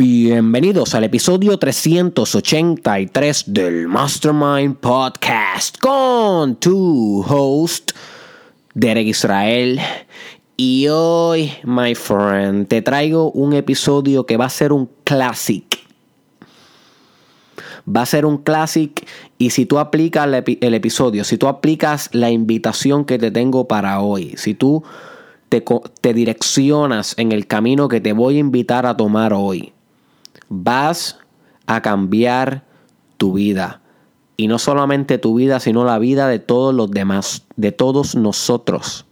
Bienvenidos 0.00 0.94
al 0.94 1.02
episodio 1.02 1.58
383 1.58 3.44
del 3.48 3.88
Mastermind 3.88 4.76
Podcast 4.76 5.76
con 5.78 6.54
tu 6.54 7.24
host 7.26 7.90
Derek 8.74 9.08
Israel. 9.08 9.80
Y 10.56 10.86
hoy, 10.86 11.50
my 11.64 11.96
friend, 11.96 12.68
te 12.68 12.80
traigo 12.80 13.32
un 13.32 13.54
episodio 13.54 14.24
que 14.24 14.36
va 14.36 14.44
a 14.44 14.50
ser 14.50 14.72
un 14.72 14.88
classic. 15.02 15.80
Va 17.84 18.02
a 18.02 18.06
ser 18.06 18.24
un 18.24 18.38
classic 18.38 19.04
y 19.36 19.50
si 19.50 19.66
tú 19.66 19.80
aplicas 19.80 20.28
el, 20.28 20.74
episodio, 20.74 21.24
si 21.24 21.38
tú 21.38 21.48
aplicas 21.48 22.08
la 22.12 22.30
invitación 22.30 23.04
que 23.04 23.18
te 23.18 23.32
tengo 23.32 23.66
para 23.66 23.98
hoy, 24.00 24.34
si 24.36 24.54
tú 24.54 24.84
te, 25.48 25.64
te 26.00 26.14
direccionas 26.14 27.14
en 27.18 27.32
el 27.32 27.48
camino 27.48 27.88
que 27.88 28.00
te 28.00 28.12
voy 28.12 28.36
a 28.36 28.38
invitar 28.38 28.86
a 28.86 28.96
tomar 28.96 29.32
hoy, 29.32 29.72
vas 30.48 31.18
a 31.66 31.82
cambiar 31.82 32.64
tu 33.16 33.34
vida. 33.34 33.80
Y 34.36 34.46
no 34.46 34.58
solamente 34.58 35.18
tu 35.18 35.34
vida, 35.34 35.60
sino 35.60 35.84
la 35.84 35.98
vida 35.98 36.28
de 36.28 36.38
todos 36.38 36.74
los 36.74 36.90
demás, 36.90 37.44
de 37.56 37.72
todos 37.72 38.14
nosotros. 38.14 39.04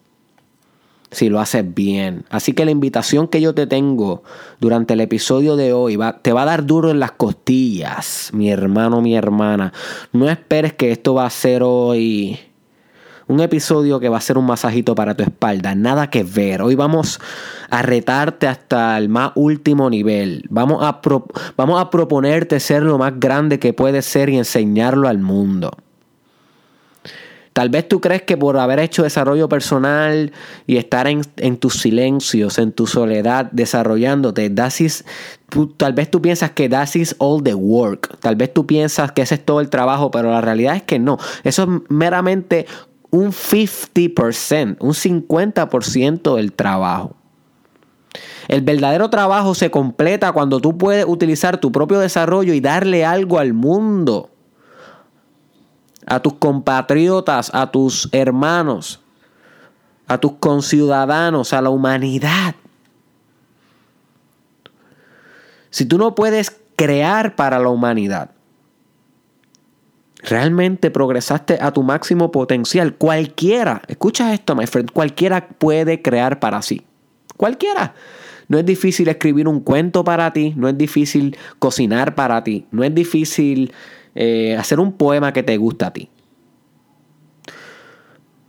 Si 1.11 1.29
lo 1.29 1.41
haces 1.41 1.75
bien. 1.75 2.25
Así 2.31 2.53
que 2.53 2.65
la 2.65 2.71
invitación 2.71 3.29
que 3.29 3.41
yo 3.41 3.55
te 3.55 3.67
tengo 3.67 4.23
durante 4.61 4.95
el 4.95 5.01
episodio 5.01 5.57
de 5.57 5.73
hoy 5.73 5.97
va, 5.97 6.19
te 6.19 6.33
va 6.33 6.43
a 6.43 6.47
dar 6.47 6.67
duro 6.67 6.91
en 6.91 7.01
las 7.01 7.13
costillas, 7.13 8.31
mi 8.33 8.51
hermano, 8.51 9.01
mi 9.01 9.17
hermana. 9.17 9.73
No 10.13 10.29
esperes 10.29 10.75
que 10.75 10.93
esto 10.93 11.15
va 11.15 11.27
a 11.27 11.31
ser 11.31 11.63
hoy 11.65 12.39
un 13.29 13.41
episodio 13.41 13.99
que 13.99 14.09
va 14.09 14.19
a 14.19 14.21
ser 14.21 14.39
un 14.39 14.47
masajito 14.47 14.95
para 14.95 15.15
tu 15.15 15.23
espalda. 15.23 15.75
Nada 15.75 16.11
que 16.11 16.23
ver. 16.23 16.63
Hoy 16.63 16.75
vamos 16.75 17.21
a 17.71 17.83
retarte 17.83 18.47
hasta 18.47 18.97
el 18.99 19.09
más 19.09 19.33
último 19.35 19.91
nivel. 19.91 20.45
Vamos 20.49 20.83
a, 20.83 21.01
vamos 21.57 21.81
a 21.81 21.91
proponerte 21.91 22.61
ser 22.61 22.83
lo 22.83 22.99
más 22.99 23.19
grande 23.19 23.59
que 23.59 23.73
puedes 23.73 24.05
ser 24.07 24.29
y 24.29 24.39
enseñarlo 24.39 25.09
al 25.09 25.19
mundo. 25.19 25.73
Tal 27.57 27.71
vez 27.71 27.89
tú 27.89 28.03
crees 28.03 28.21
que 28.21 28.37
por 28.37 28.59
haber 28.59 28.81
hecho 28.81 29.03
desarrollo 29.03 29.49
personal 29.49 30.31
y 30.67 30.77
estar 30.77 31.09
en, 31.09 31.57
tus 31.57 31.81
silencios, 31.81 32.59
en 32.59 32.71
tu 32.71 32.87
soledad, 32.87 33.49
desarrollándote, 33.51 34.51
tal 34.51 35.93
vez 35.95 36.11
tú 36.11 36.21
piensas 36.21 36.51
que 36.51 36.69
that 36.69 36.95
is 36.97 37.17
all 37.17 37.43
the 37.43 37.55
work. 37.55 38.19
Tal 38.21 38.37
vez 38.37 38.53
tú 38.53 38.67
piensas 38.67 39.11
que 39.13 39.23
ese 39.23 39.37
es 39.37 39.45
todo 39.47 39.63
el 39.63 39.71
trabajo, 39.71 40.11
pero 40.11 40.31
la 40.31 40.43
realidad 40.43 40.77
es 40.77 40.83
que 40.83 40.99
no. 40.99 41.17
Eso 41.45 41.63
es 41.63 41.69
meramente 41.89 42.67
un 43.11 43.33
50%, 43.33 44.77
un 44.81 44.93
50% 44.93 46.37
del 46.37 46.53
trabajo. 46.53 47.17
El 48.49 48.63
verdadero 48.63 49.11
trabajo 49.11 49.55
se 49.55 49.71
completa 49.71 50.33
cuando 50.33 50.61
tú 50.61 50.79
puedes 50.79 51.05
utilizar 51.07 51.59
tu 51.59 51.73
propio 51.73 51.99
desarrollo 51.99 52.55
y 52.55 52.61
darle 52.61 53.05
algo 53.05 53.39
al 53.39 53.53
mundo, 53.53 54.31
a 56.07 56.21
tus 56.21 56.35
compatriotas, 56.35 57.51
a 57.53 57.71
tus 57.71 58.09
hermanos, 58.13 59.01
a 60.07 60.19
tus 60.19 60.33
conciudadanos, 60.35 61.53
a 61.53 61.61
la 61.61 61.71
humanidad. 61.71 62.55
Si 65.71 65.85
tú 65.85 65.99
no 65.99 66.15
puedes 66.15 66.57
crear 66.77 67.35
para 67.35 67.59
la 67.59 67.69
humanidad, 67.69 68.31
realmente 70.27 70.91
progresaste 70.91 71.59
a 71.61 71.73
tu 71.73 71.83
máximo 71.83 72.31
potencial. 72.31 72.97
Cualquiera, 72.97 73.83
escucha 73.89 74.35
esto, 74.35 74.55
my 74.55 74.67
friend, 74.67 74.91
cualquiera 74.91 75.49
puede 75.49 76.03
crear 76.03 76.41
para 76.41 76.61
sí. 76.63 76.83
Cualquiera. 77.37 77.95
No 78.49 78.59
es 78.59 78.67
difícil 78.67 79.09
escribir 79.09 79.49
un 79.49 79.61
cuento 79.61 80.05
para 80.05 80.33
ti, 80.33 80.53
no 80.57 80.69
es 80.69 80.77
difícil 80.79 81.37
cocinar 81.59 82.15
para 82.15 82.45
ti, 82.45 82.67
no 82.71 82.85
es 82.85 82.95
difícil 82.95 83.73
eh, 84.15 84.57
hacer 84.57 84.79
un 84.79 84.93
poema 84.93 85.33
que 85.33 85.43
te 85.43 85.57
gusta 85.57 85.89
a 85.89 85.93
ti. 85.93 86.11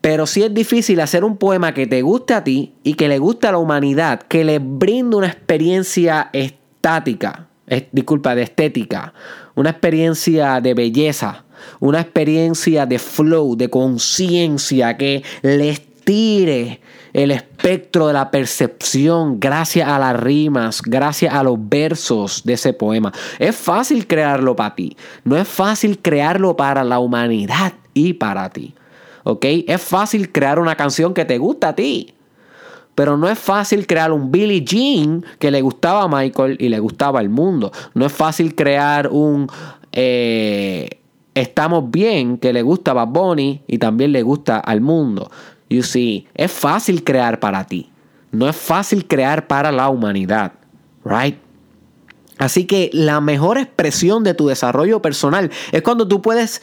Pero 0.01 0.27
sí 0.27 0.43
es 0.43 0.53
difícil 0.53 1.01
hacer 1.01 1.23
un 1.23 1.37
poema 1.37 1.73
que 1.73 1.87
te 1.87 2.01
guste 2.01 2.33
a 2.33 2.43
ti 2.43 2.75
y 2.83 2.93
que 2.93 3.07
le 3.07 3.17
guste 3.17 3.47
a 3.47 3.51
la 3.51 3.57
humanidad, 3.57 4.21
que 4.21 4.43
le 4.43 4.59
brinde 4.59 5.17
una 5.17 5.27
experiencia 5.27 6.29
estática, 6.31 7.47
disculpa, 7.91 8.35
de 8.35 8.43
estética, 8.43 9.13
una 9.55 9.71
experiencia 9.71 10.61
de 10.61 10.75
belleza, 10.75 11.43
una 11.79 12.01
experiencia 12.01 12.85
de 12.85 12.99
flow, 12.99 13.55
de 13.55 13.69
conciencia 13.69 14.97
que 14.97 15.23
les 15.41 15.81
tire 16.03 16.79
el 17.13 17.31
espectro 17.31 18.07
de 18.07 18.13
la 18.13 18.31
percepción 18.31 19.39
gracias 19.39 19.89
a 19.89 19.99
las 19.99 20.19
rimas, 20.19 20.81
gracias 20.81 21.33
a 21.33 21.43
los 21.43 21.57
versos 21.59 22.43
de 22.43 22.53
ese 22.53 22.73
poema. 22.73 23.11
Es 23.39 23.55
fácil 23.55 24.07
crearlo 24.07 24.55
para 24.55 24.75
ti, 24.75 24.95
no 25.23 25.35
es 25.35 25.47
fácil 25.47 25.99
crearlo 25.99 26.55
para 26.55 26.83
la 26.83 26.99
humanidad 26.99 27.73
y 27.93 28.13
para 28.13 28.49
ti. 28.49 28.73
¿Ok? 29.23 29.45
Es 29.67 29.81
fácil 29.81 30.31
crear 30.31 30.59
una 30.59 30.75
canción 30.75 31.13
que 31.13 31.25
te 31.25 31.37
gusta 31.37 31.69
a 31.69 31.75
ti. 31.75 32.13
Pero 32.95 33.17
no 33.17 33.27
es 33.27 33.37
fácil 33.37 33.85
crear 33.85 34.11
un 34.11 34.31
Billie 34.31 34.63
Jean 34.63 35.25
que 35.37 35.51
le 35.51 35.61
gustaba 35.61 36.03
a 36.03 36.07
Michael 36.07 36.55
y 36.59 36.69
le 36.69 36.79
gustaba 36.79 37.19
al 37.19 37.29
mundo. 37.29 37.71
No 37.93 38.05
es 38.05 38.13
fácil 38.13 38.55
crear 38.55 39.09
un 39.09 39.49
eh, 39.91 41.01
estamos 41.41 41.89
bien, 41.91 42.37
que 42.37 42.53
le 42.53 42.61
gusta 42.61 42.91
a 42.91 42.93
Bad 42.95 43.07
Bunny 43.07 43.61
y 43.67 43.77
también 43.77 44.11
le 44.11 44.21
gusta 44.21 44.59
al 44.59 44.81
mundo. 44.81 45.29
You 45.69 45.83
see, 45.83 46.27
es 46.33 46.51
fácil 46.51 47.03
crear 47.03 47.39
para 47.39 47.65
ti. 47.65 47.91
No 48.31 48.47
es 48.47 48.55
fácil 48.55 49.07
crear 49.07 49.47
para 49.47 49.71
la 49.71 49.89
humanidad. 49.89 50.53
Right? 51.03 51.37
Así 52.37 52.65
que 52.65 52.89
la 52.93 53.19
mejor 53.21 53.57
expresión 53.57 54.23
de 54.23 54.33
tu 54.33 54.47
desarrollo 54.47 55.01
personal 55.01 55.51
es 55.71 55.81
cuando 55.81 56.07
tú 56.07 56.21
puedes 56.21 56.61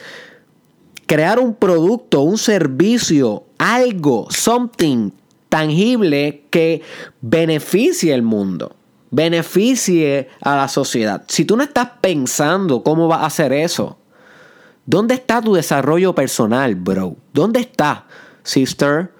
crear 1.05 1.39
un 1.39 1.53
producto, 1.53 2.21
un 2.21 2.37
servicio, 2.37 3.43
algo, 3.57 4.27
something 4.29 5.11
tangible 5.49 6.45
que 6.49 6.81
beneficie 7.21 8.13
al 8.13 8.21
mundo, 8.21 8.75
beneficie 9.11 10.29
a 10.41 10.55
la 10.55 10.67
sociedad. 10.67 11.23
Si 11.27 11.45
tú 11.45 11.57
no 11.57 11.63
estás 11.63 11.89
pensando 12.01 12.83
cómo 12.83 13.07
vas 13.07 13.21
a 13.21 13.27
hacer 13.27 13.53
eso, 13.53 13.97
¿Dónde 14.85 15.15
está 15.15 15.41
tu 15.41 15.55
desarrollo 15.55 16.13
personal, 16.13 16.75
bro? 16.75 17.15
¿Dónde 17.33 17.59
está, 17.59 18.05
sister? 18.43 19.11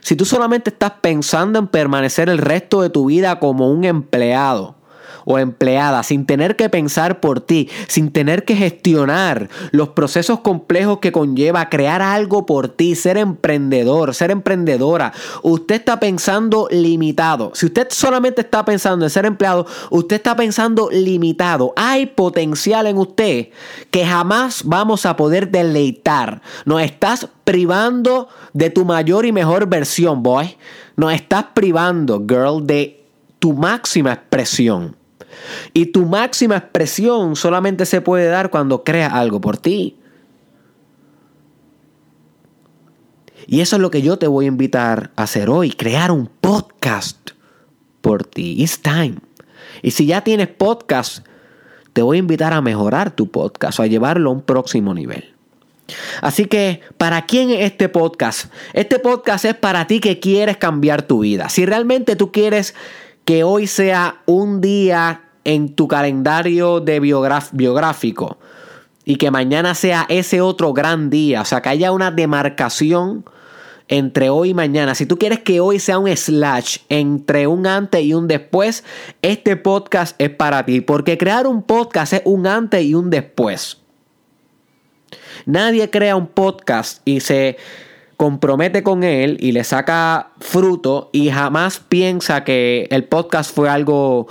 Si 0.00 0.16
tú 0.16 0.24
solamente 0.24 0.70
estás 0.70 0.92
pensando 1.00 1.58
en 1.58 1.68
permanecer 1.68 2.28
el 2.28 2.38
resto 2.38 2.82
de 2.82 2.90
tu 2.90 3.06
vida 3.06 3.38
como 3.38 3.70
un 3.70 3.84
empleado, 3.84 4.76
o 5.24 5.38
empleada, 5.38 6.02
sin 6.02 6.26
tener 6.26 6.56
que 6.56 6.68
pensar 6.68 7.20
por 7.20 7.40
ti, 7.40 7.68
sin 7.88 8.12
tener 8.12 8.44
que 8.44 8.56
gestionar 8.56 9.48
los 9.70 9.90
procesos 9.90 10.40
complejos 10.40 10.98
que 10.98 11.12
conlleva 11.12 11.68
crear 11.68 12.02
algo 12.02 12.46
por 12.46 12.68
ti, 12.68 12.94
ser 12.94 13.16
emprendedor, 13.16 14.14
ser 14.14 14.30
emprendedora. 14.30 15.12
Usted 15.42 15.76
está 15.76 16.00
pensando 16.00 16.68
limitado. 16.70 17.52
Si 17.54 17.66
usted 17.66 17.88
solamente 17.90 18.42
está 18.42 18.64
pensando 18.64 19.04
en 19.04 19.10
ser 19.10 19.26
empleado, 19.26 19.66
usted 19.90 20.16
está 20.16 20.36
pensando 20.36 20.88
limitado. 20.90 21.72
Hay 21.76 22.06
potencial 22.06 22.86
en 22.86 22.98
usted 22.98 23.48
que 23.90 24.06
jamás 24.06 24.62
vamos 24.64 25.06
a 25.06 25.16
poder 25.16 25.50
deleitar. 25.50 26.42
Nos 26.64 26.82
estás 26.82 27.28
privando 27.44 28.28
de 28.52 28.70
tu 28.70 28.84
mayor 28.84 29.26
y 29.26 29.32
mejor 29.32 29.66
versión, 29.66 30.22
boy. 30.22 30.56
Nos 30.96 31.12
estás 31.12 31.46
privando, 31.54 32.22
girl, 32.26 32.66
de 32.66 33.04
tu 33.38 33.52
máxima 33.52 34.12
expresión. 34.12 34.96
Y 35.72 35.86
tu 35.86 36.06
máxima 36.06 36.56
expresión 36.56 37.36
solamente 37.36 37.86
se 37.86 38.00
puede 38.00 38.26
dar 38.26 38.50
cuando 38.50 38.84
creas 38.84 39.12
algo 39.12 39.40
por 39.40 39.56
ti. 39.56 39.96
Y 43.46 43.60
eso 43.60 43.76
es 43.76 43.82
lo 43.82 43.90
que 43.90 44.02
yo 44.02 44.18
te 44.18 44.26
voy 44.26 44.44
a 44.44 44.48
invitar 44.48 45.10
a 45.16 45.24
hacer 45.24 45.50
hoy, 45.50 45.70
crear 45.72 46.10
un 46.10 46.26
podcast 46.26 47.30
por 48.00 48.24
ti. 48.24 48.62
It's 48.62 48.80
time. 48.80 49.16
Y 49.82 49.90
si 49.92 50.06
ya 50.06 50.22
tienes 50.22 50.48
podcast, 50.48 51.26
te 51.92 52.02
voy 52.02 52.18
a 52.18 52.20
invitar 52.20 52.52
a 52.52 52.60
mejorar 52.60 53.10
tu 53.10 53.30
podcast 53.30 53.80
o 53.80 53.82
a 53.82 53.86
llevarlo 53.86 54.30
a 54.30 54.32
un 54.32 54.42
próximo 54.42 54.94
nivel. 54.94 55.32
Así 56.20 56.46
que, 56.46 56.80
¿para 56.96 57.26
quién 57.26 57.50
es 57.50 57.60
este 57.60 57.88
podcast? 57.88 58.52
Este 58.72 58.98
podcast 58.98 59.44
es 59.44 59.54
para 59.54 59.86
ti 59.86 60.00
que 60.00 60.20
quieres 60.20 60.56
cambiar 60.56 61.02
tu 61.02 61.20
vida. 61.20 61.48
Si 61.48 61.66
realmente 61.66 62.16
tú 62.16 62.32
quieres 62.32 62.74
que 63.24 63.44
hoy 63.44 63.66
sea 63.66 64.22
un 64.26 64.60
día 64.60 65.22
en 65.44 65.74
tu 65.74 65.88
calendario 65.88 66.80
de 66.80 67.00
biográfico 67.00 68.38
y 69.04 69.16
que 69.16 69.30
mañana 69.30 69.74
sea 69.74 70.06
ese 70.08 70.40
otro 70.40 70.72
gran 70.72 71.10
día, 71.10 71.42
o 71.42 71.44
sea, 71.44 71.60
que 71.60 71.70
haya 71.70 71.92
una 71.92 72.10
demarcación 72.10 73.24
entre 73.88 74.30
hoy 74.30 74.50
y 74.50 74.54
mañana. 74.54 74.94
Si 74.94 75.06
tú 75.06 75.18
quieres 75.18 75.40
que 75.40 75.60
hoy 75.60 75.78
sea 75.78 75.98
un 75.98 76.14
slash 76.16 76.78
entre 76.88 77.46
un 77.46 77.66
antes 77.66 78.02
y 78.02 78.14
un 78.14 78.28
después, 78.28 78.84
este 79.22 79.56
podcast 79.56 80.14
es 80.20 80.30
para 80.30 80.64
ti, 80.64 80.80
porque 80.80 81.18
crear 81.18 81.46
un 81.46 81.62
podcast 81.62 82.12
es 82.14 82.22
un 82.24 82.46
antes 82.46 82.82
y 82.84 82.94
un 82.94 83.10
después. 83.10 83.78
Nadie 85.44 85.90
crea 85.90 86.16
un 86.16 86.28
podcast 86.28 87.02
y 87.04 87.20
se 87.20 87.56
compromete 88.16 88.82
con 88.82 89.02
él 89.02 89.36
y 89.40 89.52
le 89.52 89.64
saca 89.64 90.30
fruto 90.40 91.10
y 91.12 91.30
jamás 91.30 91.80
piensa 91.80 92.44
que 92.44 92.86
el 92.90 93.04
podcast 93.04 93.54
fue 93.54 93.68
algo 93.68 94.28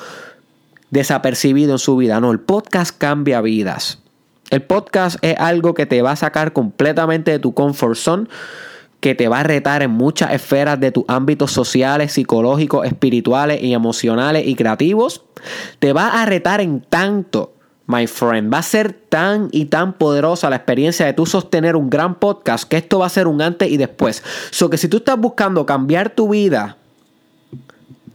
desapercibido 0.91 1.73
en 1.73 1.79
su 1.79 1.97
vida. 1.97 2.19
No, 2.19 2.31
el 2.31 2.39
podcast 2.39 2.97
cambia 2.97 3.41
vidas. 3.41 3.99
El 4.51 4.61
podcast 4.61 5.17
es 5.21 5.37
algo 5.39 5.73
que 5.73 5.85
te 5.85 6.01
va 6.01 6.11
a 6.11 6.15
sacar 6.17 6.51
completamente 6.51 7.31
de 7.31 7.39
tu 7.39 7.53
comfort 7.53 7.95
zone, 7.95 8.27
que 8.99 9.15
te 9.15 9.29
va 9.29 9.39
a 9.39 9.43
retar 9.43 9.81
en 9.81 9.91
muchas 9.91 10.33
esferas 10.33 10.79
de 10.79 10.91
tus 10.91 11.05
ámbitos 11.07 11.51
sociales, 11.51 12.11
psicológicos, 12.11 12.85
espirituales 12.85 13.63
y 13.63 13.73
emocionales 13.73 14.45
y 14.45 14.55
creativos. 14.55 15.23
Te 15.79 15.93
va 15.93 16.21
a 16.21 16.25
retar 16.25 16.59
en 16.59 16.81
tanto, 16.81 17.53
my 17.87 18.07
friend. 18.07 18.53
Va 18.53 18.59
a 18.59 18.63
ser 18.63 18.93
tan 18.93 19.49
y 19.51 19.65
tan 19.65 19.93
poderosa 19.93 20.49
la 20.49 20.57
experiencia 20.57 21.05
de 21.05 21.13
tú 21.13 21.25
sostener 21.25 21.75
un 21.75 21.89
gran 21.89 22.15
podcast 22.15 22.67
que 22.67 22.77
esto 22.77 22.99
va 22.99 23.07
a 23.07 23.09
ser 23.09 23.27
un 23.27 23.41
antes 23.41 23.69
y 23.69 23.77
después. 23.77 24.23
So 24.51 24.69
que 24.69 24.77
si 24.77 24.87
tú 24.87 24.97
estás 24.97 25.17
buscando 25.17 25.65
cambiar 25.65 26.09
tu 26.09 26.29
vida, 26.29 26.77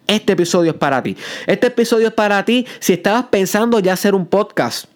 este 0.06 0.34
episodio 0.34 0.72
es 0.72 0.76
para 0.76 1.02
ti. 1.02 1.16
Este 1.46 1.66
episodio 1.68 2.08
es 2.08 2.14
para 2.14 2.44
ti 2.44 2.66
si 2.78 2.92
estabas 2.94 3.24
pensando 3.26 3.78
ya 3.80 3.92
hacer 3.92 4.14
un 4.14 4.26
podcast 4.26 4.86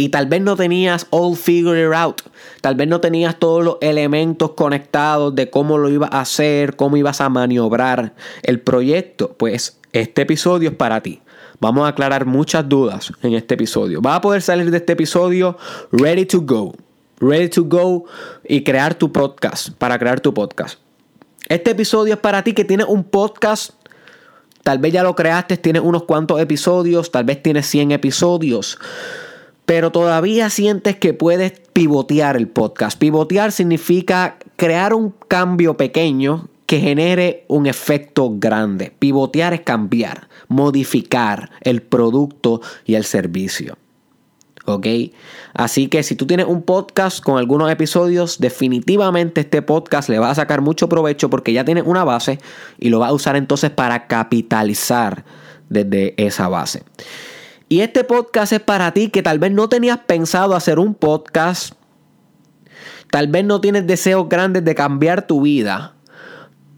y 0.00 0.08
tal 0.08 0.24
vez 0.24 0.40
no 0.40 0.56
tenías 0.56 1.06
all 1.10 1.36
figured 1.36 1.92
out. 1.92 2.22
Tal 2.62 2.74
vez 2.74 2.88
no 2.88 3.02
tenías 3.02 3.38
todos 3.38 3.62
los 3.62 3.76
elementos 3.82 4.52
conectados 4.52 5.34
de 5.34 5.50
cómo 5.50 5.76
lo 5.76 5.90
ibas 5.90 6.08
a 6.10 6.22
hacer, 6.22 6.74
cómo 6.74 6.96
ibas 6.96 7.20
a 7.20 7.28
maniobrar 7.28 8.14
el 8.42 8.60
proyecto. 8.60 9.34
Pues 9.36 9.78
este 9.92 10.22
episodio 10.22 10.70
es 10.70 10.74
para 10.74 11.02
ti. 11.02 11.20
Vamos 11.60 11.84
a 11.84 11.88
aclarar 11.88 12.26
muchas 12.26 12.68
dudas 12.68 13.12
en 13.22 13.34
este 13.34 13.54
episodio. 13.54 14.00
Vas 14.00 14.16
a 14.16 14.20
poder 14.20 14.42
salir 14.42 14.70
de 14.70 14.78
este 14.78 14.94
episodio 14.94 15.56
ready 15.92 16.26
to 16.26 16.40
go. 16.40 16.74
Ready 17.20 17.50
to 17.50 17.64
go 17.64 18.04
y 18.48 18.64
crear 18.64 18.94
tu 18.94 19.12
podcast. 19.12 19.70
Para 19.70 19.98
crear 19.98 20.20
tu 20.20 20.32
podcast. 20.32 20.78
Este 21.48 21.72
episodio 21.72 22.14
es 22.14 22.20
para 22.20 22.42
ti 22.42 22.54
que 22.54 22.64
tienes 22.64 22.86
un 22.88 23.04
podcast. 23.04 23.72
Tal 24.62 24.78
vez 24.78 24.92
ya 24.92 25.02
lo 25.02 25.14
creaste, 25.14 25.56
tienes 25.56 25.82
unos 25.82 26.04
cuantos 26.04 26.40
episodios, 26.40 27.10
tal 27.10 27.24
vez 27.24 27.42
tienes 27.42 27.66
100 27.66 27.92
episodios 27.92 28.78
pero 29.70 29.92
todavía 29.92 30.50
sientes 30.50 30.96
que 30.96 31.14
puedes 31.14 31.52
pivotear 31.72 32.36
el 32.36 32.48
podcast. 32.48 32.98
Pivotear 32.98 33.52
significa 33.52 34.36
crear 34.56 34.92
un 34.94 35.14
cambio 35.28 35.76
pequeño 35.76 36.48
que 36.70 36.78
genere 36.78 37.46
un 37.48 37.66
efecto 37.66 38.30
grande. 38.36 38.92
Pivotear 38.96 39.54
es 39.54 39.62
cambiar, 39.62 40.28
modificar 40.46 41.50
el 41.62 41.82
producto 41.82 42.60
y 42.84 42.94
el 42.94 43.02
servicio. 43.02 43.76
¿Ok? 44.66 44.86
Así 45.52 45.88
que 45.88 46.04
si 46.04 46.14
tú 46.14 46.28
tienes 46.28 46.46
un 46.46 46.62
podcast 46.62 47.24
con 47.24 47.38
algunos 47.38 47.72
episodios, 47.72 48.38
definitivamente 48.38 49.40
este 49.40 49.62
podcast 49.62 50.08
le 50.10 50.20
va 50.20 50.30
a 50.30 50.34
sacar 50.36 50.60
mucho 50.60 50.88
provecho 50.88 51.28
porque 51.28 51.52
ya 51.52 51.64
tiene 51.64 51.82
una 51.82 52.04
base 52.04 52.38
y 52.78 52.90
lo 52.90 53.00
va 53.00 53.08
a 53.08 53.12
usar 53.12 53.34
entonces 53.34 53.70
para 53.70 54.06
capitalizar 54.06 55.24
desde 55.68 56.14
esa 56.24 56.46
base. 56.46 56.84
Y 57.68 57.80
este 57.80 58.04
podcast 58.04 58.52
es 58.52 58.60
para 58.60 58.92
ti 58.92 59.08
que 59.08 59.24
tal 59.24 59.40
vez 59.40 59.50
no 59.50 59.68
tenías 59.68 59.98
pensado 60.06 60.54
hacer 60.54 60.78
un 60.78 60.94
podcast. 60.94 61.74
Tal 63.10 63.26
vez 63.26 63.44
no 63.44 63.60
tienes 63.60 63.88
deseos 63.88 64.28
grandes 64.28 64.64
de 64.64 64.76
cambiar 64.76 65.26
tu 65.26 65.40
vida. 65.40 65.96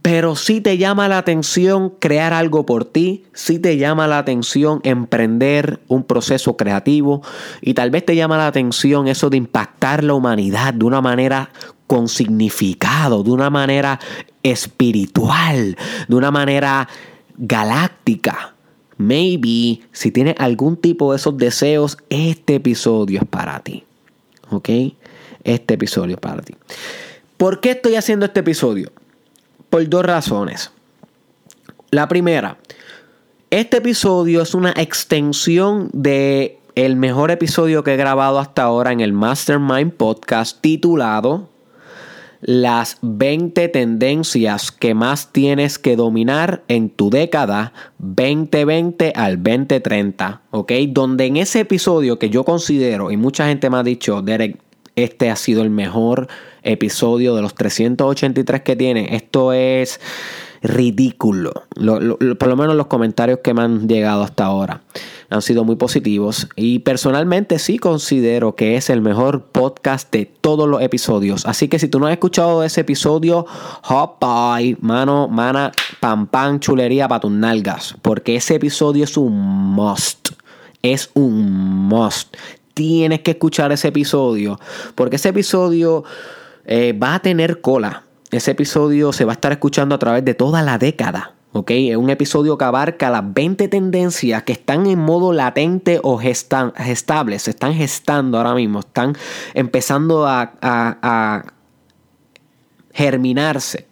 Pero 0.02 0.34
sí 0.34 0.60
te 0.60 0.78
llama 0.78 1.06
la 1.06 1.19
atención 1.19 1.90
crear 2.00 2.34
algo 2.34 2.66
por 2.66 2.84
ti, 2.84 3.25
sí 3.32 3.60
te 3.60 3.76
llama 3.76 4.08
la 4.08 4.19
atención 4.19 4.81
emprender 4.82 5.81
un 5.87 6.02
proceso 6.02 6.56
creativo 6.56 7.22
y 7.60 7.75
tal 7.75 7.90
vez 7.90 8.04
te 8.04 8.16
llama 8.16 8.37
la 8.37 8.49
atención 8.49 9.06
eso 9.06 9.31
de 9.31 9.37
impactar 9.37 10.02
la 10.02 10.14
humanidad 10.14 10.75
de 10.75 10.84
una 10.84 11.00
manera 11.00 11.50
con 11.87 12.08
significado, 12.08 13.22
de 13.22 13.31
una 13.31 13.49
manera 13.49 14.00
espiritual, 14.43 15.76
de 16.08 16.14
una 16.16 16.32
manera 16.32 16.88
galáctica. 17.37 18.54
Maybe 18.96 19.82
si 19.93 20.10
tienes 20.10 20.34
algún 20.38 20.76
tipo 20.76 21.12
de 21.12 21.19
esos 21.19 21.37
deseos, 21.37 21.96
este 22.08 22.56
episodio 22.56 23.20
es 23.20 23.26
para 23.26 23.60
ti. 23.60 23.84
¿Ok? 24.50 24.69
Este 25.44 25.75
episodio 25.75 26.14
es 26.14 26.20
para 26.20 26.43
ti. 26.43 26.54
¿Por 27.37 27.60
qué 27.60 27.72
estoy 27.72 27.96
haciendo 27.96 28.26
este 28.26 28.40
episodio? 28.40 28.90
Por 29.73 29.89
dos 29.89 30.05
razones. 30.05 30.71
La 31.91 32.07
primera, 32.07 32.59
este 33.49 33.79
episodio 33.79 34.43
es 34.43 34.53
una 34.53 34.75
extensión 34.77 35.89
de 35.95 36.59
el 36.75 36.95
mejor 36.97 37.31
episodio 37.31 37.83
que 37.83 37.95
he 37.95 37.97
grabado 37.97 38.39
hasta 38.39 38.65
ahora 38.65 38.93
en 38.93 39.01
el 39.01 39.15
Mastermind 39.15 39.95
Podcast 39.95 40.61
titulado 40.61 41.49
las 42.43 42.99
20 43.01 43.67
tendencias 43.69 44.71
que 44.73 44.93
más 44.93 45.33
tienes 45.33 45.79
que 45.79 45.97
dominar 45.97 46.65
en 46.69 46.91
tu 46.91 47.09
década 47.09 47.73
2020 47.97 49.15
al 49.17 49.43
2030, 49.43 50.43
¿ok? 50.51 50.73
Donde 50.89 51.25
en 51.25 51.39
ese 51.39 51.61
episodio 51.61 52.19
que 52.19 52.29
yo 52.29 52.45
considero, 52.45 53.11
y 53.11 53.17
mucha 53.17 53.49
gente 53.49 53.71
me 53.71 53.79
ha 53.79 53.83
dicho, 53.83 54.21
Derek, 54.21 54.59
este 54.97 55.31
ha 55.31 55.37
sido 55.37 55.63
el 55.63 55.71
mejor 55.71 56.29
episodio 56.29 56.51
de 56.62 57.43
los 57.43 57.55
383 57.55 58.62
que 58.62 58.76
tiene, 58.76 59.17
esto 59.17 59.53
es 59.53 60.00
ridículo, 60.62 61.53
por 62.38 62.49
lo 62.49 62.56
menos 62.56 62.76
los 62.76 62.87
comentarios 62.87 63.41
que 63.43 63.53
me 63.53 63.62
han 63.62 63.88
llegado 63.88 64.23
hasta 64.23 64.44
ahora 64.44 64.82
han 65.32 65.43
sido 65.43 65.64
muy 65.64 65.76
positivos 65.76 66.49
y 66.56 66.81
personalmente 66.81 67.59
sí 67.59 67.79
considero 67.79 68.55
que 68.55 68.76
es 68.76 68.91
el 68.91 69.00
mejor 69.00 69.44
podcast 69.47 70.12
de 70.12 70.26
todos 70.26 70.69
los 70.69 70.82
episodios. 70.82 71.47
Así 71.47 71.69
que 71.69 71.79
si 71.79 71.88
tú 71.88 71.99
no 71.99 72.06
has 72.06 72.12
escuchado 72.12 72.62
ese 72.62 72.82
episodio, 72.82 73.47
hop 73.88 74.17
by, 74.20 74.76
mano, 74.81 75.29
mana, 75.29 75.73
pam 76.00 76.26
pam, 76.26 76.61
chulería 76.61 77.09
para 77.09 77.20
tus 77.20 77.32
nalgas, 77.32 77.97
porque 78.03 78.37
ese 78.37 78.56
episodio 78.56 79.05
es 79.05 79.17
un 79.17 79.32
must. 79.32 80.31
Es 80.82 81.11
un 81.14 81.88
must. 81.88 82.37
Tienes 82.75 83.20
que 83.20 83.32
escuchar 83.32 83.73
ese 83.73 83.88
episodio, 83.88 84.59
porque 84.94 85.17
ese 85.17 85.31
episodio 85.31 86.05
eh, 86.64 86.93
va 86.93 87.14
a 87.14 87.19
tener 87.20 87.61
cola. 87.61 88.05
Ese 88.31 88.53
episodio 88.53 89.12
se 89.12 89.25
va 89.25 89.32
a 89.32 89.35
estar 89.35 89.53
escuchando 89.53 89.94
a 89.94 89.99
través 89.99 90.25
de 90.25 90.35
toda 90.35 90.62
la 90.62 90.79
década. 90.79 91.35
¿ok? 91.53 91.70
Es 91.70 91.97
un 91.97 92.11
episodio 92.11 92.56
que 92.56 92.64
abarca 92.64 93.11
las 93.11 93.32
20 93.32 93.69
tendencias 93.69 94.43
que 94.43 94.53
están 94.53 94.87
en 94.87 94.99
modo 94.99 95.32
latente 95.32 96.00
o 96.03 96.19
gestan, 96.19 96.73
gestables, 96.75 97.43
se 97.43 97.50
están 97.50 97.75
gestando 97.75 98.38
ahora 98.38 98.55
mismo, 98.55 98.81
están 98.81 99.17
empezando 99.55 100.26
a, 100.26 100.53
a 100.62 101.44
germinarse. 102.93 103.92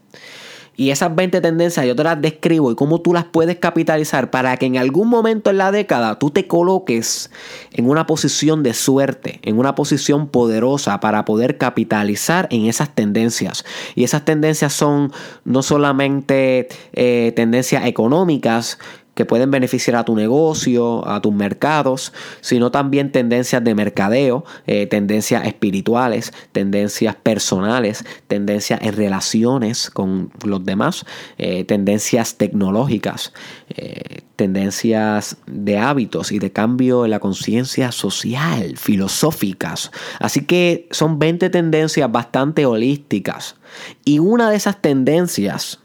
Y 0.81 0.93
esas 0.93 1.15
20 1.15 1.43
tendencias 1.43 1.85
yo 1.85 1.95
te 1.95 2.03
las 2.03 2.23
describo 2.23 2.73
y 2.73 2.75
cómo 2.75 3.03
tú 3.03 3.13
las 3.13 3.27
puedes 3.27 3.59
capitalizar 3.59 4.31
para 4.31 4.57
que 4.57 4.65
en 4.65 4.79
algún 4.79 5.09
momento 5.11 5.51
en 5.51 5.59
la 5.59 5.73
década 5.73 6.19
tú 6.19 6.31
te 6.31 6.47
coloques 6.47 7.31
en 7.75 7.87
una 7.87 8.07
posición 8.07 8.63
de 8.63 8.73
suerte, 8.73 9.41
en 9.43 9.59
una 9.59 9.75
posición 9.75 10.27
poderosa 10.27 10.99
para 10.99 11.27
poder 11.27 11.59
capitalizar 11.59 12.49
en 12.51 12.65
esas 12.65 12.95
tendencias. 12.95 13.67
Y 13.95 14.05
esas 14.05 14.25
tendencias 14.25 14.73
son 14.73 15.13
no 15.45 15.63
solamente 15.63 16.69
eh, 16.95 17.35
tendencias 17.37 17.85
económicas, 17.85 18.79
que 19.15 19.25
pueden 19.25 19.51
beneficiar 19.51 19.97
a 19.97 20.05
tu 20.05 20.15
negocio, 20.15 21.07
a 21.07 21.21
tus 21.21 21.35
mercados, 21.35 22.13
sino 22.41 22.71
también 22.71 23.13
tendencias 23.13 23.63
de 23.63 23.75
mercadeo, 23.75 24.45
eh, 24.67 24.87
tendencias 24.87 25.47
espirituales, 25.47 26.33
tendencias 26.53 27.17
personales, 27.17 28.05
tendencias 28.29 28.81
en 28.83 28.95
relaciones 28.95 29.91
con 29.91 30.31
los 30.45 30.65
demás, 30.65 31.05
eh, 31.39 31.65
tendencias 31.65 32.37
tecnológicas, 32.37 33.33
eh, 33.69 34.23
tendencias 34.37 35.37
de 35.47 35.79
hábitos 35.79 36.33
y 36.33 36.39
de 36.39 36.53
cambio 36.53 37.05
en 37.05 37.11
la 37.11 37.19
conciencia 37.21 37.93
social, 37.93 38.77
filosóficas. 38.77 39.91
Así 40.19 40.45
que 40.47 40.89
son 40.91 41.19
20 41.19 41.51
tendencias 41.51 42.11
bastante 42.11 42.65
holísticas. 42.65 43.57
Y 44.05 44.19
una 44.19 44.51
de 44.51 44.57
esas 44.57 44.81
tendencias 44.81 45.81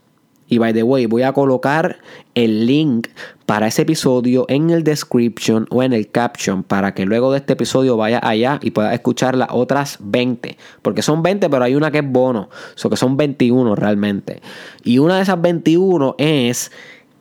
y 0.48 0.60
by 0.60 0.74
the 0.74 0.84
way, 0.84 1.08
voy 1.08 1.24
a 1.24 1.34
colocar 1.34 1.98
el 2.36 2.68
link 2.68 3.08
para 3.46 3.68
ese 3.68 3.82
episodio 3.84 4.46
en 4.48 4.70
el 4.70 4.84
description 4.84 5.68
o 5.72 5.82
en 5.82 5.94
el 5.94 6.10
caption 6.10 6.64
para 6.64 6.94
que 6.94 7.06
luego 7.06 7.32
de 7.32 7.40
este 7.40 7.54
episodio 7.54 7.98
vaya 7.98 8.20
allá 8.22 8.60
y 8.62 8.72
pueda 8.72 8.94
escuchar 8.94 9.36
las 9.36 9.50
otras 9.52 9.98
20. 10.02 10.58
Porque 10.82 11.02
son 11.02 11.24
20, 11.24 11.50
pero 11.50 11.64
hay 11.64 11.76
una 11.76 11.92
que 11.92 12.00
es 12.00 12.12
bono. 12.12 12.50
O 12.52 12.78
sea, 12.78 12.90
que 12.90 12.98
son 12.98 13.18
21 13.18 13.76
realmente. 13.76 14.42
Y 14.84 15.00
una 15.00 15.16
de 15.18 15.24
esas 15.24 15.42
21 15.42 16.16
es 16.20 16.72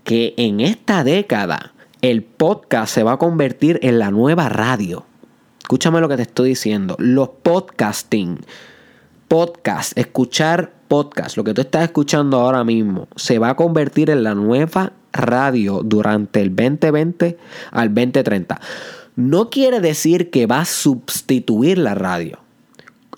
que 0.05 0.35
en 0.37 0.61
esta 0.61 1.03
década 1.03 1.73
el 2.03 2.23
podcast 2.23 2.95
se 2.95 3.03
va 3.03 3.13
a 3.13 3.19
convertir 3.19 3.81
en 3.83 3.99
la 3.99 4.11
nueva 4.11 4.51
radio. 4.51 5.07
Escúchame 5.61 6.01
lo 6.01 6.09
que 6.11 6.17
te 6.17 6.23
estoy 6.23 6.51
diciendo. 6.51 6.95
Los 6.99 7.31
podcasting 7.43 8.41
podcast, 9.29 9.97
escuchar 9.99 10.73
podcast, 10.89 11.37
lo 11.37 11.45
que 11.45 11.55
tú 11.55 11.61
estás 11.63 11.85
escuchando 11.85 12.39
ahora 12.39 12.65
mismo, 12.65 13.09
se 13.17 13.39
va 13.39 13.51
a 13.51 13.57
convertir 13.57 14.11
en 14.11 14.23
la 14.23 14.35
nueva 14.35 14.93
radio 15.13 15.83
durante 15.85 16.41
el 16.41 16.55
2020 16.55 17.39
al 17.71 17.95
2030. 17.95 18.61
No 19.17 19.51
quiere 19.51 19.81
decir 19.81 20.31
que 20.31 20.47
va 20.47 20.61
a 20.61 20.65
sustituir 20.65 21.79
la 21.79 21.95
radio. 21.95 22.39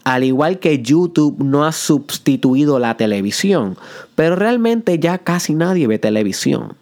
Al 0.05 0.23
igual 0.23 0.61
que 0.61 0.83
YouTube 0.83 1.43
no 1.43 1.65
ha 1.65 1.73
sustituido 1.73 2.79
la 2.79 2.97
televisión, 2.97 3.77
pero 4.15 4.37
realmente 4.37 4.99
ya 4.99 5.19
casi 5.19 5.55
nadie 5.55 5.87
ve 5.89 5.99
televisión. 5.99 6.77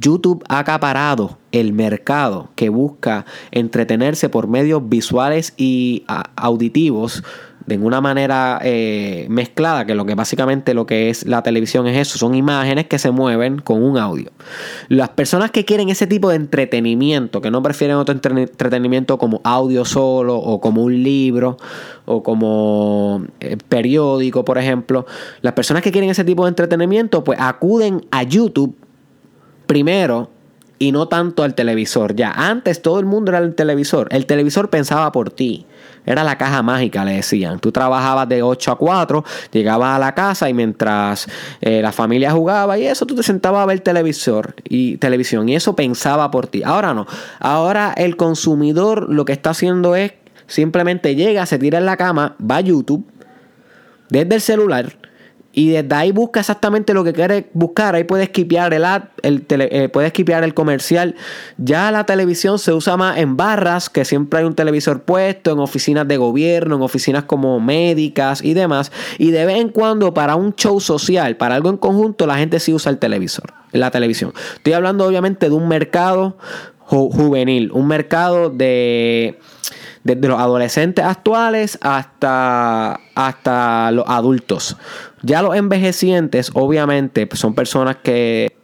YouTube 0.00 0.42
ha 0.48 0.60
acaparado 0.60 1.38
el 1.52 1.72
mercado 1.72 2.48
que 2.54 2.68
busca 2.68 3.26
entretenerse 3.50 4.28
por 4.28 4.48
medios 4.48 4.88
visuales 4.88 5.52
y 5.56 6.04
auditivos 6.36 7.22
de 7.66 7.78
una 7.78 8.00
manera 8.00 8.58
eh, 8.64 9.26
mezclada, 9.28 9.84
que 9.84 9.94
lo 9.94 10.04
que 10.04 10.14
básicamente 10.14 10.74
lo 10.74 10.86
que 10.86 11.10
es 11.10 11.26
la 11.26 11.42
televisión 11.42 11.86
es 11.86 11.98
eso, 11.98 12.18
son 12.18 12.34
imágenes 12.34 12.86
que 12.86 12.98
se 12.98 13.10
mueven 13.10 13.60
con 13.60 13.82
un 13.82 13.96
audio. 13.96 14.32
Las 14.88 15.10
personas 15.10 15.50
que 15.50 15.64
quieren 15.64 15.88
ese 15.88 16.06
tipo 16.06 16.30
de 16.30 16.36
entretenimiento, 16.36 17.40
que 17.40 17.50
no 17.50 17.62
prefieren 17.62 17.96
otro 17.96 18.14
entretenimiento 18.14 19.18
como 19.18 19.40
audio 19.44 19.84
solo 19.84 20.36
o 20.36 20.60
como 20.60 20.82
un 20.82 21.02
libro 21.02 21.58
o 22.06 22.22
como 22.22 23.24
eh, 23.38 23.56
periódico, 23.68 24.44
por 24.44 24.58
ejemplo, 24.58 25.06
las 25.42 25.52
personas 25.52 25.82
que 25.82 25.92
quieren 25.92 26.10
ese 26.10 26.24
tipo 26.24 26.44
de 26.44 26.48
entretenimiento, 26.48 27.22
pues 27.22 27.38
acuden 27.40 28.04
a 28.10 28.24
YouTube 28.24 28.74
primero 29.70 30.28
y 30.80 30.90
no 30.90 31.06
tanto 31.06 31.44
al 31.44 31.54
televisor. 31.54 32.16
Ya 32.16 32.32
antes 32.32 32.82
todo 32.82 32.98
el 32.98 33.06
mundo 33.06 33.30
era 33.30 33.38
el 33.38 33.54
televisor. 33.54 34.08
El 34.10 34.26
televisor 34.26 34.68
pensaba 34.68 35.12
por 35.12 35.30
ti. 35.30 35.64
Era 36.04 36.24
la 36.24 36.36
caja 36.38 36.60
mágica, 36.60 37.04
le 37.04 37.12
decían. 37.12 37.60
Tú 37.60 37.70
trabajabas 37.70 38.28
de 38.28 38.42
8 38.42 38.72
a 38.72 38.76
4, 38.76 39.24
llegabas 39.52 39.94
a 39.94 40.00
la 40.00 40.12
casa 40.16 40.50
y 40.50 40.54
mientras 40.54 41.28
eh, 41.60 41.82
la 41.82 41.92
familia 41.92 42.32
jugaba 42.32 42.78
y 42.78 42.86
eso, 42.88 43.06
tú 43.06 43.14
te 43.14 43.22
sentabas 43.22 43.62
a 43.62 43.66
ver 43.66 43.78
televisor 43.78 44.56
y 44.68 44.96
televisión 44.96 45.48
y 45.48 45.54
eso 45.54 45.76
pensaba 45.76 46.32
por 46.32 46.48
ti. 46.48 46.64
Ahora 46.64 46.92
no. 46.92 47.06
Ahora 47.38 47.94
el 47.96 48.16
consumidor 48.16 49.08
lo 49.08 49.24
que 49.24 49.34
está 49.34 49.50
haciendo 49.50 49.94
es 49.94 50.14
simplemente 50.48 51.14
llega, 51.14 51.46
se 51.46 51.60
tira 51.60 51.78
en 51.78 51.86
la 51.86 51.96
cama, 51.96 52.34
va 52.42 52.56
a 52.56 52.60
YouTube 52.60 53.06
desde 54.08 54.34
el 54.34 54.40
celular 54.40 54.99
y 55.52 55.70
desde 55.70 55.94
ahí 55.94 56.12
busca 56.12 56.40
exactamente 56.40 56.94
lo 56.94 57.02
que 57.02 57.12
quiere 57.12 57.50
buscar. 57.54 57.94
Ahí 57.94 58.04
puedes 58.04 58.28
skipear 58.28 58.72
el 58.72 58.84
ad, 58.84 59.04
el 59.22 59.44
eh, 59.48 59.88
puedes 59.88 60.12
el 60.16 60.54
comercial. 60.54 61.16
Ya 61.58 61.90
la 61.90 62.06
televisión 62.06 62.58
se 62.58 62.72
usa 62.72 62.96
más 62.96 63.18
en 63.18 63.36
barras, 63.36 63.90
que 63.90 64.04
siempre 64.04 64.40
hay 64.40 64.46
un 64.46 64.54
televisor 64.54 65.02
puesto, 65.02 65.52
en 65.52 65.58
oficinas 65.58 66.06
de 66.06 66.16
gobierno, 66.18 66.76
en 66.76 66.82
oficinas 66.82 67.24
como 67.24 67.58
médicas 67.58 68.44
y 68.44 68.54
demás. 68.54 68.92
Y 69.18 69.32
de 69.32 69.44
vez 69.44 69.58
en 69.58 69.70
cuando, 69.70 70.14
para 70.14 70.36
un 70.36 70.54
show 70.54 70.80
social, 70.80 71.36
para 71.36 71.56
algo 71.56 71.68
en 71.68 71.78
conjunto, 71.78 72.26
la 72.26 72.36
gente 72.36 72.60
sí 72.60 72.72
usa 72.72 72.90
el 72.90 72.98
televisor, 72.98 73.52
la 73.72 73.90
televisión. 73.90 74.32
Estoy 74.54 74.74
hablando, 74.74 75.04
obviamente, 75.04 75.48
de 75.48 75.54
un 75.54 75.66
mercado 75.66 76.36
juvenil, 76.86 77.70
un 77.72 77.86
mercado 77.86 78.50
de 78.50 79.38
desde 80.04 80.28
los 80.28 80.38
adolescentes 80.40 81.04
actuales 81.04 81.78
hasta, 81.82 83.00
hasta 83.14 83.90
los 83.92 84.04
adultos. 84.08 84.76
Ya 85.22 85.42
los 85.42 85.54
envejecientes, 85.54 86.50
obviamente, 86.54 87.26
pues, 87.26 87.40
son 87.40 87.54
personas 87.54 87.96
que 87.96 88.60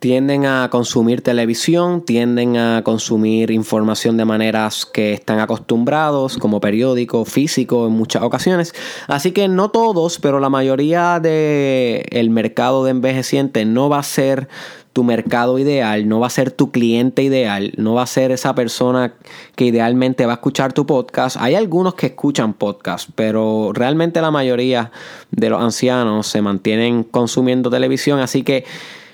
tienden 0.00 0.46
a 0.46 0.70
consumir 0.70 1.20
televisión, 1.20 2.02
tienden 2.06 2.56
a 2.56 2.82
consumir 2.82 3.50
información 3.50 4.16
de 4.16 4.24
maneras 4.24 4.86
que 4.86 5.12
están 5.12 5.40
acostumbrados, 5.40 6.38
como 6.38 6.58
periódico, 6.58 7.26
físico 7.26 7.86
en 7.86 7.92
muchas 7.92 8.22
ocasiones. 8.22 8.74
Así 9.08 9.32
que 9.32 9.46
no 9.46 9.70
todos, 9.70 10.18
pero 10.18 10.40
la 10.40 10.48
mayoría 10.48 11.20
del 11.20 12.30
mercado 12.30 12.84
de 12.84 12.92
envejecientes 12.92 13.66
no 13.66 13.90
va 13.90 13.98
a 13.98 14.02
ser 14.02 14.48
tu 14.92 15.04
mercado 15.04 15.58
ideal, 15.58 16.08
no 16.08 16.20
va 16.20 16.26
a 16.26 16.30
ser 16.30 16.50
tu 16.50 16.70
cliente 16.70 17.22
ideal, 17.22 17.72
no 17.76 17.94
va 17.94 18.02
a 18.02 18.06
ser 18.06 18.32
esa 18.32 18.54
persona 18.54 19.14
que 19.54 19.66
idealmente 19.66 20.26
va 20.26 20.32
a 20.32 20.34
escuchar 20.34 20.72
tu 20.72 20.84
podcast. 20.84 21.36
Hay 21.38 21.54
algunos 21.54 21.94
que 21.94 22.06
escuchan 22.06 22.54
podcast, 22.54 23.08
pero 23.14 23.72
realmente 23.72 24.20
la 24.20 24.30
mayoría 24.30 24.90
de 25.30 25.50
los 25.50 25.62
ancianos 25.62 26.26
se 26.26 26.42
mantienen 26.42 27.04
consumiendo 27.04 27.70
televisión, 27.70 28.18
así 28.18 28.42
que 28.42 28.64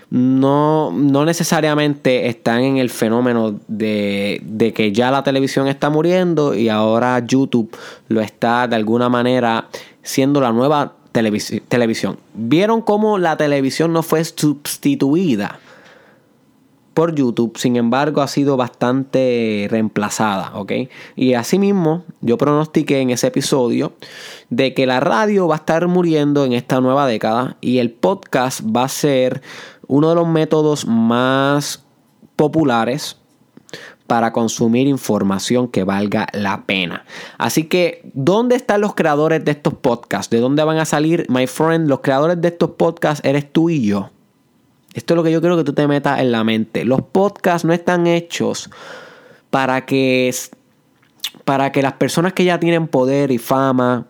no, 0.08 0.92
no 0.92 1.24
necesariamente 1.24 2.28
están 2.28 2.62
en 2.62 2.76
el 2.78 2.90
fenómeno 2.90 3.58
de, 3.66 4.40
de, 4.44 4.72
que 4.72 4.92
ya 4.92 5.10
la 5.10 5.24
televisión 5.24 5.66
está 5.66 5.90
muriendo 5.90 6.54
y 6.54 6.68
ahora 6.68 7.18
YouTube 7.26 7.76
lo 8.08 8.20
está 8.20 8.68
de 8.68 8.76
alguna 8.76 9.08
manera 9.08 9.68
siendo 10.02 10.40
la 10.40 10.52
nueva 10.52 10.94
televisión. 11.12 12.18
¿Vieron 12.34 12.82
cómo 12.82 13.18
la 13.18 13.36
televisión 13.36 13.92
no 13.92 14.02
fue 14.02 14.24
sustituida? 14.24 15.58
Por 16.96 17.14
YouTube, 17.14 17.58
sin 17.58 17.76
embargo, 17.76 18.22
ha 18.22 18.26
sido 18.26 18.56
bastante 18.56 19.66
reemplazada, 19.70 20.52
¿ok? 20.54 20.72
Y 21.14 21.34
asimismo, 21.34 22.04
yo 22.22 22.38
pronostiqué 22.38 23.00
en 23.00 23.10
ese 23.10 23.26
episodio 23.26 23.92
de 24.48 24.72
que 24.72 24.86
la 24.86 25.00
radio 25.00 25.46
va 25.46 25.56
a 25.56 25.58
estar 25.58 25.88
muriendo 25.88 26.46
en 26.46 26.54
esta 26.54 26.80
nueva 26.80 27.06
década 27.06 27.58
y 27.60 27.80
el 27.80 27.90
podcast 27.92 28.62
va 28.62 28.84
a 28.84 28.88
ser 28.88 29.42
uno 29.88 30.08
de 30.08 30.14
los 30.14 30.26
métodos 30.26 30.86
más 30.86 31.84
populares 32.34 33.18
para 34.06 34.32
consumir 34.32 34.86
información 34.86 35.68
que 35.68 35.84
valga 35.84 36.28
la 36.32 36.64
pena. 36.64 37.04
Así 37.36 37.64
que, 37.64 38.10
¿dónde 38.14 38.56
están 38.56 38.80
los 38.80 38.94
creadores 38.94 39.44
de 39.44 39.50
estos 39.50 39.74
podcasts? 39.74 40.30
¿De 40.30 40.40
dónde 40.40 40.64
van 40.64 40.78
a 40.78 40.86
salir, 40.86 41.26
my 41.28 41.46
friend? 41.46 41.90
Los 41.90 42.00
creadores 42.00 42.40
de 42.40 42.48
estos 42.48 42.70
podcasts 42.70 43.22
eres 43.22 43.52
tú 43.52 43.68
y 43.68 43.84
yo. 43.86 44.12
Esto 44.96 45.12
es 45.12 45.16
lo 45.16 45.22
que 45.22 45.30
yo 45.30 45.42
quiero 45.42 45.58
que 45.58 45.64
tú 45.64 45.74
te 45.74 45.86
metas 45.86 46.20
en 46.20 46.32
la 46.32 46.42
mente. 46.42 46.86
Los 46.86 47.02
podcasts 47.02 47.66
no 47.66 47.74
están 47.74 48.06
hechos 48.06 48.70
para 49.50 49.84
que, 49.84 50.34
para 51.44 51.70
que 51.70 51.82
las 51.82 51.92
personas 51.92 52.32
que 52.32 52.44
ya 52.44 52.58
tienen 52.58 52.88
poder 52.88 53.30
y 53.30 53.36
fama 53.36 54.06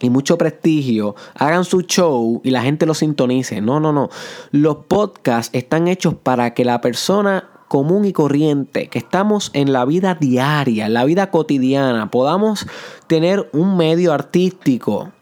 y 0.00 0.10
mucho 0.10 0.36
prestigio 0.36 1.14
hagan 1.36 1.64
su 1.64 1.82
show 1.82 2.40
y 2.42 2.50
la 2.50 2.60
gente 2.60 2.86
lo 2.86 2.94
sintonice. 2.94 3.60
No, 3.60 3.78
no, 3.78 3.92
no. 3.92 4.10
Los 4.50 4.78
podcasts 4.88 5.56
están 5.56 5.86
hechos 5.86 6.14
para 6.20 6.54
que 6.54 6.64
la 6.64 6.80
persona 6.80 7.48
común 7.68 8.04
y 8.04 8.12
corriente, 8.12 8.88
que 8.88 8.98
estamos 8.98 9.50
en 9.52 9.72
la 9.72 9.84
vida 9.84 10.16
diaria, 10.16 10.86
en 10.86 10.94
la 10.94 11.04
vida 11.04 11.30
cotidiana, 11.30 12.10
podamos 12.10 12.66
tener 13.06 13.48
un 13.52 13.76
medio 13.76 14.12
artístico 14.12 15.12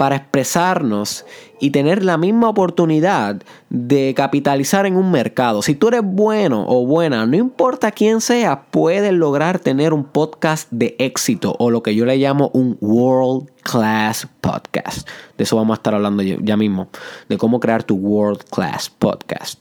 para 0.00 0.16
expresarnos 0.16 1.26
y 1.60 1.72
tener 1.72 2.02
la 2.02 2.16
misma 2.16 2.48
oportunidad 2.48 3.42
de 3.68 4.14
capitalizar 4.16 4.86
en 4.86 4.96
un 4.96 5.10
mercado. 5.10 5.60
Si 5.60 5.74
tú 5.74 5.88
eres 5.88 6.00
bueno 6.02 6.64
o 6.66 6.86
buena, 6.86 7.26
no 7.26 7.36
importa 7.36 7.92
quién 7.92 8.22
sea, 8.22 8.62
puedes 8.70 9.12
lograr 9.12 9.58
tener 9.58 9.92
un 9.92 10.04
podcast 10.04 10.68
de 10.70 10.96
éxito 10.98 11.54
o 11.58 11.70
lo 11.70 11.82
que 11.82 11.94
yo 11.94 12.06
le 12.06 12.16
llamo 12.16 12.50
un 12.54 12.78
world 12.80 13.50
class 13.62 14.26
podcast. 14.40 15.06
De 15.36 15.44
eso 15.44 15.56
vamos 15.56 15.74
a 15.74 15.80
estar 15.80 15.94
hablando 15.94 16.22
ya 16.22 16.56
mismo, 16.56 16.88
de 17.28 17.36
cómo 17.36 17.60
crear 17.60 17.82
tu 17.82 17.96
world 17.96 18.42
class 18.44 18.88
podcast. 18.88 19.60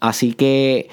Así 0.00 0.32
que 0.32 0.88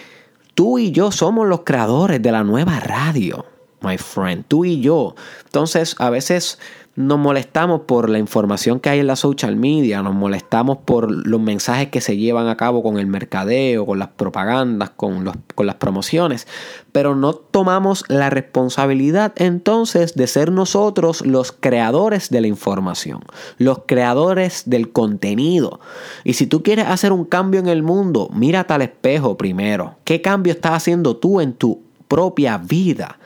tú 0.54 0.80
y 0.80 0.92
yo 0.92 1.14
somos 1.14 1.48
los 1.48 1.62
creadores 1.62 2.22
de 2.22 2.34
la 2.34 2.44
nueva 2.44 2.82
radio, 2.82 3.46
my 3.80 3.98
friend, 3.98 4.44
tú 4.50 4.66
y 4.66 4.82
yo. 4.82 5.16
Entonces, 5.46 5.96
a 5.98 6.10
veces 6.10 6.60
nos 7.00 7.18
molestamos 7.18 7.84
por 7.88 8.10
la 8.10 8.20
información 8.20 8.82
que 8.82 8.90
hay 8.90 9.00
en 9.00 9.08
la 9.08 9.16
social 9.16 9.56
media, 9.56 10.04
nos 10.04 10.14
molestamos 10.14 10.80
por 10.80 11.10
los 11.10 11.40
mensajes 11.40 11.88
que 11.88 12.02
se 12.02 12.18
llevan 12.18 12.50
a 12.50 12.58
cabo 12.58 12.84
con 12.84 13.00
el 13.00 13.08
mercadeo, 13.08 13.86
con 13.86 14.00
las 14.00 14.10
propagandas, 14.10 14.90
con, 14.90 15.32
con 15.56 15.66
las 15.66 15.76
promociones, 15.76 16.46
pero 16.92 17.16
no 17.16 17.36
tomamos 17.36 18.04
la 18.10 18.30
responsabilidad 18.30 19.32
entonces 19.38 20.16
de 20.16 20.28
ser 20.28 20.52
nosotros 20.52 21.26
los 21.26 21.54
creadores 21.54 22.32
de 22.32 22.42
la 22.42 22.48
información, 22.48 23.22
los 23.58 23.84
creadores 23.86 24.64
del 24.66 24.92
contenido. 24.92 25.80
Y 26.26 26.34
si 26.34 26.48
tú 26.48 26.64
quieres 26.64 26.88
hacer 26.88 27.14
un 27.14 27.24
cambio 27.24 27.62
en 27.62 27.70
el 27.70 27.82
mundo, 27.82 28.30
mírate 28.34 28.74
al 28.74 28.82
espejo 28.82 29.38
primero. 29.38 29.96
¿Qué 30.04 30.22
cambio 30.22 30.52
estás 30.52 30.74
haciendo 30.74 31.16
tú 31.16 31.40
en 31.40 31.54
tu 31.54 31.82
propia 32.10 32.58
vida? 32.58 33.20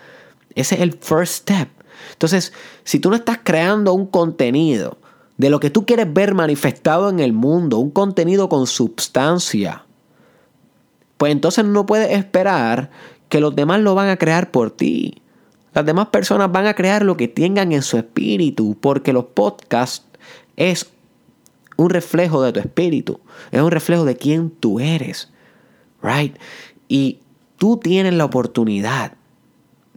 Ese 0.54 0.76
es 0.76 0.82
el 0.82 0.94
first 0.94 1.42
step. 1.42 1.70
Entonces, 2.14 2.54
si 2.84 3.00
tú 3.00 3.10
no 3.10 3.16
estás 3.16 3.40
creando 3.44 3.94
un 3.94 4.06
contenido 4.06 4.98
de 5.38 5.50
lo 5.50 5.60
que 5.60 5.70
tú 5.70 5.86
quieres 5.86 6.12
ver 6.14 6.34
manifestado 6.34 7.10
en 7.10 7.20
el 7.20 7.34
mundo, 7.34 7.80
un 7.80 7.92
contenido 7.92 8.50
con 8.50 8.68
substancia, 8.68 9.84
pues 11.18 11.32
entonces 11.32 11.66
no 11.66 11.86
puedes 11.86 12.12
esperar 12.12 12.90
que 13.30 13.40
los 13.40 13.56
demás 13.56 13.82
lo 13.82 13.96
van 13.96 14.10
a 14.10 14.18
crear 14.18 14.52
por 14.52 14.72
ti. 14.72 15.22
Las 15.74 15.86
demás 15.86 16.08
personas 16.08 16.52
van 16.52 16.68
a 16.68 16.76
crear 16.76 17.04
lo 17.04 17.18
que 17.18 17.28
tengan 17.28 17.72
en 17.72 17.82
su 17.82 17.98
espíritu, 17.98 18.78
porque 18.80 19.12
los 19.12 19.26
podcasts 19.26 20.06
es 20.56 20.92
un 21.78 21.90
reflejo 21.90 22.44
de 22.44 22.54
tu 22.54 22.60
espíritu, 22.60 23.20
es 23.52 23.62
un 23.62 23.72
reflejo 23.72 24.06
de 24.06 24.16
quién 24.16 24.52
tú 24.52 24.80
eres, 24.80 25.32
right? 26.02 26.38
Y 26.88 27.20
tú 27.58 27.78
tienes 27.78 28.14
la 28.14 28.26
oportunidad 28.26 29.14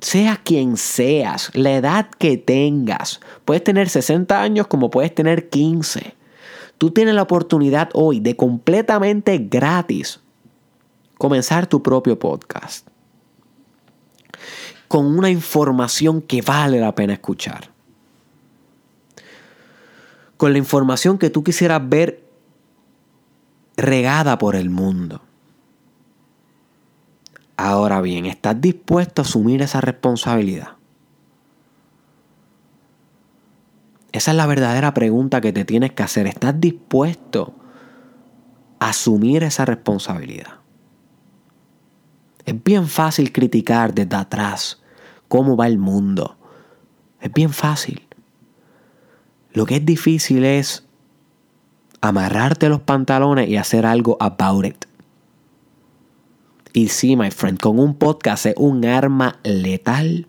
sea 0.01 0.41
quien 0.43 0.77
seas, 0.77 1.51
la 1.55 1.73
edad 1.73 2.09
que 2.19 2.37
tengas, 2.37 3.21
puedes 3.45 3.65
tener 3.65 3.89
60 3.89 4.41
años 4.41 4.67
como 4.67 4.91
puedes 4.91 5.15
tener 5.15 5.49
15. 5.49 6.15
Tú 6.79 6.91
tienes 6.91 7.15
la 7.15 7.23
oportunidad 7.23 7.89
hoy 7.95 8.21
de 8.21 8.37
completamente 8.37 9.39
gratis 9.39 10.21
comenzar 11.19 11.67
tu 11.67 11.83
propio 11.83 12.19
podcast 12.19 12.87
con 14.89 15.07
una 15.07 15.31
información 15.31 16.23
que 16.23 16.43
vale 16.43 16.81
la 16.81 16.95
pena 16.95 17.15
escuchar. 17.15 17.71
Con 20.37 20.53
la 20.53 20.59
información 20.59 21.19
que 21.19 21.31
tú 21.31 21.43
quisieras 21.43 21.89
ver 21.89 22.25
regada 23.77 24.39
por 24.39 24.55
el 24.55 24.71
mundo. 24.71 25.23
Ahora 27.57 28.01
bien, 28.01 28.27
¿estás 28.27 28.61
dispuesto 28.61 29.23
a 29.23 29.25
asumir 29.25 29.63
esa 29.63 29.81
responsabilidad? 29.81 30.77
Esa 34.13 34.31
es 34.31 34.37
la 34.37 34.47
verdadera 34.47 34.95
pregunta 34.95 35.41
que 35.41 35.53
te 35.53 35.65
tienes 35.65 35.93
que 35.93 36.03
hacer. 36.03 36.27
¿Estás 36.27 36.59
dispuesto 36.61 37.55
a 38.79 38.91
asumir 38.91 39.43
esa 39.43 39.65
responsabilidad? 39.65 40.55
Es 42.45 42.63
bien 42.63 42.89
fácil 42.89 43.33
criticar 43.33 43.93
desde 43.93 44.17
atrás 44.17 44.83
cómo 45.29 45.57
va 45.57 45.67
el 45.67 45.79
mundo. 45.79 46.37
Es 47.21 47.33
bien 47.33 47.53
fácil. 47.53 48.07
Lo 49.53 49.67
que 49.67 49.77
es 49.77 49.85
difícil 49.85 50.45
es 50.45 50.87
amarrarte 52.01 52.69
los 52.69 52.81
pantalones 52.81 53.49
y 53.49 53.57
hacer 53.57 53.85
algo 53.85 54.17
about 54.21 54.65
it. 54.65 54.85
Y 56.77 56.89
sí, 56.89 57.17
my 57.17 57.31
friend, 57.31 57.59
con 57.59 57.79
un 57.79 57.95
podcast 57.95 58.45
es 58.45 58.55
un 58.59 58.85
arma 58.85 59.39
letal 59.45 60.27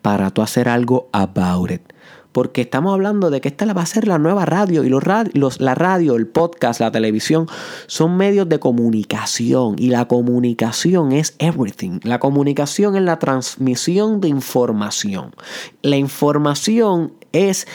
para 0.00 0.30
tú 0.30 0.42
hacer 0.42 0.68
algo 0.68 1.08
about 1.10 1.72
it. 1.72 1.82
Porque 2.30 2.60
estamos 2.60 2.94
hablando 2.94 3.30
de 3.30 3.40
que 3.40 3.48
esta 3.48 3.72
va 3.72 3.82
a 3.82 3.86
ser 3.86 4.06
la 4.06 4.16
nueva 4.16 4.44
radio 4.44 4.84
y 4.84 4.90
los, 4.90 5.60
la 5.60 5.74
radio, 5.74 6.14
el 6.14 6.28
podcast, 6.28 6.78
la 6.78 6.92
televisión 6.92 7.48
son 7.88 8.16
medios 8.16 8.48
de 8.48 8.60
comunicación 8.60 9.74
y 9.76 9.88
la 9.88 10.04
comunicación 10.06 11.10
es 11.10 11.34
everything. 11.40 11.98
La 12.04 12.20
comunicación 12.20 12.94
es 12.94 13.02
la 13.02 13.18
transmisión 13.18 14.20
de 14.20 14.28
información. 14.28 15.34
La 15.82 15.96
información 15.96 17.12
es 17.32 17.66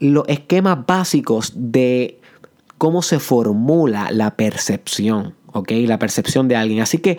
los 0.00 0.24
esquemas 0.28 0.84
básicos 0.86 1.54
de 1.56 2.20
cómo 2.76 3.00
se 3.00 3.20
formula 3.20 4.10
la 4.10 4.36
percepción, 4.36 5.34
¿ok? 5.54 5.70
La 5.86 5.98
percepción 5.98 6.46
de 6.46 6.56
alguien. 6.56 6.82
Así 6.82 6.98
que 6.98 7.18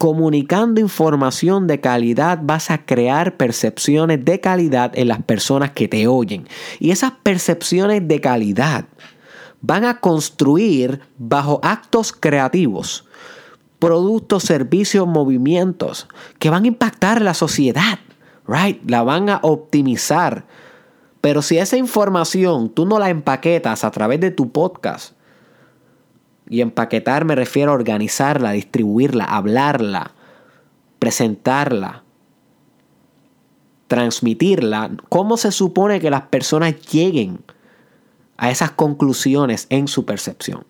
comunicando 0.00 0.80
información 0.80 1.66
de 1.66 1.78
calidad 1.78 2.38
vas 2.42 2.70
a 2.70 2.86
crear 2.86 3.36
percepciones 3.36 4.24
de 4.24 4.40
calidad 4.40 4.98
en 4.98 5.08
las 5.08 5.22
personas 5.22 5.72
que 5.72 5.88
te 5.88 6.06
oyen. 6.06 6.48
Y 6.78 6.90
esas 6.90 7.12
percepciones 7.22 8.08
de 8.08 8.18
calidad 8.18 8.86
van 9.60 9.84
a 9.84 10.00
construir 10.00 11.02
bajo 11.18 11.60
actos 11.62 12.14
creativos 12.14 13.04
productos, 13.78 14.44
servicios, 14.44 15.06
movimientos 15.06 16.08
que 16.38 16.48
van 16.48 16.64
a 16.64 16.68
impactar 16.68 17.20
la 17.20 17.34
sociedad, 17.34 17.98
right? 18.48 18.80
La 18.88 19.02
van 19.02 19.28
a 19.28 19.40
optimizar. 19.42 20.46
Pero 21.20 21.42
si 21.42 21.58
esa 21.58 21.76
información 21.76 22.70
tú 22.70 22.86
no 22.86 22.98
la 22.98 23.10
empaquetas 23.10 23.84
a 23.84 23.90
través 23.90 24.18
de 24.20 24.30
tu 24.30 24.50
podcast, 24.50 25.12
y 26.50 26.62
empaquetar 26.62 27.24
me 27.24 27.36
refiero 27.36 27.70
a 27.70 27.74
organizarla, 27.76 28.50
distribuirla, 28.50 29.24
hablarla, 29.24 30.10
presentarla, 30.98 32.02
transmitirla. 33.86 34.90
¿Cómo 35.08 35.36
se 35.36 35.52
supone 35.52 36.00
que 36.00 36.10
las 36.10 36.22
personas 36.22 36.74
lleguen 36.90 37.38
a 38.36 38.50
esas 38.50 38.72
conclusiones 38.72 39.66
en 39.70 39.86
su 39.86 40.04
percepción? 40.04 40.66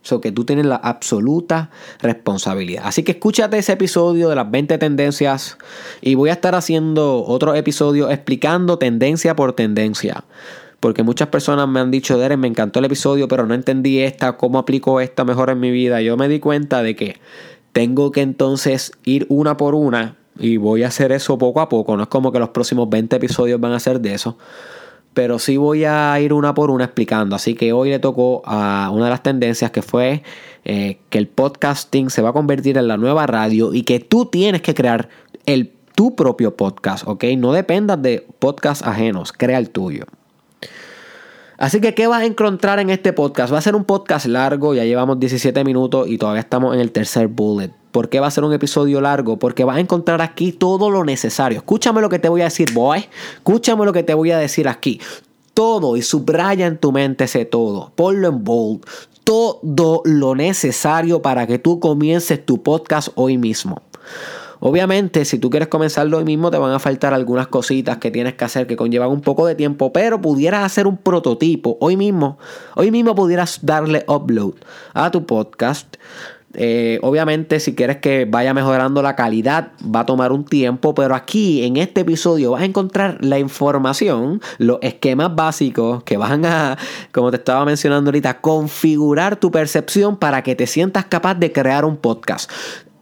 So 0.00 0.22
que 0.22 0.32
tú 0.32 0.46
tienes 0.46 0.64
la 0.64 0.76
absoluta 0.76 1.68
responsabilidad. 2.00 2.84
Así 2.86 3.02
que 3.02 3.12
escúchate 3.12 3.58
ese 3.58 3.72
episodio 3.72 4.30
de 4.30 4.36
las 4.36 4.50
20 4.50 4.78
tendencias 4.78 5.58
y 6.00 6.14
voy 6.14 6.30
a 6.30 6.32
estar 6.32 6.54
haciendo 6.54 7.26
otro 7.26 7.54
episodio 7.54 8.08
explicando 8.08 8.78
tendencia 8.78 9.36
por 9.36 9.52
tendencia. 9.52 10.24
Porque 10.80 11.02
muchas 11.02 11.28
personas 11.28 11.68
me 11.68 11.78
han 11.78 11.90
dicho, 11.90 12.18
Derek, 12.18 12.38
me 12.38 12.48
encantó 12.48 12.78
el 12.78 12.86
episodio, 12.86 13.28
pero 13.28 13.46
no 13.46 13.52
entendí 13.54 14.00
esta, 14.00 14.38
cómo 14.38 14.58
aplico 14.58 15.00
esta 15.00 15.24
mejor 15.24 15.50
en 15.50 15.60
mi 15.60 15.70
vida. 15.70 16.00
Yo 16.00 16.16
me 16.16 16.26
di 16.26 16.40
cuenta 16.40 16.82
de 16.82 16.96
que 16.96 17.16
tengo 17.72 18.10
que 18.10 18.22
entonces 18.22 18.92
ir 19.04 19.26
una 19.28 19.58
por 19.58 19.74
una 19.74 20.16
y 20.38 20.56
voy 20.56 20.82
a 20.82 20.88
hacer 20.88 21.12
eso 21.12 21.36
poco 21.36 21.60
a 21.60 21.68
poco. 21.68 21.96
No 21.96 22.04
es 22.04 22.08
como 22.08 22.32
que 22.32 22.38
los 22.38 22.48
próximos 22.48 22.88
20 22.88 23.16
episodios 23.16 23.60
van 23.60 23.72
a 23.72 23.80
ser 23.80 24.00
de 24.00 24.14
eso. 24.14 24.38
Pero 25.12 25.38
sí 25.38 25.58
voy 25.58 25.84
a 25.84 26.18
ir 26.20 26.32
una 26.32 26.54
por 26.54 26.70
una 26.70 26.84
explicando. 26.84 27.36
Así 27.36 27.54
que 27.54 27.74
hoy 27.74 27.90
le 27.90 27.98
tocó 27.98 28.40
a 28.46 28.90
una 28.90 29.04
de 29.04 29.10
las 29.10 29.22
tendencias 29.22 29.70
que 29.72 29.82
fue 29.82 30.22
eh, 30.64 30.98
que 31.10 31.18
el 31.18 31.28
podcasting 31.28 32.08
se 32.08 32.22
va 32.22 32.30
a 32.30 32.32
convertir 32.32 32.78
en 32.78 32.88
la 32.88 32.96
nueva 32.96 33.26
radio 33.26 33.74
y 33.74 33.82
que 33.82 34.00
tú 34.00 34.26
tienes 34.26 34.62
que 34.62 34.72
crear 34.72 35.10
el, 35.44 35.72
tu 35.94 36.14
propio 36.14 36.56
podcast, 36.56 37.06
¿ok? 37.06 37.24
No 37.36 37.52
dependas 37.52 38.00
de 38.00 38.26
podcasts 38.38 38.86
ajenos, 38.86 39.32
crea 39.32 39.58
el 39.58 39.70
tuyo. 39.70 40.04
Así 41.60 41.78
que, 41.78 41.92
¿qué 41.92 42.06
vas 42.06 42.22
a 42.22 42.24
encontrar 42.24 42.78
en 42.78 42.88
este 42.88 43.12
podcast? 43.12 43.52
Va 43.52 43.58
a 43.58 43.60
ser 43.60 43.76
un 43.76 43.84
podcast 43.84 44.24
largo, 44.24 44.72
ya 44.72 44.86
llevamos 44.86 45.20
17 45.20 45.62
minutos 45.62 46.08
y 46.08 46.16
todavía 46.16 46.40
estamos 46.40 46.74
en 46.74 46.80
el 46.80 46.90
tercer 46.90 47.28
bullet. 47.28 47.70
¿Por 47.92 48.08
qué 48.08 48.18
va 48.18 48.28
a 48.28 48.30
ser 48.30 48.44
un 48.44 48.54
episodio 48.54 48.98
largo? 49.02 49.38
Porque 49.38 49.64
vas 49.64 49.76
a 49.76 49.80
encontrar 49.80 50.22
aquí 50.22 50.52
todo 50.52 50.88
lo 50.88 51.04
necesario. 51.04 51.58
Escúchame 51.58 52.00
lo 52.00 52.08
que 52.08 52.18
te 52.18 52.30
voy 52.30 52.40
a 52.40 52.44
decir, 52.44 52.72
boy. 52.72 53.04
Escúchame 53.34 53.84
lo 53.84 53.92
que 53.92 54.02
te 54.02 54.14
voy 54.14 54.30
a 54.30 54.38
decir 54.38 54.68
aquí. 54.68 55.02
Todo 55.52 55.98
y 55.98 56.02
subraya 56.02 56.66
en 56.66 56.78
tu 56.78 56.92
mente 56.92 57.24
ese 57.24 57.44
todo. 57.44 57.92
Ponlo 57.94 58.28
en 58.28 58.42
bold. 58.42 58.80
Todo 59.22 60.00
lo 60.06 60.34
necesario 60.34 61.20
para 61.20 61.46
que 61.46 61.58
tú 61.58 61.78
comiences 61.78 62.42
tu 62.42 62.62
podcast 62.62 63.08
hoy 63.16 63.36
mismo. 63.36 63.82
Obviamente, 64.60 65.24
si 65.24 65.38
tú 65.38 65.48
quieres 65.48 65.68
comenzarlo 65.68 66.18
hoy 66.18 66.24
mismo, 66.24 66.50
te 66.50 66.58
van 66.58 66.72
a 66.72 66.78
faltar 66.78 67.14
algunas 67.14 67.48
cositas 67.48 67.96
que 67.96 68.10
tienes 68.10 68.34
que 68.34 68.44
hacer 68.44 68.66
que 68.66 68.76
conllevan 68.76 69.10
un 69.10 69.22
poco 69.22 69.46
de 69.46 69.54
tiempo, 69.54 69.90
pero 69.90 70.20
pudieras 70.20 70.64
hacer 70.64 70.86
un 70.86 70.98
prototipo 70.98 71.78
hoy 71.80 71.96
mismo. 71.96 72.38
Hoy 72.76 72.90
mismo 72.90 73.14
pudieras 73.14 73.60
darle 73.62 74.04
upload 74.06 74.54
a 74.92 75.10
tu 75.10 75.24
podcast. 75.24 75.96
Eh, 76.52 76.98
obviamente, 77.02 77.58
si 77.58 77.74
quieres 77.74 77.98
que 77.98 78.26
vaya 78.26 78.52
mejorando 78.52 79.00
la 79.02 79.16
calidad, 79.16 79.68
va 79.82 80.00
a 80.00 80.06
tomar 80.06 80.30
un 80.32 80.44
tiempo, 80.44 80.94
pero 80.94 81.14
aquí 81.14 81.64
en 81.64 81.78
este 81.78 82.02
episodio 82.02 82.50
vas 82.50 82.62
a 82.62 82.64
encontrar 82.66 83.16
la 83.24 83.38
información, 83.38 84.42
los 84.58 84.78
esquemas 84.82 85.34
básicos 85.34 86.02
que 86.02 86.18
van 86.18 86.44
a, 86.44 86.76
como 87.12 87.30
te 87.30 87.38
estaba 87.38 87.64
mencionando 87.64 88.08
ahorita, 88.08 88.40
configurar 88.40 89.36
tu 89.36 89.50
percepción 89.50 90.18
para 90.18 90.42
que 90.42 90.54
te 90.54 90.66
sientas 90.66 91.06
capaz 91.06 91.36
de 91.36 91.50
crear 91.50 91.86
un 91.86 91.96
podcast 91.96 92.50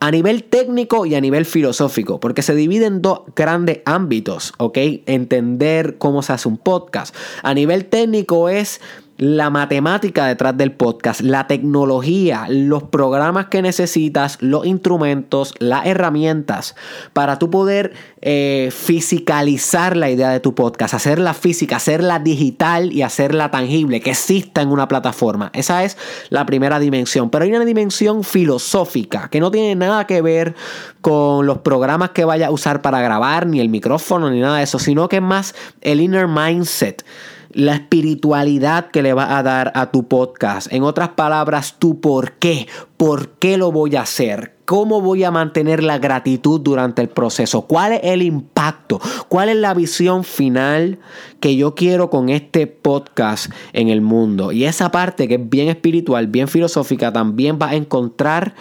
a 0.01 0.11
nivel 0.11 0.45
técnico 0.45 1.07
y 1.07 1.15
a 1.15 1.21
nivel 1.21 1.45
filosófico, 1.45 2.21
porque 2.21 2.43
se 2.43 2.55
divide 2.55 2.87
en 2.87 3.03
dos 3.03 3.23
grandes 3.35 3.81
ámbitos, 3.85 4.53
¿ok? 4.59 4.79
Entender 5.07 5.99
cómo 5.99 6.23
se 6.23 6.33
hace 6.33 6.49
un 6.49 6.59
podcast. 6.59 7.15
A 7.43 7.55
nivel 7.55 7.87
técnico 7.87 8.49
es 8.49 8.81
la 9.19 9.51
matemática 9.51 10.27
detrás 10.27 10.57
del 10.57 10.71
podcast, 10.71 11.21
la 11.23 11.49
tecnología, 11.49 12.47
los 12.49 12.85
programas 12.85 13.47
que 13.47 13.63
necesitas, 13.63 14.39
los 14.41 14.65
instrumentos, 14.65 15.55
las 15.59 15.87
herramientas 15.87 16.77
para 17.13 17.37
tú 17.37 17.51
poder 17.51 17.95
eh, 18.21 18.71
fisicalizar 18.73 19.97
la 19.97 20.09
idea 20.09 20.31
de 20.31 20.39
tu 20.39 20.55
podcast, 20.55 20.95
hacerla 20.95 21.35
física, 21.35 21.77
hacerla 21.77 22.21
digital 22.21 22.93
y 22.93 23.03
hacerla 23.03 23.51
tangible, 23.51 24.01
que 24.01 24.11
exista 24.11 24.63
en 24.63 24.69
una 24.69 24.87
plataforma. 24.87 25.51
Esa 25.53 25.83
es 25.83 25.97
la 26.31 26.47
primera 26.47 26.79
dimensión. 26.79 27.29
Pero 27.29 27.45
hay 27.45 27.53
una 27.53 27.65
dimensión 27.65 28.23
filosófica 28.23 29.29
que 29.31 29.41
no 29.41 29.51
tiene 29.51 29.75
nada 29.75 30.07
que 30.07 30.23
ver 30.23 30.55
con 31.01 31.45
los 31.45 31.59
programas 31.59 32.11
que 32.11 32.25
vaya 32.25 32.47
a 32.47 32.51
usar 32.53 32.83
para 32.83 33.01
grabar, 33.01 33.49
ni 33.49 33.59
el 33.59 33.69
micrófono, 33.69 34.31
ni 34.31 34.39
nada 34.39 34.59
de 34.59 34.63
eso, 34.63 34.79
sino 34.79 35.09
que 35.09 35.17
es 35.17 35.23
más 35.23 35.57
el 35.81 36.01
inner 36.01 36.29
mindset 36.29 37.05
la 37.53 37.75
espiritualidad 37.75 38.91
que 38.91 39.03
le 39.03 39.13
vas 39.13 39.31
a 39.31 39.43
dar 39.43 39.73
a 39.75 39.91
tu 39.91 40.09
podcast. 40.09 40.73
En 40.73 40.83
otras 40.83 41.11
palabras, 41.11 41.77
tu 41.79 42.01
por 42.01 42.33
qué. 42.33 42.67
¿Por 42.97 43.31
qué 43.31 43.57
lo 43.57 43.73
voy 43.73 43.97
a 43.97 44.03
hacer? 44.03 44.57
¿Cómo 44.65 45.01
voy 45.01 45.25
a 45.25 45.31
mantener 45.31 45.83
la 45.83 45.99
gratitud 45.99 46.61
durante 46.61 47.01
el 47.01 47.09
proceso? 47.09 47.63
¿Cuál 47.63 47.95
es 47.95 48.01
el 48.03 48.23
impacto? 48.23 49.01
¿Cuál 49.29 49.49
es 49.49 49.57
la 49.57 49.73
visión 49.73 50.25
final 50.25 50.99
que 51.41 51.57
yo 51.57 51.75
quiero 51.75 52.11
con 52.11 52.29
este 52.29 52.67
podcast 52.67 53.51
en 53.73 53.89
el 53.89 54.03
mundo? 54.03 54.53
Y 54.53 54.65
esa 54.65 54.91
parte 54.91 55.27
que 55.27 55.37
es 55.37 55.49
bien 55.49 55.69
espiritual, 55.69 56.27
bien 56.27 56.49
filosófica, 56.49 57.13
también 57.13 57.59
va 57.61 57.71
a 57.71 57.77
encontrar 57.77 58.55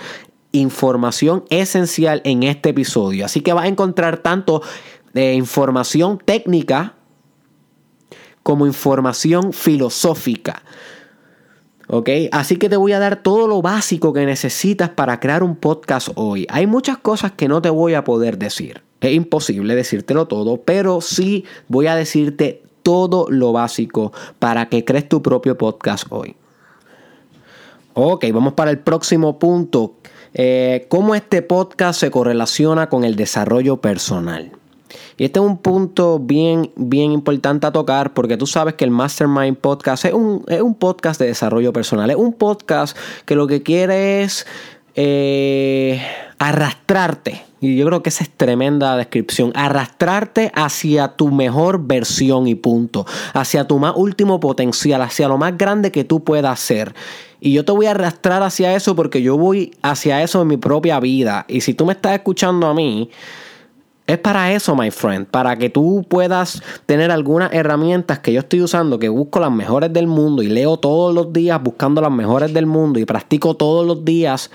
información 0.54 1.44
esencial 1.50 2.22
en 2.24 2.44
este 2.44 2.70
episodio. 2.70 3.26
Así 3.26 3.42
que 3.42 3.54
vas 3.54 3.66
a 3.66 3.68
encontrar 3.68 4.18
tanto 4.18 4.62
de 5.14 5.34
información 5.34 6.20
técnica 6.24 6.97
como 8.48 8.66
información 8.66 9.52
filosófica. 9.52 10.64
¿Ok? 11.90 12.10
Así 12.32 12.56
que 12.56 12.70
te 12.70 12.78
voy 12.78 12.94
a 12.94 13.00
dar 13.00 13.22
todo 13.22 13.46
lo 13.46 13.62
básico 13.62 14.14
que 14.14 14.26
necesitas 14.26 14.90
para 14.90 15.20
crear 15.20 15.44
un 15.44 15.58
podcast 15.58 16.08
hoy. 16.16 16.48
Hay 16.50 16.66
muchas 16.66 16.98
cosas 16.98 17.34
que 17.34 17.50
no 17.50 17.62
te 17.62 17.70
voy 17.70 17.94
a 17.94 18.06
poder 18.06 18.38
decir. 18.38 18.84
Es 19.02 19.12
imposible 19.12 19.76
decírtelo 19.76 20.30
todo, 20.30 20.62
pero 20.62 21.02
sí 21.02 21.44
voy 21.68 21.88
a 21.88 21.98
decirte 21.98 22.64
todo 22.84 23.26
lo 23.30 23.52
básico 23.52 24.14
para 24.40 24.70
que 24.70 24.86
crees 24.86 25.10
tu 25.10 25.22
propio 25.22 25.58
podcast 25.58 26.06
hoy. 26.10 26.38
Ok, 27.96 28.28
vamos 28.32 28.54
para 28.54 28.72
el 28.72 28.80
próximo 28.80 29.40
punto. 29.40 29.96
Eh, 30.34 30.86
¿Cómo 30.88 31.16
este 31.16 31.42
podcast 31.42 32.00
se 32.00 32.12
correlaciona 32.12 32.88
con 32.88 33.04
el 33.04 33.18
desarrollo 33.18 33.82
personal? 33.82 34.54
Y 35.18 35.26
este 35.26 35.40
es 35.40 35.46
un 35.46 35.58
punto 35.58 36.20
bien, 36.20 36.72
bien 36.76 37.12
importante 37.12 37.68
a 37.68 37.72
tocar 37.72 38.14
porque 38.14 38.38
tú 38.38 38.48
sabes 38.48 38.76
que 38.76 38.86
el 38.86 38.92
Mastermind 38.92 39.58
Podcast 39.58 40.06
es 40.06 40.14
un, 40.14 40.46
podcast 40.80 41.20
de 41.20 41.28
desarrollo 41.28 41.74
personal. 41.74 42.10
Es 42.10 42.16
un 42.16 42.34
podcast 42.34 42.98
que 43.26 43.36
lo 43.36 43.48
que 43.48 43.64
quiere 43.64 44.24
es 44.24 44.46
eh, 44.96 46.02
arrastrarte. 46.40 47.44
Y 47.60 47.76
yo 47.76 47.88
creo 47.88 48.04
que 48.04 48.10
esa 48.10 48.24
es 48.24 48.30
tremenda 48.30 48.96
descripción. 48.98 49.52
Arrastrarte 49.56 50.52
hacia 50.54 51.10
tu 51.10 51.32
mejor 51.32 51.88
versión 51.88 52.48
y 52.48 52.56
punto. 52.56 53.06
Hacia 53.34 53.68
tu 53.68 53.80
más 53.80 53.94
último 53.96 54.40
potencial, 54.40 55.02
hacia 55.02 55.28
lo 55.28 55.38
más 55.38 55.58
grande 55.58 55.92
que 55.92 56.04
tú 56.04 56.24
puedas 56.24 56.60
ser. 56.60 56.94
Y 57.40 57.54
yo 57.54 57.66
te 57.66 57.72
voy 57.72 57.88
a 57.88 57.92
arrastrar 57.92 58.44
hacia 58.44 58.76
eso 58.76 58.96
porque 58.96 59.22
yo 59.22 59.38
voy 59.38 59.74
hacia 59.82 60.22
eso 60.22 60.42
en 60.42 60.48
mi 60.48 60.58
propia 60.58 61.00
vida. 61.00 61.46
Y 61.48 61.62
si 61.62 61.74
tú 61.74 61.86
me 61.86 61.94
estás 61.94 62.14
escuchando 62.14 62.68
a 62.68 62.76
mí, 62.76 63.10
es 64.08 64.18
para 64.18 64.54
eso, 64.54 64.76
my 64.76 64.90
friend, 64.90 65.28
para 65.28 65.58
que 65.58 65.70
tú 65.70 66.06
puedas 66.08 66.64
tener 66.86 67.12
algunas 67.12 67.54
herramientas 67.54 68.20
que 68.20 68.32
yo 68.32 68.40
estoy 68.40 68.62
usando, 68.62 69.00
que 69.00 69.10
busco 69.10 69.40
las 69.40 69.52
mejores 69.52 69.92
del 69.92 70.08
mundo 70.08 70.42
y 70.42 70.48
leo 70.48 70.78
todos 70.78 71.14
los 71.14 71.34
días 71.34 71.62
buscando 71.62 72.02
las 72.02 72.12
mejores 72.12 72.54
del 72.54 72.66
mundo 72.66 73.00
y 73.00 73.06
practico 73.06 73.56
todos 73.56 73.86
los 73.86 74.06
días 74.06 74.50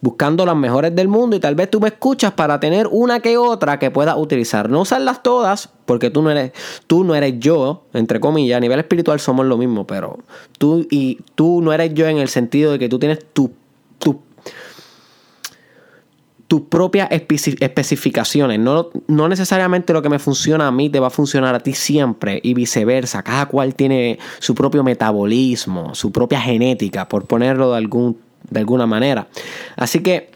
buscando 0.00 0.44
las 0.44 0.56
mejores 0.56 0.94
del 0.94 1.08
mundo 1.08 1.36
y 1.36 1.40
tal 1.40 1.54
vez 1.54 1.70
tú 1.70 1.80
me 1.80 1.88
escuchas 1.88 2.32
para 2.32 2.60
tener 2.60 2.86
una 2.90 3.20
que 3.20 3.38
otra 3.38 3.78
que 3.78 3.90
puedas 3.90 4.16
utilizar. 4.16 4.68
No 4.68 4.82
usarlas 4.82 5.22
todas 5.22 5.70
porque 5.86 6.10
tú 6.10 6.22
no 6.22 6.30
eres 6.30 6.52
tú 6.86 7.04
no 7.04 7.14
eres 7.14 7.34
yo, 7.38 7.84
entre 7.92 8.20
comillas, 8.20 8.56
a 8.56 8.60
nivel 8.60 8.78
espiritual 8.78 9.20
somos 9.20 9.46
lo 9.46 9.56
mismo, 9.56 9.86
pero 9.86 10.18
tú 10.58 10.86
y 10.90 11.20
tú 11.34 11.60
no 11.62 11.72
eres 11.72 11.94
yo 11.94 12.06
en 12.08 12.18
el 12.18 12.28
sentido 12.28 12.72
de 12.72 12.78
que 12.78 12.88
tú 12.88 12.98
tienes 12.98 13.24
tu, 13.32 13.52
tus 16.48 16.62
propias 16.62 17.08
especificaciones. 17.10 18.58
No, 18.58 18.90
no, 19.08 19.28
necesariamente 19.28 19.92
lo 19.92 20.02
que 20.02 20.08
me 20.08 20.18
funciona 20.18 20.68
a 20.68 20.70
mí 20.70 20.90
te 20.90 21.00
va 21.00 21.08
a 21.08 21.10
funcionar 21.10 21.54
a 21.54 21.60
ti 21.60 21.72
siempre 21.74 22.40
y 22.42 22.54
viceversa. 22.54 23.22
Cada 23.22 23.46
cual 23.46 23.74
tiene 23.74 24.18
su 24.38 24.54
propio 24.54 24.84
metabolismo, 24.84 25.94
su 25.94 26.12
propia 26.12 26.40
genética, 26.40 27.08
por 27.08 27.26
ponerlo 27.26 27.72
de, 27.72 27.78
algún, 27.78 28.18
de 28.48 28.60
alguna 28.60 28.86
manera. 28.86 29.26
Así 29.76 30.00
que, 30.00 30.30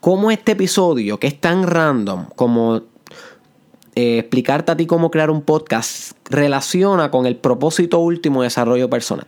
como 0.00 0.30
este 0.30 0.52
episodio, 0.52 1.18
que 1.18 1.28
es 1.28 1.40
tan 1.40 1.64
random 1.64 2.26
como 2.34 2.82
eh, 3.94 4.18
explicarte 4.18 4.72
a 4.72 4.76
ti 4.76 4.86
cómo 4.86 5.10
crear 5.10 5.30
un 5.30 5.42
podcast, 5.42 6.12
relaciona 6.28 7.10
con 7.10 7.26
el 7.26 7.36
propósito 7.36 8.00
último 8.00 8.42
de 8.42 8.46
desarrollo 8.46 8.90
personal 8.90 9.26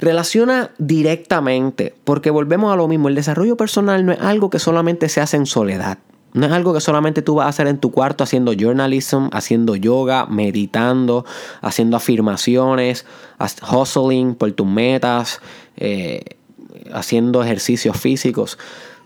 relaciona 0.00 0.70
directamente, 0.78 1.94
porque 2.04 2.30
volvemos 2.30 2.72
a 2.72 2.76
lo 2.76 2.88
mismo, 2.88 3.08
el 3.08 3.14
desarrollo 3.14 3.56
personal 3.56 4.04
no 4.04 4.12
es 4.12 4.20
algo 4.20 4.50
que 4.50 4.58
solamente 4.58 5.08
se 5.08 5.20
hace 5.20 5.36
en 5.36 5.46
soledad. 5.46 5.98
No 6.32 6.46
es 6.46 6.52
algo 6.52 6.72
que 6.72 6.80
solamente 6.80 7.22
tú 7.22 7.36
vas 7.36 7.46
a 7.46 7.48
hacer 7.48 7.66
en 7.66 7.78
tu 7.78 7.90
cuarto 7.90 8.22
haciendo 8.22 8.52
journalism, 8.52 9.28
haciendo 9.32 9.74
yoga, 9.74 10.26
meditando, 10.26 11.24
haciendo 11.60 11.96
afirmaciones, 11.96 13.04
hustling 13.70 14.36
por 14.36 14.52
tus 14.52 14.66
metas, 14.66 15.40
eh, 15.76 16.22
haciendo 16.92 17.42
ejercicios 17.42 17.96
físicos. 17.96 18.58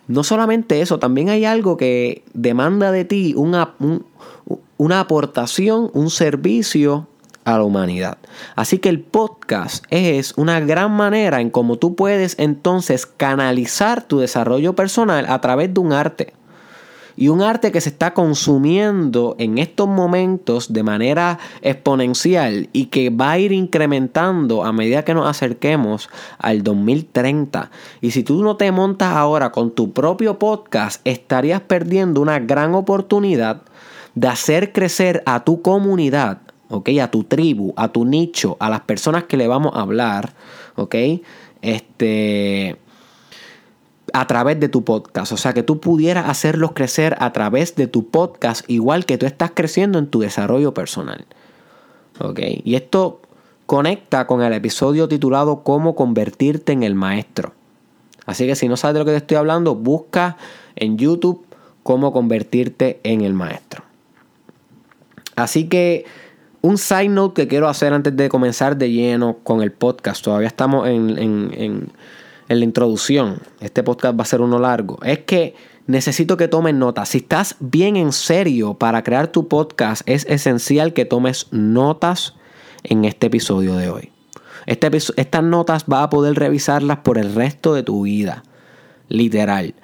No 0.06 0.22
solamente 0.22 0.82
eso, 0.82 0.98
también 0.98 1.30
hay 1.30 1.46
algo 1.46 1.78
que 1.78 2.24
demanda 2.34 2.92
de 2.92 3.06
ti 3.06 3.32
una, 3.36 3.74
una 4.76 5.00
aportación, 5.00 5.90
un 5.94 6.10
servicio 6.10 7.08
a 7.44 7.58
la 7.58 7.64
humanidad. 7.64 8.18
Así 8.56 8.78
que 8.78 8.88
el 8.88 9.00
podcast 9.00 9.84
es 9.90 10.34
una 10.36 10.60
gran 10.60 10.92
manera 10.92 11.40
en 11.40 11.50
cómo 11.50 11.76
tú 11.76 11.94
puedes 11.94 12.36
entonces 12.38 13.06
canalizar 13.06 14.02
tu 14.02 14.18
desarrollo 14.18 14.74
personal 14.74 15.26
a 15.28 15.40
través 15.40 15.72
de 15.72 15.80
un 15.80 15.92
arte. 15.92 16.32
Y 17.16 17.28
un 17.28 17.42
arte 17.42 17.70
que 17.70 17.80
se 17.80 17.90
está 17.90 18.12
consumiendo 18.12 19.36
en 19.38 19.58
estos 19.58 19.86
momentos 19.86 20.72
de 20.72 20.82
manera 20.82 21.38
exponencial 21.62 22.68
y 22.72 22.86
que 22.86 23.10
va 23.10 23.32
a 23.32 23.38
ir 23.38 23.52
incrementando 23.52 24.64
a 24.64 24.72
medida 24.72 25.04
que 25.04 25.14
nos 25.14 25.28
acerquemos 25.28 26.08
al 26.38 26.64
2030. 26.64 27.70
Y 28.00 28.10
si 28.10 28.24
tú 28.24 28.42
no 28.42 28.56
te 28.56 28.72
montas 28.72 29.14
ahora 29.14 29.52
con 29.52 29.70
tu 29.70 29.92
propio 29.92 30.40
podcast, 30.40 31.00
estarías 31.04 31.60
perdiendo 31.60 32.20
una 32.20 32.40
gran 32.40 32.74
oportunidad 32.74 33.62
de 34.16 34.28
hacer 34.28 34.72
crecer 34.72 35.22
a 35.24 35.44
tu 35.44 35.62
comunidad 35.62 36.38
¿ok? 36.68 36.90
A 37.02 37.10
tu 37.10 37.24
tribu, 37.24 37.72
a 37.76 37.88
tu 37.88 38.04
nicho, 38.04 38.56
a 38.60 38.70
las 38.70 38.80
personas 38.80 39.24
que 39.24 39.36
le 39.36 39.48
vamos 39.48 39.72
a 39.74 39.80
hablar, 39.80 40.32
¿ok? 40.76 40.94
Este, 41.62 42.76
a 44.12 44.26
través 44.26 44.60
de 44.60 44.68
tu 44.68 44.84
podcast. 44.84 45.32
O 45.32 45.36
sea, 45.36 45.52
que 45.52 45.62
tú 45.62 45.80
pudieras 45.80 46.28
hacerlos 46.28 46.72
crecer 46.72 47.16
a 47.18 47.32
través 47.32 47.74
de 47.76 47.86
tu 47.86 48.08
podcast, 48.08 48.68
igual 48.68 49.06
que 49.06 49.18
tú 49.18 49.26
estás 49.26 49.52
creciendo 49.54 49.98
en 49.98 50.06
tu 50.06 50.20
desarrollo 50.20 50.74
personal. 50.74 51.26
¿Ok? 52.20 52.40
Y 52.64 52.76
esto 52.76 53.20
conecta 53.66 54.26
con 54.26 54.42
el 54.42 54.52
episodio 54.52 55.08
titulado 55.08 55.62
Cómo 55.62 55.94
convertirte 55.94 56.72
en 56.72 56.82
el 56.82 56.94
maestro. 56.94 57.54
Así 58.26 58.46
que 58.46 58.54
si 58.54 58.68
no 58.68 58.76
sabes 58.76 58.94
de 58.94 59.00
lo 59.00 59.04
que 59.04 59.10
te 59.10 59.18
estoy 59.18 59.36
hablando, 59.36 59.74
busca 59.74 60.36
en 60.76 60.96
YouTube 60.96 61.44
cómo 61.82 62.12
convertirte 62.12 63.00
en 63.02 63.22
el 63.22 63.34
maestro. 63.34 63.84
Así 65.36 65.68
que 65.68 66.04
un 66.64 66.78
side 66.78 67.10
note 67.10 67.42
que 67.42 67.46
quiero 67.46 67.68
hacer 67.68 67.92
antes 67.92 68.16
de 68.16 68.30
comenzar 68.30 68.78
de 68.78 68.90
lleno 68.90 69.36
con 69.42 69.60
el 69.60 69.70
podcast, 69.70 70.24
todavía 70.24 70.48
estamos 70.48 70.88
en, 70.88 71.92
la 72.48 72.64
introducción, 72.64 73.38
este 73.60 73.82
podcast 73.82 74.18
va 74.18 74.22
a 74.22 74.26
ser 74.26 74.40
uno 74.40 74.58
largo, 74.58 74.98
es 75.02 75.18
que 75.18 75.54
necesito 75.86 76.38
que 76.38 76.48
tomes 76.48 76.74
notas. 76.74 77.10
Si 77.10 77.18
estás 77.18 77.56
bien 77.60 77.96
en 77.96 78.12
serio 78.12 78.72
para 78.72 79.02
crear 79.04 79.28
tu 79.28 79.46
podcast, 79.46 80.08
es 80.08 80.24
esencial 80.24 80.94
que 80.94 81.04
tomes 81.04 81.48
notas 81.50 82.34
en 82.82 83.04
este 83.04 83.26
episodio 83.26 83.76
de 83.76 83.90
hoy. 83.90 84.10
Este, 84.64 84.88
estas 84.96 85.42
notas 85.42 85.84
vas 85.86 86.04
a 86.04 86.08
poder 86.08 86.34
revisarlas 86.34 87.00
por 87.00 87.18
el 87.18 87.34
resto 87.34 87.74
de 87.74 87.82
tu 87.82 88.04
vida. 88.04 88.42
Literal. 89.08 89.74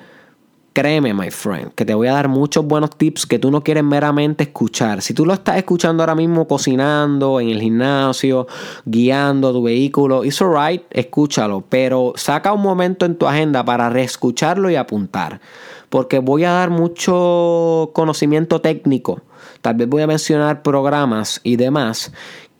Créeme, 0.80 1.12
my 1.12 1.30
friend, 1.30 1.74
que 1.74 1.84
te 1.84 1.92
voy 1.92 2.06
a 2.06 2.14
dar 2.14 2.28
muchos 2.28 2.64
buenos 2.64 2.96
tips 2.96 3.26
que 3.26 3.38
tú 3.38 3.50
no 3.50 3.62
quieres 3.62 3.84
meramente 3.84 4.44
escuchar. 4.44 5.02
Si 5.02 5.12
tú 5.12 5.26
lo 5.26 5.34
estás 5.34 5.58
escuchando 5.58 6.02
ahora 6.02 6.14
mismo 6.14 6.48
cocinando, 6.48 7.38
en 7.38 7.50
el 7.50 7.60
gimnasio, 7.60 8.46
guiando 8.86 9.52
tu 9.52 9.62
vehículo, 9.62 10.24
it's 10.24 10.40
alright, 10.40 10.82
escúchalo, 10.88 11.62
pero 11.68 12.14
saca 12.16 12.54
un 12.54 12.62
momento 12.62 13.04
en 13.04 13.16
tu 13.16 13.26
agenda 13.26 13.62
para 13.62 13.90
reescucharlo 13.90 14.70
y 14.70 14.76
apuntar. 14.76 15.42
Porque 15.90 16.18
voy 16.18 16.44
a 16.44 16.52
dar 16.52 16.70
mucho 16.70 17.90
conocimiento 17.92 18.62
técnico. 18.62 19.20
Tal 19.60 19.74
vez 19.74 19.86
voy 19.86 20.00
a 20.00 20.06
mencionar 20.06 20.62
programas 20.62 21.42
y 21.44 21.56
demás 21.56 22.10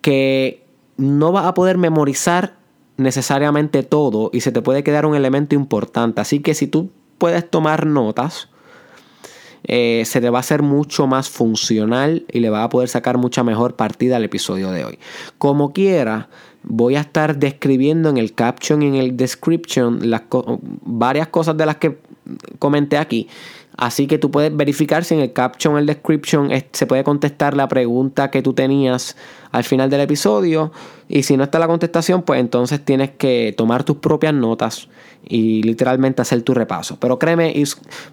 que 0.02 0.66
no 0.98 1.32
vas 1.32 1.46
a 1.46 1.54
poder 1.54 1.78
memorizar 1.78 2.58
necesariamente 2.98 3.82
todo 3.82 4.28
y 4.30 4.42
se 4.42 4.52
te 4.52 4.60
puede 4.60 4.84
quedar 4.84 5.06
un 5.06 5.16
elemento 5.16 5.54
importante. 5.54 6.20
Así 6.20 6.40
que 6.40 6.52
si 6.52 6.66
tú 6.66 6.90
puedes 7.20 7.48
tomar 7.48 7.86
notas, 7.86 8.48
eh, 9.62 10.02
se 10.06 10.20
te 10.20 10.30
va 10.30 10.38
a 10.38 10.40
hacer 10.40 10.62
mucho 10.62 11.06
más 11.06 11.28
funcional 11.28 12.24
y 12.32 12.40
le 12.40 12.50
va 12.50 12.64
a 12.64 12.68
poder 12.70 12.88
sacar 12.88 13.18
mucha 13.18 13.44
mejor 13.44 13.76
partida 13.76 14.16
al 14.16 14.24
episodio 14.24 14.72
de 14.72 14.84
hoy. 14.84 14.98
Como 15.38 15.72
quiera, 15.72 16.30
voy 16.62 16.96
a 16.96 17.00
estar 17.00 17.36
describiendo 17.36 18.08
en 18.08 18.16
el 18.16 18.32
caption 18.32 18.82
y 18.82 18.88
en 18.88 18.94
el 18.94 19.16
description 19.16 20.10
las 20.10 20.22
varias 20.82 21.28
cosas 21.28 21.56
de 21.56 21.66
las 21.66 21.76
que 21.76 21.98
comenté 22.58 22.96
aquí. 22.96 23.28
Así 23.80 24.06
que 24.06 24.18
tú 24.18 24.30
puedes 24.30 24.54
verificar 24.54 25.04
si 25.04 25.14
en 25.14 25.20
el 25.20 25.32
caption 25.32 25.78
el 25.78 25.86
description 25.86 26.50
se 26.70 26.86
puede 26.86 27.02
contestar 27.02 27.56
la 27.56 27.66
pregunta 27.66 28.30
que 28.30 28.42
tú 28.42 28.52
tenías 28.52 29.16
al 29.52 29.64
final 29.64 29.88
del 29.88 30.02
episodio. 30.02 30.70
Y 31.08 31.22
si 31.22 31.38
no 31.38 31.44
está 31.44 31.58
la 31.58 31.66
contestación, 31.66 32.20
pues 32.20 32.40
entonces 32.40 32.84
tienes 32.84 33.12
que 33.12 33.54
tomar 33.56 33.82
tus 33.82 33.96
propias 33.96 34.34
notas 34.34 34.88
y 35.26 35.62
literalmente 35.62 36.20
hacer 36.20 36.42
tu 36.42 36.52
repaso. 36.52 36.98
Pero 37.00 37.18
créeme, 37.18 37.54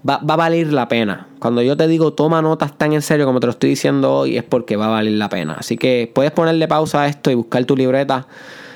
va, 0.09 0.19
va, 0.19 0.35
a 0.35 0.37
valer 0.37 0.71
la 0.71 0.87
pena. 0.87 1.27
Cuando 1.39 1.61
yo 1.61 1.75
te 1.75 1.89
digo 1.89 2.13
toma 2.13 2.41
notas 2.41 2.77
tan 2.77 2.93
en 2.93 3.01
serio 3.01 3.25
como 3.25 3.41
te 3.41 3.47
lo 3.47 3.51
estoy 3.51 3.71
diciendo 3.71 4.13
hoy, 4.13 4.37
es 4.37 4.43
porque 4.43 4.77
va 4.77 4.85
a 4.85 4.91
valer 4.91 5.15
la 5.15 5.27
pena. 5.27 5.57
Así 5.59 5.75
que 5.75 6.09
puedes 6.15 6.31
ponerle 6.31 6.69
pausa 6.69 7.01
a 7.01 7.07
esto 7.07 7.29
y 7.29 7.35
buscar 7.35 7.65
tu 7.65 7.75
libreta. 7.75 8.25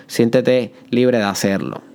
Siéntete 0.08 0.74
libre 0.90 1.20
de 1.20 1.24
hacerlo. 1.24 1.91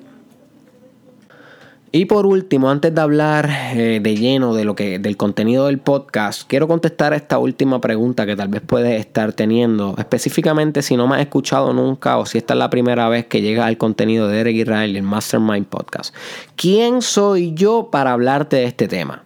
Y 1.97 2.05
por 2.05 2.27
último, 2.27 2.69
antes 2.69 2.95
de 2.95 3.01
hablar 3.01 3.49
eh, 3.75 4.01
de 4.03 4.17
lleno 4.17 4.55
de 4.55 4.67
lo 4.67 4.77
que, 4.77 4.99
del 4.99 5.17
contenido 5.17 5.65
del 5.65 5.79
podcast, 5.79 6.43
quiero 6.47 6.69
contestar 6.69 7.15
esta 7.15 7.39
última 7.39 7.81
pregunta 7.81 8.27
que 8.27 8.37
tal 8.37 8.49
vez 8.49 8.61
puedes 8.61 9.01
estar 9.01 9.33
teniendo. 9.33 9.95
Específicamente 9.97 10.83
si 10.83 10.95
no 10.95 11.09
me 11.09 11.15
has 11.15 11.23
escuchado 11.23 11.73
nunca 11.73 12.19
o 12.19 12.27
si 12.27 12.37
esta 12.37 12.53
es 12.53 12.59
la 12.59 12.69
primera 12.69 13.09
vez 13.09 13.25
que 13.25 13.41
llega 13.41 13.65
al 13.65 13.79
contenido 13.79 14.29
de 14.29 14.41
Eric 14.41 14.57
Israel 14.57 14.95
el 14.95 15.05
Mastermind 15.05 15.69
Podcast. 15.69 16.15
¿Quién 16.55 17.01
soy 17.01 17.55
yo 17.55 17.89
para 17.91 18.13
hablarte 18.13 18.57
de 18.57 18.65
este 18.65 18.89
tema? 18.89 19.25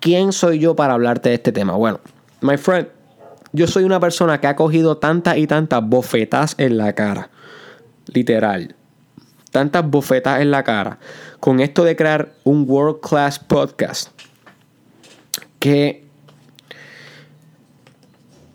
¿Quién 0.00 0.32
soy 0.32 0.60
yo 0.60 0.74
para 0.74 0.94
hablarte 0.94 1.28
de 1.28 1.34
este 1.34 1.52
tema? 1.52 1.74
Bueno, 1.74 2.00
my 2.40 2.56
friend, 2.56 2.88
yo 3.52 3.66
soy 3.66 3.84
una 3.84 4.00
persona 4.00 4.40
que 4.40 4.46
ha 4.46 4.56
cogido 4.56 4.96
tantas 4.96 5.36
y 5.36 5.46
tantas 5.46 5.86
bofetas 5.86 6.54
en 6.56 6.78
la 6.78 6.94
cara. 6.94 7.28
Literal 8.06 8.74
tantas 9.50 9.88
bofetas 9.88 10.40
en 10.40 10.50
la 10.50 10.62
cara 10.62 10.98
con 11.40 11.60
esto 11.60 11.84
de 11.84 11.96
crear 11.96 12.32
un 12.44 12.64
world 12.68 13.00
class 13.00 13.38
podcast 13.38 14.10
que 15.58 16.06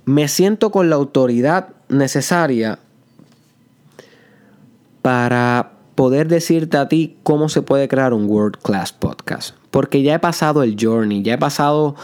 me 0.06 0.28
siento 0.28 0.72
con 0.72 0.90
la 0.90 0.96
autoridad 0.96 1.70
necesaria 1.90 2.80
para 5.02 5.74
poder 5.96 6.28
decirte 6.28 6.78
a 6.78 6.88
ti 6.88 7.18
cómo 7.24 7.50
se 7.50 7.62
puede 7.62 7.88
crear 7.88 8.14
un 8.14 8.26
World 8.26 8.58
Class 8.58 8.92
Podcast. 8.92 9.56
Porque 9.70 10.02
ya 10.02 10.16
he 10.16 10.20
pasado 10.20 10.64
el 10.64 10.76
journey, 10.80 11.22
ya 11.22 11.34
he 11.34 11.38
pasado 11.38 11.96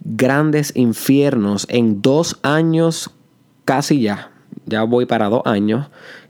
grandes 0.00 0.72
infiernos 0.76 1.66
en 1.68 2.02
dos 2.02 2.38
años, 2.42 3.10
casi 3.64 4.00
ya, 4.00 4.30
ya 4.66 4.84
voy 4.84 5.06
para 5.06 5.28
dos 5.28 5.42
años 5.44 5.86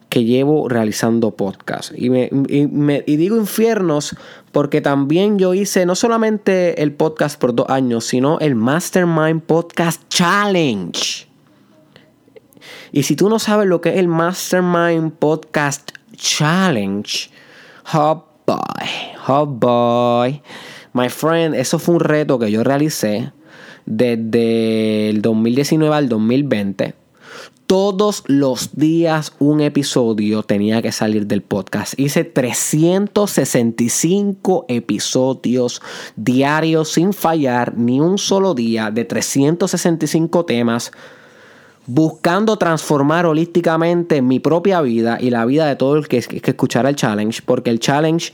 que 0.09 0.25
llevo 0.25 0.69
realizando 0.69 1.33
podcast. 1.33 1.93
Y, 1.97 2.11
me, 2.11 2.31
y, 2.49 3.17
digo 3.17 3.37
infiernos 3.37 4.17
porque 4.53 4.81
también 4.81 5.39
yo 5.39 5.55
hice 5.55 5.85
no 5.87 5.95
solamente 5.95 6.83
el 6.83 6.93
podcast 6.93 7.39
por 7.39 7.55
dos 7.55 7.69
años, 7.69 8.05
sino 8.05 8.39
el 8.39 8.55
Mastermind 8.55 9.43
Podcast 9.43 10.03
Challenge. 10.09 11.27
Y 12.93 13.03
si 13.03 13.17
tú 13.17 13.29
no 13.29 13.39
sabes 13.39 13.67
lo 13.67 13.81
que 13.81 13.91
es 13.91 13.97
el 13.97 14.09
Mastermind 14.09 15.13
Podcast 15.13 15.91
Challenge, 16.15 17.31
oh 17.93 18.25
boy, 18.47 18.89
oh 19.29 19.47
boy, 19.47 20.43
my 20.93 21.09
friend, 21.09 21.55
eso 21.55 21.79
fue 21.79 21.97
un 21.97 22.01
reto 22.01 22.39
que 22.39 22.51
yo 22.51 22.63
realicé 22.63 23.33
desde 23.85 25.11
el 25.11 25.21
2019 25.21 25.95
al 25.95 26.09
2020 26.09 27.06
todos 27.67 28.23
los 28.27 28.77
días 28.77 29.33
un 29.39 29.61
episodio 29.61 30.43
tenía 30.43 30.81
que 30.83 30.93
salir 30.93 31.27
del 31.27 31.43
podcast. 31.43 31.99
Hice 31.99 32.25
365 32.25 34.67
episodios 34.69 35.83
diarios 36.15 36.93
sin 36.93 37.13
fallar 37.13 37.77
ni 37.77 38.01
un 38.01 38.19
solo 38.19 38.55
día 38.55 38.91
de 38.91 39.05
365 39.05 40.45
temas 40.45 40.93
buscando 41.87 42.57
transformar 42.57 43.27
holísticamente 43.27 44.21
mi 44.21 44.41
propia 44.41 44.81
vida 44.81 45.19
y 45.21 45.31
la 45.31 45.45
vida 45.45 45.67
de 45.67 45.77
todo 45.77 45.97
el 45.97 46.09
que, 46.09 46.21
que 46.21 46.51
escuchara 46.51 46.89
el 46.89 46.97
challenge, 46.97 47.43
porque 47.45 47.71
el 47.71 47.79
challenge 47.79 48.33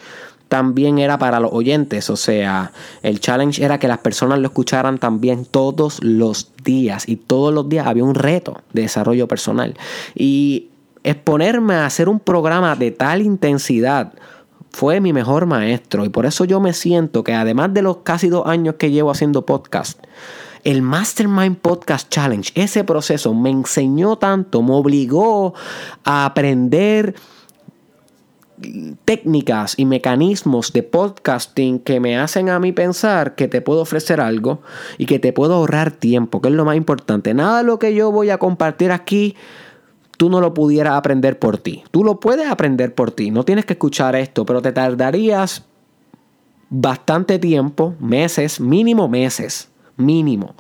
también 0.52 0.98
era 0.98 1.16
para 1.16 1.40
los 1.40 1.50
oyentes. 1.50 2.10
O 2.10 2.16
sea, 2.16 2.72
el 3.02 3.20
challenge 3.20 3.64
era 3.64 3.78
que 3.78 3.88
las 3.88 3.96
personas 3.96 4.38
lo 4.38 4.48
escucharan 4.48 4.98
también 4.98 5.46
todos 5.46 6.04
los 6.04 6.52
días. 6.62 7.08
Y 7.08 7.16
todos 7.16 7.54
los 7.54 7.70
días 7.70 7.86
había 7.86 8.04
un 8.04 8.14
reto 8.14 8.60
de 8.74 8.82
desarrollo 8.82 9.26
personal. 9.26 9.74
Y 10.14 10.68
exponerme 11.04 11.72
a 11.72 11.86
hacer 11.86 12.10
un 12.10 12.20
programa 12.20 12.76
de 12.76 12.90
tal 12.90 13.22
intensidad 13.22 14.12
fue 14.72 15.00
mi 15.00 15.14
mejor 15.14 15.46
maestro. 15.46 16.04
Y 16.04 16.10
por 16.10 16.26
eso 16.26 16.44
yo 16.44 16.60
me 16.60 16.74
siento 16.74 17.24
que 17.24 17.32
además 17.32 17.72
de 17.72 17.80
los 17.80 18.00
casi 18.02 18.28
dos 18.28 18.46
años 18.46 18.74
que 18.74 18.90
llevo 18.90 19.10
haciendo 19.10 19.46
podcast, 19.46 20.04
el 20.64 20.82
Mastermind 20.82 21.56
Podcast 21.56 22.10
Challenge, 22.10 22.52
ese 22.54 22.84
proceso 22.84 23.32
me 23.32 23.48
enseñó 23.48 24.16
tanto, 24.16 24.60
me 24.60 24.74
obligó 24.74 25.54
a 26.04 26.26
aprender 26.26 27.14
técnicas 29.05 29.75
y 29.77 29.85
mecanismos 29.85 30.72
de 30.72 30.83
podcasting 30.83 31.79
que 31.79 32.01
me 32.01 32.18
hacen 32.18 32.48
a 32.48 32.59
mí 32.59 32.72
pensar 32.72 33.35
que 33.35 33.48
te 33.48 33.61
puedo 33.61 33.81
ofrecer 33.81 34.20
algo 34.20 34.62
y 34.98 35.07
que 35.07 35.18
te 35.18 35.33
puedo 35.33 35.55
ahorrar 35.55 35.90
tiempo, 35.90 36.40
que 36.40 36.48
es 36.48 36.55
lo 36.55 36.64
más 36.64 36.77
importante. 36.77 37.35
Nada 37.35 37.59
de 37.59 37.64
lo 37.64 37.79
que 37.79 37.94
yo 37.94 38.11
voy 38.11 38.31
a 38.31 38.38
compartir 38.38 38.92
aquí 38.92 39.37
tú 40.16 40.31
no 40.31 40.40
lo 40.40 40.55
pudieras 40.55 40.94
aprender 40.94 41.38
por 41.38 41.59
ti. 41.59 41.83
Tú 41.90 42.05
lo 42.05 42.20
puedes 42.20 42.48
aprender 42.48 42.94
por 42.94 43.11
ti, 43.11 43.31
no 43.31 43.44
tienes 43.44 43.64
que 43.64 43.72
escuchar 43.72 44.14
esto, 44.14 44.46
pero 44.46 44.62
te 44.62 44.72
tardarías 44.72 45.64
bastante 46.70 47.38
tiempo, 47.38 47.94
meses, 48.01 48.61
mínimo 48.61 49.09
meses, 49.09 49.68
mínimo 49.96 50.55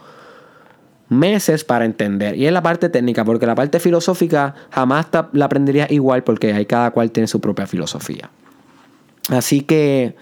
meses 1.12 1.64
para 1.64 1.84
entender. 1.84 2.36
Y 2.36 2.46
es 2.46 2.52
la 2.52 2.62
parte 2.62 2.88
técnica, 2.88 3.24
porque 3.24 3.46
la 3.46 3.54
parte 3.54 3.78
filosófica 3.80 4.54
jamás 4.70 5.06
la 5.32 5.44
aprenderías 5.44 5.90
igual 5.90 6.24
porque 6.24 6.52
hay 6.52 6.66
cada 6.66 6.90
cual 6.90 7.10
tiene 7.10 7.26
su 7.26 7.40
propia 7.40 7.66
filosofía. 7.66 8.30
Así 9.28 9.60
que 9.60 10.16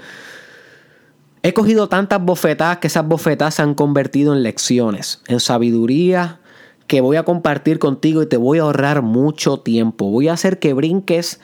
he 1.42 1.54
cogido 1.54 1.88
tantas 1.88 2.22
bofetadas 2.22 2.78
que 2.78 2.88
esas 2.88 3.06
bofetadas 3.06 3.54
se 3.54 3.62
han 3.62 3.74
convertido 3.74 4.34
en 4.34 4.42
lecciones, 4.42 5.22
en 5.28 5.40
sabiduría 5.40 6.40
que 6.86 7.00
voy 7.00 7.16
a 7.16 7.22
compartir 7.22 7.78
contigo 7.78 8.20
y 8.20 8.26
te 8.26 8.36
voy 8.36 8.58
a 8.58 8.62
ahorrar 8.62 9.02
mucho 9.02 9.60
tiempo. 9.60 10.10
Voy 10.10 10.26
a 10.26 10.32
hacer 10.32 10.58
que 10.58 10.74
brinques 10.74 11.40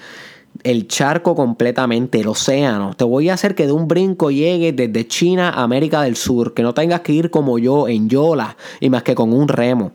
el 0.62 0.88
charco 0.88 1.35
completamente, 1.35 2.21
el 2.21 2.29
océano. 2.29 2.95
Te 2.95 3.05
voy 3.05 3.29
a 3.29 3.35
hacer 3.35 3.55
que 3.55 3.66
de 3.66 3.73
un 3.73 3.88
brinco 3.88 4.31
llegues 4.31 4.75
desde 4.77 5.07
China 5.07 5.51
a 5.51 5.62
América 5.62 6.03
del 6.03 6.16
Sur, 6.16 6.55
que 6.55 6.62
no 6.62 6.75
tengas 6.75 7.01
que 7.01 7.12
ir 7.12 7.31
como 7.31 7.59
yo 7.59 7.88
en 7.88 8.09
Yola 8.09 8.57
y 8.81 8.90
más 8.90 9.03
que 9.03 9.14
con 9.14 9.33
un 9.33 9.49
remo. 9.49 9.92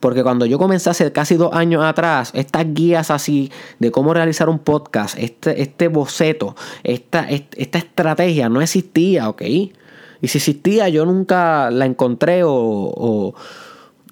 Porque 0.00 0.22
cuando 0.22 0.46
yo 0.46 0.58
comencé 0.58 0.88
hace 0.90 1.12
casi 1.12 1.36
dos 1.36 1.52
años 1.52 1.84
atrás, 1.84 2.30
estas 2.34 2.72
guías 2.72 3.10
así 3.10 3.50
de 3.78 3.90
cómo 3.90 4.14
realizar 4.14 4.48
un 4.48 4.58
podcast, 4.58 5.18
este, 5.18 5.60
este 5.60 5.88
boceto, 5.88 6.56
esta, 6.82 7.28
esta 7.28 7.78
estrategia 7.78 8.48
no 8.48 8.62
existía, 8.62 9.28
¿ok? 9.28 9.42
Y 9.42 10.28
si 10.28 10.38
existía, 10.38 10.88
yo 10.88 11.04
nunca 11.04 11.70
la 11.70 11.84
encontré 11.84 12.42
o 12.44 13.34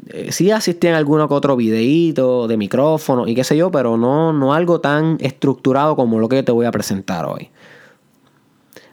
eh, 0.06 0.32
sí 0.32 0.50
asistí 0.50 0.86
en 0.86 0.94
alguno 0.94 1.28
que 1.28 1.34
otro 1.34 1.56
videíto 1.56 2.48
de 2.48 2.56
micrófono 2.56 3.26
y 3.26 3.34
qué 3.34 3.44
sé 3.44 3.56
yo, 3.56 3.70
pero 3.70 3.96
no, 3.96 4.32
no 4.32 4.54
algo 4.54 4.80
tan 4.80 5.18
estructurado 5.20 5.96
como 5.96 6.18
lo 6.18 6.28
que 6.28 6.42
te 6.42 6.52
voy 6.52 6.66
a 6.66 6.70
presentar 6.70 7.26
hoy. 7.26 7.50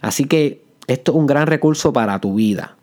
Así 0.01 0.25
que 0.25 0.63
esto 0.87 1.11
es 1.11 1.17
un 1.17 1.25
gran 1.25 1.47
recurso 1.47 1.93
para 1.93 2.19
tu 2.19 2.35
vida. 2.35 2.75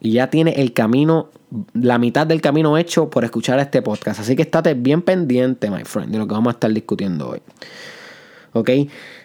Y 0.00 0.12
ya 0.12 0.30
tiene 0.30 0.52
el 0.60 0.72
camino, 0.72 1.30
la 1.72 1.98
mitad 1.98 2.26
del 2.26 2.40
camino 2.40 2.78
hecho 2.78 3.10
por 3.10 3.24
escuchar 3.24 3.58
este 3.58 3.82
podcast. 3.82 4.20
Así 4.20 4.36
que 4.36 4.42
estate 4.42 4.74
bien 4.74 5.02
pendiente, 5.02 5.70
my 5.70 5.84
friend, 5.84 6.12
de 6.12 6.18
lo 6.18 6.26
que 6.26 6.34
vamos 6.34 6.52
a 6.52 6.54
estar 6.54 6.72
discutiendo 6.72 7.30
hoy. 7.30 7.42
¿Ok? 8.52 8.70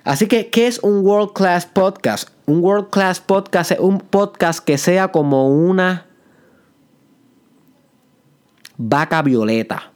Así 0.04 0.28
que, 0.28 0.50
¿qué 0.50 0.68
es 0.68 0.80
un 0.80 1.06
World 1.06 1.34
Class 1.34 1.66
Podcast? 1.66 2.30
Un 2.46 2.64
World 2.64 2.90
Class 2.90 3.20
Podcast 3.20 3.72
es 3.72 3.80
un 3.80 4.00
podcast 4.00 4.64
que 4.64 4.78
sea 4.78 5.10
como 5.10 5.48
una 5.50 6.08
vaca 8.78 9.22
violeta. 9.22 9.92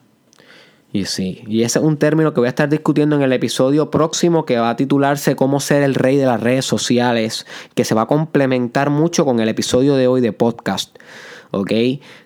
Y 0.94 1.06
sí, 1.06 1.44
y 1.48 1.64
ese 1.64 1.80
es 1.80 1.86
un 1.86 1.98
término 1.98 2.34
que 2.34 2.40
voy 2.40 2.48
a 2.48 2.50
estar 2.50 2.70
discutiendo 2.70 3.16
en 3.18 3.22
el 3.22 3.34
episodio 3.34 3.92
próximo 3.92 4.46
que 4.46 4.58
va 4.58 4.70
a 4.70 4.76
titularse 4.76 5.36
Cómo 5.36 5.60
ser 5.60 5.84
el 5.84 5.96
rey 5.96 6.16
de 6.16 6.26
las 6.26 6.42
redes 6.42 6.66
sociales, 6.66 7.46
que 7.76 7.84
se 7.84 7.94
va 7.94 8.04
a 8.04 8.08
complementar 8.08 8.90
mucho 8.90 9.26
con 9.26 9.40
el 9.40 9.50
episodio 9.50 9.96
de 9.96 10.08
hoy 10.08 10.22
de 10.22 10.32
podcast. 10.32 10.98
¿Ok? 11.52 11.72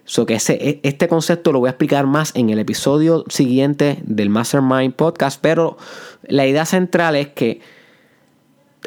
So 0.06 0.26
que 0.26 0.36
ese, 0.36 0.54
e, 0.54 0.80
este 0.84 1.08
concepto 1.08 1.52
lo 1.52 1.60
voy 1.60 1.68
a 1.68 1.72
explicar 1.72 2.06
más 2.06 2.32
en 2.36 2.50
el 2.50 2.60
episodio 2.60 3.24
siguiente 3.30 4.00
del 4.04 4.30
Mastermind 4.30 4.94
Podcast, 4.94 5.40
pero 5.42 5.78
la 6.24 6.46
idea 6.48 6.66
central 6.66 7.16
es 7.16 7.30
que 7.30 7.62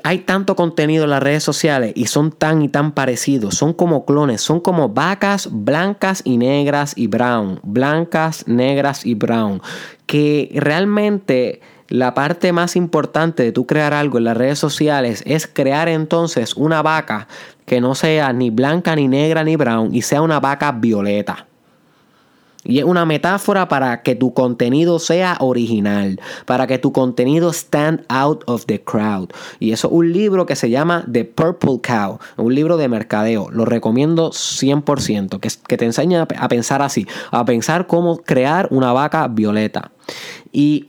hay 0.03 0.19
tanto 0.19 0.57
contenido 0.57 1.05
en 1.05 1.11
las 1.11 1.23
redes 1.23 1.45
sociales 1.45 1.93
y 1.95 2.07
son 2.07 2.33
tan 2.33 2.63
y 2.63 2.69
tan 2.69 2.93
parecidos, 2.93 3.55
son 3.55 3.73
como 3.73 4.05
clones, 4.05 4.41
son 4.41 4.61
como 4.61 4.89
vacas 4.89 5.49
blancas 5.51 6.23
y 6.25 6.37
negras 6.37 6.95
y 6.97 7.07
brown, 7.07 7.61
blancas, 7.63 8.47
negras 8.49 9.07
y 9.07 9.15
brown, 9.15 9.63
que 10.07 10.51
realmente 10.55 11.61
la 11.89 12.15
parte 12.15 12.53
más 12.53 12.77
importante 12.77 13.43
de 13.43 13.53
tú 13.53 13.67
crear 13.67 13.95
algo 13.95 14.19
en 14.19 14.25
las 14.25 14.37
redes 14.37 14.59
sociales 14.59 15.23
es 15.27 15.47
crear 15.47 15.89
entonces 15.89 16.55
una 16.55 16.83
vaca 16.83 17.29
que 17.67 17.81
no 17.81 17.95
sea 17.95 18.33
ni 18.33 18.51
blanca, 18.51 18.97
ni 18.97 19.07
negra, 19.07 19.45
ni 19.45 19.57
brown 19.57 19.95
y 19.95 20.03
sea 20.03 20.23
una 20.23 20.41
vaca 20.41 20.73
violeta. 20.73 21.47
Y 22.65 22.79
es 22.79 22.85
una 22.85 23.05
metáfora 23.05 23.69
para 23.69 24.03
que 24.03 24.15
tu 24.15 24.33
contenido 24.33 24.99
sea 24.99 25.37
original, 25.41 26.21
para 26.47 26.67
que 26.67 26.79
tu 26.79 26.93
contenido 26.93 27.53
stand 27.53 28.05
out 28.09 28.43
of 28.47 28.67
the 28.67 28.83
crowd. 28.83 29.29
Y 29.61 29.73
eso 29.73 29.89
es 29.89 29.93
un 29.93 30.13
libro 30.13 30.47
que 30.47 30.57
se 30.57 30.71
llama 30.71 31.05
The 31.11 31.25
Purple 31.25 31.81
Cow, 31.83 32.19
un 32.37 32.55
libro 32.55 32.77
de 32.77 32.89
mercadeo. 32.89 33.51
Lo 33.51 33.65
recomiendo 33.65 34.31
100%, 34.31 35.41
que, 35.41 35.49
que 35.69 35.77
te 35.77 35.85
enseña 35.85 36.27
a 36.39 36.49
pensar 36.49 36.83
así, 36.83 37.07
a 37.31 37.45
pensar 37.45 37.87
cómo 37.87 38.19
crear 38.19 38.69
una 38.71 38.93
vaca 38.93 39.29
violeta. 39.29 39.93
Y 40.53 40.89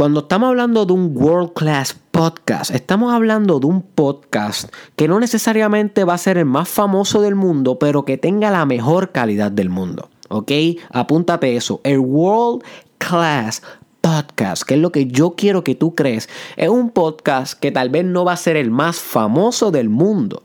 cuando 0.00 0.20
estamos 0.20 0.48
hablando 0.48 0.86
de 0.86 0.92
un 0.92 1.12
world 1.14 1.52
class 1.52 1.94
podcast, 2.10 2.70
estamos 2.70 3.12
hablando 3.12 3.60
de 3.60 3.66
un 3.66 3.82
podcast 3.82 4.72
que 4.96 5.08
no 5.08 5.20
necesariamente 5.20 6.04
va 6.04 6.14
a 6.14 6.18
ser 6.18 6.38
el 6.38 6.46
más 6.46 6.68
famoso 6.68 7.20
del 7.20 7.34
mundo, 7.34 7.78
pero 7.78 8.04
que 8.04 8.16
tenga 8.16 8.50
la 8.50 8.64
mejor 8.64 9.12
calidad 9.12 9.52
del 9.52 9.68
mundo. 9.68 10.08
¿Ok? 10.30 10.52
Apúntate 10.90 11.56
eso. 11.56 11.80
El 11.84 11.98
World 11.98 12.62
Class 12.98 13.62
Podcast, 14.00 14.62
que 14.62 14.74
es 14.74 14.80
lo 14.80 14.92
que 14.92 15.06
yo 15.06 15.34
quiero 15.36 15.62
que 15.62 15.74
tú 15.74 15.94
crees, 15.94 16.28
es 16.56 16.68
un 16.70 16.90
podcast 16.90 17.58
que 17.58 17.70
tal 17.70 17.90
vez 17.90 18.04
no 18.04 18.24
va 18.24 18.32
a 18.32 18.36
ser 18.38 18.56
el 18.56 18.70
más 18.70 18.98
famoso 18.98 19.70
del 19.70 19.90
mundo, 19.90 20.42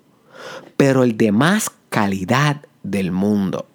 pero 0.76 1.04
el 1.04 1.16
de 1.16 1.32
más 1.32 1.72
calidad 1.90 2.62
del 2.84 3.12
mundo. 3.12 3.68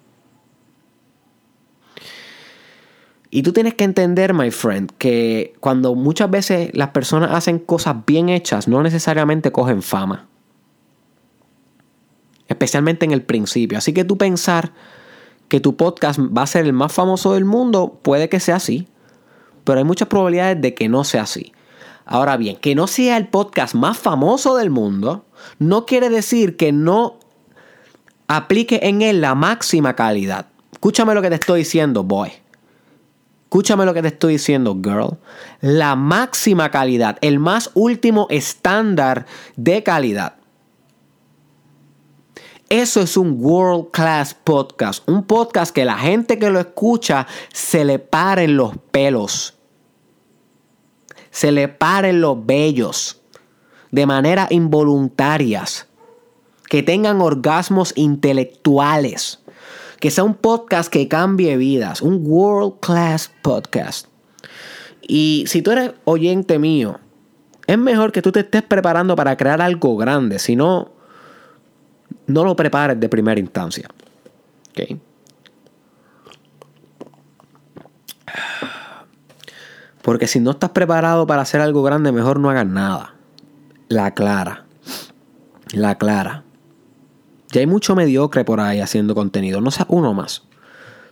Y 3.33 3.43
tú 3.43 3.53
tienes 3.53 3.73
que 3.75 3.85
entender, 3.85 4.33
my 4.33 4.51
friend, 4.51 4.91
que 4.97 5.53
cuando 5.61 5.95
muchas 5.95 6.29
veces 6.29 6.69
las 6.73 6.89
personas 6.89 7.31
hacen 7.31 7.59
cosas 7.59 7.95
bien 8.05 8.27
hechas, 8.27 8.67
no 8.67 8.83
necesariamente 8.83 9.53
cogen 9.53 9.81
fama. 9.81 10.27
Especialmente 12.49 13.05
en 13.05 13.13
el 13.13 13.21
principio. 13.21 13.77
Así 13.77 13.93
que 13.93 14.03
tú 14.03 14.17
pensar 14.17 14.73
que 15.51 15.59
tu 15.59 15.75
podcast 15.75 16.17
va 16.17 16.43
a 16.43 16.47
ser 16.47 16.65
el 16.65 16.71
más 16.71 16.93
famoso 16.93 17.33
del 17.33 17.43
mundo, 17.43 17.99
puede 18.03 18.29
que 18.29 18.39
sea 18.39 18.55
así, 18.55 18.87
pero 19.65 19.79
hay 19.79 19.83
muchas 19.83 20.07
probabilidades 20.07 20.61
de 20.61 20.73
que 20.73 20.87
no 20.87 21.03
sea 21.03 21.23
así. 21.23 21.51
Ahora 22.05 22.37
bien, 22.37 22.55
que 22.55 22.73
no 22.73 22.87
sea 22.87 23.17
el 23.17 23.27
podcast 23.27 23.75
más 23.75 23.97
famoso 23.97 24.55
del 24.55 24.69
mundo, 24.69 25.25
no 25.59 25.85
quiere 25.85 26.09
decir 26.09 26.55
que 26.55 26.71
no 26.71 27.19
aplique 28.27 28.79
en 28.83 29.01
él 29.01 29.19
la 29.19 29.35
máxima 29.35 29.93
calidad. 29.93 30.45
Escúchame 30.71 31.13
lo 31.15 31.21
que 31.21 31.27
te 31.27 31.35
estoy 31.35 31.59
diciendo, 31.59 32.05
boy. 32.05 32.31
Escúchame 33.43 33.83
lo 33.83 33.93
que 33.93 34.03
te 34.03 34.07
estoy 34.07 34.33
diciendo, 34.35 34.79
girl. 34.81 35.17
La 35.59 35.97
máxima 35.97 36.71
calidad, 36.71 37.17
el 37.19 37.39
más 37.39 37.71
último 37.73 38.27
estándar 38.29 39.25
de 39.57 39.83
calidad. 39.83 40.35
Eso 42.71 43.01
es 43.01 43.17
un 43.17 43.35
world 43.37 43.91
class 43.91 44.33
podcast. 44.33 45.05
Un 45.05 45.23
podcast 45.23 45.75
que 45.75 45.83
la 45.83 45.97
gente 45.97 46.39
que 46.39 46.49
lo 46.49 46.57
escucha 46.57 47.27
se 47.51 47.83
le 47.83 47.99
paren 47.99 48.55
los 48.55 48.77
pelos. 48.91 49.55
Se 51.31 51.51
le 51.51 51.67
paren 51.67 52.21
los 52.21 52.45
vellos. 52.45 53.19
De 53.91 54.05
manera 54.05 54.47
involuntarias. 54.49 55.89
Que 56.69 56.81
tengan 56.81 57.19
orgasmos 57.19 57.91
intelectuales 57.97 59.39
que 59.99 60.09
sea 60.09 60.23
un 60.23 60.35
podcast 60.35 60.89
que 60.89 61.09
cambie 61.09 61.57
vidas, 61.57 62.01
un 62.01 62.21
world 62.23 62.79
class 62.79 63.29
podcast. 63.41 64.07
Y 65.01 65.43
si 65.45 65.61
tú 65.61 65.71
eres 65.71 65.91
oyente 66.05 66.57
mío, 66.57 67.01
es 67.67 67.77
mejor 67.77 68.13
que 68.13 68.21
tú 68.21 68.31
te 68.31 68.39
estés 68.39 68.63
preparando 68.63 69.17
para 69.17 69.35
crear 69.35 69.61
algo 69.61 69.97
grande, 69.97 70.39
si 70.39 70.55
no, 70.55 71.00
no 72.27 72.43
lo 72.43 72.55
prepares 72.55 72.99
de 72.99 73.09
primera 73.09 73.39
instancia. 73.39 73.87
Porque 80.01 80.27
si 80.27 80.39
no 80.39 80.51
estás 80.51 80.71
preparado 80.71 81.27
para 81.27 81.43
hacer 81.43 81.61
algo 81.61 81.83
grande, 81.83 82.11
mejor 82.11 82.39
no 82.39 82.49
hagas 82.49 82.65
nada. 82.65 83.13
La 83.87 84.11
clara. 84.11 84.65
La 85.73 85.97
clara. 85.97 86.43
Ya 87.51 87.59
hay 87.59 87.67
mucho 87.67 87.95
mediocre 87.95 88.43
por 88.43 88.59
ahí 88.59 88.79
haciendo 88.79 89.13
contenido. 89.13 89.61
No 89.61 89.71
sea 89.71 89.85
uno 89.89 90.13
más. 90.13 90.43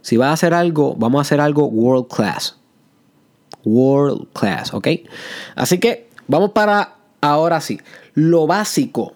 Si 0.02 0.18
vas 0.18 0.30
a 0.30 0.34
hacer 0.34 0.54
algo, 0.54 0.96
vamos 0.96 1.20
a 1.20 1.22
hacer 1.22 1.42
algo 1.42 1.66
world 1.66 2.08
class. 2.08 2.58
World 3.64 4.28
class, 4.34 4.74
¿ok? 4.74 4.88
Así 5.56 5.80
que 5.80 6.10
vamos 6.28 6.52
para 6.52 6.96
ahora 7.22 7.62
sí. 7.62 7.80
Lo 8.14 8.48
básico. 8.48 9.14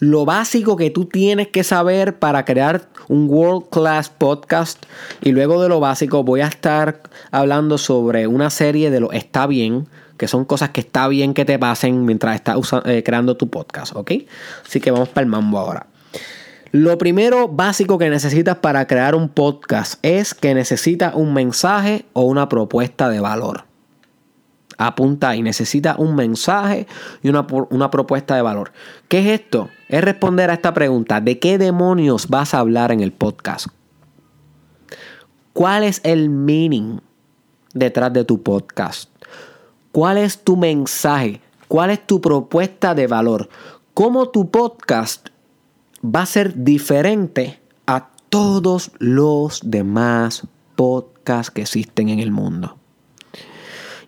Lo 0.00 0.24
básico 0.24 0.76
que 0.76 0.90
tú 0.90 1.04
tienes 1.04 1.48
que 1.48 1.62
saber 1.62 2.18
para 2.18 2.44
crear 2.44 2.88
un 3.08 3.28
world 3.28 3.68
class 3.70 4.08
podcast. 4.08 4.84
Y 5.22 5.32
luego 5.32 5.62
de 5.62 5.68
lo 5.68 5.80
básico 5.80 6.24
voy 6.24 6.40
a 6.40 6.48
estar 6.48 7.02
hablando 7.30 7.78
sobre 7.78 8.26
una 8.26 8.50
serie 8.50 8.90
de 8.90 9.00
lo 9.00 9.12
está 9.12 9.46
bien. 9.46 9.86
Que 10.16 10.28
son 10.28 10.44
cosas 10.44 10.70
que 10.70 10.80
está 10.80 11.08
bien 11.08 11.34
que 11.34 11.44
te 11.44 11.58
pasen 11.58 12.04
mientras 12.04 12.36
estás 12.36 12.56
eh, 12.84 13.02
creando 13.04 13.36
tu 13.36 13.50
podcast, 13.50 13.96
¿ok? 13.96 14.12
Así 14.64 14.80
que 14.80 14.90
vamos 14.90 15.08
para 15.08 15.24
el 15.24 15.30
mambo 15.30 15.58
ahora. 15.58 15.86
Lo 16.70 16.98
primero 16.98 17.48
básico 17.48 17.98
que 17.98 18.10
necesitas 18.10 18.56
para 18.58 18.86
crear 18.88 19.14
un 19.14 19.28
podcast 19.28 19.94
es 20.02 20.34
que 20.34 20.54
necesita 20.54 21.14
un 21.14 21.32
mensaje 21.32 22.04
o 22.14 22.22
una 22.22 22.48
propuesta 22.48 23.08
de 23.08 23.20
valor. 23.20 23.64
Apunta 24.78 25.36
y 25.36 25.42
necesita 25.42 25.96
un 25.98 26.14
mensaje 26.14 26.86
y 27.22 27.28
una, 27.28 27.46
una, 27.70 27.90
propuesta 27.90 28.34
de 28.34 28.42
valor. 28.42 28.72
¿Qué 29.08 29.20
es 29.20 29.40
esto? 29.40 29.68
Es 29.88 30.02
responder 30.02 30.50
a 30.50 30.54
esta 30.54 30.74
pregunta. 30.74 31.20
¿De 31.20 31.38
qué 31.38 31.58
demonios 31.58 32.28
vas 32.28 32.54
a 32.54 32.58
hablar 32.58 32.92
en 32.92 33.00
el 33.00 33.12
podcast? 33.12 33.68
¿Cuál 35.52 35.84
es 35.84 36.00
el 36.04 36.30
meaning 36.30 37.00
detrás 37.72 38.12
de 38.12 38.24
tu 38.24 38.42
podcast? 38.42 39.10
¿Cuál 39.92 40.18
es 40.18 40.42
tu 40.42 40.56
mensaje? 40.56 41.40
¿Cuál 41.68 41.90
es 41.90 42.06
tu 42.06 42.20
propuesta 42.20 42.94
de 42.94 43.06
valor? 43.06 43.48
¿Cómo 43.94 44.28
tu 44.30 44.50
podcast 44.50 45.28
va 46.04 46.22
a 46.22 46.26
ser 46.26 46.64
diferente 46.64 47.60
a 47.86 48.10
todos 48.28 48.90
los 48.98 49.60
demás 49.64 50.46
podcasts 50.74 51.50
que 51.50 51.62
existen 51.62 52.08
en 52.08 52.18
el 52.18 52.30
mundo. 52.30 52.78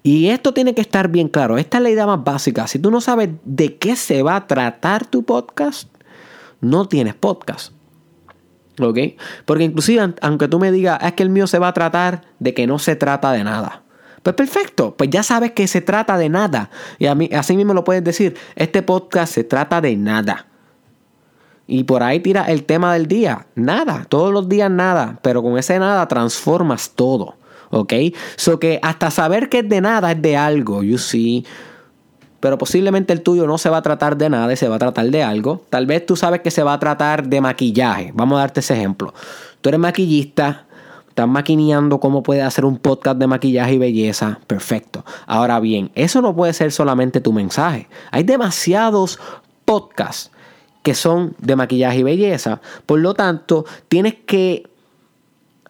Y 0.06 0.28
esto 0.28 0.54
tiene 0.54 0.72
que 0.72 0.82
estar 0.82 1.08
bien 1.08 1.26
claro. 1.26 1.58
Esta 1.58 1.78
es 1.78 1.82
la 1.82 1.90
idea 1.90 2.06
más 2.06 2.22
básica. 2.22 2.68
Si 2.68 2.78
tú 2.78 2.92
no 2.92 3.00
sabes 3.00 3.28
de 3.44 3.76
qué 3.76 3.96
se 3.96 4.22
va 4.22 4.36
a 4.36 4.46
tratar 4.46 5.04
tu 5.04 5.24
podcast, 5.24 5.88
no 6.60 6.86
tienes 6.86 7.14
podcast. 7.14 7.72
¿Ok? 8.80 8.98
Porque 9.46 9.64
inclusive, 9.64 10.14
aunque 10.20 10.46
tú 10.46 10.60
me 10.60 10.70
digas, 10.70 11.00
es 11.02 11.14
que 11.14 11.24
el 11.24 11.30
mío 11.30 11.48
se 11.48 11.58
va 11.58 11.66
a 11.66 11.72
tratar 11.72 12.22
de 12.38 12.54
que 12.54 12.68
no 12.68 12.78
se 12.78 12.94
trata 12.94 13.32
de 13.32 13.42
nada. 13.42 13.82
Pues 14.22 14.36
perfecto, 14.36 14.94
pues 14.96 15.10
ya 15.10 15.24
sabes 15.24 15.50
que 15.50 15.66
se 15.66 15.80
trata 15.80 16.16
de 16.16 16.28
nada. 16.28 16.70
Y 17.00 17.06
a 17.06 17.16
mí, 17.16 17.28
así 17.36 17.56
mismo 17.56 17.74
lo 17.74 17.82
puedes 17.82 18.04
decir, 18.04 18.36
este 18.54 18.82
podcast 18.82 19.34
se 19.34 19.42
trata 19.42 19.80
de 19.80 19.96
nada. 19.96 20.46
Y 21.66 21.82
por 21.82 22.04
ahí 22.04 22.20
tira 22.20 22.44
el 22.44 22.62
tema 22.62 22.92
del 22.92 23.08
día. 23.08 23.48
Nada, 23.56 24.06
todos 24.08 24.32
los 24.32 24.48
días 24.48 24.70
nada, 24.70 25.18
pero 25.22 25.42
con 25.42 25.58
ese 25.58 25.80
nada 25.80 26.06
transformas 26.06 26.92
todo. 26.94 27.34
¿Ok? 27.70 27.92
So 28.36 28.58
que 28.58 28.78
hasta 28.82 29.10
saber 29.10 29.48
que 29.48 29.60
es 29.60 29.68
de 29.68 29.80
nada 29.80 30.12
es 30.12 30.22
de 30.22 30.36
algo, 30.36 30.82
you 30.82 30.98
see. 30.98 31.44
Pero 32.40 32.58
posiblemente 32.58 33.12
el 33.12 33.22
tuyo 33.22 33.46
no 33.46 33.58
se 33.58 33.70
va 33.70 33.78
a 33.78 33.82
tratar 33.82 34.16
de 34.16 34.28
nada 34.30 34.52
y 34.52 34.56
se 34.56 34.68
va 34.68 34.76
a 34.76 34.78
tratar 34.78 35.06
de 35.06 35.22
algo. 35.22 35.62
Tal 35.70 35.86
vez 35.86 36.04
tú 36.06 36.16
sabes 36.16 36.42
que 36.42 36.50
se 36.50 36.62
va 36.62 36.74
a 36.74 36.78
tratar 36.78 37.26
de 37.26 37.40
maquillaje. 37.40 38.12
Vamos 38.14 38.36
a 38.36 38.40
darte 38.40 38.60
ese 38.60 38.74
ejemplo. 38.74 39.14
Tú 39.60 39.70
eres 39.70 39.80
maquillista, 39.80 40.66
estás 41.08 41.26
maquineando 41.26 41.98
cómo 41.98 42.22
puedes 42.22 42.44
hacer 42.44 42.64
un 42.64 42.78
podcast 42.78 43.18
de 43.18 43.26
maquillaje 43.26 43.74
y 43.74 43.78
belleza. 43.78 44.38
Perfecto. 44.46 45.04
Ahora 45.26 45.58
bien, 45.60 45.90
eso 45.94 46.20
no 46.22 46.36
puede 46.36 46.52
ser 46.52 46.72
solamente 46.72 47.20
tu 47.20 47.32
mensaje. 47.32 47.88
Hay 48.10 48.22
demasiados 48.22 49.18
podcasts 49.64 50.30
que 50.82 50.94
son 50.94 51.34
de 51.40 51.56
maquillaje 51.56 51.98
y 51.98 52.02
belleza. 52.04 52.60
Por 52.86 53.00
lo 53.00 53.14
tanto, 53.14 53.64
tienes 53.88 54.14
que 54.14 54.68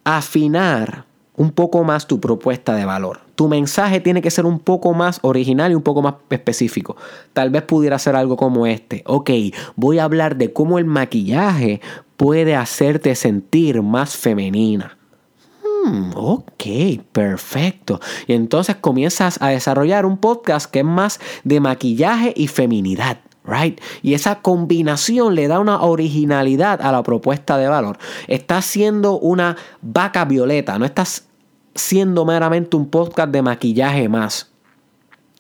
afinar 0.05 1.06
un 1.37 1.51
poco 1.51 1.85
más 1.85 2.07
tu 2.07 2.21
propuesta 2.21 2.75
de 2.75 2.85
valor. 2.85 3.21
Tu 3.35 3.49
mensaje 3.49 4.01
tiene 4.01 4.23
que 4.23 4.31
ser 4.31 4.47
un 4.47 4.59
poco 4.59 4.95
más 4.95 5.19
original 5.23 5.71
y 5.71 5.75
un 5.75 5.83
poco 5.83 6.03
más 6.03 6.15
específico. 6.31 6.97
Tal 7.33 7.51
vez 7.51 7.63
pudiera 7.63 7.99
ser 7.99 8.17
algo 8.17 8.37
como 8.37 8.67
este. 8.67 9.03
Ok, 9.07 9.31
voy 9.75 9.99
a 9.99 10.05
hablar 10.05 10.37
de 10.37 10.53
cómo 10.53 10.79
el 10.79 10.87
maquillaje 10.87 11.81
puede 12.17 12.57
hacerte 12.57 13.15
sentir 13.15 13.83
más 13.83 14.17
femenina. 14.17 14.97
Hmm, 15.85 16.11
ok, 16.15 16.65
perfecto. 17.13 18.01
Y 18.27 18.33
entonces 18.33 18.77
comienzas 18.77 19.41
a 19.41 19.49
desarrollar 19.49 20.07
un 20.07 20.17
podcast 20.17 20.71
que 20.71 20.81
es 20.81 20.85
más 20.85 21.21
de 21.45 21.61
maquillaje 21.61 22.33
y 22.35 22.49
feminidad. 22.49 23.19
Right? 23.47 23.81
Y 24.03 24.15
esa 24.15 24.41
combinación 24.41 25.35
le 25.35 25.47
da 25.47 25.61
una 25.61 25.83
originalidad 25.83 26.83
a 26.83 26.91
la 26.91 27.03
propuesta 27.03 27.57
de 27.59 27.69
valor. 27.69 27.99
Estás 28.27 28.65
siendo 28.65 29.19
una 29.19 29.57
vaca 29.83 30.25
violeta, 30.25 30.79
no 30.79 30.85
estás 30.85 31.29
siendo 31.75 32.25
meramente 32.25 32.77
un 32.77 32.89
podcast 32.89 33.31
de 33.31 33.43
maquillaje 33.43 34.09
más. 34.09 34.51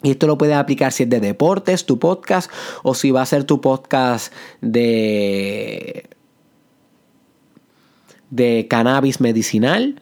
Y 0.02 0.10
esto 0.10 0.26
lo 0.26 0.38
puedes 0.38 0.56
aplicar 0.56 0.92
si 0.92 1.04
es 1.04 1.10
de 1.10 1.20
deportes, 1.20 1.86
tu 1.86 1.98
podcast, 1.98 2.50
o 2.82 2.94
si 2.94 3.10
va 3.10 3.22
a 3.22 3.26
ser 3.26 3.44
tu 3.44 3.60
podcast 3.60 4.32
de, 4.60 6.08
de 8.30 8.66
cannabis 8.68 9.20
medicinal. 9.20 10.00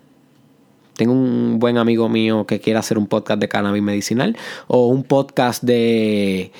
Tengo 0.94 1.12
un 1.12 1.58
buen 1.58 1.78
amigo 1.78 2.08
mío 2.08 2.46
que 2.46 2.60
quiere 2.60 2.78
hacer 2.78 2.98
un 2.98 3.06
podcast 3.06 3.40
de 3.40 3.48
cannabis 3.48 3.82
medicinal, 3.82 4.36
o 4.66 4.88
un 4.88 5.04
podcast 5.04 5.62
de 5.62 6.52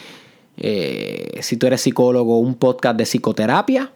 eh, 0.56 1.38
si 1.42 1.56
tú 1.56 1.66
eres 1.66 1.80
psicólogo, 1.80 2.38
un 2.38 2.54
podcast 2.54 2.96
de 2.96 3.04
psicoterapia. 3.04 3.92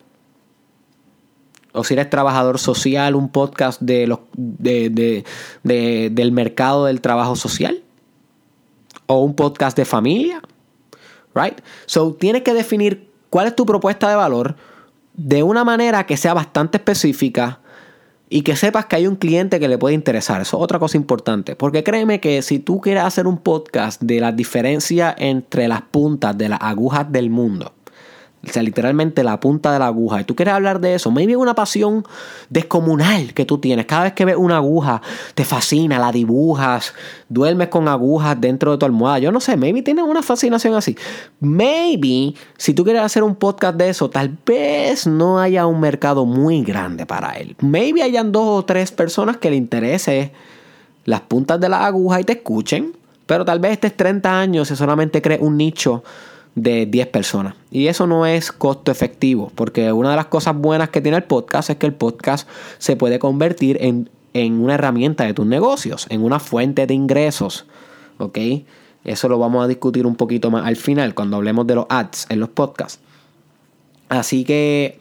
O 1.73 1.85
si 1.85 1.94
eres 1.94 2.11
trabajador 2.11 2.59
social, 2.59 3.14
un 3.14 3.29
podcast 3.29 3.81
de 3.81 4.07
los, 4.07 4.21
del 4.35 6.33
mercado 6.33 6.87
del 6.87 7.01
trabajo 7.01 7.37
social. 7.37 7.83
O 9.07 9.22
un 9.22 9.35
podcast 9.35 9.76
de 9.76 9.85
familia. 9.85 10.43
Right? 11.35 11.61
So 11.87 12.14
tienes 12.14 12.43
que 12.43 12.55
definir 12.55 13.11
cuál 13.30 13.47
es 13.47 13.57
tu 13.57 13.64
propuesta 13.66 14.09
de 14.09 14.16
valor 14.16 14.57
de 15.14 15.43
una 15.43 15.64
manera 15.64 16.07
que 16.07 16.16
sea 16.16 16.33
bastante 16.35 16.78
específica 16.78 17.61
y 18.31 18.43
que 18.43 18.57
sepas 18.57 18.87
que 18.87 18.97
hay 18.97 19.07
un 19.07 19.16
cliente 19.16 19.61
que 19.61 19.68
le 19.68 19.79
puede 19.79 19.95
interesar. 19.95 20.41
Eso 20.41 20.57
es 20.59 20.62
otra 20.62 20.79
cosa 20.79 20.97
importante. 20.97 21.57
Porque 21.57 21.83
créeme 21.83 22.20
que 22.20 22.43
si 22.43 22.59
tú 22.59 22.81
quieres 22.81 23.05
hacer 23.05 23.26
un 23.26 23.39
podcast 23.39 24.03
de 24.03 24.20
la 24.20 24.33
diferencia 24.33 25.14
entre 25.18 25.68
las 25.68 25.83
puntas 25.83 26.37
de 26.37 26.49
las 26.49 26.61
agujas 26.61 27.11
del 27.11 27.31
mundo, 27.31 27.72
o 28.49 28.53
sea, 28.53 28.62
literalmente 28.62 29.22
la 29.22 29.40
punta 29.40 29.72
de 29.72 29.78
la 29.78 29.86
aguja. 29.86 30.20
Y 30.20 30.24
tú 30.24 30.34
quieres 30.34 30.55
hablar 30.55 30.80
de 30.80 30.94
eso. 30.94 31.11
Maybe 31.11 31.36
una 31.36 31.55
pasión 31.55 32.05
descomunal 32.51 33.34
que 33.34 33.44
tú 33.44 33.59
tienes. 33.59 33.86
Cada 33.86 34.05
vez 34.05 34.12
que 34.12 34.24
ves 34.24 34.36
una 34.36 34.57
aguja, 34.57 35.03
te 35.34 35.44
fascina, 35.44 35.99
la 35.99 36.12
dibujas, 36.12 36.94
duermes 37.28 37.68
con 37.68 37.88
agujas 37.88 38.40
dentro 38.40 38.72
de 38.72 38.78
tu 38.78 38.86
almohada. 38.86 39.18
Yo 39.18 39.32
no 39.32 39.40
sé, 39.40 39.57
maybe 39.57 39.82
tienes 39.82 40.05
una 40.05 40.22
fascinación 40.22 40.74
así. 40.74 40.96
Maybe, 41.40 42.34
si 42.57 42.74
tú 42.74 42.84
quieres 42.84 43.03
hacer 43.03 43.22
un 43.22 43.34
podcast 43.34 43.76
de 43.76 43.90
eso, 43.90 44.11
tal 44.11 44.36
vez 44.44 45.07
no 45.07 45.38
haya 45.40 45.66
un 45.66 45.80
mercado 45.80 46.24
muy 46.24 46.62
grande 46.62 47.07
para 47.07 47.32
él. 47.32 47.57
Maybe 47.61 48.03
hayan 48.03 48.32
dos 48.32 48.46
o 48.46 48.64
tres 48.64 48.92
personas 48.92 49.36
que 49.36 49.51
le 49.51 49.57
interese 49.57 50.32
las 51.05 51.22
puntas 51.22 51.59
de 51.61 51.68
la 51.68 51.86
aguja 51.86 52.20
y 52.20 52.24
te 52.24 52.34
escuchen. 52.34 52.96
Pero 53.26 53.44
tal 53.44 53.61
vez 53.61 53.72
estés 53.72 53.94
30 53.94 54.40
años 54.40 54.70
y 54.70 54.76
solamente 54.76 55.20
crees 55.20 55.42
un 55.42 55.59
nicho 55.59 56.03
de 56.55 56.86
10 56.86 57.07
personas. 57.09 57.55
Y 57.70 57.86
eso 57.86 58.07
no 58.07 58.26
es 58.26 58.53
costo 58.53 58.90
efectivo, 58.90 59.53
porque 59.55 59.92
una 59.92 60.11
de 60.11 60.16
las 60.16 60.26
cosas 60.26 60.57
buenas 60.57 60.90
que 60.90 61.01
tiene 61.01 61.16
el 61.16 61.24
podcast 61.24 61.70
es 61.70 61.76
que 61.76 61.86
el 61.86 61.94
podcast 61.94 62.49
se 62.78 62.96
puede 62.96 63.18
convertir 63.18 63.78
en, 63.80 64.11
en 64.34 64.61
una 64.61 64.74
herramienta 64.74 65.24
de 65.24 65.34
tus 65.34 65.46
negocios, 65.46 66.07
en 66.11 66.22
una 66.22 66.40
fuente 66.40 66.86
de 66.86 66.94
ingresos. 66.94 67.66
¿Ok? 68.18 68.38
Eso 69.05 69.28
lo 69.28 69.38
vamos 69.38 69.64
a 69.64 69.68
discutir 69.68 70.07
un 70.07 70.16
poquito 70.16 70.51
más 70.51 70.66
al 70.66 70.76
final, 70.76 71.14
cuando 71.14 71.36
hablemos 71.36 71.66
de 71.66 71.76
los 71.76 71.86
ads 71.88 72.26
en 72.28 72.40
los 72.40 72.49
podcasts. 72.49 73.01
Así 74.09 74.44
que 74.44 74.99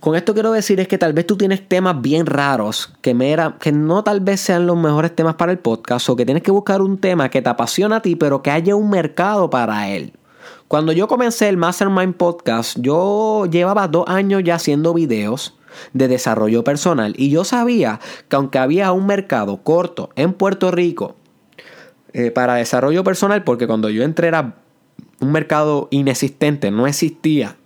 con 0.00 0.14
esto 0.14 0.32
quiero 0.32 0.52
decir 0.52 0.78
es 0.78 0.86
que 0.86 0.96
tal 0.96 1.12
vez 1.12 1.26
tú 1.26 1.36
tienes 1.36 1.68
temas 1.68 2.00
bien 2.00 2.26
raros 2.26 2.92
que, 3.00 3.16
que 3.60 3.72
no 3.72 4.04
tal 4.04 4.20
vez 4.20 4.40
sean 4.40 4.66
los 4.66 4.76
mejores 4.76 5.14
temas 5.14 5.34
para 5.34 5.50
el 5.50 5.58
podcast 5.58 6.08
o 6.08 6.14
que 6.14 6.24
tienes 6.24 6.44
que 6.44 6.52
buscar 6.52 6.82
un 6.82 6.98
tema 6.98 7.30
que 7.30 7.42
te 7.42 7.48
apasiona 7.48 7.96
a 7.96 8.02
ti 8.02 8.14
pero 8.14 8.40
que 8.40 8.50
haya 8.50 8.76
un 8.76 8.90
mercado 8.90 9.50
para 9.50 9.88
él. 9.88 10.12
Cuando 10.68 10.92
yo 10.92 11.08
comencé 11.08 11.48
el 11.48 11.56
Mastermind 11.56 12.14
Podcast, 12.14 12.76
yo 12.78 13.46
llevaba 13.46 13.88
dos 13.88 14.04
años 14.06 14.42
ya 14.44 14.56
haciendo 14.56 14.94
videos 14.94 15.56
de 15.94 16.08
desarrollo 16.08 16.62
personal 16.62 17.14
y 17.16 17.30
yo 17.30 17.44
sabía 17.44 18.00
que 18.28 18.36
aunque 18.36 18.58
había 18.58 18.92
un 18.92 19.06
mercado 19.06 19.62
corto 19.62 20.10
en 20.14 20.32
Puerto 20.32 20.70
Rico 20.70 21.16
eh, 22.12 22.30
para 22.30 22.54
desarrollo 22.54 23.02
personal, 23.02 23.44
porque 23.44 23.66
cuando 23.66 23.90
yo 23.90 24.02
entré 24.02 24.28
era 24.28 24.56
un 25.20 25.32
mercado 25.32 25.88
inexistente, 25.90 26.70
no 26.70 26.86
existía 26.86 27.56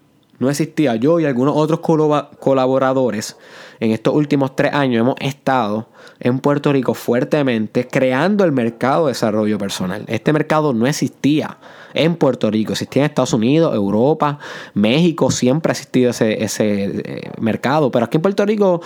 no 0.43 0.51
existía. 0.51 0.97
Yo 0.97 1.21
y 1.21 1.25
algunos 1.25 1.55
otros 1.57 1.81
colaboradores 1.81 3.37
en 3.81 3.93
estos 3.93 4.15
últimos 4.15 4.55
tres 4.55 4.75
años 4.75 5.01
hemos 5.01 5.15
estado 5.21 5.89
en 6.21 6.41
Puerto 6.41 6.73
Rico 6.73 6.95
fuertemente 6.95 7.87
creando 7.87 8.45
el 8.45 8.53
mercado 8.53 9.07
de 9.07 9.13
desarrollo 9.13 9.57
personal. 9.59 10.05
Este 10.09 10.33
mercado 10.33 10.73
no 10.73 10.87
existía 10.87 11.59
en 11.95 12.17
Puerto 12.17 12.51
Rico, 12.51 12.73
existía 12.73 13.03
en 13.03 13.11
Estados 13.11 13.33
Unidos, 13.33 13.75
Europa, 13.75 14.39
México, 14.75 15.31
siempre 15.31 15.71
ha 15.71 15.75
existido 15.75 16.11
ese, 16.11 16.43
eh, 16.43 17.31
mercado, 17.41 17.91
pero 17.91 18.07
aquí 18.07 18.19
en 18.19 18.23
Puerto 18.23 18.45
Rico 18.45 18.81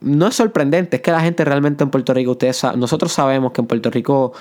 no 0.00 0.26
es 0.26 0.34
sorprendente, 0.34 0.96
es 0.96 1.02
que 1.02 1.10
la 1.10 1.20
gente 1.20 1.44
realmente 1.44 1.84
en 1.84 1.90
Puerto 1.90 2.14
Rico, 2.14 2.32
ustedes 2.32 2.62
nosotros 2.76 3.12
sabemos 3.12 3.52
que 3.52 3.60
en 3.60 3.66
Puerto 3.66 3.90
Rico 3.90 4.32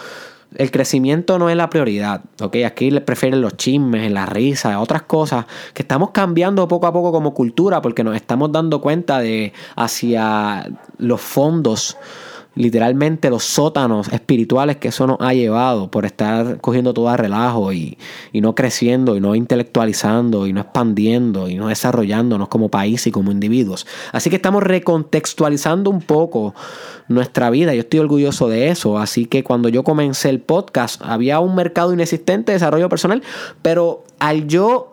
el 0.55 0.71
crecimiento 0.71 1.39
no 1.39 1.49
es 1.49 1.55
la 1.55 1.69
prioridad, 1.69 2.21
¿ok? 2.41 2.57
Aquí 2.65 2.91
le 2.91 3.01
prefieren 3.01 3.41
los 3.41 3.57
chismes, 3.57 4.11
la 4.11 4.25
risa, 4.25 4.79
otras 4.79 5.03
cosas 5.03 5.45
que 5.73 5.81
estamos 5.81 6.11
cambiando 6.11 6.67
poco 6.67 6.87
a 6.87 6.93
poco 6.93 7.11
como 7.11 7.33
cultura 7.33 7.81
porque 7.81 8.03
nos 8.03 8.15
estamos 8.15 8.51
dando 8.51 8.81
cuenta 8.81 9.19
de 9.19 9.53
hacia 9.75 10.69
los 10.97 11.21
fondos 11.21 11.97
literalmente 12.55 13.29
los 13.29 13.43
sótanos 13.43 14.11
espirituales 14.11 14.77
que 14.77 14.89
eso 14.89 15.07
nos 15.07 15.17
ha 15.19 15.33
llevado 15.33 15.89
por 15.89 16.05
estar 16.05 16.59
cogiendo 16.61 16.93
todo 16.93 17.09
a 17.09 17.17
relajo 17.17 17.73
y, 17.73 17.97
no 18.33 18.55
creciendo 18.55 19.15
y 19.15 19.21
no 19.21 19.35
intelectualizando 19.35 20.47
y 20.47 20.53
no 20.53 20.61
expandiendo 20.61 21.49
y 21.49 21.55
no 21.55 21.67
desarrollándonos 21.67 22.49
como 22.49 22.69
país 22.69 23.07
y 23.07 23.11
como 23.11 23.31
individuos. 23.31 23.87
Así 24.11 24.29
que 24.29 24.35
estamos 24.35 24.63
recontextualizando 24.63 25.89
un 25.89 26.01
poco 26.01 26.53
nuestra 27.07 27.49
vida. 27.49 27.73
Yo 27.73 27.81
estoy 27.81 27.99
orgulloso 27.99 28.49
de 28.49 28.69
eso. 28.69 28.97
Así 28.97 29.25
que 29.25 29.43
cuando 29.43 29.69
yo 29.69 29.83
comencé 29.83 30.29
el 30.29 30.39
podcast 30.39 31.01
había 31.03 31.39
un 31.39 31.55
mercado 31.55 31.93
inexistente 31.93 32.51
de 32.51 32.57
desarrollo 32.57 32.89
personal, 32.89 33.23
pero 33.61 34.03
al 34.19 34.47
yo 34.47 34.92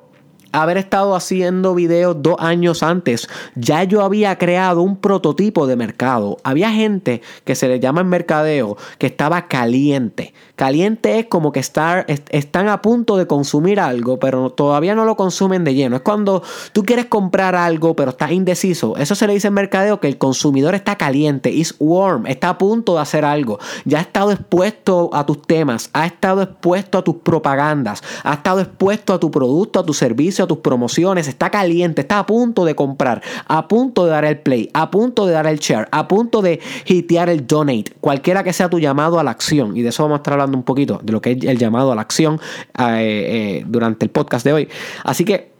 haber 0.52 0.76
estado 0.76 1.14
haciendo 1.14 1.74
videos 1.74 2.16
dos 2.20 2.36
años 2.38 2.82
antes, 2.82 3.28
ya 3.54 3.84
yo 3.84 4.02
había 4.02 4.36
creado 4.38 4.82
un 4.82 4.96
prototipo 4.96 5.66
de 5.66 5.76
mercado. 5.76 6.38
Había 6.42 6.70
gente 6.70 7.22
que 7.44 7.54
se 7.54 7.68
le 7.68 7.80
llama 7.80 8.00
en 8.00 8.08
mercadeo 8.08 8.76
que 8.98 9.06
estaba 9.06 9.48
caliente. 9.48 10.34
Caliente 10.60 11.18
es 11.18 11.24
como 11.24 11.52
que 11.52 11.60
están 11.60 12.68
a 12.68 12.82
punto 12.82 13.16
de 13.16 13.26
consumir 13.26 13.80
algo, 13.80 14.18
pero 14.18 14.50
todavía 14.50 14.94
no 14.94 15.06
lo 15.06 15.16
consumen 15.16 15.64
de 15.64 15.72
lleno. 15.72 15.96
Es 15.96 16.02
cuando 16.02 16.42
tú 16.74 16.84
quieres 16.84 17.06
comprar 17.06 17.54
algo, 17.54 17.96
pero 17.96 18.10
estás 18.10 18.30
indeciso. 18.32 18.94
Eso 18.98 19.14
se 19.14 19.26
le 19.26 19.32
dice 19.32 19.48
en 19.48 19.54
mercadeo 19.54 20.00
que 20.00 20.08
el 20.08 20.18
consumidor 20.18 20.74
está 20.74 20.96
caliente, 20.96 21.50
is 21.50 21.74
warm, 21.78 22.26
está 22.26 22.50
a 22.50 22.58
punto 22.58 22.96
de 22.96 23.00
hacer 23.00 23.24
algo. 23.24 23.58
Ya 23.86 24.00
ha 24.00 24.02
estado 24.02 24.32
expuesto 24.32 25.08
a 25.14 25.24
tus 25.24 25.40
temas, 25.40 25.88
ha 25.94 26.04
estado 26.04 26.42
expuesto 26.42 26.98
a 26.98 27.04
tus 27.04 27.14
propagandas, 27.14 28.02
ha 28.22 28.34
estado 28.34 28.60
expuesto 28.60 29.14
a 29.14 29.18
tu 29.18 29.30
producto, 29.30 29.80
a 29.80 29.86
tu 29.86 29.94
servicio 29.94 30.44
a 30.44 30.46
tus 30.46 30.58
promociones, 30.58 31.26
está 31.26 31.48
caliente, 31.48 32.02
está 32.02 32.18
a 32.18 32.26
punto 32.26 32.66
de 32.66 32.74
comprar, 32.74 33.22
a 33.46 33.66
punto 33.66 34.04
de 34.04 34.10
dar 34.10 34.26
el 34.26 34.38
play, 34.38 34.68
a 34.74 34.90
punto 34.90 35.24
de 35.24 35.32
dar 35.32 35.46
el 35.46 35.58
share, 35.58 35.88
a 35.90 36.06
punto 36.06 36.42
de 36.42 36.60
hitear 36.84 37.30
el 37.30 37.46
donate, 37.46 37.94
cualquiera 38.02 38.44
que 38.44 38.52
sea 38.52 38.68
tu 38.68 38.78
llamado 38.78 39.18
a 39.18 39.24
la 39.24 39.30
acción. 39.30 39.74
Y 39.74 39.80
de 39.80 39.88
eso 39.88 40.02
vamos 40.02 40.16
a 40.16 40.18
estar 40.18 40.34
hablando 40.34 40.49
un 40.56 40.64
poquito, 40.64 41.00
de 41.02 41.12
lo 41.12 41.20
que 41.20 41.32
es 41.32 41.44
el 41.44 41.58
llamado 41.58 41.92
a 41.92 41.94
la 41.94 42.02
acción 42.02 42.40
eh, 42.78 43.60
eh, 43.60 43.64
durante 43.66 44.04
el 44.04 44.10
podcast 44.10 44.44
de 44.44 44.52
hoy. 44.52 44.68
Así 45.04 45.24
que 45.24 45.50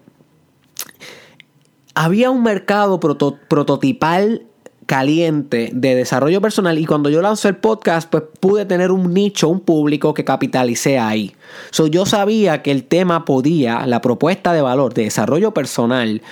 había 1.95 2.31
un 2.31 2.43
mercado 2.43 3.01
prototipal 3.01 4.47
caliente 4.91 5.71
de 5.73 5.95
desarrollo 5.95 6.41
personal 6.41 6.77
y 6.77 6.85
cuando 6.85 7.11
yo 7.11 7.23
lanzo 7.23 7.49
el 7.49 7.57
podcast 7.57 8.11
pues 8.11 8.25
pude 8.41 8.65
tener 8.65 8.91
un 8.91 9.15
nicho, 9.15 9.49
un 9.49 9.61
público 9.61 10.15
que 10.15 10.25
capitalicé 10.25 10.99
ahí. 10.99 11.37
So, 11.71 11.87
yo 11.87 12.07
sabía 12.07 12.63
que 12.63 12.73
el 12.73 12.83
tema 12.83 13.25
podía, 13.25 13.87
la 13.87 14.01
propuesta 14.01 14.53
de 14.53 14.63
valor 14.63 14.93
de 14.93 15.05
desarrollo 15.05 15.55
personal 15.55 16.23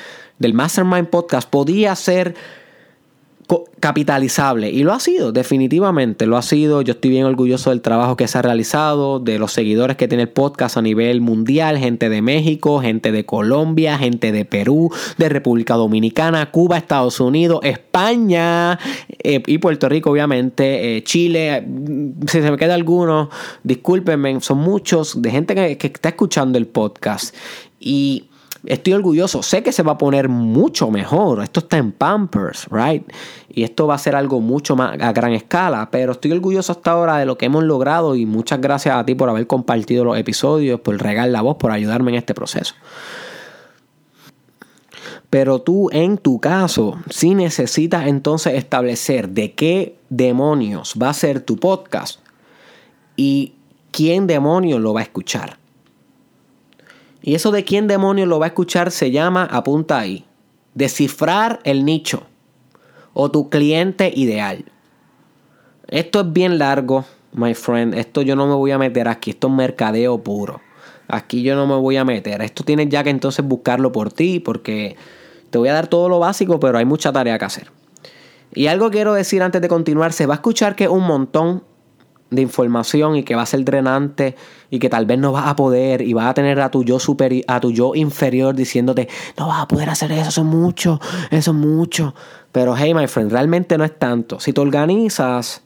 del 0.40 0.54
Mastermind 0.54 1.08
Podcast 1.08 1.48
podía 1.48 1.94
ser 1.94 2.34
capitalizable 3.80 4.70
y 4.70 4.82
lo 4.82 4.92
ha 4.92 5.00
sido, 5.00 5.32
definitivamente 5.32 6.26
lo 6.26 6.36
ha 6.36 6.42
sido. 6.42 6.82
Yo 6.82 6.92
estoy 6.92 7.10
bien 7.10 7.24
orgulloso 7.24 7.70
del 7.70 7.80
trabajo 7.80 8.16
que 8.16 8.28
se 8.28 8.36
ha 8.38 8.42
realizado, 8.42 9.20
de 9.20 9.38
los 9.38 9.52
seguidores 9.52 9.96
que 9.96 10.08
tiene 10.08 10.24
el 10.24 10.28
podcast 10.28 10.76
a 10.76 10.82
nivel 10.82 11.20
mundial, 11.20 11.78
gente 11.78 12.08
de 12.08 12.20
México, 12.20 12.80
gente 12.80 13.12
de 13.12 13.24
Colombia, 13.24 13.96
gente 13.96 14.32
de 14.32 14.44
Perú, 14.44 14.92
de 15.16 15.28
República 15.28 15.74
Dominicana, 15.74 16.50
Cuba, 16.50 16.76
Estados 16.76 17.20
Unidos, 17.20 17.60
España 17.62 18.78
eh, 19.22 19.42
y 19.46 19.58
Puerto 19.58 19.88
Rico, 19.88 20.10
obviamente, 20.10 20.96
eh, 20.96 21.04
Chile. 21.04 21.66
Si 22.26 22.42
se 22.42 22.50
me 22.50 22.58
queda 22.58 22.74
alguno, 22.74 23.30
discúlpenme, 23.62 24.40
son 24.40 24.58
muchos 24.58 25.22
de 25.22 25.30
gente 25.30 25.54
que, 25.54 25.78
que 25.78 25.86
está 25.86 26.10
escuchando 26.10 26.58
el 26.58 26.66
podcast 26.66 27.34
y 27.80 28.24
estoy 28.64 28.92
orgulloso. 28.92 29.42
Sé 29.42 29.62
que 29.62 29.72
se 29.72 29.82
va 29.82 29.92
a 29.92 29.98
poner 29.98 30.28
mucho 30.28 30.90
mejor. 30.90 31.42
Esto 31.42 31.60
está 31.60 31.76
en 31.76 31.92
Pampers, 31.92 32.66
right? 32.70 33.02
Y 33.48 33.62
esto 33.62 33.86
va 33.86 33.94
a 33.94 33.98
ser 33.98 34.14
algo 34.14 34.40
mucho 34.40 34.76
más 34.76 35.00
a 35.00 35.12
gran 35.12 35.32
escala. 35.32 35.88
Pero 35.90 36.12
estoy 36.12 36.32
orgulloso 36.32 36.72
hasta 36.72 36.92
ahora 36.92 37.18
de 37.18 37.26
lo 37.26 37.38
que 37.38 37.46
hemos 37.46 37.64
logrado. 37.64 38.16
Y 38.16 38.26
muchas 38.26 38.60
gracias 38.60 38.94
a 38.94 39.04
ti 39.04 39.14
por 39.14 39.28
haber 39.28 39.46
compartido 39.46 40.04
los 40.04 40.18
episodios, 40.18 40.80
por 40.80 40.96
regar 41.00 41.28
la 41.28 41.42
voz, 41.42 41.56
por 41.56 41.70
ayudarme 41.70 42.10
en 42.12 42.18
este 42.18 42.34
proceso. 42.34 42.74
Pero 45.30 45.60
tú, 45.60 45.90
en 45.92 46.16
tu 46.16 46.40
caso, 46.40 46.98
si 47.10 47.34
necesitas 47.34 48.06
entonces 48.06 48.54
establecer 48.54 49.28
de 49.28 49.52
qué 49.52 49.98
demonios 50.08 50.94
va 51.00 51.10
a 51.10 51.14
ser 51.14 51.40
tu 51.40 51.56
podcast 51.56 52.20
y 53.14 53.52
quién 53.90 54.26
demonios 54.26 54.80
lo 54.80 54.94
va 54.94 55.00
a 55.00 55.02
escuchar. 55.02 55.57
Y 57.28 57.34
eso 57.34 57.50
de 57.50 57.62
quién 57.62 57.88
demonios 57.88 58.26
lo 58.26 58.38
va 58.38 58.46
a 58.46 58.48
escuchar 58.48 58.90
se 58.90 59.10
llama, 59.10 59.44
apunta 59.44 59.98
ahí, 59.98 60.24
descifrar 60.72 61.60
el 61.62 61.84
nicho 61.84 62.22
o 63.12 63.30
tu 63.30 63.50
cliente 63.50 64.10
ideal. 64.16 64.64
Esto 65.88 66.20
es 66.20 66.32
bien 66.32 66.56
largo, 66.56 67.04
my 67.34 67.52
friend. 67.52 67.92
Esto 67.92 68.22
yo 68.22 68.34
no 68.34 68.46
me 68.46 68.54
voy 68.54 68.70
a 68.70 68.78
meter 68.78 69.08
aquí. 69.08 69.32
Esto 69.32 69.48
es 69.48 69.52
mercadeo 69.52 70.16
puro. 70.22 70.62
Aquí 71.06 71.42
yo 71.42 71.54
no 71.54 71.66
me 71.66 71.74
voy 71.74 71.98
a 71.98 72.04
meter. 72.06 72.40
Esto 72.40 72.64
tienes 72.64 72.88
ya 72.88 73.04
que 73.04 73.10
entonces 73.10 73.44
buscarlo 73.44 73.92
por 73.92 74.10
ti 74.10 74.40
porque 74.40 74.96
te 75.50 75.58
voy 75.58 75.68
a 75.68 75.74
dar 75.74 75.86
todo 75.86 76.08
lo 76.08 76.20
básico, 76.20 76.58
pero 76.58 76.78
hay 76.78 76.86
mucha 76.86 77.12
tarea 77.12 77.38
que 77.38 77.44
hacer. 77.44 77.70
Y 78.54 78.68
algo 78.68 78.90
quiero 78.90 79.12
decir 79.12 79.42
antes 79.42 79.60
de 79.60 79.68
continuar, 79.68 80.14
se 80.14 80.24
va 80.24 80.32
a 80.32 80.36
escuchar 80.36 80.74
que 80.74 80.88
un 80.88 81.04
montón 81.04 81.62
de 82.30 82.42
información 82.42 83.16
y 83.16 83.22
que 83.22 83.34
va 83.34 83.42
a 83.42 83.46
ser 83.46 83.64
drenante 83.64 84.36
y 84.70 84.78
que 84.78 84.88
tal 84.88 85.06
vez 85.06 85.18
no 85.18 85.32
vas 85.32 85.46
a 85.46 85.56
poder 85.56 86.02
y 86.02 86.12
vas 86.12 86.26
a 86.26 86.34
tener 86.34 86.60
a 86.60 86.70
tu 86.70 86.84
yo 86.84 86.98
superior, 86.98 87.44
a 87.48 87.60
tu 87.60 87.70
yo 87.70 87.94
inferior 87.94 88.54
diciéndote, 88.54 89.08
no 89.38 89.48
vas 89.48 89.62
a 89.62 89.68
poder 89.68 89.88
hacer 89.88 90.12
eso, 90.12 90.28
eso 90.28 90.40
es 90.42 90.46
mucho, 90.46 91.00
eso 91.30 91.50
es 91.50 91.56
mucho. 91.56 92.14
Pero 92.52 92.76
hey, 92.76 92.94
my 92.94 93.06
friend, 93.06 93.32
realmente 93.32 93.78
no 93.78 93.84
es 93.84 93.98
tanto. 93.98 94.40
Si 94.40 94.52
te 94.52 94.60
organizas, 94.60 95.62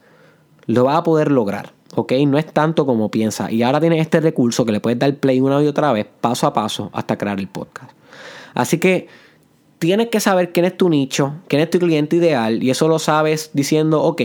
lo 0.65 0.85
vas 0.85 0.97
a 0.97 1.03
poder 1.03 1.31
lograr. 1.31 1.73
¿ok? 1.95 2.13
No 2.27 2.37
es 2.37 2.45
tanto 2.45 2.85
como 2.85 3.09
piensas. 3.09 3.51
Y 3.51 3.63
ahora 3.63 3.79
tienes 3.79 4.01
este 4.01 4.19
recurso 4.19 4.65
que 4.65 4.71
le 4.71 4.79
puedes 4.79 4.99
dar 4.99 5.13
play 5.15 5.39
una 5.39 5.61
y 5.61 5.67
otra 5.67 5.91
vez, 5.91 6.07
paso 6.21 6.47
a 6.47 6.53
paso, 6.53 6.89
hasta 6.93 7.17
crear 7.17 7.39
el 7.39 7.47
podcast. 7.47 7.91
Así 8.53 8.77
que 8.77 9.07
tienes 9.79 10.07
que 10.07 10.19
saber 10.19 10.53
quién 10.53 10.65
es 10.65 10.77
tu 10.77 10.89
nicho, 10.89 11.35
quién 11.47 11.61
es 11.61 11.69
tu 11.69 11.79
cliente 11.79 12.15
ideal, 12.15 12.63
y 12.63 12.69
eso 12.69 12.87
lo 12.87 12.99
sabes 12.99 13.51
diciendo, 13.53 14.01
ok, 14.01 14.21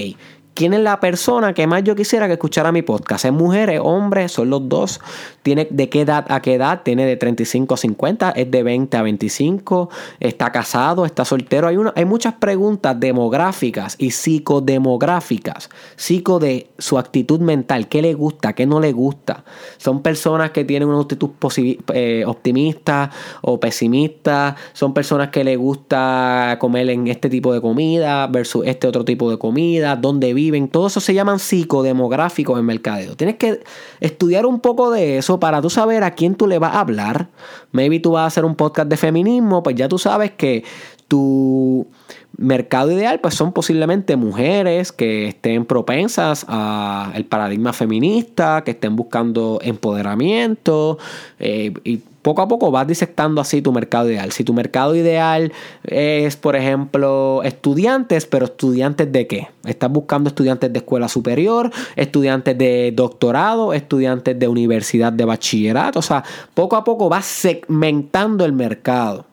¿Quién 0.59 0.74
es 0.74 0.80
la 0.80 0.98
persona 0.98 1.54
que 1.54 1.68
más 1.68 1.84
yo 1.84 1.94
quisiera 1.94 2.26
que 2.26 2.32
escuchara 2.32 2.72
mi 2.72 2.82
podcast? 2.82 3.24
¿Es 3.24 3.32
mujer, 3.32 3.70
es 3.70 3.80
hombre? 3.80 4.28
¿Son 4.28 4.50
los 4.50 4.68
dos? 4.68 5.00
¿Tiene 5.44 5.68
de 5.70 5.88
qué 5.88 6.00
edad 6.00 6.26
a 6.28 6.42
qué 6.42 6.54
edad? 6.54 6.82
¿Tiene 6.82 7.06
de 7.06 7.16
35 7.16 7.74
a 7.74 7.76
50? 7.76 8.30
¿Es 8.32 8.50
de 8.50 8.64
20 8.64 8.96
a 8.96 9.02
25? 9.02 9.88
¿Está 10.18 10.50
casado? 10.50 11.06
¿Está 11.06 11.24
soltero? 11.24 11.68
Hay, 11.68 11.76
una, 11.76 11.92
hay 11.94 12.04
muchas 12.06 12.34
preguntas 12.34 12.98
demográficas 12.98 13.94
y 13.98 14.11
psicodemográficas. 14.11 15.70
Psico 15.94 16.40
de 16.40 16.66
su 16.76 16.98
actitud 16.98 17.38
mental. 17.38 17.86
¿Qué 17.86 18.02
le 18.02 18.14
gusta? 18.14 18.54
¿Qué 18.54 18.66
no 18.66 18.80
le 18.80 18.90
gusta? 18.90 19.44
Son 19.76 20.02
personas 20.02 20.50
que 20.50 20.64
tienen 20.64 20.88
una 20.88 21.02
actitud 21.02 21.30
eh, 21.94 22.24
optimista 22.26 23.12
o 23.42 23.61
pesimista. 23.61 24.56
Son 24.72 24.92
personas 24.92 25.28
que 25.28 25.44
le 25.44 25.54
gusta 25.54 26.56
comer 26.59 26.90
en 26.90 27.06
este 27.06 27.30
tipo 27.30 27.54
de 27.54 27.61
comida 27.61 28.26
versus 28.26 28.66
este 28.66 28.88
otro 28.88 29.04
tipo 29.04 29.30
de 29.30 29.38
comida. 29.38 29.94
¿Dónde 29.94 30.34
vive? 30.34 30.47
Todo 30.70 30.86
eso 30.86 31.01
se 31.01 31.14
llaman 31.14 31.38
psicodemográficos 31.38 32.59
en 32.59 32.64
mercadeo. 32.64 33.16
Tienes 33.16 33.36
que 33.36 33.61
estudiar 34.01 34.46
un 34.46 34.61
poco 34.61 34.90
de 34.90 35.18
eso 35.18 35.40
para 35.40 35.61
tú 35.61 35.70
saber 35.70 36.05
a 36.05 36.12
quién 36.12 36.34
tú 36.34 36.46
le 36.46 36.59
vas 36.59 36.74
a 36.74 36.80
hablar. 36.80 37.28
Maybe 37.72 38.01
tú 38.01 38.12
vas 38.12 38.22
a 38.22 38.26
hacer 38.26 38.44
un 38.44 38.55
podcast 38.55 38.88
de 38.88 38.96
feminismo, 38.96 39.62
pues 39.62 39.76
ya 39.76 39.88
tú 39.88 39.99
sabes 39.99 40.32
que 40.32 40.64
tu 41.09 41.86
mercado 42.36 42.92
ideal 42.92 43.18
pues 43.20 43.34
son 43.34 43.53
posiblemente 43.53 44.16
mujeres 44.16 44.92
que 44.92 45.28
estén 45.28 45.64
propensas 45.64 46.44
al 46.46 47.24
paradigma 47.24 47.72
feminista, 47.72 48.62
que 48.64 48.72
estén 48.72 48.94
buscando 48.94 49.59
empoderamiento 49.62 50.99
eh, 51.38 51.72
y 51.84 52.03
poco 52.23 52.43
a 52.43 52.49
poco 52.49 52.71
vas 52.71 52.87
disectando 52.87 53.41
así 53.41 53.62
tu 53.62 53.73
mercado 53.73 54.11
ideal. 54.11 54.33
Si 54.33 54.45
tu 54.45 54.53
mercado 54.53 54.95
ideal 54.95 55.53
es, 55.85 56.37
por 56.37 56.57
ejemplo, 56.57 57.43
estudiantes, 57.45 58.27
pero 58.27 58.47
estudiantes 58.47 59.11
de 59.12 59.27
qué? 59.27 59.49
Estás 59.64 59.91
buscando 59.91 60.29
estudiantes 60.29 60.73
de 60.73 60.79
escuela 60.79 61.09
superior, 61.09 61.71
estudiantes 61.97 62.59
de 62.59 62.93
doctorado, 62.95 63.73
estudiantes 63.73 64.39
de 64.39 64.49
universidad 64.49 65.12
de 65.12 65.25
bachillerato. 65.25 66.01
O 66.01 66.03
sea, 66.03 66.25
poco 66.55 66.77
a 66.77 66.85
poco 66.85 67.09
vas 67.09 67.25
segmentando 67.25 68.45
el 68.45 68.53
mercado 68.53 69.27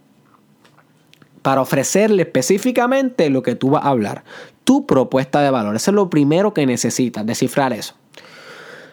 para 1.41 1.61
ofrecerle 1.61 2.23
específicamente 2.23 3.29
lo 3.29 3.43
que 3.43 3.55
tú 3.55 3.71
vas 3.71 3.83
a 3.83 3.89
hablar. 3.89 4.23
Tu 4.63 4.85
propuesta 4.87 5.41
de 5.41 5.51
valor. 5.51 5.75
Eso 5.75 5.91
es 5.91 5.95
lo 5.95 6.09
primero 6.09 6.53
que 6.53 6.65
necesitas, 6.65 7.25
descifrar 7.25 7.71
eso. 7.71 7.93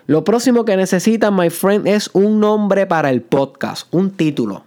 Lo 0.06 0.24
próximo 0.24 0.64
que 0.64 0.76
necesitan, 0.76 1.36
my 1.36 1.50
friend, 1.50 1.86
es 1.86 2.10
un 2.12 2.40
nombre 2.40 2.86
para 2.86 3.10
el 3.10 3.22
podcast, 3.22 3.86
un 3.94 4.10
título. 4.10 4.64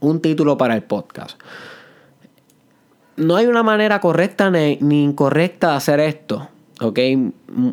Un 0.00 0.20
título 0.20 0.56
para 0.56 0.74
el 0.74 0.82
podcast. 0.82 1.38
No 3.16 3.36
hay 3.36 3.46
una 3.46 3.62
manera 3.62 4.00
correcta 4.00 4.50
ni, 4.50 4.78
incorrecta 4.80 5.70
de 5.70 5.76
hacer 5.76 6.00
esto. 6.00 6.48
¿ok? 6.80 6.98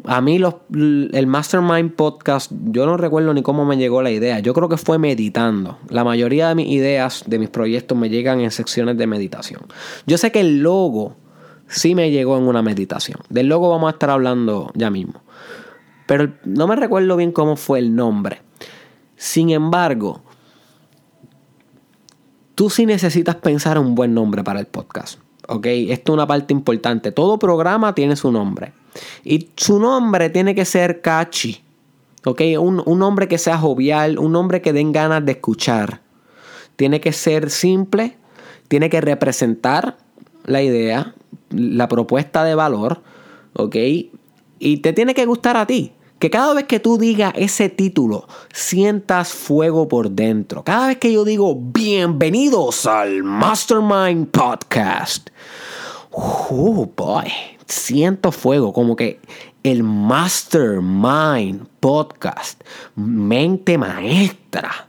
A 0.06 0.22
mí 0.22 0.40
los, 0.40 0.56
el 0.72 1.28
Mastermind 1.28 1.94
Podcast, 1.94 2.52
yo 2.66 2.86
no 2.86 2.96
recuerdo 2.96 3.34
ni 3.34 3.42
cómo 3.42 3.66
me 3.66 3.78
llegó 3.78 4.02
la 4.02 4.12
idea. 4.12 4.40
Yo 4.40 4.54
creo 4.54 4.70
que 4.70 4.78
fue 4.78 4.98
meditando. 5.00 5.78
La 5.90 6.04
mayoría 6.04 6.50
de 6.50 6.56
mis 6.56 6.68
ideas, 6.68 7.24
de 7.28 7.40
mis 7.40 7.50
proyectos, 7.50 7.98
me 7.98 8.10
llegan 8.10 8.40
en 8.42 8.52
secciones 8.52 8.98
de 8.98 9.08
meditación. 9.08 9.62
Yo 10.08 10.18
sé 10.18 10.32
que 10.32 10.40
el 10.40 10.62
logo 10.62 11.16
sí 11.68 11.96
me 11.96 12.12
llegó 12.12 12.38
en 12.38 12.44
una 12.44 12.62
meditación. 12.62 13.20
Del 13.30 13.48
logo 13.48 13.70
vamos 13.70 13.88
a 13.88 13.92
estar 13.92 14.10
hablando 14.10 14.72
ya 14.76 14.90
mismo. 14.90 15.22
Pero 16.06 16.34
no 16.44 16.68
me 16.68 16.76
recuerdo 16.76 17.16
bien 17.16 17.32
cómo 17.32 17.56
fue 17.56 17.80
el 17.80 17.96
nombre. 17.96 18.42
Sin 19.16 19.52
embargo, 19.52 20.22
tú 22.56 22.70
sí 22.70 22.86
necesitas 22.86 23.36
pensar 23.36 23.78
un 23.80 23.96
buen 23.96 24.14
nombre 24.14 24.44
para 24.44 24.60
el 24.60 24.68
podcast. 24.68 25.20
¿Ok? 25.48 25.66
Esto 25.66 26.12
es 26.12 26.14
una 26.14 26.28
parte 26.28 26.54
importante. 26.54 27.12
Todo 27.12 27.40
programa 27.40 27.96
tiene 27.96 28.16
su 28.16 28.32
nombre. 28.32 28.74
Y 29.24 29.50
su 29.56 29.80
nombre 29.80 30.30
tiene 30.30 30.56
que 30.56 30.66
ser 30.66 31.02
catchy. 31.02 31.62
¿Ok? 32.26 32.42
Un, 32.60 32.82
un 32.86 33.00
nombre 33.00 33.28
que 33.28 33.38
sea 33.38 33.58
jovial, 33.58 34.18
un 34.20 34.32
nombre 34.32 34.62
que 34.62 34.74
den 34.74 34.92
ganas 34.92 35.26
de 35.26 35.34
escuchar. 35.34 36.02
Tiene 36.76 37.02
que 37.02 37.12
ser 37.12 37.50
simple, 37.50 38.18
tiene 38.68 38.90
que 38.90 39.02
representar 39.02 39.98
la 40.46 40.62
idea, 40.62 41.14
la 41.50 41.88
propuesta 41.88 42.44
de 42.44 42.56
valor. 42.56 43.02
¿Ok? 43.54 43.76
Y 44.66 44.78
te 44.78 44.94
tiene 44.94 45.14
que 45.14 45.26
gustar 45.26 45.58
a 45.58 45.68
ti. 45.68 45.92
Que 46.20 46.30
cada 46.30 46.54
vez 46.54 46.64
que 46.64 46.80
tú 46.80 46.98
digas 46.98 47.34
ese 47.36 47.68
título, 47.68 48.30
sientas 48.54 49.34
fuego 49.34 49.90
por 49.90 50.10
dentro. 50.10 50.64
Cada 50.64 50.88
vez 50.88 51.00
que 51.00 51.12
yo 51.12 51.26
digo 51.26 51.54
bienvenidos 51.60 52.86
al 52.86 53.24
Mastermind 53.24 54.30
Podcast. 54.30 55.32
Oh 56.12 56.90
boy, 56.96 57.30
siento 57.68 58.32
fuego, 58.32 58.72
como 58.72 58.96
que 58.96 59.20
el 59.64 59.84
Mastermind 59.84 61.68
Podcast, 61.82 62.62
mente 62.96 63.78
maestra. 63.78 64.88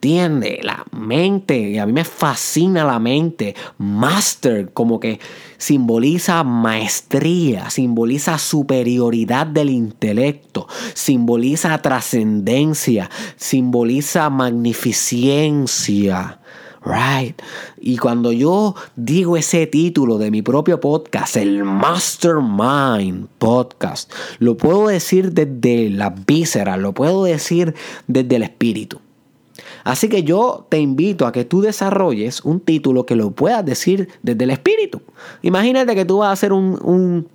¿Entiendes? 0.00 0.62
La 0.62 0.84
mente, 0.92 1.80
a 1.80 1.86
mí 1.86 1.92
me 1.92 2.04
fascina 2.04 2.84
la 2.84 3.00
mente. 3.00 3.56
Master, 3.78 4.72
como 4.72 5.00
que 5.00 5.18
simboliza 5.56 6.44
maestría, 6.44 7.68
simboliza 7.68 8.38
superioridad 8.38 9.48
del 9.48 9.70
intelecto, 9.70 10.68
simboliza 10.94 11.82
trascendencia, 11.82 13.10
simboliza 13.34 14.30
magnificencia. 14.30 16.38
Right. 16.84 17.42
Y 17.80 17.96
cuando 17.96 18.30
yo 18.30 18.76
digo 18.94 19.36
ese 19.36 19.66
título 19.66 20.18
de 20.18 20.30
mi 20.30 20.42
propio 20.42 20.78
podcast, 20.78 21.36
el 21.36 21.64
Mastermind 21.64 23.26
Podcast, 23.38 24.12
lo 24.38 24.56
puedo 24.56 24.86
decir 24.86 25.32
desde 25.32 25.90
la 25.90 26.10
víscera, 26.10 26.76
lo 26.76 26.94
puedo 26.94 27.24
decir 27.24 27.74
desde 28.06 28.36
el 28.36 28.44
espíritu. 28.44 29.00
Así 29.88 30.10
que 30.10 30.22
yo 30.22 30.66
te 30.68 30.78
invito 30.78 31.26
a 31.26 31.32
que 31.32 31.46
tú 31.46 31.62
desarrolles 31.62 32.44
un 32.44 32.60
título 32.60 33.06
que 33.06 33.16
lo 33.16 33.30
puedas 33.30 33.64
decir 33.64 34.10
desde 34.22 34.44
el 34.44 34.50
espíritu. 34.50 35.00
Imagínate 35.40 35.94
que 35.94 36.04
tú 36.04 36.18
vas 36.18 36.28
a 36.28 36.32
hacer 36.32 36.52
un, 36.52 37.26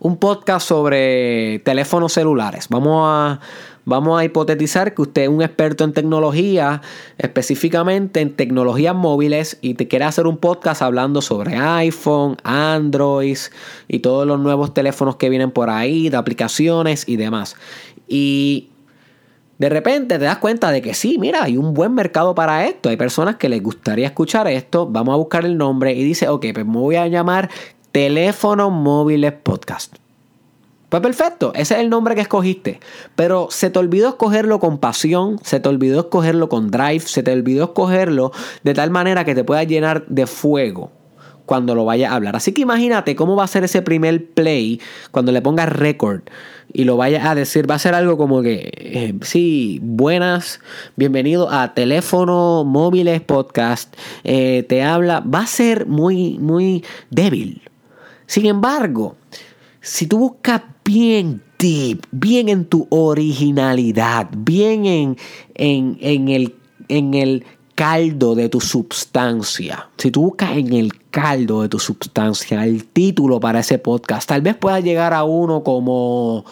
un, 0.00 0.16
podcast 0.16 0.66
sobre 0.66 1.58
teléfonos 1.66 2.14
celulares. 2.14 2.68
Vamos 2.70 3.02
a, 3.04 3.40
vamos 3.84 4.18
a 4.18 4.24
hipotetizar 4.24 4.94
que 4.94 5.02
usted 5.02 5.22
es 5.24 5.28
un 5.28 5.42
experto 5.42 5.84
en 5.84 5.92
tecnología, 5.92 6.80
específicamente 7.18 8.22
en 8.22 8.34
tecnologías 8.34 8.94
móviles, 8.94 9.58
y 9.60 9.74
te 9.74 9.88
quiere 9.88 10.06
hacer 10.06 10.26
un 10.26 10.38
podcast 10.38 10.80
hablando 10.80 11.20
sobre 11.20 11.58
iPhone, 11.58 12.38
Android 12.42 13.36
y 13.86 13.98
todos 13.98 14.26
los 14.26 14.40
nuevos 14.40 14.72
teléfonos 14.72 15.16
que 15.16 15.28
vienen 15.28 15.50
por 15.50 15.68
ahí, 15.68 16.08
de 16.08 16.16
aplicaciones 16.16 17.06
y 17.06 17.16
demás. 17.16 17.54
Y 18.08 18.70
de 19.58 19.68
repente 19.70 20.18
te 20.18 20.24
das 20.24 20.38
cuenta 20.38 20.70
de 20.70 20.82
que 20.82 20.92
sí, 20.92 21.16
mira, 21.18 21.44
hay 21.44 21.56
un 21.56 21.72
buen 21.72 21.94
mercado 21.94 22.34
para 22.34 22.66
esto. 22.66 22.90
Hay 22.90 22.96
personas 22.96 23.36
que 23.36 23.48
les 23.48 23.62
gustaría 23.62 24.06
escuchar 24.06 24.48
esto. 24.48 24.86
Vamos 24.86 25.14
a 25.14 25.16
buscar 25.16 25.44
el 25.44 25.56
nombre 25.56 25.92
y 25.94 26.04
dice, 26.04 26.28
ok, 26.28 26.46
pues 26.52 26.66
me 26.66 26.78
voy 26.78 26.96
a 26.96 27.06
llamar 27.06 27.48
Teléfono 27.90 28.70
Móviles 28.70 29.32
Podcast. 29.32 29.96
Pues 30.90 31.02
perfecto, 31.02 31.52
ese 31.54 31.74
es 31.74 31.80
el 31.80 31.90
nombre 31.90 32.14
que 32.14 32.20
escogiste. 32.20 32.80
Pero 33.16 33.48
se 33.50 33.70
te 33.70 33.78
olvidó 33.78 34.10
escogerlo 34.10 34.60
con 34.60 34.78
pasión, 34.78 35.38
se 35.42 35.58
te 35.58 35.68
olvidó 35.68 36.00
escogerlo 36.00 36.48
con 36.48 36.70
drive, 36.70 37.00
se 37.00 37.22
te 37.22 37.32
olvidó 37.32 37.64
escogerlo 37.64 38.32
de 38.62 38.74
tal 38.74 38.90
manera 38.90 39.24
que 39.24 39.34
te 39.34 39.42
pueda 39.42 39.64
llenar 39.64 40.06
de 40.06 40.26
fuego 40.26 40.92
cuando 41.46 41.74
lo 41.74 41.84
vayas 41.84 42.12
a 42.12 42.16
hablar. 42.16 42.36
Así 42.36 42.52
que 42.52 42.62
imagínate 42.62 43.16
cómo 43.16 43.36
va 43.36 43.44
a 43.44 43.48
ser 43.48 43.64
ese 43.64 43.80
primer 43.80 44.26
play 44.26 44.80
cuando 45.12 45.32
le 45.32 45.40
pongas 45.40 45.68
record 45.68 46.22
y 46.72 46.84
lo 46.84 46.96
vayas 46.96 47.24
a 47.24 47.34
decir. 47.34 47.70
Va 47.70 47.76
a 47.76 47.78
ser 47.78 47.94
algo 47.94 48.18
como 48.18 48.42
que, 48.42 48.70
eh, 48.76 49.14
sí, 49.22 49.78
buenas, 49.82 50.60
bienvenido 50.96 51.50
a 51.50 51.72
Teléfono 51.72 52.64
Móviles 52.64 53.20
Podcast. 53.20 53.96
Eh, 54.24 54.64
te 54.68 54.82
habla, 54.82 55.20
va 55.20 55.40
a 55.40 55.46
ser 55.46 55.86
muy, 55.86 56.38
muy 56.38 56.84
débil. 57.10 57.62
Sin 58.26 58.46
embargo, 58.46 59.16
si 59.80 60.06
tú 60.06 60.18
buscas 60.18 60.62
bien 60.84 61.42
deep, 61.58 62.04
bien 62.10 62.48
en 62.48 62.64
tu 62.64 62.88
originalidad, 62.90 64.28
bien 64.36 64.84
en, 64.84 65.16
en, 65.54 65.96
en 66.00 66.28
el 66.28 66.54
en 66.88 67.14
el 67.14 67.44
caldo 67.76 68.34
de 68.34 68.48
tu 68.48 68.58
substancia, 68.58 69.90
si 69.98 70.10
tú 70.10 70.22
buscas 70.22 70.56
en 70.56 70.72
el 70.72 70.92
caldo 71.10 71.60
de 71.60 71.68
tu 71.68 71.78
substancia 71.78 72.64
el 72.64 72.86
título 72.86 73.38
para 73.38 73.60
ese 73.60 73.78
podcast, 73.78 74.26
tal 74.26 74.40
vez 74.40 74.56
pueda 74.56 74.80
llegar 74.80 75.12
a 75.12 75.24
uno 75.24 75.62
como 75.62 76.46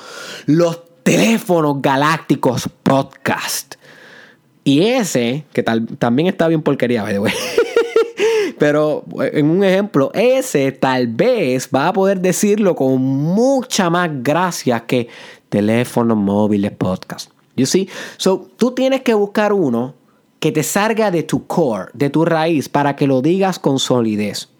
Los 0.45 0.83
teléfonos 1.03 1.81
galácticos 1.81 2.69
podcast. 2.83 3.77
Y 4.65 4.83
ese, 4.83 5.45
que 5.55 5.63
tal, 5.63 5.87
también 5.99 6.29
está 6.29 6.47
bien 6.47 6.61
porquería, 6.61 7.05
Pero 8.59 9.05
en 9.33 9.49
un 9.49 9.65
ejemplo, 9.65 10.11
ese 10.13 10.73
tal 10.73 11.07
vez 11.07 11.71
va 11.75 11.89
a 11.89 11.93
poder 11.95 12.21
decirlo 12.21 12.77
con 12.77 13.01
mucha 13.01 13.89
más 13.89 14.11
gracia 14.23 14.81
que 14.81 15.09
teléfonos 15.49 16.19
móviles 16.19 16.73
podcast. 16.73 17.31
You 17.57 17.65
see? 17.65 17.89
So, 18.19 18.47
tú 18.59 18.73
tienes 18.73 19.01
que 19.01 19.15
buscar 19.15 19.55
uno 19.55 20.04
que 20.45 20.53
te 20.53 20.63
salga 20.63 21.11
de 21.11 21.23
tu 21.23 21.47
core, 21.47 21.87
de 21.95 22.11
tu 22.11 22.27
raíz, 22.27 22.69
para 22.69 22.97
que 22.97 23.07
lo 23.07 23.23
digas 23.23 23.59
con 23.59 23.79
solidez. 23.79 24.51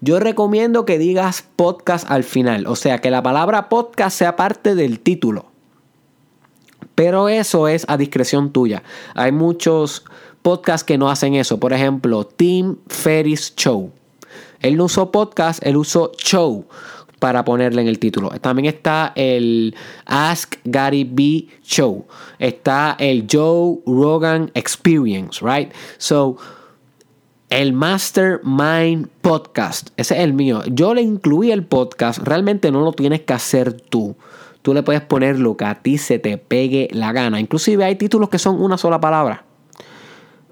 Yo 0.00 0.20
recomiendo 0.20 0.84
que 0.84 0.98
digas 0.98 1.44
podcast 1.56 2.08
al 2.08 2.22
final, 2.22 2.68
o 2.68 2.76
sea, 2.76 3.00
que 3.00 3.10
la 3.10 3.20
palabra 3.20 3.68
podcast 3.68 4.16
sea 4.16 4.36
parte 4.36 4.76
del 4.76 5.00
título. 5.00 5.46
Pero 6.94 7.28
eso 7.28 7.66
es 7.66 7.86
a 7.88 7.96
discreción 7.96 8.52
tuya. 8.52 8.84
Hay 9.16 9.32
muchos 9.32 10.04
podcasts 10.42 10.84
que 10.84 10.96
no 10.96 11.10
hacen 11.10 11.34
eso. 11.34 11.58
Por 11.58 11.72
ejemplo, 11.72 12.24
Tim 12.24 12.76
Ferris 12.86 13.52
Show. 13.56 13.90
Él 14.60 14.76
no 14.76 14.84
usó 14.84 15.10
podcast, 15.10 15.58
él 15.66 15.76
usó 15.76 16.12
show 16.18 16.66
para 17.20 17.44
ponerle 17.44 17.82
en 17.82 17.88
el 17.88 18.00
título. 18.00 18.30
También 18.40 18.66
está 18.66 19.12
el 19.14 19.76
Ask 20.06 20.56
Gary 20.64 21.04
B 21.04 21.46
Show. 21.62 22.06
Está 22.38 22.96
el 22.98 23.26
Joe 23.30 23.78
Rogan 23.86 24.50
Experience, 24.54 25.40
right? 25.44 25.70
So, 25.98 26.38
el 27.50 27.72
Mastermind 27.74 29.08
Podcast. 29.20 29.90
Ese 29.96 30.14
es 30.14 30.20
el 30.20 30.32
mío. 30.32 30.62
Yo 30.66 30.94
le 30.94 31.02
incluí 31.02 31.52
el 31.52 31.64
podcast. 31.64 32.20
Realmente 32.20 32.72
no 32.72 32.80
lo 32.80 32.92
tienes 32.92 33.20
que 33.20 33.34
hacer 33.34 33.72
tú. 33.72 34.16
Tú 34.62 34.72
le 34.72 34.82
puedes 34.82 35.02
poner 35.02 35.38
lo 35.38 35.56
que 35.56 35.66
a 35.66 35.74
ti 35.76 35.98
se 35.98 36.18
te 36.18 36.38
pegue 36.38 36.88
la 36.92 37.12
gana. 37.12 37.38
Inclusive 37.38 37.84
hay 37.84 37.96
títulos 37.96 38.30
que 38.30 38.38
son 38.38 38.60
una 38.60 38.78
sola 38.78 38.98
palabra. 39.00 39.44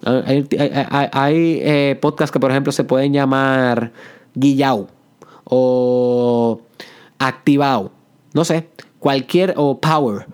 Hay, 0.05 0.47
eh, 0.53 1.99
podcasts 2.01 2.31
que, 2.31 2.39
por 2.39 2.51
ejemplo, 2.51 2.73
se 2.73 2.85
pueden 2.85 3.13
llamar 3.13 3.91
Guillau 4.35 4.89
o 5.49 6.61
activado, 7.19 7.91
no 8.35 8.45
sé, 8.45 8.69
cualquier 8.99 9.55
o 9.57 9.81
power. 9.81 10.27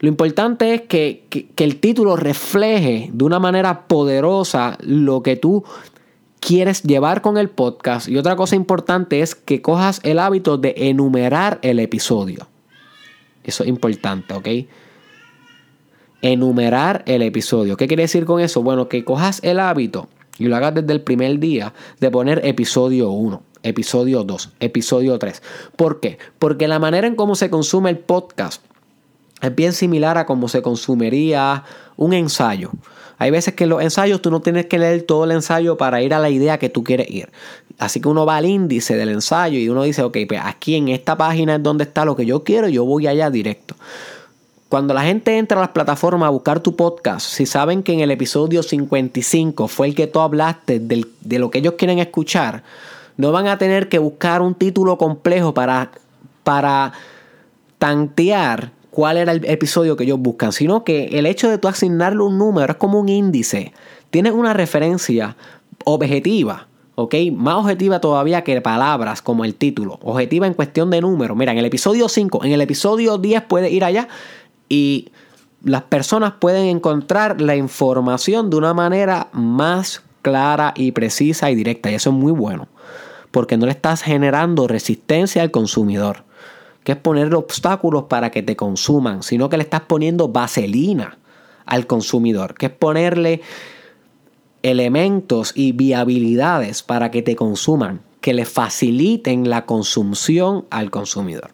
Lo 0.00 0.08
importante 0.08 0.74
es 0.74 0.80
que, 0.82 1.24
el 1.56 1.76
título 1.76 2.16
refleje 2.16 3.10
de 3.12 3.24
una 3.24 3.38
manera 3.38 3.86
poderosa 3.86 4.76
lo 4.80 5.22
que 5.22 5.36
tú 5.36 5.64
quieres 6.40 6.82
llevar 6.82 7.22
con 7.22 7.38
el 7.38 7.48
podcast. 7.48 8.08
Y 8.08 8.16
otra 8.16 8.34
cosa 8.34 8.56
importante 8.56 9.20
es 9.20 9.36
que 9.36 9.62
cojas 9.62 10.00
el 10.02 10.18
hábito 10.18 10.58
de 10.58 10.74
enumerar 10.76 11.60
el 11.62 11.78
episodio. 11.78 12.48
Eso 13.44 13.62
es 13.62 13.68
importante, 13.68 14.34
¿ok? 14.34 14.48
Enumerar 16.20 17.04
el 17.06 17.22
episodio. 17.22 17.76
¿Qué 17.76 17.86
quiere 17.86 18.02
decir 18.02 18.24
con 18.24 18.40
eso? 18.40 18.60
Bueno, 18.62 18.88
que 18.88 19.04
cojas 19.04 19.38
el 19.44 19.60
hábito 19.60 20.08
y 20.38 20.46
lo 20.46 20.56
hagas 20.56 20.74
desde 20.74 20.92
el 20.92 21.02
primer 21.02 21.38
día 21.38 21.72
de 22.00 22.10
poner 22.10 22.40
episodio 22.44 23.10
1, 23.10 23.42
episodio 23.62 24.24
2, 24.24 24.50
episodio 24.60 25.18
3. 25.18 25.42
¿Por 25.76 26.00
qué? 26.00 26.18
Porque 26.38 26.68
la 26.68 26.78
manera 26.78 27.06
en 27.06 27.16
cómo 27.16 27.34
se 27.34 27.50
consume 27.50 27.90
el 27.90 27.98
podcast 27.98 28.62
es 29.40 29.54
bien 29.54 29.72
similar 29.72 30.18
a 30.18 30.26
cómo 30.26 30.48
se 30.48 30.62
consumiría 30.62 31.64
un 31.96 32.12
ensayo. 32.12 32.70
Hay 33.18 33.30
veces 33.30 33.54
que 33.54 33.64
en 33.64 33.70
los 33.70 33.82
ensayos 33.82 34.22
tú 34.22 34.30
no 34.30 34.40
tienes 34.40 34.66
que 34.66 34.78
leer 34.78 35.02
todo 35.02 35.24
el 35.24 35.32
ensayo 35.32 35.76
para 35.76 36.02
ir 36.02 36.14
a 36.14 36.18
la 36.18 36.30
idea 36.30 36.58
que 36.58 36.68
tú 36.68 36.82
quieres 36.82 37.10
ir. 37.10 37.30
Así 37.78 38.00
que 38.00 38.08
uno 38.08 38.24
va 38.24 38.36
al 38.36 38.46
índice 38.46 38.96
del 38.96 39.10
ensayo 39.10 39.58
y 39.58 39.68
uno 39.68 39.82
dice, 39.82 40.02
ok, 40.02 40.18
pues 40.28 40.40
aquí 40.42 40.76
en 40.76 40.88
esta 40.88 41.16
página 41.16 41.56
es 41.56 41.62
donde 41.62 41.84
está 41.84 42.04
lo 42.04 42.16
que 42.16 42.24
yo 42.24 42.44
quiero, 42.44 42.68
yo 42.68 42.84
voy 42.84 43.06
allá 43.06 43.30
directo. 43.30 43.74
Cuando 44.72 44.94
la 44.94 45.02
gente 45.02 45.36
entra 45.36 45.58
a 45.58 45.60
las 45.60 45.68
plataformas 45.68 46.28
a 46.28 46.30
buscar 46.30 46.60
tu 46.60 46.74
podcast, 46.74 47.26
si 47.26 47.44
saben 47.44 47.82
que 47.82 47.92
en 47.92 48.00
el 48.00 48.10
episodio 48.10 48.62
55 48.62 49.68
fue 49.68 49.88
el 49.88 49.94
que 49.94 50.06
tú 50.06 50.18
hablaste 50.18 50.80
de 50.80 51.38
lo 51.38 51.50
que 51.50 51.58
ellos 51.58 51.74
quieren 51.76 51.98
escuchar, 51.98 52.62
no 53.18 53.32
van 53.32 53.48
a 53.48 53.58
tener 53.58 53.90
que 53.90 53.98
buscar 53.98 54.40
un 54.40 54.54
título 54.54 54.96
complejo 54.96 55.52
para, 55.52 55.90
para 56.42 56.94
tantear 57.78 58.70
cuál 58.90 59.18
era 59.18 59.32
el 59.32 59.44
episodio 59.44 59.94
que 59.94 60.04
ellos 60.04 60.18
buscan, 60.18 60.52
sino 60.52 60.84
que 60.84 61.18
el 61.18 61.26
hecho 61.26 61.50
de 61.50 61.58
tú 61.58 61.68
asignarle 61.68 62.22
un 62.22 62.38
número 62.38 62.72
es 62.72 62.78
como 62.78 62.98
un 62.98 63.10
índice. 63.10 63.74
Tienes 64.08 64.32
una 64.32 64.54
referencia 64.54 65.36
objetiva. 65.84 66.68
¿ok? 66.94 67.14
Más 67.34 67.56
objetiva 67.56 68.00
todavía 68.00 68.42
que 68.42 68.60
palabras 68.62 69.20
como 69.20 69.44
el 69.44 69.54
título. 69.54 69.98
Objetiva 70.02 70.46
en 70.46 70.54
cuestión 70.54 70.90
de 70.90 71.02
número. 71.02 71.34
Mira, 71.34 71.52
en 71.52 71.58
el 71.58 71.64
episodio 71.66 72.08
5, 72.08 72.44
en 72.44 72.52
el 72.52 72.60
episodio 72.62 73.18
10 73.18 73.42
puedes 73.42 73.70
ir 73.70 73.84
allá 73.84 74.08
y 74.72 75.12
las 75.62 75.82
personas 75.82 76.32
pueden 76.40 76.64
encontrar 76.64 77.42
la 77.42 77.56
información 77.56 78.48
de 78.48 78.56
una 78.56 78.72
manera 78.72 79.28
más 79.34 80.02
clara 80.22 80.72
y 80.74 80.92
precisa 80.92 81.50
y 81.50 81.54
directa. 81.54 81.90
Y 81.90 81.94
eso 81.94 82.08
es 82.08 82.16
muy 82.16 82.32
bueno, 82.32 82.68
porque 83.30 83.58
no 83.58 83.66
le 83.66 83.72
estás 83.72 84.00
generando 84.00 84.66
resistencia 84.66 85.42
al 85.42 85.50
consumidor, 85.50 86.24
que 86.84 86.92
es 86.92 86.98
ponerle 86.98 87.34
obstáculos 87.34 88.04
para 88.04 88.30
que 88.30 88.42
te 88.42 88.56
consuman, 88.56 89.22
sino 89.22 89.50
que 89.50 89.58
le 89.58 89.64
estás 89.64 89.82
poniendo 89.82 90.28
vaselina 90.28 91.18
al 91.66 91.86
consumidor, 91.86 92.54
que 92.54 92.66
es 92.66 92.72
ponerle 92.72 93.42
elementos 94.62 95.52
y 95.54 95.72
viabilidades 95.72 96.82
para 96.82 97.10
que 97.10 97.20
te 97.20 97.36
consuman, 97.36 98.00
que 98.22 98.32
le 98.32 98.46
faciliten 98.46 99.50
la 99.50 99.66
consumción 99.66 100.64
al 100.70 100.90
consumidor. 100.90 101.50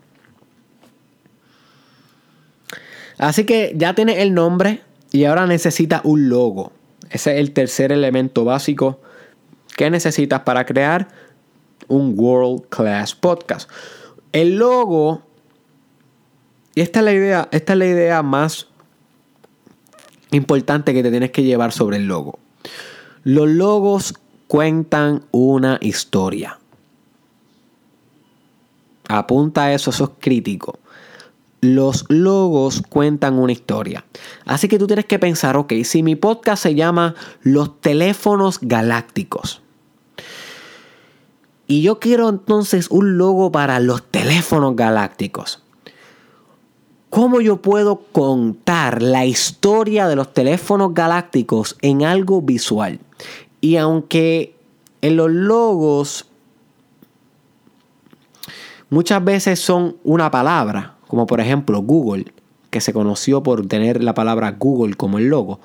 Así 3.19 3.45
que 3.45 3.73
ya 3.77 3.95
tiene 3.95 4.23
el 4.23 4.33
nombre 4.33 4.81
y 5.11 5.25
ahora 5.25 5.47
necesita 5.47 6.01
un 6.05 6.29
logo. 6.29 6.73
Ese 7.11 7.33
es 7.33 7.41
el 7.41 7.53
tercer 7.53 7.91
elemento 7.93 8.45
básico 8.45 9.01
que 9.77 9.91
necesitas 9.91 10.43
para 10.43 10.65
crear 10.65 11.09
un 11.89 12.15
World 12.17 12.69
Class 12.69 13.15
Podcast. 13.15 13.69
El 14.33 14.57
logo, 14.57 15.23
y 16.75 16.81
esta 16.81 17.01
es 17.01 17.05
la 17.05 17.13
idea, 17.13 17.49
esta 17.51 17.73
es 17.73 17.79
la 17.79 17.87
idea 17.87 18.23
más 18.23 18.69
importante 20.31 20.95
que 20.95 21.03
te 21.03 21.11
tienes 21.11 21.33
que 21.33 21.43
llevar 21.43 21.73
sobre 21.73 21.97
el 21.97 22.07
logo. 22.07 22.39
Los 23.25 23.49
logos 23.49 24.15
cuentan 24.47 25.25
una 25.33 25.79
historia. 25.81 26.59
Apunta 29.09 29.65
a 29.65 29.73
eso, 29.73 29.91
eso 29.91 30.05
es 30.05 30.11
crítico 30.21 30.79
los 31.61 32.05
logos 32.09 32.83
cuentan 32.89 33.39
una 33.39 33.53
historia. 33.53 34.05
Así 34.45 34.69
que 34.69 34.79
tú 34.79 34.87
tienes 34.87 35.07
que 35.07 35.19
pensar, 35.19 35.57
ok, 35.57 35.73
si 35.85 36.03
mi 36.03 36.17
podcast 36.17 36.63
se 36.63 36.75
llama 36.75 37.15
Los 37.43 37.81
teléfonos 37.81 38.59
galácticos. 38.61 39.63
Y 41.67 41.83
yo 41.83 41.99
quiero 41.99 42.29
entonces 42.29 42.91
un 42.91 43.19
logo 43.19 43.53
para 43.53 43.79
los 43.81 44.03
teléfonos 44.03 44.75
galácticos. 44.75 45.63
¿Cómo 47.11 47.41
yo 47.41 47.63
puedo 47.63 48.01
contar 48.13 49.03
la 49.03 49.27
historia 49.27 50.09
de 50.09 50.17
los 50.17 50.33
teléfonos 50.33 50.95
galácticos 50.95 51.77
en 51.83 52.05
algo 52.05 52.43
visual? 52.43 53.01
Y 53.61 53.77
aunque 53.77 54.55
en 55.01 55.17
los 55.17 55.31
logos 55.31 56.27
muchas 58.91 59.25
veces 59.25 59.59
son 59.59 59.97
una 60.05 60.31
palabra, 60.31 60.98
como 61.09 61.27
por 61.27 61.41
ejemplo 61.41 61.81
Google, 61.81 62.33
que 62.71 62.81
se 62.81 62.93
conoció 62.93 63.43
por 63.43 63.67
tener 63.67 64.05
la 64.05 64.15
palabra 64.15 64.55
Google 64.59 64.95
como 64.95 65.19
el 65.19 65.29
logo, 65.29 65.59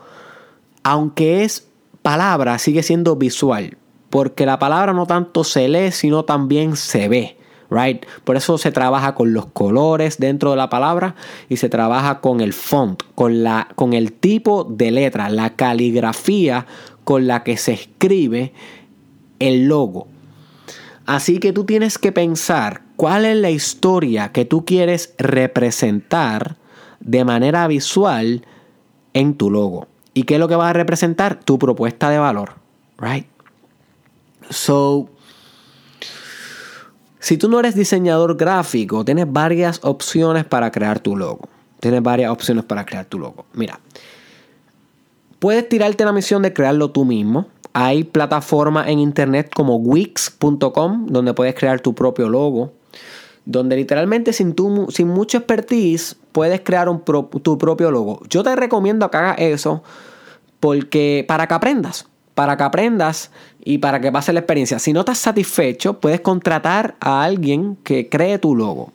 aunque 0.83 1.43
es 1.43 1.67
palabra, 2.01 2.57
sigue 2.57 2.83
siendo 2.83 3.15
visual, 3.15 3.77
porque 4.09 4.45
la 4.45 4.59
palabra 4.59 4.93
no 4.93 5.05
tanto 5.05 5.43
se 5.43 5.67
lee, 5.67 5.91
sino 5.91 6.23
también 6.23 6.75
se 6.75 7.07
ve. 7.07 7.37
Right? 7.69 8.05
Por 8.23 8.35
eso 8.35 8.59
se 8.59 8.71
trabaja 8.71 9.15
con 9.15 9.33
los 9.33 9.47
colores 9.47 10.19
dentro 10.19 10.51
de 10.51 10.57
la 10.57 10.69
palabra 10.69 11.15
y 11.49 11.57
se 11.57 11.69
trabaja 11.69 12.21
con 12.21 12.39
el 12.39 12.53
font, 12.53 13.01
con, 13.15 13.41
la, 13.41 13.67
con 13.73 13.93
el 13.93 14.13
tipo 14.13 14.63
de 14.63 14.91
letra, 14.91 15.29
la 15.29 15.55
caligrafía 15.55 16.67
con 17.03 17.25
la 17.25 17.41
que 17.41 17.57
se 17.57 17.73
escribe 17.73 18.53
el 19.39 19.65
logo. 19.65 20.07
Así 21.07 21.39
que 21.39 21.51
tú 21.51 21.63
tienes 21.65 21.97
que 21.97 22.11
pensar 22.11 22.83
cuál 23.03 23.25
es 23.25 23.35
la 23.35 23.49
historia 23.49 24.31
que 24.31 24.45
tú 24.45 24.63
quieres 24.63 25.13
representar 25.17 26.55
de 27.01 27.25
manera 27.25 27.67
visual 27.67 28.45
en 29.11 29.35
tu 29.35 29.51
logo. 29.51 29.87
¿Y 30.13 30.23
qué 30.23 30.35
es 30.35 30.39
lo 30.39 30.47
que 30.47 30.55
va 30.55 30.69
a 30.69 30.71
representar? 30.73 31.37
Tu 31.43 31.59
propuesta 31.59 32.09
de 32.09 32.17
valor. 32.17 32.53
Right? 32.97 33.25
So, 34.49 35.09
si 37.19 37.35
tú 37.35 37.49
no 37.49 37.59
eres 37.59 37.75
diseñador 37.75 38.37
gráfico, 38.37 39.03
tienes 39.03 39.29
varias 39.29 39.81
opciones 39.83 40.45
para 40.45 40.71
crear 40.71 41.01
tu 41.01 41.17
logo. 41.17 41.49
Tienes 41.81 42.01
varias 42.01 42.31
opciones 42.31 42.63
para 42.63 42.85
crear 42.85 43.03
tu 43.03 43.19
logo. 43.19 43.43
Mira, 43.51 43.81
puedes 45.39 45.67
tirarte 45.67 46.05
la 46.05 46.13
misión 46.13 46.41
de 46.41 46.53
crearlo 46.53 46.91
tú 46.91 47.03
mismo. 47.03 47.47
Hay 47.73 48.05
plataformas 48.05 48.87
en 48.87 48.99
internet 48.99 49.51
como 49.53 49.75
wix.com 49.75 51.07
donde 51.07 51.33
puedes 51.33 51.53
crear 51.53 51.81
tu 51.81 51.93
propio 51.93 52.29
logo. 52.29 52.71
Donde 53.45 53.75
literalmente 53.75 54.33
sin, 54.33 54.53
tu, 54.53 54.69
mucho 54.69 55.37
expertise 55.37 56.15
puedes 56.31 56.61
crear 56.61 56.87
tu 57.41 57.57
propio 57.57 57.91
logo. 57.91 58.21
Yo 58.29 58.43
te 58.43 58.55
recomiendo 58.55 59.09
que 59.11 59.17
hagas 59.17 59.35
eso 59.39 59.83
porque 60.59 61.25
para 61.27 61.47
que 61.47 61.53
aprendas. 61.53 62.07
Para 62.35 62.57
que 62.57 62.63
aprendas 62.63 63.31
y 63.63 63.77
para 63.79 63.99
que 63.99 64.11
pase 64.11 64.33
la 64.33 64.39
experiencia. 64.39 64.79
Si 64.79 64.93
no 64.93 65.01
estás 65.01 65.19
satisfecho, 65.19 65.99
puedes 65.99 66.21
contratar 66.21 66.95
a 66.99 67.23
alguien 67.23 67.77
que 67.83 68.09
cree 68.09 68.39
tu 68.39 68.55
logo. 68.55 68.89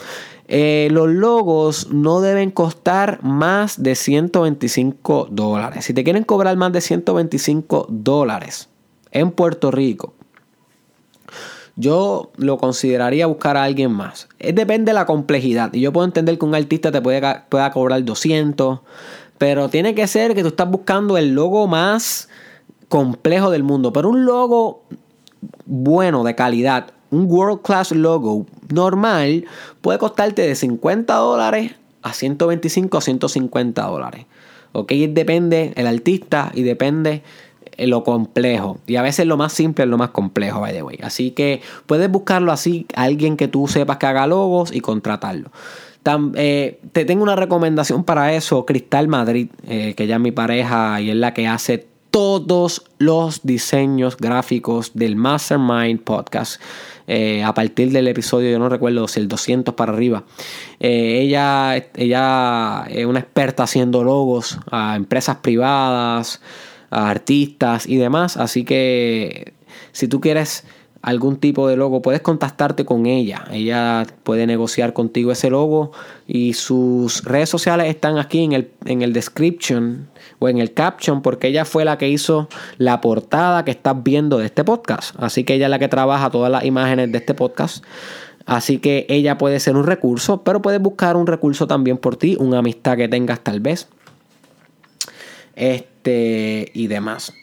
Eh, 0.48 0.88
los 0.90 1.08
logos 1.08 1.92
no 1.92 2.22
deben 2.22 2.50
costar 2.50 3.22
más 3.22 3.82
de 3.82 3.94
125 3.94 5.28
dólares. 5.30 5.84
Si 5.84 5.92
te 5.92 6.02
quieren 6.02 6.24
cobrar 6.24 6.56
más 6.56 6.72
de 6.72 6.80
125 6.80 7.86
dólares 7.90 8.70
en 9.12 9.30
Puerto 9.30 9.70
Rico, 9.70 10.14
yo 11.78 12.32
lo 12.36 12.58
consideraría 12.58 13.26
buscar 13.26 13.56
a 13.56 13.62
alguien 13.62 13.92
más. 13.92 14.28
depende 14.38 14.90
de 14.90 14.94
la 14.94 15.06
complejidad. 15.06 15.72
Y 15.72 15.80
yo 15.80 15.92
puedo 15.92 16.04
entender 16.04 16.36
que 16.36 16.44
un 16.44 16.54
artista 16.54 16.90
te 16.90 17.00
pueda 17.00 17.70
cobrar 17.72 18.04
200, 18.04 18.80
pero 19.38 19.68
tiene 19.68 19.94
que 19.94 20.06
ser 20.08 20.34
que 20.34 20.42
tú 20.42 20.48
estás 20.48 20.68
buscando 20.68 21.16
el 21.16 21.34
logo 21.34 21.68
más 21.68 22.28
complejo 22.88 23.50
del 23.50 23.62
mundo. 23.62 23.92
Pero 23.92 24.10
un 24.10 24.24
logo 24.24 24.82
bueno, 25.66 26.24
de 26.24 26.34
calidad, 26.34 26.88
un 27.10 27.26
world 27.30 27.62
class 27.62 27.92
logo 27.92 28.46
normal, 28.72 29.44
puede 29.80 29.98
costarte 29.98 30.42
de 30.42 30.56
50 30.56 31.14
dólares 31.14 31.72
a 32.02 32.12
125 32.12 32.98
a 32.98 33.00
150 33.00 33.86
dólares. 33.86 34.26
Ok, 34.72 34.92
depende 35.10 35.72
el 35.76 35.86
artista 35.86 36.50
y 36.54 36.62
depende 36.62 37.22
lo 37.86 38.02
complejo. 38.02 38.78
Y 38.86 38.96
a 38.96 39.02
veces 39.02 39.26
lo 39.26 39.36
más 39.36 39.52
simple 39.52 39.84
es 39.84 39.90
lo 39.90 39.98
más 39.98 40.10
complejo, 40.10 40.60
by 40.60 40.72
the 40.72 40.82
way. 40.82 40.98
Así 41.02 41.30
que 41.30 41.60
puedes 41.86 42.10
buscarlo 42.10 42.52
así, 42.52 42.86
alguien 42.94 43.36
que 43.36 43.48
tú 43.48 43.68
sepas 43.68 43.98
que 43.98 44.06
haga 44.06 44.26
logos 44.26 44.74
y 44.74 44.80
contratarlo. 44.80 45.50
Eh, 46.36 46.80
te 46.92 47.04
tengo 47.04 47.22
una 47.22 47.36
recomendación 47.36 48.04
para 48.04 48.32
eso, 48.32 48.64
Cristal 48.64 49.08
Madrid, 49.08 49.48
eh, 49.66 49.94
que 49.94 50.06
ya 50.06 50.16
es 50.16 50.20
mi 50.20 50.32
pareja 50.32 51.00
y 51.00 51.10
es 51.10 51.16
la 51.16 51.34
que 51.34 51.46
hace 51.46 51.86
todos 52.10 52.84
los 52.96 53.42
diseños 53.42 54.16
gráficos 54.16 54.92
del 54.94 55.16
Mastermind 55.16 56.00
Podcast. 56.00 56.60
Eh, 57.06 57.42
a 57.42 57.52
partir 57.54 57.90
del 57.90 58.08
episodio, 58.08 58.50
yo 58.50 58.58
no 58.58 58.68
recuerdo 58.68 59.06
si 59.08 59.20
el 59.20 59.28
200 59.28 59.74
para 59.74 59.92
arriba. 59.92 60.24
ella, 60.78 61.76
ella 61.94 62.86
es 62.88 63.06
una 63.06 63.20
experta 63.20 63.64
haciendo 63.64 64.04
logos 64.04 64.58
a 64.70 64.96
empresas 64.96 65.36
privadas, 65.36 66.40
a 66.90 67.10
artistas 67.10 67.86
y 67.86 67.96
demás. 67.96 68.36
Así 68.36 68.64
que 68.64 69.54
si 69.92 70.08
tú 70.08 70.20
quieres 70.20 70.64
algún 71.02 71.36
tipo 71.36 71.68
de 71.68 71.76
logo, 71.76 72.02
puedes 72.02 72.20
contactarte 72.20 72.84
con 72.84 73.06
ella. 73.06 73.44
Ella 73.50 74.06
puede 74.24 74.46
negociar 74.46 74.92
contigo 74.92 75.32
ese 75.32 75.50
logo 75.50 75.92
y 76.26 76.54
sus 76.54 77.24
redes 77.24 77.48
sociales 77.48 77.88
están 77.88 78.18
aquí 78.18 78.42
en 78.42 78.52
el, 78.52 78.70
en 78.84 79.02
el 79.02 79.12
description 79.12 80.08
o 80.38 80.48
en 80.48 80.58
el 80.58 80.74
caption 80.74 81.22
porque 81.22 81.48
ella 81.48 81.64
fue 81.64 81.84
la 81.84 81.98
que 81.98 82.08
hizo 82.08 82.48
la 82.78 83.00
portada 83.00 83.64
que 83.64 83.70
estás 83.70 84.02
viendo 84.02 84.38
de 84.38 84.46
este 84.46 84.64
podcast. 84.64 85.14
Así 85.18 85.44
que 85.44 85.54
ella 85.54 85.66
es 85.66 85.70
la 85.70 85.78
que 85.78 85.88
trabaja 85.88 86.30
todas 86.30 86.50
las 86.50 86.64
imágenes 86.64 87.12
de 87.12 87.18
este 87.18 87.34
podcast. 87.34 87.84
Así 88.44 88.78
que 88.78 89.04
ella 89.10 89.36
puede 89.36 89.60
ser 89.60 89.76
un 89.76 89.84
recurso, 89.84 90.42
pero 90.42 90.62
puedes 90.62 90.80
buscar 90.80 91.16
un 91.16 91.26
recurso 91.26 91.66
también 91.66 91.98
por 91.98 92.16
ti, 92.16 92.34
una 92.40 92.58
amistad 92.58 92.96
que 92.96 93.06
tengas 93.06 93.40
tal 93.40 93.60
vez. 93.60 93.88
Este 95.58 96.70
y 96.72 96.86
demás. 96.86 97.34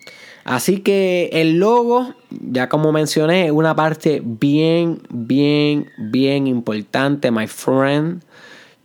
Así 0.46 0.78
que 0.78 1.30
el 1.34 1.58
logo, 1.58 2.14
ya 2.30 2.70
como 2.70 2.92
mencioné, 2.92 3.48
es 3.48 3.52
una 3.52 3.76
parte 3.76 4.22
bien, 4.24 5.02
bien, 5.10 5.90
bien 5.98 6.46
importante, 6.46 7.32
my 7.32 7.48
friend, 7.48 8.22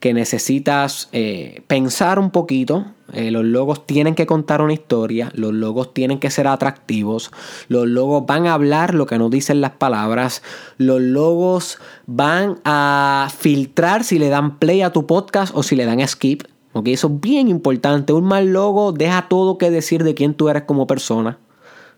que 0.00 0.14
necesitas 0.14 1.10
eh, 1.12 1.62
pensar 1.66 2.18
un 2.18 2.30
poquito. 2.30 2.86
Eh, 3.12 3.30
los 3.30 3.44
logos 3.44 3.86
tienen 3.86 4.14
que 4.14 4.24
contar 4.24 4.62
una 4.62 4.72
historia, 4.72 5.30
los 5.34 5.52
logos 5.52 5.92
tienen 5.92 6.18
que 6.18 6.30
ser 6.30 6.46
atractivos, 6.46 7.30
los 7.68 7.86
logos 7.86 8.24
van 8.24 8.46
a 8.46 8.54
hablar 8.54 8.94
lo 8.94 9.04
que 9.04 9.18
nos 9.18 9.30
dicen 9.30 9.60
las 9.60 9.72
palabras, 9.72 10.42
los 10.78 11.00
logos 11.00 11.78
van 12.06 12.60
a 12.64 13.28
filtrar 13.36 14.04
si 14.04 14.18
le 14.18 14.30
dan 14.30 14.58
play 14.58 14.80
a 14.80 14.92
tu 14.92 15.06
podcast 15.06 15.52
o 15.54 15.62
si 15.62 15.76
le 15.76 15.84
dan 15.84 16.06
skip. 16.08 16.44
Eso 16.84 17.08
es 17.08 17.20
bien 17.20 17.48
importante. 17.48 18.12
Un 18.12 18.24
mal 18.24 18.52
logo 18.52 18.92
deja 18.92 19.28
todo 19.28 19.58
que 19.58 19.70
decir 19.70 20.04
de 20.04 20.14
quién 20.14 20.34
tú 20.34 20.48
eres 20.48 20.62
como 20.64 20.86
persona. 20.86 21.38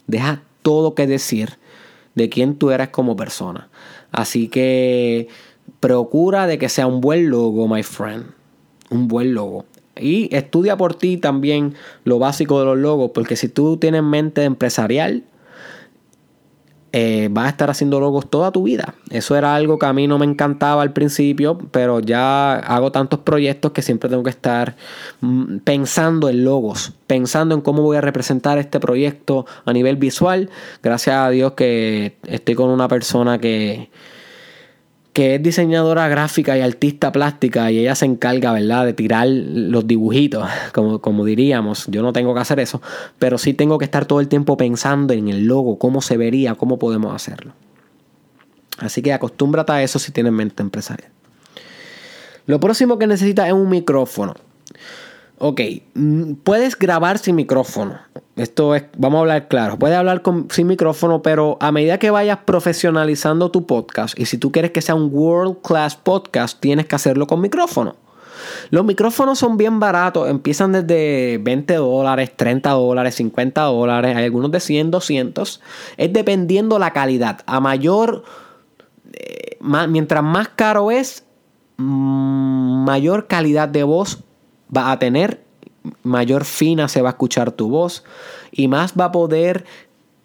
Deja 0.06 0.42
todo 0.62 0.94
que 0.94 1.06
decir 1.06 1.58
de 2.14 2.28
quién 2.28 2.56
tú 2.56 2.70
eres 2.70 2.88
como 2.88 3.16
persona. 3.16 3.68
Así 4.10 4.48
que 4.48 5.28
procura 5.80 6.46
de 6.46 6.58
que 6.58 6.68
sea 6.68 6.86
un 6.86 7.00
buen 7.00 7.30
logo, 7.30 7.68
my 7.68 7.82
friend. 7.82 8.26
Un 8.90 9.08
buen 9.08 9.34
logo. 9.34 9.64
Y 10.00 10.34
estudia 10.34 10.76
por 10.76 10.94
ti 10.94 11.18
también 11.18 11.74
lo 12.04 12.18
básico 12.18 12.58
de 12.58 12.66
los 12.66 12.78
logos, 12.78 13.10
porque 13.12 13.36
si 13.36 13.48
tú 13.48 13.76
tienes 13.76 14.02
mente 14.02 14.44
empresarial, 14.44 15.24
eh, 16.92 17.28
vas 17.30 17.46
a 17.46 17.48
estar 17.48 17.70
haciendo 17.70 18.00
logos 18.00 18.28
toda 18.28 18.52
tu 18.52 18.64
vida. 18.64 18.94
Eso 19.10 19.34
era 19.34 19.54
algo 19.54 19.78
que 19.78 19.86
a 19.86 19.92
mí 19.94 20.06
no 20.06 20.18
me 20.18 20.26
encantaba 20.26 20.82
al 20.82 20.92
principio, 20.92 21.58
pero 21.70 22.00
ya 22.00 22.54
hago 22.54 22.92
tantos 22.92 23.20
proyectos 23.20 23.72
que 23.72 23.80
siempre 23.80 24.10
tengo 24.10 24.22
que 24.22 24.30
estar 24.30 24.76
mm, 25.22 25.58
pensando 25.58 26.28
en 26.28 26.44
logos, 26.44 26.92
pensando 27.06 27.54
en 27.54 27.62
cómo 27.62 27.82
voy 27.82 27.96
a 27.96 28.02
representar 28.02 28.58
este 28.58 28.78
proyecto 28.78 29.46
a 29.64 29.72
nivel 29.72 29.96
visual. 29.96 30.50
Gracias 30.82 31.16
a 31.16 31.30
Dios 31.30 31.52
que 31.52 32.16
estoy 32.26 32.54
con 32.54 32.68
una 32.68 32.88
persona 32.88 33.38
que, 33.38 33.88
que 35.12 35.34
es 35.34 35.42
diseñadora 35.42 36.08
gráfica 36.08 36.56
y 36.56 36.62
artista 36.62 37.12
plástica 37.12 37.70
y 37.70 37.78
ella 37.78 37.94
se 37.94 38.06
encarga, 38.06 38.52
¿verdad?, 38.52 38.86
de 38.86 38.94
tirar 38.94 39.28
los 39.28 39.86
dibujitos, 39.86 40.48
como, 40.72 41.00
como 41.00 41.24
diríamos. 41.24 41.86
Yo 41.88 42.02
no 42.02 42.12
tengo 42.12 42.34
que 42.34 42.40
hacer 42.40 42.60
eso, 42.60 42.80
pero 43.18 43.38
sí 43.38 43.54
tengo 43.54 43.78
que 43.78 43.84
estar 43.84 44.06
todo 44.06 44.20
el 44.20 44.28
tiempo 44.28 44.56
pensando 44.56 45.12
en 45.12 45.28
el 45.28 45.46
logo, 45.46 45.78
cómo 45.78 46.00
se 46.00 46.16
vería, 46.16 46.54
cómo 46.54 46.78
podemos 46.78 47.14
hacerlo. 47.14 47.52
Así 48.78 49.02
que 49.02 49.12
acostúmbrate 49.12 49.72
a 49.72 49.82
eso 49.82 49.98
si 49.98 50.12
tienes 50.12 50.32
mente 50.32 50.62
empresarial. 50.62 51.10
Lo 52.46 52.58
próximo 52.58 52.98
que 52.98 53.06
necesitas 53.06 53.46
es 53.46 53.52
un 53.52 53.68
micrófono. 53.68 54.34
Ok, 55.44 55.60
mm, 55.94 56.34
puedes 56.44 56.78
grabar 56.78 57.18
sin 57.18 57.34
micrófono. 57.34 57.98
Esto 58.36 58.76
es, 58.76 58.84
vamos 58.96 59.18
a 59.18 59.20
hablar 59.22 59.48
claro. 59.48 59.76
Puedes 59.76 59.96
hablar 59.96 60.22
sin 60.50 60.68
micrófono, 60.68 61.20
pero 61.20 61.56
a 61.58 61.72
medida 61.72 61.98
que 61.98 62.12
vayas 62.12 62.38
profesionalizando 62.44 63.50
tu 63.50 63.66
podcast, 63.66 64.16
y 64.16 64.26
si 64.26 64.38
tú 64.38 64.52
quieres 64.52 64.70
que 64.70 64.80
sea 64.80 64.94
un 64.94 65.10
world 65.12 65.56
class 65.60 65.96
podcast, 65.96 66.60
tienes 66.60 66.86
que 66.86 66.94
hacerlo 66.94 67.26
con 67.26 67.40
micrófono. 67.40 67.96
Los 68.70 68.84
micrófonos 68.84 69.40
son 69.40 69.56
bien 69.56 69.80
baratos, 69.80 70.30
empiezan 70.30 70.70
desde 70.70 71.38
20 71.38 71.74
dólares, 71.74 72.30
30 72.36 72.70
dólares, 72.70 73.16
50 73.16 73.62
dólares, 73.62 74.16
hay 74.16 74.26
algunos 74.26 74.52
de 74.52 74.60
100, 74.60 74.92
200. 74.92 75.60
Es 75.96 76.12
dependiendo 76.12 76.78
la 76.78 76.92
calidad. 76.92 77.40
A 77.46 77.58
mayor, 77.58 78.22
eh, 79.12 79.58
mientras 79.88 80.22
más 80.22 80.50
caro 80.50 80.92
es, 80.92 81.24
mm, 81.78 82.84
mayor 82.84 83.26
calidad 83.26 83.68
de 83.68 83.82
voz 83.82 84.22
va 84.74 84.90
a 84.90 84.98
tener, 84.98 85.42
mayor 86.02 86.44
fina 86.44 86.88
se 86.88 87.02
va 87.02 87.10
a 87.10 87.12
escuchar 87.12 87.52
tu 87.52 87.68
voz 87.68 88.04
y 88.50 88.68
más 88.68 88.94
va 88.98 89.06
a 89.06 89.12
poder 89.12 89.64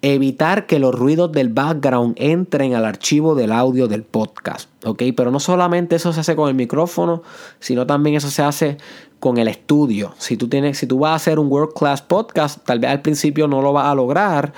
evitar 0.02 0.68
que 0.68 0.80
los 0.80 0.94
ruidos 0.94 1.32
del 1.32 1.50
background 1.50 2.16
entren 2.18 2.76
al 2.76 2.86
archivo 2.86 3.34
del 3.34 3.52
audio 3.52 3.88
del 3.88 4.04
podcast, 4.04 4.70
¿ok? 4.86 5.04
Pero 5.16 5.32
no 5.32 5.40
solamente 5.40 5.96
eso 5.96 6.14
se 6.14 6.20
hace 6.20 6.36
con 6.36 6.50
el 6.50 6.56
micrófono, 6.56 7.24
sino 7.60 7.88
también 7.88 8.16
eso 8.16 8.30
se 8.30 8.44
hace 8.44 8.78
con 9.20 9.38
el 9.40 9.48
estudio. 9.48 10.14
Si 10.20 10.38
tú, 10.38 10.48
tienes, 10.48 10.78
si 10.78 10.86
tú 10.86 11.00
vas 11.00 11.12
a 11.12 11.16
hacer 11.16 11.40
un 11.40 11.52
world 11.52 11.74
class 11.74 12.02
podcast, 12.04 12.64
tal 12.64 12.80
vez 12.80 12.92
al 12.92 13.02
principio 13.02 13.48
no 13.48 13.62
lo 13.62 13.74
vas 13.74 13.88
a 13.88 13.96
lograr 13.96 14.54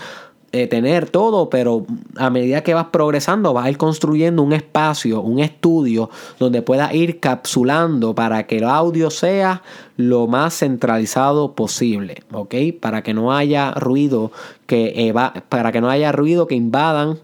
eh, 0.52 0.68
tener 0.68 1.10
todo, 1.10 1.50
pero 1.50 1.86
a 2.18 2.30
medida 2.30 2.64
que 2.64 2.74
vas 2.74 2.88
progresando 2.88 3.54
vas 3.54 3.66
a 3.66 3.70
ir 3.70 3.78
construyendo 3.78 4.42
un 4.42 4.54
espacio, 4.54 5.22
un 5.22 5.40
estudio 5.40 6.10
donde 6.40 6.62
puedas 6.62 6.94
ir 6.94 7.20
capsulando 7.20 8.16
para 8.16 8.48
que 8.48 8.58
el 8.58 8.64
audio 8.64 9.12
sea 9.12 9.62
lo 9.96 10.26
más 10.28 10.58
centralizado 10.58 11.54
posible, 11.54 12.24
¿ok? 12.32 12.56
Para 12.80 13.04
que 13.04 13.14
no 13.14 13.32
haya 13.32 13.72
ruido 13.72 14.32
que 14.66 15.14
para 15.50 15.72
que 15.72 15.82
no 15.82 15.90
haya 15.90 16.12
ruido 16.12 16.48
que 16.48 16.56
invadan 16.56 17.20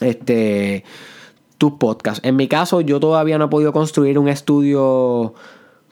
este 0.00 0.84
tus 1.58 1.72
podcasts. 1.72 2.20
En 2.24 2.36
mi 2.36 2.48
caso, 2.48 2.80
yo 2.80 3.00
todavía 3.00 3.38
no 3.38 3.46
he 3.46 3.48
podido 3.48 3.72
construir 3.72 4.18
un 4.18 4.28
estudio 4.28 5.34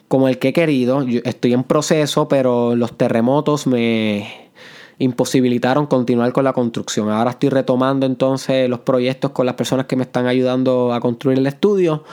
como 0.09 0.29
el 0.29 0.39
que 0.39 0.49
he 0.49 0.53
querido. 0.53 1.07
estoy 1.25 1.55
en 1.55 1.65
proceso, 1.65 2.29
pero 2.29 2.77
los 2.77 2.99
terremotos 2.99 3.67
me 3.67 4.42
imposibilitaron 5.03 5.87
continuar 5.87 6.33
con 6.33 6.45
la 6.45 6.53
construcción. 6.53 7.11
Ahora 7.11 7.33
estoy 7.33 7.49
retomando 7.49 8.07
entonces 8.07 8.69
los 8.69 8.81
proyectos 8.81 9.33
con 9.33 9.47
las 9.47 9.57
personas 9.57 9.87
que 9.87 9.97
me 9.97 10.05
están 10.05 10.27
ayudando 10.27 10.95
a 10.95 11.01
construir 11.01 11.39
el 11.39 11.47
estudio. 11.49 12.05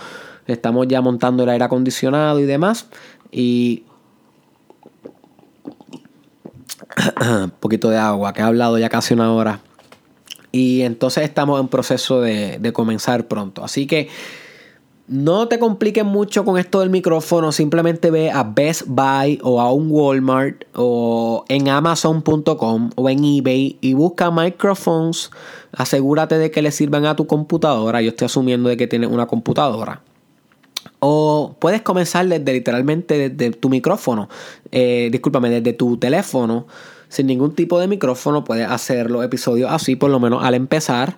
Estamos 0.47 0.87
ya 0.87 0.99
montando 0.99 1.43
el 1.43 1.49
aire 1.49 1.63
acondicionado 1.63 2.39
y 2.39 2.45
demás. 2.45 2.87
Y 3.31 3.83
un 7.21 7.51
poquito 7.59 7.91
de 7.91 7.99
agua, 7.99 8.33
que 8.33 8.41
he 8.41 8.43
hablado 8.43 8.79
ya 8.79 8.89
casi 8.89 9.13
una 9.13 9.31
hora. 9.33 9.59
Y 10.51 10.81
entonces 10.81 11.25
estamos 11.25 11.61
en 11.61 11.67
proceso 11.67 12.21
de, 12.21 12.57
de 12.57 12.73
comenzar 12.73 13.27
pronto. 13.27 13.63
Así 13.63 13.85
que 13.85 14.09
no 15.09 15.47
te 15.47 15.57
compliques 15.57 16.05
mucho 16.05 16.45
con 16.45 16.59
esto 16.59 16.81
del 16.81 16.91
micrófono, 16.91 17.51
simplemente 17.51 18.11
ve 18.11 18.29
a 18.29 18.43
Best 18.43 18.83
Buy 18.85 19.39
o 19.41 19.59
a 19.59 19.73
un 19.73 19.87
Walmart 19.89 20.65
o 20.75 21.45
en 21.49 21.67
amazon.com 21.67 22.91
o 22.95 23.09
en 23.09 23.23
eBay 23.23 23.77
y 23.81 23.93
busca 23.93 24.29
microphones. 24.29 25.31
Asegúrate 25.71 26.37
de 26.37 26.51
que 26.51 26.61
le 26.61 26.71
sirvan 26.71 27.07
a 27.07 27.15
tu 27.15 27.25
computadora. 27.25 28.01
Yo 28.03 28.09
estoy 28.09 28.27
asumiendo 28.27 28.69
de 28.69 28.77
que 28.77 28.85
tienes 28.85 29.09
una 29.09 29.25
computadora. 29.25 30.03
O 30.99 31.55
puedes 31.57 31.81
comenzar 31.81 32.27
desde 32.27 32.53
literalmente 32.53 33.29
desde 33.29 33.57
tu 33.57 33.69
micrófono. 33.69 34.29
Eh, 34.71 35.09
discúlpame, 35.11 35.49
desde 35.49 35.73
tu 35.73 35.97
teléfono. 35.97 36.67
Sin 37.07 37.25
ningún 37.25 37.55
tipo 37.55 37.79
de 37.79 37.87
micrófono 37.87 38.43
puedes 38.43 38.69
hacer 38.69 39.09
los 39.09 39.25
episodios 39.25 39.71
así, 39.71 39.95
por 39.95 40.11
lo 40.11 40.19
menos 40.19 40.43
al 40.43 40.53
empezar. 40.53 41.17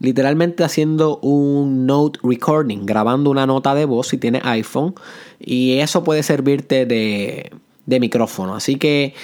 Literalmente 0.00 0.64
haciendo 0.64 1.18
un 1.18 1.86
note 1.86 2.18
recording, 2.22 2.84
grabando 2.84 3.30
una 3.30 3.46
nota 3.46 3.74
de 3.74 3.84
voz 3.84 4.08
si 4.08 4.18
tienes 4.18 4.42
iPhone. 4.44 4.94
Y 5.40 5.78
eso 5.78 6.04
puede 6.04 6.22
servirte 6.22 6.86
de, 6.86 7.50
de 7.86 8.00
micrófono. 8.00 8.54
Así 8.54 8.76
que 8.76 9.14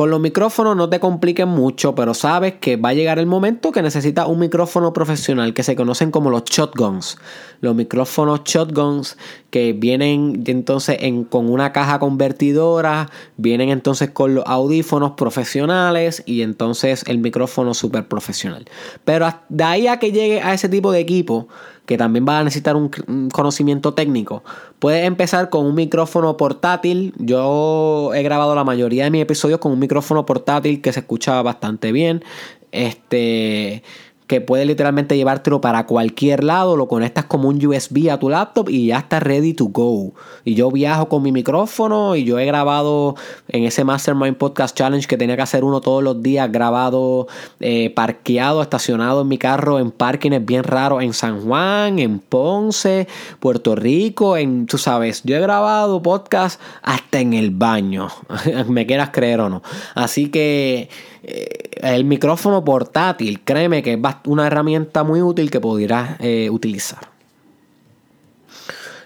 con 0.00 0.08
los 0.08 0.18
micrófonos 0.18 0.78
no 0.78 0.88
te 0.88 0.98
compliquen 0.98 1.50
mucho, 1.50 1.94
pero 1.94 2.14
sabes 2.14 2.54
que 2.54 2.76
va 2.76 2.88
a 2.88 2.94
llegar 2.94 3.18
el 3.18 3.26
momento 3.26 3.70
que 3.70 3.82
necesitas 3.82 4.28
un 4.28 4.38
micrófono 4.38 4.94
profesional 4.94 5.52
que 5.52 5.62
se 5.62 5.76
conocen 5.76 6.10
como 6.10 6.30
los 6.30 6.44
shotguns. 6.44 7.18
Los 7.60 7.74
micrófonos 7.74 8.40
shotguns 8.42 9.18
que 9.50 9.74
vienen 9.74 10.42
entonces 10.46 10.96
con 11.28 11.50
una 11.50 11.74
caja 11.74 11.98
convertidora, 11.98 13.10
vienen 13.36 13.68
entonces 13.68 14.08
con 14.08 14.34
los 14.34 14.44
audífonos 14.46 15.10
profesionales 15.18 16.22
y 16.24 16.40
entonces 16.40 17.04
el 17.06 17.18
micrófono 17.18 17.74
súper 17.74 18.08
profesional. 18.08 18.64
Pero 19.04 19.28
de 19.50 19.64
ahí 19.64 19.86
a 19.86 19.98
que 19.98 20.12
llegue 20.12 20.40
a 20.40 20.54
ese 20.54 20.70
tipo 20.70 20.92
de 20.92 21.00
equipo, 21.00 21.46
que 21.86 21.98
también 21.98 22.24
va 22.28 22.38
a 22.38 22.44
necesitar 22.44 22.76
un, 22.76 22.90
conocimiento 23.32 23.94
técnico. 23.94 24.44
Puedes 24.78 25.06
empezar 25.06 25.50
con 25.50 25.66
un 25.66 25.74
micrófono 25.74 26.36
portátil. 26.36 27.14
Yo 27.18 28.12
he 28.14 28.22
grabado 28.22 28.54
la 28.54 28.64
mayoría 28.64 29.04
de 29.04 29.10
mis 29.10 29.22
episodios 29.22 29.58
con 29.58 29.72
un 29.72 29.78
micrófono 29.78 30.24
portátil 30.26 30.80
que 30.80 30.92
se 30.92 31.00
escucha 31.00 31.40
bastante 31.42 31.92
bien. 31.92 32.24
Este 32.72 33.82
que 34.30 34.40
puedes 34.40 34.64
literalmente 34.64 35.16
llevártelo 35.16 35.60
para 35.60 35.86
cualquier 35.86 36.44
lado, 36.44 36.76
lo 36.76 36.86
conectas 36.86 37.24
como 37.24 37.48
un 37.48 37.66
USB 37.66 38.12
a 38.12 38.20
tu 38.20 38.28
laptop 38.28 38.68
y 38.70 38.86
ya 38.86 38.98
está 38.98 39.18
ready 39.18 39.54
to 39.54 39.64
go. 39.64 40.12
Y 40.44 40.54
yo 40.54 40.70
viajo 40.70 41.08
con 41.08 41.24
mi 41.24 41.32
micrófono 41.32 42.14
y 42.14 42.22
yo 42.22 42.38
he 42.38 42.46
grabado 42.46 43.16
en 43.48 43.64
ese 43.64 43.82
Mastermind 43.82 44.36
Podcast 44.36 44.76
Challenge 44.76 45.04
que 45.08 45.16
tenía 45.16 45.34
que 45.34 45.42
hacer 45.42 45.64
uno 45.64 45.80
todos 45.80 46.04
los 46.04 46.22
días, 46.22 46.52
grabado, 46.52 47.26
eh, 47.58 47.90
parqueado, 47.90 48.62
estacionado 48.62 49.22
en 49.22 49.26
mi 49.26 49.36
carro 49.36 49.80
en 49.80 49.90
parkings 49.90 50.46
bien 50.46 50.62
raros 50.62 51.02
en 51.02 51.12
San 51.12 51.40
Juan, 51.40 51.98
en 51.98 52.20
Ponce, 52.20 53.08
Puerto 53.40 53.74
Rico, 53.74 54.36
en, 54.36 54.66
tú 54.66 54.78
sabes, 54.78 55.24
yo 55.24 55.34
he 55.34 55.40
grabado 55.40 56.02
podcast 56.02 56.60
hasta 56.82 57.18
en 57.18 57.32
el 57.32 57.50
baño, 57.50 58.06
me 58.68 58.86
quieras 58.86 59.10
creer 59.10 59.40
o 59.40 59.48
no. 59.48 59.62
Así 59.96 60.28
que 60.28 60.88
eh, 61.22 61.70
el 61.82 62.04
micrófono 62.04 62.64
portátil, 62.64 63.40
créeme 63.40 63.82
que 63.82 63.92
es 63.92 64.00
una 64.24 64.46
herramienta 64.46 65.04
muy 65.04 65.22
útil 65.22 65.50
que 65.50 65.60
podrás 65.60 66.16
eh, 66.20 66.48
utilizar. 66.50 67.10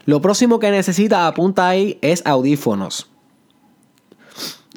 Lo 0.06 0.20
próximo 0.20 0.58
que 0.58 0.70
necesita 0.70 1.26
apunta 1.26 1.68
ahí, 1.68 1.98
es 2.02 2.26
audífonos. 2.26 3.08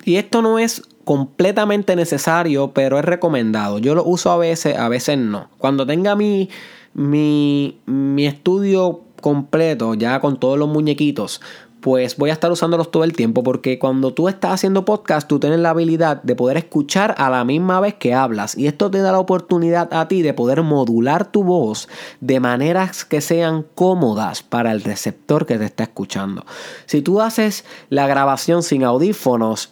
Y 0.05 0.15
esto 0.15 0.41
no 0.41 0.57
es 0.57 0.83
completamente 1.03 1.95
necesario, 1.95 2.71
pero 2.71 2.99
es 2.99 3.05
recomendado. 3.05 3.79
Yo 3.79 3.95
lo 3.95 4.03
uso 4.03 4.31
a 4.31 4.37
veces, 4.37 4.77
a 4.77 4.87
veces 4.89 5.17
no. 5.17 5.49
Cuando 5.57 5.85
tenga 5.85 6.15
mi, 6.15 6.49
mi, 6.93 7.79
mi 7.85 8.25
estudio 8.25 9.01
completo, 9.21 9.93
ya 9.95 10.19
con 10.19 10.39
todos 10.39 10.57
los 10.57 10.69
muñequitos, 10.69 11.41
pues 11.87 12.17
voy 12.17 12.31
a 12.31 12.33
estar 12.33 12.51
usándolos 12.51 12.91
todo 12.91 13.05
el 13.05 13.13
tiempo 13.13 13.43
porque 13.43 13.79
cuando 13.79 14.13
tú 14.13 14.27
estás 14.27 14.51
haciendo 14.51 14.83
podcast 14.83 15.25
tú 15.25 15.39
tienes 15.39 15.59
la 15.59 15.69
habilidad 15.69 16.21
de 16.21 16.35
poder 16.35 16.57
escuchar 16.57 17.15
a 17.17 17.29
la 17.29 17.45
misma 17.45 17.79
vez 17.79 17.93
que 17.93 18.13
hablas 18.13 18.57
y 18.57 18.67
esto 18.67 18.91
te 18.91 18.97
da 18.97 19.13
la 19.13 19.19
oportunidad 19.19 19.93
a 19.93 20.09
ti 20.09 20.21
de 20.21 20.33
poder 20.33 20.63
modular 20.63 21.31
tu 21.31 21.45
voz 21.45 21.87
de 22.19 22.41
maneras 22.41 23.05
que 23.05 23.21
sean 23.21 23.65
cómodas 23.73 24.43
para 24.43 24.73
el 24.73 24.83
receptor 24.83 25.45
que 25.45 25.57
te 25.57 25.63
está 25.63 25.83
escuchando. 25.83 26.45
Si 26.87 27.01
tú 27.01 27.21
haces 27.21 27.63
la 27.87 28.05
grabación 28.05 28.63
sin 28.63 28.83
audífonos, 28.83 29.71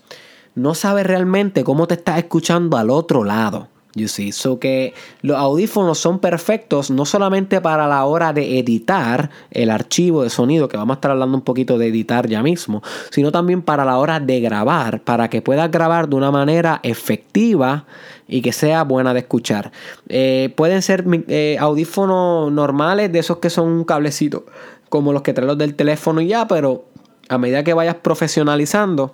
no 0.53 0.74
sabes 0.74 1.05
realmente 1.05 1.66
cómo 1.66 1.86
te 1.86 1.95
estás 1.95 2.18
escuchando 2.20 2.78
al 2.78 2.91
otro 2.91 3.26
lado. 3.26 3.68
You 3.98 4.10
see, 4.10 4.34
so 4.34 4.60
que 4.60 4.93
los 5.22 5.38
audífonos 5.38 5.98
son 5.98 6.20
perfectos 6.20 6.91
no 6.91 7.06
solamente 7.06 7.62
para 7.62 7.88
la 7.88 8.04
hora 8.04 8.34
de 8.34 8.60
editar 8.60 9.30
el 9.52 9.70
archivo 9.70 10.24
de 10.24 10.30
sonido, 10.30 10.68
que 10.68 10.76
vamos 10.76 10.96
a 10.96 10.98
estar 10.98 11.12
hablando 11.12 11.38
un 11.38 11.43
poquito 11.43 11.78
de 11.78 11.88
editar 11.88 12.28
ya 12.28 12.43
mismo, 12.43 12.84
sino 13.10 13.32
también 13.32 13.62
para 13.62 13.86
la 13.86 13.98
hora 13.98 14.20
de 14.20 14.41
grabar, 14.41 15.02
para 15.02 15.30
que 15.30 15.41
puedas 15.41 15.72
grabar 15.72 16.10
de 16.10 16.18
una 16.18 16.30
manera 16.30 16.82
efectiva 16.84 17.86
y 18.28 18.41
que 18.41 18.52
sea 18.52 18.84
buena 18.84 19.14
de 19.14 19.22
escuchar. 19.22 19.72
Eh, 20.10 20.52
pueden 20.58 20.82
ser 20.82 21.06
eh, 21.30 21.56
audífonos 21.58 22.52
normales, 22.52 23.14
de 23.14 23.20
esos 23.20 23.38
que 23.38 23.50
son 23.50 23.70
un 23.70 23.86
cablecito, 23.86 24.46
como 24.89 25.14
los 25.14 25.22
que 25.22 25.32
traen 25.32 25.48
los 25.48 25.58
del 25.58 25.74
teléfono 25.74 26.20
y 26.20 26.28
ya, 26.28 26.50
pero 26.50 26.84
a 27.30 27.38
medida 27.38 27.64
que 27.64 27.74
vayas 27.74 27.96
profesionalizando, 27.96 29.14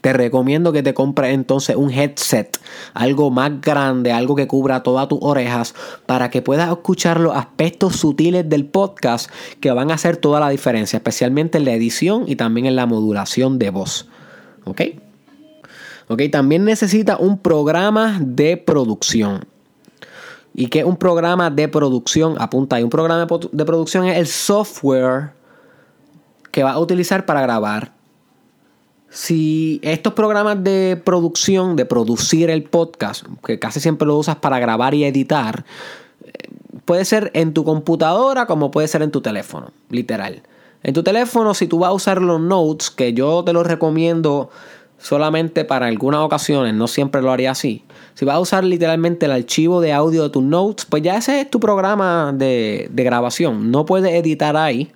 te 0.00 0.12
recomiendo 0.12 0.72
que 0.72 0.82
te 0.82 0.94
compres 0.94 1.32
entonces 1.32 1.76
un 1.76 1.90
headset, 1.90 2.58
algo 2.94 3.30
más 3.30 3.60
grande, 3.60 4.12
algo 4.12 4.34
que 4.34 4.46
cubra 4.46 4.82
todas 4.82 5.08
tus 5.08 5.18
orejas, 5.22 5.74
para 6.06 6.30
que 6.30 6.42
puedas 6.42 6.68
escuchar 6.70 7.20
los 7.20 7.36
aspectos 7.36 7.96
sutiles 7.96 8.48
del 8.48 8.66
podcast 8.66 9.30
que 9.60 9.70
van 9.70 9.90
a 9.90 9.94
hacer 9.94 10.16
toda 10.16 10.40
la 10.40 10.48
diferencia, 10.48 10.96
especialmente 10.96 11.58
en 11.58 11.64
la 11.64 11.72
edición 11.72 12.24
y 12.26 12.36
también 12.36 12.66
en 12.66 12.76
la 12.76 12.86
modulación 12.86 13.58
de 13.58 13.70
voz. 13.70 14.08
¿Ok? 14.64 14.82
Ok, 16.08 16.22
también 16.30 16.64
necesita 16.64 17.16
un 17.16 17.38
programa 17.38 18.18
de 18.20 18.56
producción. 18.56 19.44
¿Y 20.54 20.68
qué 20.68 20.80
es 20.80 20.84
un 20.84 20.96
programa 20.96 21.50
de 21.50 21.68
producción? 21.68 22.36
Apunta 22.38 22.76
ahí, 22.76 22.82
un 22.82 22.90
programa 22.90 23.26
de 23.52 23.64
producción 23.64 24.06
es 24.06 24.16
el 24.16 24.26
software 24.26 25.32
que 26.50 26.62
vas 26.62 26.74
a 26.74 26.78
utilizar 26.78 27.26
para 27.26 27.42
grabar 27.42 27.95
si 29.16 29.80
estos 29.82 30.12
programas 30.12 30.62
de 30.62 31.00
producción, 31.02 31.74
de 31.74 31.86
producir 31.86 32.50
el 32.50 32.64
podcast, 32.64 33.24
que 33.46 33.58
casi 33.58 33.80
siempre 33.80 34.06
lo 34.06 34.18
usas 34.18 34.36
para 34.36 34.58
grabar 34.58 34.92
y 34.92 35.04
editar, 35.04 35.64
eh, 36.22 36.32
puede 36.84 37.06
ser 37.06 37.30
en 37.32 37.54
tu 37.54 37.64
computadora 37.64 38.44
como 38.44 38.70
puede 38.70 38.88
ser 38.88 39.00
en 39.00 39.10
tu 39.10 39.22
teléfono, 39.22 39.72
literal. 39.88 40.42
En 40.82 40.92
tu 40.92 41.02
teléfono, 41.02 41.54
si 41.54 41.66
tú 41.66 41.78
vas 41.78 41.88
a 41.88 41.92
usar 41.94 42.20
los 42.20 42.42
notes, 42.42 42.90
que 42.90 43.14
yo 43.14 43.42
te 43.42 43.54
los 43.54 43.66
recomiendo 43.66 44.50
solamente 44.98 45.64
para 45.64 45.86
algunas 45.86 46.20
ocasiones, 46.20 46.74
no 46.74 46.86
siempre 46.86 47.22
lo 47.22 47.32
haría 47.32 47.52
así. 47.52 47.84
Si 48.12 48.26
vas 48.26 48.36
a 48.36 48.40
usar 48.40 48.64
literalmente 48.64 49.24
el 49.24 49.32
archivo 49.32 49.80
de 49.80 49.94
audio 49.94 50.24
de 50.24 50.28
tus 50.28 50.42
notes, 50.42 50.84
pues 50.84 51.02
ya 51.02 51.16
ese 51.16 51.40
es 51.40 51.50
tu 51.50 51.58
programa 51.58 52.34
de, 52.34 52.90
de 52.92 53.02
grabación. 53.02 53.70
No 53.70 53.86
puedes 53.86 54.12
editar 54.12 54.58
ahí. 54.58 54.92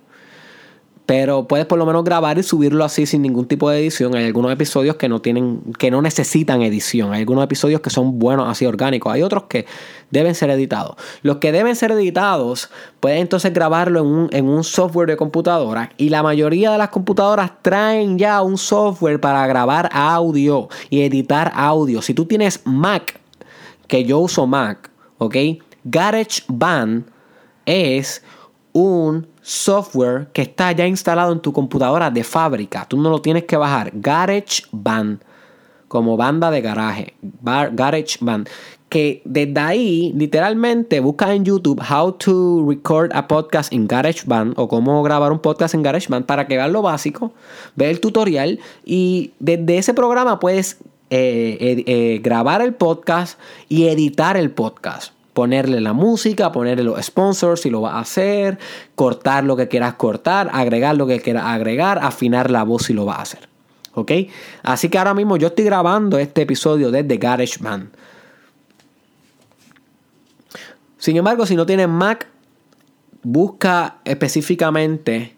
Pero 1.05 1.47
puedes 1.47 1.65
por 1.65 1.77
lo 1.77 1.85
menos 1.85 2.03
grabar 2.03 2.37
y 2.37 2.43
subirlo 2.43 2.83
así 2.85 3.05
sin 3.05 3.21
ningún 3.21 3.45
tipo 3.45 3.69
de 3.69 3.79
edición. 3.79 4.15
Hay 4.15 4.25
algunos 4.25 4.51
episodios 4.51 4.95
que 4.95 5.09
no 5.09 5.19
tienen, 5.21 5.61
que 5.77 5.91
no 5.91 6.01
necesitan 6.01 6.61
edición. 6.61 7.11
Hay 7.13 7.21
algunos 7.21 7.43
episodios 7.43 7.81
que 7.81 7.89
son 7.89 8.19
buenos 8.19 8.47
así 8.47 8.65
orgánicos. 8.65 9.11
Hay 9.11 9.21
otros 9.21 9.43
que 9.43 9.65
deben 10.09 10.35
ser 10.35 10.49
editados. 10.51 10.95
Los 11.21 11.37
que 11.37 11.51
deben 11.51 11.75
ser 11.75 11.91
editados, 11.91 12.69
puedes 12.99 13.19
entonces 13.19 13.51
grabarlo 13.51 13.99
en 13.99 14.05
un, 14.05 14.29
en 14.31 14.47
un 14.47 14.63
software 14.63 15.09
de 15.09 15.17
computadora. 15.17 15.91
Y 15.97 16.09
la 16.09 16.23
mayoría 16.23 16.71
de 16.71 16.77
las 16.77 16.89
computadoras 16.89 17.51
traen 17.61 18.17
ya 18.17 18.41
un 18.41 18.57
software 18.57 19.19
para 19.19 19.45
grabar 19.47 19.89
audio 19.91 20.69
y 20.89 21.01
editar 21.01 21.51
audio. 21.55 22.01
Si 22.01 22.13
tú 22.13 22.25
tienes 22.25 22.61
Mac, 22.63 23.19
que 23.87 24.05
yo 24.05 24.19
uso 24.19 24.47
Mac, 24.47 24.89
¿ok? 25.17 25.35
GarageBand 25.83 27.05
es 27.65 28.23
un 28.73 29.27
software 29.41 30.27
que 30.33 30.43
está 30.43 30.71
ya 30.71 30.87
instalado 30.87 31.33
en 31.33 31.39
tu 31.39 31.51
computadora 31.51 32.09
de 32.09 32.23
fábrica. 32.23 32.85
Tú 32.87 32.97
no 32.97 33.09
lo 33.09 33.21
tienes 33.21 33.45
que 33.45 33.57
bajar. 33.57 33.91
GarageBand, 33.93 35.21
como 35.87 36.17
banda 36.17 36.51
de 36.51 36.61
garaje. 36.61 37.13
GarageBand. 37.41 38.49
Que 38.89 39.21
desde 39.23 39.59
ahí, 39.59 40.13
literalmente, 40.15 40.99
busca 40.99 41.33
en 41.33 41.45
YouTube 41.45 41.81
How 41.81 42.11
to 42.13 42.65
Record 42.67 43.11
a 43.13 43.27
Podcast 43.27 43.71
in 43.71 43.87
GarageBand 43.87 44.53
o 44.57 44.67
cómo 44.67 45.01
grabar 45.01 45.31
un 45.31 45.39
podcast 45.39 45.73
en 45.73 45.81
GarageBand 45.81 46.25
para 46.25 46.45
que 46.45 46.57
veas 46.57 46.69
lo 46.69 46.81
básico, 46.81 47.31
ve 47.77 47.89
el 47.89 48.01
tutorial 48.01 48.59
y 48.83 49.31
desde 49.39 49.77
ese 49.77 49.93
programa 49.93 50.41
puedes 50.41 50.77
eh, 51.09 51.83
eh, 51.87 52.19
grabar 52.21 52.61
el 52.61 52.73
podcast 52.73 53.39
y 53.69 53.87
editar 53.87 54.35
el 54.35 54.51
podcast 54.51 55.13
ponerle 55.41 55.81
la 55.81 55.93
música, 55.93 56.51
ponerle 56.51 56.83
los 56.83 57.03
sponsors 57.03 57.61
si 57.61 57.71
lo 57.71 57.81
vas 57.81 57.93
a 57.95 57.99
hacer, 58.01 58.59
cortar 58.93 59.43
lo 59.43 59.57
que 59.57 59.67
quieras 59.67 59.95
cortar, 59.95 60.51
agregar 60.53 60.95
lo 60.95 61.07
que 61.07 61.19
quieras 61.19 61.45
agregar, 61.47 61.97
afinar 61.97 62.51
la 62.51 62.61
voz 62.61 62.83
si 62.83 62.93
lo 62.93 63.05
vas 63.05 63.17
a 63.17 63.21
hacer. 63.23 63.49
¿Ok? 63.95 64.11
Así 64.61 64.89
que 64.89 64.99
ahora 64.99 65.15
mismo 65.15 65.37
yo 65.37 65.47
estoy 65.47 65.65
grabando 65.65 66.19
este 66.19 66.43
episodio 66.43 66.91
desde 66.91 67.17
GarageBand. 67.17 67.89
Sin 70.99 71.17
embargo, 71.17 71.47
si 71.47 71.55
no 71.55 71.65
tienes 71.65 71.89
Mac, 71.89 72.27
busca 73.23 73.95
específicamente 74.05 75.37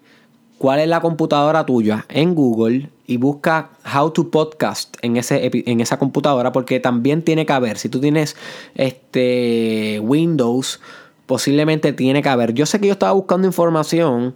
cuál 0.64 0.80
es 0.80 0.88
la 0.88 1.02
computadora 1.02 1.66
tuya 1.66 2.06
en 2.08 2.36
Google 2.36 2.90
y 3.06 3.18
busca 3.18 3.72
How 3.94 4.12
to 4.12 4.32
Podcast 4.32 4.96
en, 5.02 5.18
ese, 5.18 5.52
en 5.52 5.82
esa 5.82 6.00
computadora 6.00 6.54
porque 6.54 6.80
también 6.80 7.22
tiene 7.22 7.46
que 7.46 7.52
haber, 7.52 7.78
si 7.78 7.90
tú 7.90 8.00
tienes 8.00 8.38
este 8.74 10.00
Windows, 10.02 10.80
posiblemente 11.26 11.92
tiene 11.92 12.22
que 12.22 12.30
haber. 12.30 12.54
Yo 12.54 12.66
sé 12.66 12.80
que 12.80 12.88
yo 12.88 12.94
estaba 12.94 13.12
buscando 13.12 13.46
información 13.46 14.36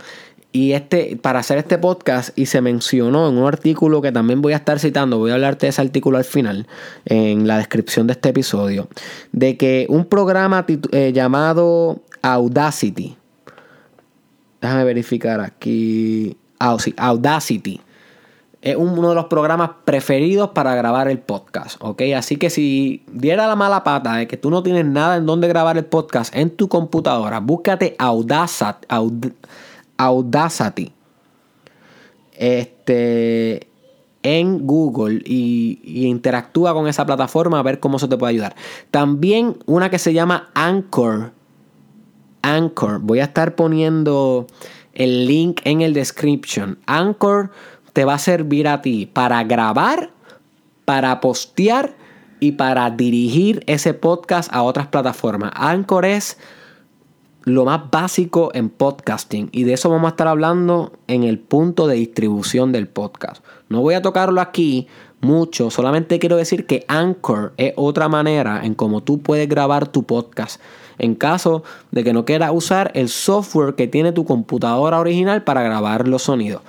y 0.51 0.73
este, 0.73 1.15
para 1.15 1.39
hacer 1.39 1.59
este 1.59 1.77
podcast, 1.77 2.37
y 2.37 2.47
se 2.47 2.59
mencionó 2.59 3.29
en 3.29 3.37
un 3.37 3.47
artículo 3.47 4.01
que 4.01 4.11
también 4.11 4.41
voy 4.41 4.51
a 4.51 4.57
estar 4.57 4.79
citando, 4.79 5.19
voy 5.19 5.31
a 5.31 5.35
hablarte 5.35 5.67
de 5.67 5.69
ese 5.69 5.79
artículo 5.79 6.17
al 6.17 6.25
final, 6.25 6.67
en 7.05 7.47
la 7.47 7.57
descripción 7.57 8.05
de 8.05 8.11
este 8.11 8.29
episodio, 8.29 8.89
de 9.31 9.55
que 9.55 9.85
un 9.87 10.03
programa 10.03 10.65
eh, 10.91 11.13
llamado 11.13 12.01
Audacity, 12.21 13.15
déjame 14.61 14.83
verificar 14.83 15.41
aquí, 15.41 16.37
Audacity, 16.59 17.81
es 18.61 18.75
uno 18.75 19.09
de 19.09 19.15
los 19.15 19.25
programas 19.25 19.71
preferidos 19.85 20.49
para 20.49 20.75
grabar 20.75 21.07
el 21.07 21.19
podcast, 21.19 21.77
¿ok? 21.79 22.01
Así 22.15 22.37
que 22.37 22.49
si 22.49 23.03
diera 23.11 23.47
la 23.47 23.55
mala 23.55 23.83
pata 23.83 24.15
de 24.15 24.27
que 24.27 24.37
tú 24.37 24.49
no 24.49 24.63
tienes 24.63 24.85
nada 24.85 25.17
en 25.17 25.25
donde 25.25 25.47
grabar 25.47 25.77
el 25.77 25.85
podcast 25.85 26.35
en 26.35 26.49
tu 26.49 26.67
computadora, 26.67 27.39
búscate 27.39 27.95
Audacity. 27.99 28.87
Audacity. 29.97 30.91
Este 32.33 33.67
en 34.23 34.67
Google 34.67 35.21
y, 35.25 35.79
y, 35.83 36.07
interactúa 36.07 36.73
con 36.73 36.87
esa 36.87 37.05
plataforma 37.05 37.59
a 37.59 37.63
ver 37.63 37.79
cómo 37.79 37.97
se 37.97 38.07
te 38.07 38.17
puede 38.17 38.31
ayudar. 38.31 38.55
También 38.91 39.57
una 39.65 39.89
que 39.89 39.99
se 39.99 40.13
llama 40.13 40.49
Anchor. 40.53 41.31
Anchor. 42.41 42.99
Voy 42.99 43.19
a 43.19 43.25
estar 43.25 43.55
poniendo 43.55 44.47
el 44.93 45.27
link 45.27 45.61
en 45.63 45.81
el 45.81 45.93
description. 45.93 46.79
Anchor 46.85 47.51
te 47.93 48.05
va 48.05 48.15
a 48.15 48.19
servir 48.19 48.67
a 48.67 48.81
ti 48.81 49.05
para 49.05 49.43
grabar, 49.43 50.11
para 50.85 51.19
postear 51.21 51.95
y 52.39 52.53
para 52.53 52.89
dirigir 52.91 53.63
ese 53.67 53.93
podcast 53.93 54.53
a 54.53 54.63
otras 54.63 54.87
plataformas. 54.87 55.51
Anchor 55.55 56.05
es 56.05 56.37
lo 57.43 57.63
más 57.63 57.89
básico 57.89 58.51
en 58.53 58.69
podcasting 58.69 59.49
y 59.51 59.63
de 59.63 59.73
eso 59.73 59.89
vamos 59.89 60.07
a 60.07 60.09
estar 60.09 60.27
hablando 60.27 60.91
en 61.07 61.23
el 61.23 61.39
punto 61.39 61.87
de 61.87 61.95
distribución 61.95 62.71
del 62.71 62.87
podcast. 62.87 63.43
No 63.69 63.81
voy 63.81 63.93
a 63.93 64.01
tocarlo 64.01 64.41
aquí 64.41 64.87
mucho, 65.21 65.71
solamente 65.71 66.19
quiero 66.19 66.35
decir 66.35 66.65
que 66.65 66.85
Anchor 66.87 67.53
es 67.57 67.73
otra 67.77 68.09
manera 68.09 68.65
en 68.65 68.75
cómo 68.75 69.01
tú 69.01 69.19
puedes 69.19 69.47
grabar 69.47 69.87
tu 69.87 70.03
podcast. 70.03 70.61
En 70.99 71.15
caso 71.15 71.63
de 71.91 72.03
que 72.03 72.13
no 72.13 72.25
quieras 72.25 72.51
usar 72.53 72.91
el 72.95 73.09
software 73.09 73.75
que 73.75 73.87
tiene 73.87 74.11
tu 74.11 74.25
computadora 74.25 74.99
original 74.99 75.43
para 75.43 75.61
grabar 75.61 76.07
los 76.07 76.23
sonidos. 76.23 76.61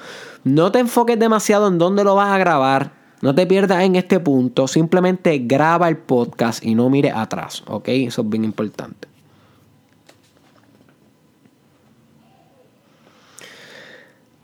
No 0.44 0.70
te 0.72 0.78
enfoques 0.78 1.18
demasiado 1.18 1.68
en 1.68 1.78
dónde 1.78 2.04
lo 2.04 2.14
vas 2.14 2.30
a 2.30 2.38
grabar. 2.38 2.92
No 3.20 3.34
te 3.34 3.46
pierdas 3.46 3.82
en 3.82 3.96
este 3.96 4.20
punto. 4.20 4.68
Simplemente 4.68 5.38
graba 5.38 5.88
el 5.88 5.96
podcast 5.96 6.64
y 6.64 6.74
no 6.74 6.88
mire 6.90 7.10
atrás. 7.10 7.64
¿Ok? 7.66 7.88
Eso 7.88 8.22
es 8.22 8.28
bien 8.28 8.44
importante. 8.44 9.08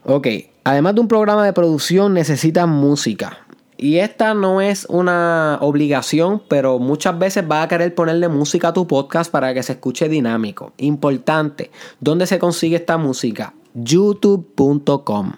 Ok, 0.06 0.26
además 0.64 0.94
de 0.94 1.00
un 1.00 1.08
programa 1.08 1.46
de 1.46 1.54
producción 1.54 2.12
necesitas 2.12 2.68
música. 2.68 3.43
Y 3.76 3.98
esta 3.98 4.34
no 4.34 4.60
es 4.60 4.86
una 4.88 5.58
obligación, 5.60 6.42
pero 6.48 6.78
muchas 6.78 7.18
veces 7.18 7.46
vas 7.46 7.64
a 7.64 7.68
querer 7.68 7.94
ponerle 7.94 8.28
música 8.28 8.68
a 8.68 8.72
tu 8.72 8.86
podcast 8.86 9.30
para 9.30 9.52
que 9.52 9.62
se 9.62 9.72
escuche 9.72 10.08
dinámico. 10.08 10.72
Importante, 10.78 11.70
¿dónde 12.00 12.26
se 12.26 12.38
consigue 12.38 12.76
esta 12.76 12.96
música? 12.98 13.52
youtube.com. 13.74 15.32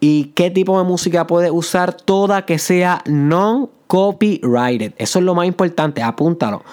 ¿Y 0.00 0.24
qué 0.34 0.50
tipo 0.50 0.78
de 0.78 0.84
música 0.84 1.26
puedes 1.26 1.50
usar? 1.50 1.94
Toda 1.94 2.44
que 2.46 2.58
sea 2.58 3.02
non-copyrighted. 3.06 4.94
Eso 4.96 5.18
es 5.18 5.24
lo 5.24 5.34
más 5.34 5.46
importante, 5.46 6.02
apúntalo. 6.02 6.64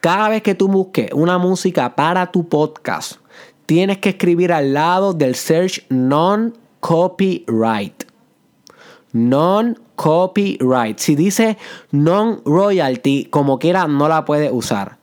Cada 0.00 0.28
vez 0.28 0.42
que 0.42 0.56
tú 0.56 0.68
busques 0.68 1.10
una 1.12 1.38
música 1.38 1.94
para 1.94 2.32
tu 2.32 2.48
podcast, 2.48 3.20
tienes 3.66 3.98
que 3.98 4.08
escribir 4.10 4.52
al 4.52 4.74
lado 4.74 5.12
del 5.12 5.36
search 5.36 5.86
non-copyright. 5.88 8.11
Non-copyright. 9.12 10.98
Si 10.98 11.14
dice 11.14 11.58
non-royalty, 11.90 13.26
como 13.26 13.58
quiera, 13.58 13.86
no 13.86 14.08
la 14.08 14.24
puedes 14.24 14.50
usar 14.52 15.02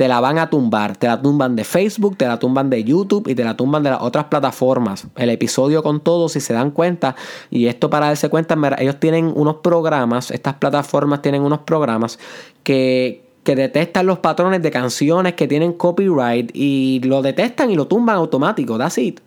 te 0.00 0.08
la 0.08 0.18
van 0.18 0.38
a 0.38 0.48
tumbar. 0.48 0.96
Te 0.96 1.08
la 1.08 1.20
tumban 1.20 1.54
de 1.56 1.62
Facebook, 1.62 2.16
te 2.16 2.26
la 2.26 2.38
tumban 2.38 2.70
de 2.70 2.82
YouTube 2.82 3.28
y 3.28 3.34
te 3.34 3.44
la 3.44 3.54
tumban 3.54 3.82
de 3.82 3.90
las 3.90 4.00
otras 4.00 4.24
plataformas. 4.24 5.06
El 5.14 5.28
episodio 5.28 5.82
con 5.82 6.00
todos, 6.00 6.32
si 6.32 6.40
se 6.40 6.54
dan 6.54 6.70
cuenta, 6.70 7.16
y 7.50 7.66
esto 7.66 7.90
para 7.90 8.06
darse 8.06 8.30
cuenta, 8.30 8.56
ellos 8.78 8.98
tienen 8.98 9.30
unos 9.36 9.56
programas, 9.56 10.30
estas 10.30 10.54
plataformas 10.54 11.20
tienen 11.20 11.42
unos 11.42 11.58
programas 11.58 12.18
que, 12.62 13.28
que 13.44 13.54
detectan 13.54 14.06
los 14.06 14.20
patrones 14.20 14.62
de 14.62 14.70
canciones 14.70 15.34
que 15.34 15.46
tienen 15.46 15.74
copyright 15.74 16.50
y 16.54 17.02
lo 17.04 17.20
detectan 17.20 17.70
y 17.70 17.76
lo 17.76 17.86
tumban 17.86 18.16
automático. 18.16 18.78
That's 18.78 18.96
it. 18.96 19.20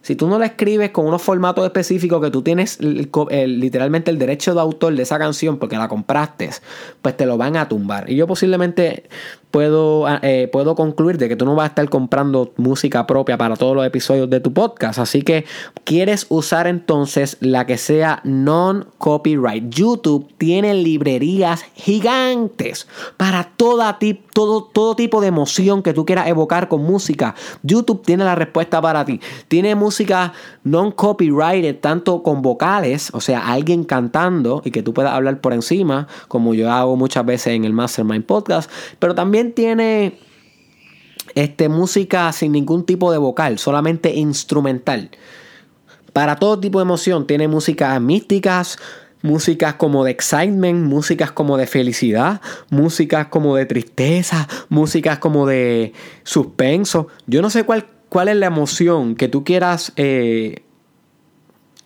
Si 0.00 0.16
tú 0.16 0.28
no 0.28 0.38
la 0.38 0.46
escribes 0.46 0.90
con 0.90 1.06
unos 1.06 1.20
formatos 1.20 1.64
específicos 1.64 2.22
que 2.22 2.30
tú 2.30 2.42
tienes 2.42 2.78
literalmente 2.80 4.10
el 4.10 4.18
derecho 4.18 4.54
de 4.54 4.60
autor 4.60 4.94
de 4.94 5.02
esa 5.02 5.18
canción 5.18 5.58
porque 5.58 5.76
la 5.76 5.88
compraste, 5.88 6.50
pues 7.02 7.16
te 7.16 7.26
lo 7.26 7.36
van 7.36 7.56
a 7.56 7.68
tumbar. 7.68 8.08
Y 8.10 8.16
yo 8.16 8.26
posiblemente 8.26 9.04
puedo, 9.50 10.06
ah, 10.06 10.20
eh, 10.22 10.48
puedo 10.52 10.74
concluir 10.74 11.18
de 11.18 11.28
que 11.28 11.36
tú 11.36 11.44
no 11.44 11.54
vas 11.54 11.64
a 11.64 11.68
estar 11.68 11.88
comprando 11.88 12.52
música 12.56 13.06
propia 13.06 13.38
para 13.38 13.56
todos 13.56 13.74
los 13.74 13.86
episodios 13.86 14.28
de 14.28 14.40
tu 14.40 14.52
podcast. 14.52 14.98
Así 14.98 15.22
que 15.22 15.44
quieres 15.84 16.26
usar 16.28 16.66
entonces 16.66 17.36
la 17.40 17.66
que 17.66 17.78
sea 17.78 18.20
non-copyright. 18.24 19.68
YouTube 19.70 20.28
tiene 20.38 20.74
librerías 20.74 21.64
gigantes 21.74 22.86
para 23.16 23.52
toda 23.56 23.98
todo, 24.32 24.64
todo 24.64 24.94
tipo 24.94 25.20
de 25.20 25.28
emoción 25.28 25.82
que 25.82 25.94
tú 25.94 26.04
quieras 26.04 26.28
evocar 26.28 26.68
con 26.68 26.82
música. 26.82 27.34
YouTube 27.62 28.02
tiene 28.04 28.24
la 28.24 28.34
respuesta 28.34 28.80
para 28.80 29.04
ti. 29.04 29.20
Tiene 29.48 29.74
música 29.74 30.32
non-copyrighted, 30.64 31.80
tanto 31.80 32.22
con 32.22 32.42
vocales, 32.42 33.10
o 33.12 33.20
sea, 33.20 33.48
alguien 33.48 33.84
cantando 33.84 34.62
y 34.64 34.70
que 34.70 34.82
tú 34.82 34.92
puedas 34.92 35.12
hablar 35.12 35.40
por 35.40 35.52
encima, 35.52 36.06
como 36.28 36.54
yo 36.54 36.70
hago 36.70 36.96
muchas 36.96 37.24
veces 37.24 37.54
en 37.54 37.64
el 37.64 37.72
Mastermind 37.72 38.24
Podcast, 38.24 38.70
pero 38.98 39.14
también 39.14 39.37
tiene 39.44 40.18
este, 41.34 41.68
música 41.68 42.32
sin 42.32 42.52
ningún 42.52 42.84
tipo 42.84 43.12
de 43.12 43.18
vocal, 43.18 43.58
solamente 43.58 44.14
instrumental. 44.14 45.10
Para 46.12 46.36
todo 46.36 46.58
tipo 46.58 46.78
de 46.78 46.82
emoción, 46.82 47.26
tiene 47.26 47.48
músicas 47.48 48.00
místicas, 48.00 48.78
músicas 49.22 49.74
como 49.74 50.04
de 50.04 50.10
excitement, 50.10 50.86
músicas 50.86 51.32
como 51.32 51.56
de 51.56 51.66
felicidad, 51.66 52.40
músicas 52.70 53.26
como 53.28 53.56
de 53.56 53.66
tristeza, 53.66 54.48
músicas 54.68 55.18
como 55.18 55.46
de 55.46 55.92
suspenso. 56.24 57.08
Yo 57.26 57.42
no 57.42 57.50
sé 57.50 57.64
cuál, 57.64 57.86
cuál 58.08 58.28
es 58.28 58.36
la 58.36 58.46
emoción 58.46 59.14
que 59.14 59.28
tú 59.28 59.44
quieras 59.44 59.92
eh, 59.96 60.62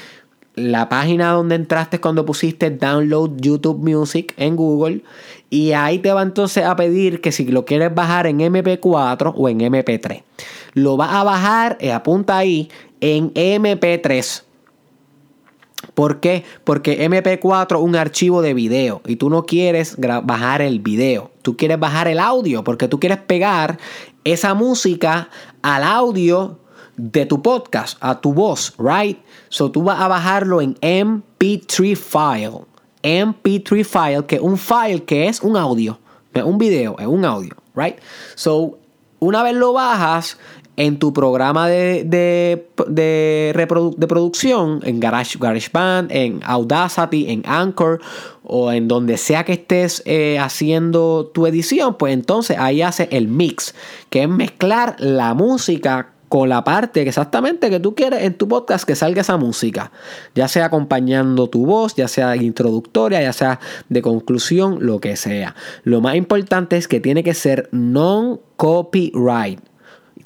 la 0.56 0.90
página 0.90 1.32
donde 1.32 1.56
entraste 1.56 2.02
cuando 2.02 2.26
pusiste 2.26 2.70
download 2.70 3.38
YouTube 3.38 3.78
Music 3.78 4.34
en 4.36 4.58
Google. 4.58 5.04
Y 5.50 5.72
ahí 5.72 6.00
te 6.00 6.12
va 6.12 6.22
entonces 6.22 6.66
a 6.66 6.76
pedir 6.76 7.22
que 7.22 7.32
si 7.32 7.46
lo 7.46 7.64
quieres 7.64 7.96
bajar 7.96 8.28
en 8.28 8.40
MP4 8.40 9.34
o 9.38 9.48
en 9.48 9.60
MP3. 9.60 10.22
Lo 10.74 10.98
vas 10.98 11.14
a 11.14 11.24
bajar, 11.24 11.78
eh, 11.80 11.94
apunta 11.94 12.38
ahí, 12.38 12.68
en 13.00 13.34
MP3. 13.34 14.44
¿Por 15.96 16.20
qué? 16.20 16.44
Porque 16.64 17.10
MP4 17.10 17.78
es 17.78 17.82
un 17.82 17.96
archivo 17.96 18.42
de 18.42 18.54
video 18.54 19.02
y 19.08 19.16
tú 19.16 19.30
no 19.30 19.46
quieres 19.46 19.96
bajar 20.24 20.62
el 20.62 20.80
video, 20.80 21.32
tú 21.42 21.56
quieres 21.58 21.80
bajar 21.80 22.08
el 22.08 22.20
audio 22.20 22.64
porque 22.64 22.88
tú 22.88 23.00
quieres 23.00 23.20
pegar 23.20 23.80
esa 24.26 24.54
música 24.54 25.30
al 25.62 25.84
audio 25.84 26.60
de 26.98 27.26
tu 27.26 27.42
podcast, 27.42 27.98
a 28.02 28.20
tu 28.20 28.34
voz, 28.34 28.74
right? 28.78 29.20
So 29.50 29.72
tú 29.72 29.84
vas 29.84 30.00
a 30.02 30.08
bajarlo 30.08 30.62
en 30.62 30.76
MP3 30.76 31.96
file. 31.96 32.66
MP3 33.02 33.86
file, 33.86 34.26
que 34.26 34.40
un 34.40 34.58
file 34.58 35.04
que 35.04 35.28
es 35.28 35.42
un 35.42 35.56
audio, 35.56 36.00
un 36.34 36.58
video, 36.58 36.98
es 37.00 37.08
un 37.08 37.24
audio, 37.24 37.56
right? 37.76 37.98
So 38.36 38.80
una 39.20 39.44
vez 39.44 39.56
lo 39.56 39.74
bajas, 39.74 40.38
en 40.78 41.00
tu 41.00 41.14
programa 41.14 41.68
de, 41.68 42.04
de, 42.06 42.68
de, 42.88 44.08
producción, 44.08 44.82
en 44.84 45.00
Garage, 45.00 45.38
GarageBand, 45.40 46.12
en 46.12 46.42
Audacity, 46.44 47.30
en 47.30 47.44
Anchor 47.46 48.02
o 48.44 48.72
en 48.72 48.88
donde 48.88 49.18
sea 49.18 49.44
que 49.44 49.54
estés 49.54 50.04
eh, 50.06 50.38
haciendo 50.40 51.32
tu 51.34 51.48
edición, 51.48 51.96
pues 51.98 52.14
entonces 52.14 52.58
ahí 52.60 52.82
hace 52.82 53.08
el 53.12 53.28
mix, 53.28 53.74
que 54.10 54.24
es 54.24 54.30
mezclar 54.30 54.96
la 55.00 55.34
música 55.34 56.12
con 56.30 56.50
la 56.50 56.64
parte 56.64 57.02
exactamente 57.02 57.70
que 57.70 57.80
tú 57.80 57.96
quieres 57.96 58.24
en 58.24 58.34
tu 58.34 58.48
podcast 58.48 58.86
que 58.86 58.96
salga 58.96 59.22
esa 59.22 59.38
música, 59.38 59.92
ya 60.34 60.48
sea 60.48 60.66
acompañando 60.66 61.48
tu 61.48 61.66
voz, 61.66 61.96
ya 61.96 62.08
sea 62.08 62.36
introductoria, 62.36 63.22
ya 63.22 63.34
sea 63.34 63.60
de 63.90 64.02
conclusión, 64.02 64.80
lo 64.82 65.00
que 65.00 65.16
sea. 65.16 65.56
Lo 65.84 66.02
más 66.02 66.16
importante 66.16 66.78
es 66.78 66.88
que 66.88 67.00
tiene 67.00 67.24
que 67.24 67.34
ser 67.34 67.70
non-copyright. 67.72 69.60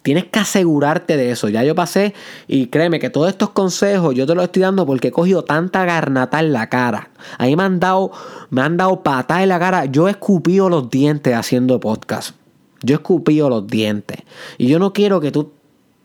Tienes 0.02 0.26
que 0.26 0.40
asegurarte 0.40 1.18
de 1.18 1.32
eso. 1.32 1.50
Ya 1.50 1.64
yo 1.64 1.76
pasé 1.76 2.14
y 2.48 2.68
créeme 2.68 3.00
que 3.00 3.10
todos 3.10 3.30
estos 3.30 3.50
consejos 3.50 4.16
yo 4.16 4.26
te 4.26 4.36
los 4.36 4.46
estoy 4.46 4.62
dando 4.62 4.86
porque 4.86 5.10
he 5.10 5.12
cogido 5.12 5.44
tanta 5.44 5.86
garnata 5.86 6.40
en 6.40 6.54
la 6.54 6.70
cara. 6.70 7.10
Ahí 7.38 7.56
me 7.56 7.64
han 7.64 7.80
dado, 7.80 8.12
me 8.50 8.62
han 8.62 8.78
dado 8.78 9.04
patas 9.04 9.42
en 9.42 9.50
la 9.50 9.60
cara. 9.60 9.86
Yo 9.86 10.08
he 10.08 10.12
escupido 10.12 10.70
los 10.70 10.90
dientes 10.90 11.36
haciendo 11.36 11.80
podcast. 11.80 12.36
Yo 12.82 12.96
he 12.96 12.98
escupido 12.98 13.50
los 13.50 13.68
dientes. 13.68 14.20
Y 14.58 14.68
yo 14.68 14.80
no 14.80 14.94
quiero 14.94 15.20
que 15.20 15.32
tú 15.32 15.52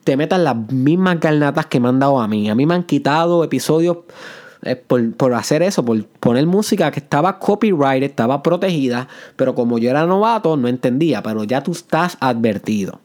te 0.02 0.16
metas 0.16 0.40
las 0.40 0.56
mismas 0.72 1.20
garnatas 1.20 1.66
que 1.66 1.78
me 1.78 1.88
han 1.88 2.00
dado 2.00 2.20
a 2.20 2.26
mí. 2.26 2.50
A 2.50 2.54
mí 2.54 2.66
me 2.66 2.74
han 2.74 2.82
quitado 2.82 3.44
episodios 3.44 3.98
eh, 4.62 4.76
por, 4.76 5.14
por, 5.14 5.34
hacer 5.34 5.62
eso, 5.62 5.84
por 5.84 6.04
poner 6.04 6.46
música 6.46 6.90
que 6.90 7.00
estaba 7.00 7.38
copyright, 7.38 8.02
estaba 8.02 8.42
protegida, 8.42 9.08
pero 9.36 9.54
como 9.54 9.78
yo 9.78 9.90
era 9.90 10.04
novato 10.04 10.56
no 10.56 10.68
entendía, 10.68 11.22
pero 11.22 11.44
ya 11.44 11.62
tú 11.62 11.72
estás 11.72 12.16
advertido. 12.20 13.00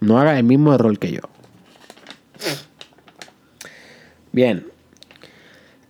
No 0.00 0.18
hagas 0.18 0.38
el 0.38 0.44
mismo 0.44 0.74
error 0.74 0.98
que 0.98 1.12
yo. 1.12 1.20
Bien. 4.32 4.66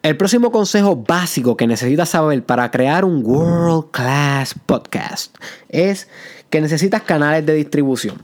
El 0.03 0.19
próximo 0.19 0.53
consejo 0.53 0.97
básico 0.97 1.57
que 1.57 1.67
necesitas 1.67 2.11
saber 2.11 2.45
para 2.45 2.71
crear 2.71 3.07
un 3.07 3.25
world 3.25 3.91
class 3.91 4.55
podcast 4.67 5.35
es 5.71 6.09
que 6.51 6.61
necesitas 6.61 7.01
canales 7.03 7.47
de 7.47 7.55
distribución. 7.55 8.21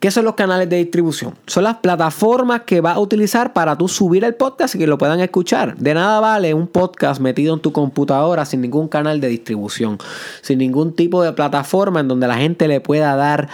¿Qué 0.00 0.12
son 0.12 0.24
los 0.24 0.36
canales 0.36 0.68
de 0.70 0.76
distribución? 0.76 1.34
Son 1.46 1.64
las 1.64 1.78
plataformas 1.78 2.62
que 2.62 2.80
vas 2.80 2.96
a 2.96 3.00
utilizar 3.00 3.52
para 3.52 3.76
tú 3.76 3.88
subir 3.88 4.22
el 4.22 4.36
podcast 4.36 4.76
y 4.76 4.78
que 4.78 4.86
lo 4.86 4.96
puedan 4.96 5.18
escuchar. 5.18 5.76
De 5.76 5.92
nada 5.92 6.20
vale 6.20 6.54
un 6.54 6.68
podcast 6.68 7.20
metido 7.20 7.52
en 7.52 7.60
tu 7.60 7.72
computadora 7.72 8.44
sin 8.44 8.60
ningún 8.60 8.86
canal 8.86 9.20
de 9.20 9.26
distribución, 9.26 9.98
sin 10.40 10.60
ningún 10.60 10.94
tipo 10.94 11.24
de 11.24 11.32
plataforma 11.32 11.98
en 11.98 12.06
donde 12.06 12.28
la 12.28 12.36
gente 12.36 12.68
le 12.68 12.80
pueda 12.80 13.16
dar 13.16 13.48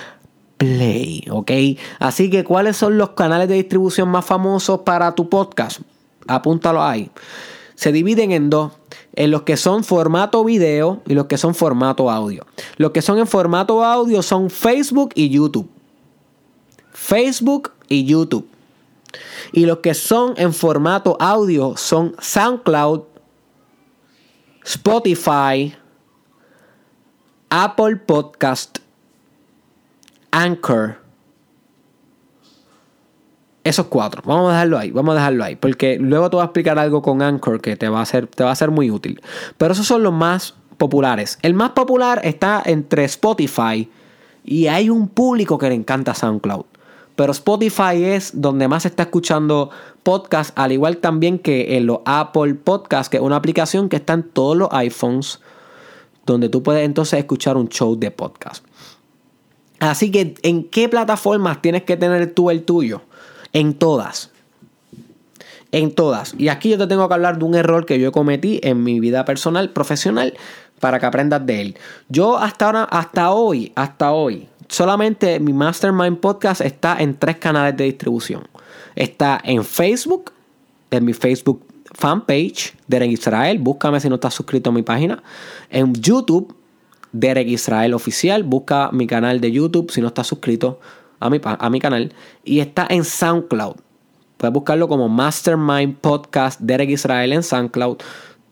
Play, 0.65 1.27
¿ok? 1.31 1.51
Así 1.99 2.31
que, 2.31 2.43
¿cuáles 2.43 2.79
son 2.79 2.97
los 2.97 3.11
canales 3.11 3.49
de 3.49 3.55
distribución 3.57 4.09
más 4.09 4.25
famosos 4.25 4.81
para 4.81 5.15
tu 5.15 5.29
podcast? 5.29 5.81
Apúntalo 6.27 6.83
ahí. 6.83 7.11
Se 7.75 7.93
dividen 7.93 8.33
en 8.33 8.49
dos, 8.49 8.73
en 9.15 9.31
los 9.31 9.43
que 9.43 9.59
son 9.59 9.85
formato 9.85 10.43
video 10.43 11.03
y 11.07 11.13
los 11.13 11.27
que 11.27 11.37
son 11.37 11.55
formato 11.55 12.11
audio. 12.11 12.47
Los 12.79 12.93
que 12.93 13.03
son 13.03 13.19
en 13.19 13.27
formato 13.27 13.85
audio 13.85 14.23
son 14.23 14.49
Facebook 14.49 15.11
y 15.15 15.29
YouTube. 15.29 15.69
Facebook 16.93 17.73
y 17.89 18.07
YouTube. 18.07 18.49
Y 19.53 19.67
los 19.67 19.79
que 19.79 19.93
son 19.93 20.33
en 20.39 20.55
formato 20.55 21.19
audio 21.21 21.77
son 21.77 22.17
SoundCloud, 22.19 23.03
Spotify, 24.65 25.75
Apple 27.51 27.97
Podcast 27.97 28.79
Anchor. 30.35 30.97
Esos 33.63 33.87
cuatro. 33.87 34.21
Vamos 34.27 34.51
a 34.51 34.55
dejarlo 34.55 34.79
ahí. 34.79 34.91
Vamos 34.91 35.13
a 35.13 35.19
dejarlo 35.19 35.45
ahí. 35.45 35.55
Porque 35.55 35.97
luego 35.99 36.29
te 36.29 36.37
voy 36.37 36.43
a 36.43 36.47
explicar 36.47 36.77
algo 36.77 37.03
con 37.03 37.23
Anchor 37.23 37.61
que 37.61 37.77
te 37.77 37.89
va 37.89 38.01
a 38.01 38.05
ser, 38.05 38.27
te 38.27 38.43
va 38.43 38.51
a 38.51 38.57
ser 38.57 38.73
muy 38.73 38.91
útil. 38.91 39.23
Pero 39.57 39.73
esos 39.73 39.87
son 39.87 40.03
los 40.03 40.13
más 40.13 40.55
populares. 40.77 41.39
El 41.43 41.55
más 41.55 41.71
popular 41.71 42.21
está 42.25 42.61
entre 42.67 43.05
Spotify 43.05 43.89
y 44.43 44.67
hay 44.67 44.91
un 44.91 45.07
público 45.07 45.57
que 45.57 45.69
le 45.69 45.77
encanta 45.77 46.15
SoundCloud. 46.15 46.65
Pero 47.15 47.31
Spotify 47.31 48.03
es 48.03 48.33
donde 48.41 48.67
más 48.67 48.83
se 48.83 48.89
está 48.89 49.05
escuchando 49.05 49.71
podcast, 50.03 50.51
al 50.59 50.73
igual 50.73 50.97
también 50.97 51.39
que 51.39 51.77
en 51.77 51.87
los 51.87 52.01
Apple 52.07 52.55
Podcast, 52.55 53.09
que 53.09 53.19
es 53.19 53.23
una 53.23 53.37
aplicación 53.37 53.89
que 53.89 53.97
está 53.97 54.15
en 54.15 54.25
todos 54.25 54.57
los 54.57 54.69
iPhones, 54.73 55.41
donde 56.27 56.49
tú 56.49 56.65
puedes 56.65 56.85
entonces 56.85 57.21
escuchar 57.21 57.57
un 57.57 57.69
show 57.69 57.95
de 57.97 58.11
podcast. 58.11 58.65
Así 59.91 60.11
que, 60.11 60.35
¿en 60.43 60.65
qué 60.65 60.89
plataformas 60.89 61.61
tienes 61.61 61.83
que 61.83 61.97
tener 61.97 62.33
tú 62.33 62.51
el 62.51 62.65
tuyo? 62.65 63.03
En 63.53 63.75
todas. 63.75 64.31
En 65.73 65.95
todas. 65.95 66.35
Y 66.39 66.49
aquí 66.49 66.71
yo 66.71 66.79
te 66.79 66.87
tengo 66.87 67.07
que 67.07 67.15
hablar 67.15 67.39
de 67.39 67.45
un 67.45 67.55
error 67.55 67.85
que 67.85 67.99
yo 67.99 68.13
cometí 68.13 68.61
en 68.63 68.83
mi 68.83 69.01
vida 69.01 69.25
personal, 69.25 69.71
profesional, 69.71 70.35
para 70.81 70.99
que 70.99 71.07
aprendas 71.07 71.45
de 71.45 71.61
él. 71.61 71.77
Yo 72.09 72.39
hasta 72.39 72.67
ahora, 72.67 72.85
hasta 72.85 73.31
hoy, 73.33 73.73
hasta 73.75 74.13
hoy, 74.13 74.49
solamente 74.69 75.39
mi 75.41 75.53
Mastermind 75.53 76.19
Podcast 76.19 76.61
está 76.61 76.97
en 76.99 77.19
tres 77.19 77.37
canales 77.37 77.77
de 77.77 77.85
distribución. 77.85 78.49
Está 78.95 79.41
en 79.45 79.65
Facebook, 79.65 80.33
en 80.91 81.05
mi 81.05 81.13
Facebook 81.13 81.65
fanpage, 81.93 82.75
Derek 82.87 83.11
Israel. 83.11 83.59
Búscame 83.59 84.01
si 84.01 84.09
no 84.09 84.17
estás 84.17 84.35
suscrito 84.35 84.71
a 84.71 84.73
mi 84.73 84.83
página. 84.83 85.23
En 85.71 85.95
YouTube, 85.95 86.55
Derek 87.15 87.49
Israel 87.49 87.95
Oficial. 87.95 88.43
Busca 88.43 88.91
mi 88.93 89.07
canal 89.07 89.41
de 89.41 89.53
YouTube 89.53 89.91
si 89.91 90.01
no 90.01 90.09
estás 90.09 90.27
suscrito 90.27 90.81
a 91.21 91.31
mi, 91.31 91.41
a 91.43 91.71
mi 91.71 91.81
canal. 91.81 92.13
Y 92.45 92.61
está 92.61 92.87
en 92.91 93.05
SoundCloud. 93.05 93.77
Puedes 94.37 94.53
buscarlo 94.53 94.89
como 94.89 95.09
Mastermind 95.09 95.97
Podcast 95.99 96.61
Derek 96.61 96.91
Israel 96.91 97.33
en 97.33 97.43
SoundCloud 97.43 97.99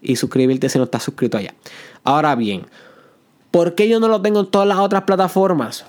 y 0.00 0.16
suscribirte 0.16 0.68
si 0.68 0.78
no 0.78 0.84
estás 0.84 1.02
suscrito 1.02 1.36
allá. 1.38 1.54
Ahora 2.04 2.34
bien, 2.36 2.66
¿por 3.50 3.74
qué 3.74 3.88
yo 3.88 4.00
no 4.00 4.08
lo 4.08 4.22
tengo 4.22 4.40
en 4.40 4.46
todas 4.46 4.68
las 4.68 4.78
otras 4.78 5.02
plataformas? 5.02 5.84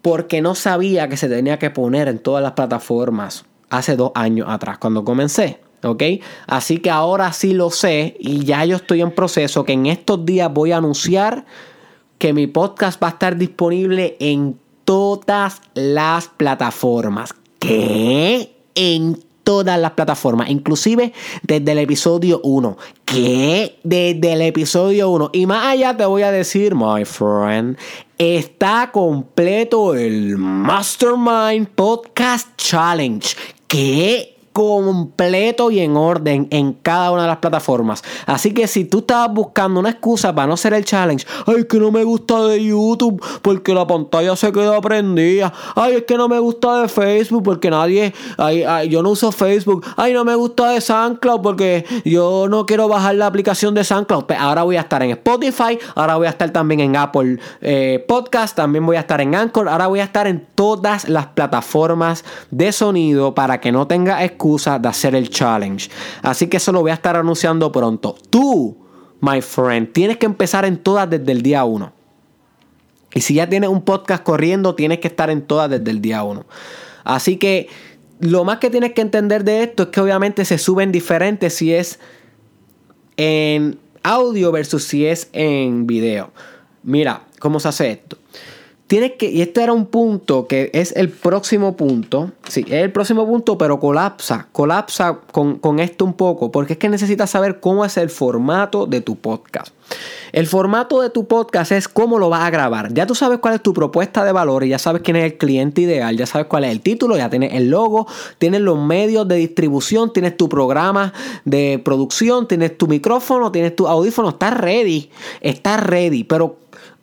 Porque 0.00 0.40
no 0.40 0.54
sabía 0.54 1.08
que 1.08 1.16
se 1.16 1.28
tenía 1.28 1.58
que 1.58 1.70
poner 1.70 2.08
en 2.08 2.18
todas 2.18 2.42
las 2.42 2.52
plataformas 2.52 3.44
hace 3.68 3.96
dos 3.96 4.12
años 4.14 4.48
atrás, 4.48 4.78
cuando 4.78 5.04
comencé. 5.04 5.60
¿Ok? 5.86 6.02
Así 6.46 6.78
que 6.78 6.90
ahora 6.90 7.32
sí 7.32 7.52
lo 7.52 7.70
sé 7.70 8.16
y 8.18 8.44
ya 8.44 8.64
yo 8.64 8.76
estoy 8.76 9.00
en 9.00 9.12
proceso 9.12 9.64
que 9.64 9.72
en 9.72 9.86
estos 9.86 10.24
días 10.26 10.52
voy 10.52 10.72
a 10.72 10.78
anunciar 10.78 11.46
que 12.18 12.32
mi 12.32 12.46
podcast 12.46 13.02
va 13.02 13.08
a 13.08 13.10
estar 13.10 13.36
disponible 13.36 14.16
en 14.20 14.58
todas 14.84 15.60
las 15.74 16.28
plataformas. 16.28 17.34
¿Qué? 17.58 18.54
En 18.74 19.18
todas 19.46 19.78
las 19.78 19.92
plataformas, 19.92 20.50
inclusive 20.50 21.12
desde 21.42 21.72
el 21.72 21.78
episodio 21.78 22.40
1. 22.42 22.76
¿Qué? 23.04 23.78
Desde 23.84 24.32
el 24.32 24.42
episodio 24.42 25.08
1. 25.10 25.30
Y 25.32 25.46
más 25.46 25.66
allá 25.66 25.96
te 25.96 26.04
voy 26.04 26.22
a 26.22 26.32
decir, 26.32 26.74
my 26.74 27.04
friend, 27.04 27.78
está 28.18 28.90
completo 28.92 29.94
el 29.94 30.36
Mastermind 30.36 31.68
Podcast 31.68 32.48
Challenge. 32.56 33.36
¿Qué? 33.68 34.35
Completo 34.56 35.70
y 35.70 35.80
en 35.80 35.98
orden 35.98 36.48
en 36.50 36.72
cada 36.72 37.10
una 37.10 37.22
de 37.22 37.28
las 37.28 37.36
plataformas. 37.36 38.02
Así 38.24 38.54
que 38.54 38.66
si 38.66 38.86
tú 38.86 39.00
estabas 39.00 39.34
buscando 39.34 39.80
una 39.80 39.90
excusa 39.90 40.34
para 40.34 40.46
no 40.46 40.54
hacer 40.54 40.72
el 40.72 40.82
challenge, 40.82 41.26
ay, 41.46 41.64
que 41.64 41.78
no 41.78 41.92
me 41.92 42.04
gusta 42.04 42.42
de 42.46 42.64
YouTube 42.64 43.22
porque 43.42 43.74
la 43.74 43.86
pantalla 43.86 44.34
se 44.34 44.50
quedó 44.52 44.80
prendida, 44.80 45.52
ay, 45.74 45.96
es 45.96 46.04
que 46.04 46.16
no 46.16 46.26
me 46.26 46.38
gusta 46.38 46.80
de 46.80 46.88
Facebook 46.88 47.42
porque 47.42 47.68
nadie, 47.68 48.14
ay, 48.38 48.62
ay, 48.62 48.88
yo 48.88 49.02
no 49.02 49.10
uso 49.10 49.30
Facebook, 49.30 49.84
ay, 49.94 50.14
no 50.14 50.24
me 50.24 50.34
gusta 50.34 50.70
de 50.70 50.80
SoundCloud 50.80 51.42
porque 51.42 51.84
yo 52.06 52.46
no 52.48 52.64
quiero 52.64 52.88
bajar 52.88 53.16
la 53.16 53.26
aplicación 53.26 53.74
de 53.74 53.84
SoundCloud. 53.84 54.24
Pues 54.24 54.38
ahora 54.38 54.62
voy 54.62 54.76
a 54.76 54.80
estar 54.80 55.02
en 55.02 55.10
Spotify, 55.10 55.78
ahora 55.94 56.16
voy 56.16 56.28
a 56.28 56.30
estar 56.30 56.48
también 56.48 56.80
en 56.80 56.96
Apple 56.96 57.38
eh, 57.60 58.02
Podcast, 58.08 58.56
también 58.56 58.86
voy 58.86 58.96
a 58.96 59.00
estar 59.00 59.20
en 59.20 59.34
Anchor, 59.34 59.68
ahora 59.68 59.86
voy 59.86 60.00
a 60.00 60.04
estar 60.04 60.26
en 60.26 60.46
todas 60.54 61.10
las 61.10 61.26
plataformas 61.26 62.24
de 62.50 62.72
sonido 62.72 63.34
para 63.34 63.60
que 63.60 63.70
no 63.70 63.86
tenga 63.86 64.24
excusa 64.24 64.45
de 64.54 64.88
hacer 64.88 65.14
el 65.14 65.28
challenge. 65.28 65.90
Así 66.22 66.46
que 66.46 66.58
eso 66.58 66.72
lo 66.72 66.80
voy 66.80 66.90
a 66.90 66.94
estar 66.94 67.16
anunciando 67.16 67.72
pronto. 67.72 68.16
Tú, 68.30 68.76
my 69.20 69.42
friend, 69.42 69.92
tienes 69.92 70.16
que 70.16 70.26
empezar 70.26 70.64
en 70.64 70.78
todas 70.78 71.08
desde 71.10 71.32
el 71.32 71.42
día 71.42 71.64
1. 71.64 71.92
Y 73.14 73.20
si 73.20 73.34
ya 73.34 73.48
tienes 73.48 73.70
un 73.70 73.82
podcast 73.82 74.22
corriendo, 74.22 74.74
tienes 74.74 74.98
que 75.00 75.08
estar 75.08 75.30
en 75.30 75.42
todas 75.42 75.70
desde 75.70 75.90
el 75.90 76.00
día 76.00 76.22
1. 76.22 76.44
Así 77.04 77.36
que 77.36 77.68
lo 78.20 78.44
más 78.44 78.58
que 78.58 78.70
tienes 78.70 78.92
que 78.92 79.00
entender 79.00 79.44
de 79.44 79.62
esto 79.62 79.84
es 79.84 79.88
que 79.90 80.00
obviamente 80.00 80.44
se 80.44 80.58
suben 80.58 80.92
diferentes 80.92 81.54
si 81.54 81.72
es 81.72 81.98
en 83.16 83.78
audio 84.02 84.52
versus 84.52 84.84
si 84.84 85.06
es 85.06 85.28
en 85.32 85.86
video. 85.86 86.32
Mira, 86.82 87.22
¿cómo 87.38 87.58
se 87.58 87.68
hace 87.68 87.90
esto? 87.90 88.18
Tienes 88.86 89.12
que, 89.18 89.30
y 89.30 89.42
este 89.42 89.62
era 89.62 89.72
un 89.72 89.86
punto 89.86 90.46
que 90.46 90.70
es 90.72 90.94
el 90.94 91.08
próximo 91.08 91.76
punto. 91.76 92.30
Sí, 92.48 92.64
es 92.68 92.84
el 92.84 92.92
próximo 92.92 93.26
punto, 93.26 93.58
pero 93.58 93.80
colapsa. 93.80 94.46
Colapsa 94.52 95.18
con, 95.32 95.58
con, 95.58 95.80
esto 95.80 96.04
un 96.04 96.14
poco. 96.14 96.52
Porque 96.52 96.74
es 96.74 96.78
que 96.78 96.88
necesitas 96.88 97.30
saber 97.30 97.58
cómo 97.58 97.84
es 97.84 97.96
el 97.96 98.10
formato 98.10 98.86
de 98.86 99.00
tu 99.00 99.16
podcast. 99.16 99.72
El 100.32 100.46
formato 100.46 101.00
de 101.00 101.10
tu 101.10 101.26
podcast 101.26 101.72
es 101.72 101.88
cómo 101.88 102.18
lo 102.18 102.28
vas 102.28 102.42
a 102.42 102.50
grabar. 102.50 102.92
Ya 102.92 103.06
tú 103.06 103.14
sabes 103.14 103.38
cuál 103.38 103.54
es 103.54 103.62
tu 103.62 103.72
propuesta 103.72 104.24
de 104.24 104.32
valor 104.32 104.64
ya 104.64 104.78
sabes 104.78 105.02
quién 105.02 105.16
es 105.16 105.24
el 105.24 105.36
cliente 105.36 105.82
ideal. 105.82 106.16
Ya 106.16 106.26
sabes 106.26 106.46
cuál 106.46 106.64
es 106.64 106.70
el 106.70 106.80
título, 106.80 107.16
ya 107.16 107.28
tienes 107.28 107.54
el 107.54 107.70
logo, 107.70 108.06
tienes 108.38 108.60
los 108.60 108.78
medios 108.78 109.26
de 109.28 109.36
distribución, 109.36 110.12
tienes 110.12 110.36
tu 110.36 110.48
programa 110.48 111.12
de 111.44 111.80
producción, 111.84 112.48
tienes 112.48 112.78
tu 112.78 112.86
micrófono, 112.86 113.52
tienes 113.52 113.74
tu 113.74 113.86
audífono. 113.86 114.30
Estás 114.30 114.54
ready. 114.54 115.10
Estás 115.40 115.82
ready. 115.82 116.24
Pero 116.24 116.56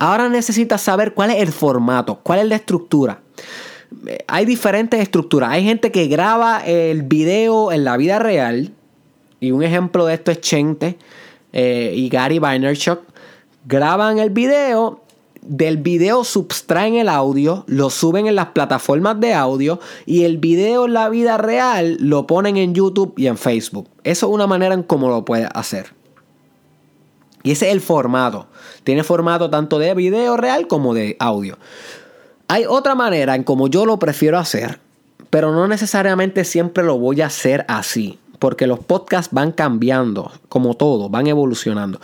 Ahora 0.04 0.28
necesitas 0.28 0.82
saber 0.82 1.14
cuál 1.14 1.32
es 1.32 1.38
el 1.38 1.54
formato, 1.54 2.20
cuál 2.24 2.40
es 2.40 2.48
la 2.48 2.58
estructura. 2.58 3.22
Hay 4.28 4.44
diferentes 4.44 5.00
estructuras. 5.00 5.52
Hay 5.52 5.64
gente 5.64 5.94
que 5.94 6.08
graba 6.08 6.60
el 6.66 7.04
video 7.04 7.72
en 7.72 7.86
la 7.86 7.96
vida 7.96 8.20
real. 8.20 8.74
Y 9.40 9.52
un 9.52 9.64
ejemplo 9.64 10.06
de 10.06 10.16
esto 10.16 10.32
es 10.32 10.42
Chente 10.42 10.98
eh, 11.54 11.94
y 11.96 12.10
Gary 12.10 12.38
Vaynerchuk. 12.40 13.00
Graban 13.66 14.20
el 14.20 14.30
video 14.30 15.00
del 15.42 15.78
video 15.78 16.26
subtraen 16.26 16.96
el 16.96 17.08
audio, 17.08 17.64
lo 17.68 17.90
suben 17.90 18.28
en 18.28 18.36
las 18.36 18.48
plataformas 18.48 19.22
de 19.22 19.34
audio 19.34 19.80
y 20.06 20.24
el 20.24 20.38
video 20.38 20.86
en 20.86 20.94
la 20.94 21.08
vida 21.08 21.38
real 21.38 21.96
lo 22.02 22.28
ponen 22.28 22.58
en 22.58 22.74
YouTube 22.74 23.14
y 23.16 23.28
en 23.28 23.38
Facebook. 23.38 23.88
Eso 24.04 24.28
es 24.28 24.34
una 24.34 24.48
manera 24.48 24.74
en 24.74 24.84
cómo 24.84 25.08
lo 25.08 25.24
puedes 25.24 25.48
hacer. 25.54 25.94
Y 27.44 27.52
ese 27.52 27.68
es 27.68 27.74
el 27.74 27.82
formato. 27.82 28.48
Tiene 28.84 29.04
formato 29.04 29.50
tanto 29.50 29.80
de 29.80 29.94
video 29.94 30.38
real 30.38 30.68
como 30.68 30.94
de 30.94 31.16
audio. 31.20 31.58
Hay 32.48 32.66
otra 32.66 32.96
manera 32.96 33.36
en 33.36 33.44
como 33.44 33.68
yo 33.68 33.86
lo 33.86 33.98
prefiero 34.00 34.38
hacer, 34.38 34.80
pero 35.30 35.52
no 35.52 35.68
necesariamente 35.68 36.44
siempre 36.46 36.84
lo 36.84 36.98
voy 36.98 37.22
a 37.22 37.28
hacer 37.28 37.66
así, 37.68 38.20
porque 38.40 38.68
los 38.68 38.80
podcasts 38.80 39.34
van 39.34 39.52
cambiando, 39.52 40.32
como 40.50 40.76
todo, 40.76 41.10
van 41.10 41.28
evolucionando. 41.28 42.00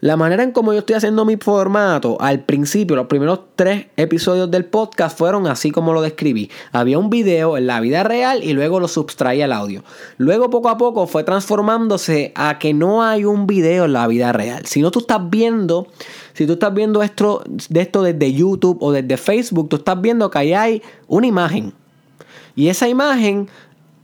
La 0.00 0.16
manera 0.16 0.42
en 0.42 0.52
como 0.52 0.72
yo 0.72 0.80
estoy 0.80 0.96
haciendo 0.96 1.24
mi 1.24 1.36
formato, 1.36 2.16
al 2.20 2.40
principio, 2.40 2.96
los 2.96 3.06
primeros 3.06 3.40
tres 3.56 3.86
episodios 3.96 4.50
del 4.50 4.64
podcast 4.64 5.16
fueron 5.16 5.46
así 5.46 5.70
como 5.70 5.92
lo 5.92 6.02
describí. 6.02 6.50
Había 6.72 6.98
un 6.98 7.10
video 7.10 7.56
en 7.56 7.66
la 7.66 7.80
vida 7.80 8.02
real 8.02 8.42
y 8.42 8.52
luego 8.52 8.80
lo 8.80 8.88
sustraía 8.88 9.46
el 9.46 9.52
audio. 9.52 9.82
Luego 10.18 10.50
poco 10.50 10.68
a 10.68 10.76
poco 10.76 11.06
fue 11.06 11.24
transformándose 11.24 12.32
a 12.34 12.58
que 12.58 12.74
no 12.74 13.02
hay 13.02 13.24
un 13.24 13.46
video 13.46 13.86
en 13.86 13.92
la 13.92 14.06
vida 14.06 14.32
real. 14.32 14.66
Si 14.66 14.82
no 14.82 14.90
tú 14.90 14.98
estás 15.00 15.30
viendo, 15.30 15.86
si 16.34 16.46
tú 16.46 16.54
estás 16.54 16.74
viendo 16.74 17.02
esto, 17.02 17.42
de 17.46 17.80
esto 17.80 18.02
desde 18.02 18.32
YouTube 18.32 18.78
o 18.80 18.92
desde 18.92 19.16
Facebook, 19.16 19.68
tú 19.68 19.76
estás 19.76 20.00
viendo 20.00 20.30
que 20.30 20.38
ahí 20.38 20.52
hay 20.52 20.82
una 21.06 21.26
imagen. 21.26 21.72
Y 22.56 22.68
esa 22.68 22.88
imagen 22.88 23.48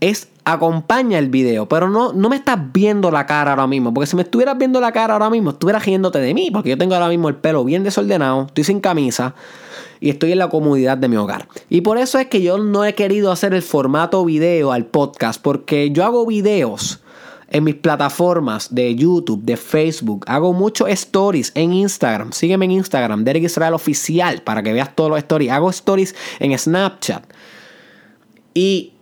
es 0.00 0.28
acompaña 0.44 1.18
el 1.18 1.28
video, 1.28 1.68
pero 1.68 1.88
no, 1.88 2.12
no 2.12 2.28
me 2.28 2.36
estás 2.36 2.58
viendo 2.72 3.10
la 3.10 3.26
cara 3.26 3.52
ahora 3.52 3.66
mismo, 3.66 3.92
porque 3.94 4.06
si 4.06 4.16
me 4.16 4.22
estuvieras 4.22 4.58
viendo 4.58 4.80
la 4.80 4.92
cara 4.92 5.12
ahora 5.12 5.30
mismo, 5.30 5.50
estuvieras 5.50 5.84
riéndote 5.84 6.18
de 6.18 6.34
mí, 6.34 6.50
porque 6.50 6.70
yo 6.70 6.78
tengo 6.78 6.94
ahora 6.94 7.08
mismo 7.08 7.28
el 7.28 7.36
pelo 7.36 7.64
bien 7.64 7.84
desordenado, 7.84 8.46
estoy 8.46 8.64
sin 8.64 8.80
camisa 8.80 9.34
y 10.00 10.10
estoy 10.10 10.32
en 10.32 10.38
la 10.38 10.48
comodidad 10.48 10.96
de 10.96 11.08
mi 11.08 11.16
hogar. 11.16 11.46
Y 11.68 11.82
por 11.82 11.98
eso 11.98 12.18
es 12.18 12.26
que 12.26 12.42
yo 12.42 12.58
no 12.58 12.84
he 12.84 12.94
querido 12.94 13.30
hacer 13.30 13.54
el 13.54 13.62
formato 13.62 14.24
video 14.24 14.72
al 14.72 14.86
podcast, 14.86 15.40
porque 15.40 15.90
yo 15.90 16.04
hago 16.04 16.26
videos 16.26 17.00
en 17.50 17.64
mis 17.64 17.74
plataformas 17.74 18.74
de 18.74 18.94
YouTube, 18.94 19.42
de 19.42 19.56
Facebook. 19.56 20.24
Hago 20.28 20.52
muchos 20.52 20.88
stories 20.88 21.52
en 21.54 21.72
Instagram. 21.72 22.32
Sígueme 22.32 22.64
en 22.64 22.70
Instagram, 22.72 23.24
Derek 23.24 23.42
Israel 23.42 23.74
Oficial, 23.74 24.42
para 24.42 24.62
que 24.62 24.72
veas 24.72 24.94
todos 24.94 25.10
los 25.10 25.18
stories. 25.18 25.50
Hago 25.50 25.68
stories 25.70 26.14
en 26.38 26.56
Snapchat. 26.56 27.24
Y 28.54 28.92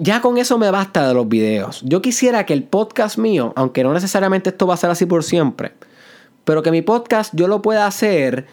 ya 0.00 0.22
con 0.22 0.38
eso 0.38 0.56
me 0.56 0.70
basta 0.70 1.06
de 1.06 1.12
los 1.12 1.28
videos. 1.28 1.82
Yo 1.84 2.00
quisiera 2.00 2.46
que 2.46 2.54
el 2.54 2.64
podcast 2.64 3.18
mío, 3.18 3.52
aunque 3.54 3.84
no 3.84 3.92
necesariamente 3.92 4.48
esto 4.48 4.66
va 4.66 4.74
a 4.74 4.78
ser 4.78 4.90
así 4.90 5.04
por 5.04 5.22
siempre, 5.22 5.74
pero 6.44 6.62
que 6.62 6.70
mi 6.70 6.80
podcast 6.80 7.34
yo 7.36 7.48
lo 7.48 7.60
pueda 7.60 7.86
hacer 7.86 8.46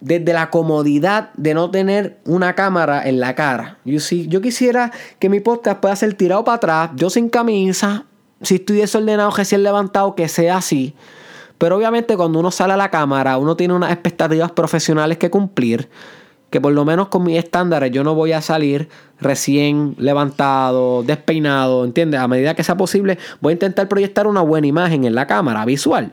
desde 0.00 0.32
la 0.32 0.48
comodidad 0.48 1.30
de 1.34 1.52
no 1.52 1.70
tener 1.70 2.18
una 2.24 2.54
cámara 2.54 3.06
en 3.06 3.20
la 3.20 3.34
cara. 3.34 3.78
Yo, 3.84 3.98
yo 3.98 4.40
quisiera 4.40 4.90
que 5.18 5.28
mi 5.28 5.40
podcast 5.40 5.80
pueda 5.80 5.94
ser 5.96 6.14
tirado 6.14 6.44
para 6.44 6.56
atrás, 6.56 6.90
yo 6.96 7.10
sin 7.10 7.28
camisa, 7.28 8.06
si 8.40 8.54
estoy 8.54 8.78
desordenado, 8.78 9.30
recién 9.32 9.62
levantado, 9.62 10.14
que 10.14 10.28
sea 10.28 10.56
así. 10.56 10.94
Pero 11.58 11.76
obviamente 11.76 12.16
cuando 12.16 12.38
uno 12.38 12.50
sale 12.50 12.72
a 12.72 12.78
la 12.78 12.90
cámara, 12.90 13.36
uno 13.36 13.54
tiene 13.54 13.74
unas 13.74 13.92
expectativas 13.92 14.50
profesionales 14.52 15.18
que 15.18 15.28
cumplir 15.28 15.90
que 16.50 16.60
por 16.60 16.72
lo 16.72 16.84
menos 16.84 17.08
con 17.08 17.22
mis 17.22 17.38
estándares 17.38 17.92
yo 17.92 18.04
no 18.04 18.14
voy 18.14 18.32
a 18.32 18.42
salir 18.42 18.88
recién 19.20 19.94
levantado, 19.98 21.02
despeinado, 21.04 21.84
¿entiendes? 21.84 22.20
A 22.20 22.28
medida 22.28 22.54
que 22.54 22.64
sea 22.64 22.76
posible, 22.76 23.18
voy 23.40 23.52
a 23.52 23.54
intentar 23.54 23.88
proyectar 23.88 24.26
una 24.26 24.42
buena 24.42 24.66
imagen 24.66 25.04
en 25.04 25.14
la 25.14 25.26
cámara 25.26 25.64
visual. 25.64 26.12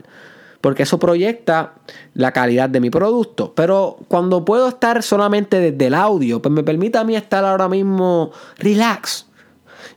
Porque 0.62 0.84
eso 0.84 1.00
proyecta 1.00 1.74
la 2.14 2.34
calidad 2.34 2.70
de 2.70 2.80
mi 2.80 2.90
producto. 2.90 3.54
Pero 3.56 3.98
cuando 4.08 4.44
puedo 4.44 4.68
estar 4.68 5.04
solamente 5.04 5.60
desde 5.60 5.88
el 5.88 5.94
audio, 5.94 6.42
pues 6.42 6.52
me 6.52 6.64
permite 6.64 6.98
a 6.98 7.04
mí 7.04 7.16
estar 7.16 7.46
ahora 7.46 7.70
mismo 7.70 8.32
relax. 8.58 9.28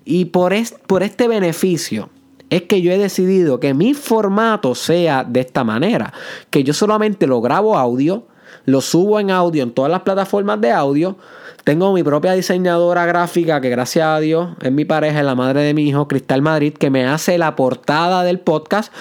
Y 0.05 0.27
por, 0.27 0.53
por 0.87 1.03
este 1.03 1.29
beneficio 1.29 2.11
es 2.51 2.62
que 2.62 2.83
yo 2.83 2.93
he 2.93 2.99
decidido 2.99 3.59
que 3.59 3.75
mi 3.75 3.95
formato 3.95 4.75
sea 4.75 5.25
de 5.25 5.41
esta 5.41 5.65
manera. 5.65 6.12
Que 6.51 6.62
yo 6.62 6.75
solamente 6.75 7.27
lo 7.27 7.41
grabo 7.41 7.79
audio 7.79 8.27
lo 8.65 8.81
subo 8.81 9.20
en 9.20 9.31
audio 9.31 9.62
en 9.62 9.73
todas 9.73 9.91
las 9.91 10.03
plataformas 10.03 10.61
de 10.61 10.70
audio. 10.73 11.16
Tengo 11.65 11.93
mi 11.93 12.03
propia 12.03 12.32
diseñadora 12.32 13.05
gráfica 13.07 13.61
que 13.61 13.69
gracias 13.69 14.07
a 14.07 14.20
Dios 14.20 14.51
es 14.62 14.73
mi 14.73 14.85
pareja, 14.85 15.20
es 15.20 15.24
la 15.24 15.35
madre 15.35 15.62
de 15.62 15.74
mi 15.74 15.89
hijo, 15.89 16.09
Cristal 16.09 16.43
Madrid, 16.43 16.73
que 16.73 16.91
me 16.91 17.07
hace 17.07 17.39
la 17.39 17.55
portada 17.57 18.23
del 18.23 18.41
podcast. 18.41 18.93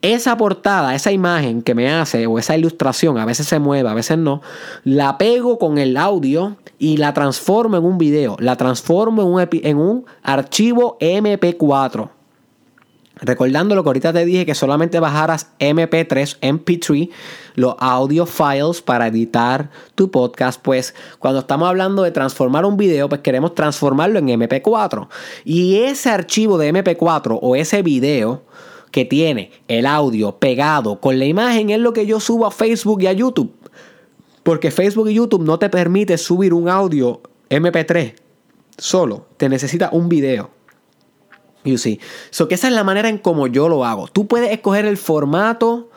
Esa 0.00 0.36
portada, 0.36 0.94
esa 0.94 1.12
imagen 1.12 1.62
que 1.62 1.74
me 1.74 1.90
hace 1.90 2.26
o 2.26 2.38
esa 2.38 2.56
ilustración, 2.56 3.16
a 3.18 3.24
veces 3.24 3.46
se 3.46 3.58
mueve, 3.58 3.88
a 3.88 3.94
veces 3.94 4.18
no, 4.18 4.42
la 4.84 5.16
pego 5.16 5.58
con 5.58 5.78
el 5.78 5.96
audio 5.96 6.56
y 6.78 6.98
la 6.98 7.14
transformo 7.14 7.78
en 7.78 7.84
un 7.84 7.96
video, 7.96 8.36
la 8.38 8.56
transformo 8.56 9.22
en 9.22 9.28
un, 9.28 9.48
en 9.64 9.78
un 9.78 10.04
archivo 10.22 10.98
MP4. 11.00 12.10
Recordando 13.20 13.74
lo 13.74 13.84
que 13.84 13.90
ahorita 13.90 14.12
te 14.12 14.24
dije 14.24 14.44
que 14.44 14.54
solamente 14.54 14.98
bajaras 14.98 15.48
MP3, 15.60 16.38
MP3, 16.40 17.10
los 17.54 17.76
audio 17.78 18.26
files 18.26 18.82
para 18.82 19.06
editar 19.06 19.70
tu 19.94 20.10
podcast, 20.10 20.60
pues 20.60 20.94
cuando 21.20 21.40
estamos 21.40 21.68
hablando 21.68 22.02
de 22.02 22.10
transformar 22.10 22.64
un 22.64 22.76
video, 22.76 23.08
pues 23.08 23.20
queremos 23.20 23.54
transformarlo 23.54 24.18
en 24.18 24.26
MP4. 24.26 25.08
Y 25.44 25.76
ese 25.76 26.10
archivo 26.10 26.58
de 26.58 26.72
MP4 26.74 27.38
o 27.40 27.54
ese 27.54 27.82
video 27.82 28.42
que 28.90 29.04
tiene 29.04 29.52
el 29.68 29.86
audio 29.86 30.36
pegado 30.38 31.00
con 31.00 31.18
la 31.18 31.24
imagen 31.24 31.70
es 31.70 31.78
lo 31.78 31.92
que 31.92 32.06
yo 32.06 32.18
subo 32.20 32.46
a 32.46 32.50
Facebook 32.50 33.02
y 33.02 33.06
a 33.06 33.12
YouTube. 33.12 33.52
Porque 34.42 34.70
Facebook 34.70 35.08
y 35.08 35.14
YouTube 35.14 35.44
no 35.44 35.58
te 35.58 35.70
permite 35.70 36.18
subir 36.18 36.52
un 36.52 36.68
audio 36.68 37.20
MP3 37.48 38.14
solo, 38.76 39.26
te 39.36 39.48
necesita 39.48 39.90
un 39.92 40.08
video. 40.08 40.50
You 41.64 41.78
see. 41.78 41.98
So 42.30 42.46
que 42.46 42.54
esa 42.54 42.68
es 42.68 42.74
la 42.74 42.84
manera 42.84 43.08
en 43.08 43.18
como 43.18 43.46
yo 43.46 43.68
lo 43.68 43.84
hago. 43.84 44.08
Tú 44.08 44.26
puedes 44.26 44.52
escoger 44.52 44.84
el 44.84 44.96
formato 44.96 45.88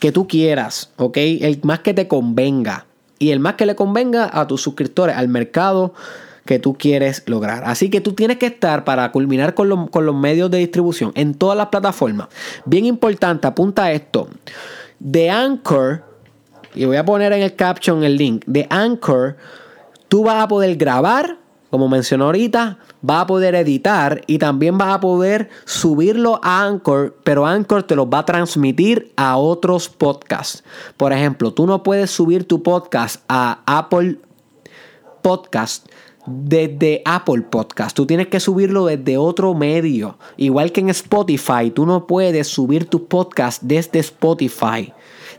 que 0.00 0.12
tú 0.12 0.26
quieras, 0.26 0.90
¿ok? 0.96 1.16
El 1.16 1.60
más 1.62 1.80
que 1.80 1.94
te 1.94 2.08
convenga. 2.08 2.86
Y 3.18 3.30
el 3.30 3.40
más 3.40 3.54
que 3.54 3.64
le 3.64 3.76
convenga 3.76 4.28
a 4.32 4.46
tus 4.46 4.60
suscriptores, 4.60 5.16
al 5.16 5.28
mercado 5.28 5.94
que 6.44 6.58
tú 6.58 6.74
quieres 6.74 7.22
lograr. 7.26 7.62
Así 7.64 7.88
que 7.88 8.00
tú 8.00 8.12
tienes 8.12 8.38
que 8.38 8.46
estar 8.46 8.84
para 8.84 9.10
culminar 9.12 9.54
con, 9.54 9.88
con 9.88 10.04
los 10.04 10.14
medios 10.14 10.50
de 10.50 10.58
distribución 10.58 11.12
en 11.14 11.34
todas 11.34 11.56
las 11.56 11.68
plataformas. 11.68 12.28
Bien 12.66 12.84
importante, 12.84 13.46
apunta 13.46 13.92
esto. 13.92 14.28
De 14.98 15.30
Anchor, 15.30 16.02
y 16.74 16.84
voy 16.84 16.96
a 16.96 17.04
poner 17.04 17.32
en 17.32 17.42
el 17.42 17.54
caption 17.54 18.04
el 18.04 18.16
link, 18.16 18.44
de 18.46 18.66
Anchor, 18.68 19.36
tú 20.08 20.24
vas 20.24 20.42
a 20.42 20.48
poder 20.48 20.76
grabar 20.76 21.38
como 21.74 21.88
mencionó 21.88 22.26
ahorita, 22.26 22.78
va 23.04 23.22
a 23.22 23.26
poder 23.26 23.56
editar 23.56 24.22
y 24.28 24.38
también 24.38 24.78
va 24.80 24.94
a 24.94 25.00
poder 25.00 25.48
subirlo 25.64 26.38
a 26.40 26.62
Anchor, 26.62 27.18
pero 27.24 27.46
Anchor 27.46 27.82
te 27.82 27.96
lo 27.96 28.08
va 28.08 28.20
a 28.20 28.24
transmitir 28.24 29.12
a 29.16 29.38
otros 29.38 29.88
podcasts. 29.88 30.62
Por 30.96 31.12
ejemplo, 31.12 31.52
tú 31.52 31.66
no 31.66 31.82
puedes 31.82 32.12
subir 32.12 32.46
tu 32.46 32.62
podcast 32.62 33.24
a 33.28 33.58
Apple 33.66 34.20
Podcast 35.20 35.88
desde 36.26 37.02
Apple 37.04 37.42
Podcast. 37.42 37.96
Tú 37.96 38.06
tienes 38.06 38.28
que 38.28 38.38
subirlo 38.38 38.86
desde 38.86 39.18
otro 39.18 39.52
medio. 39.52 40.16
Igual 40.36 40.70
que 40.70 40.80
en 40.80 40.90
Spotify, 40.90 41.72
tú 41.74 41.86
no 41.86 42.06
puedes 42.06 42.46
subir 42.46 42.88
tu 42.88 43.08
podcast 43.08 43.60
desde 43.64 43.98
Spotify. 43.98 44.92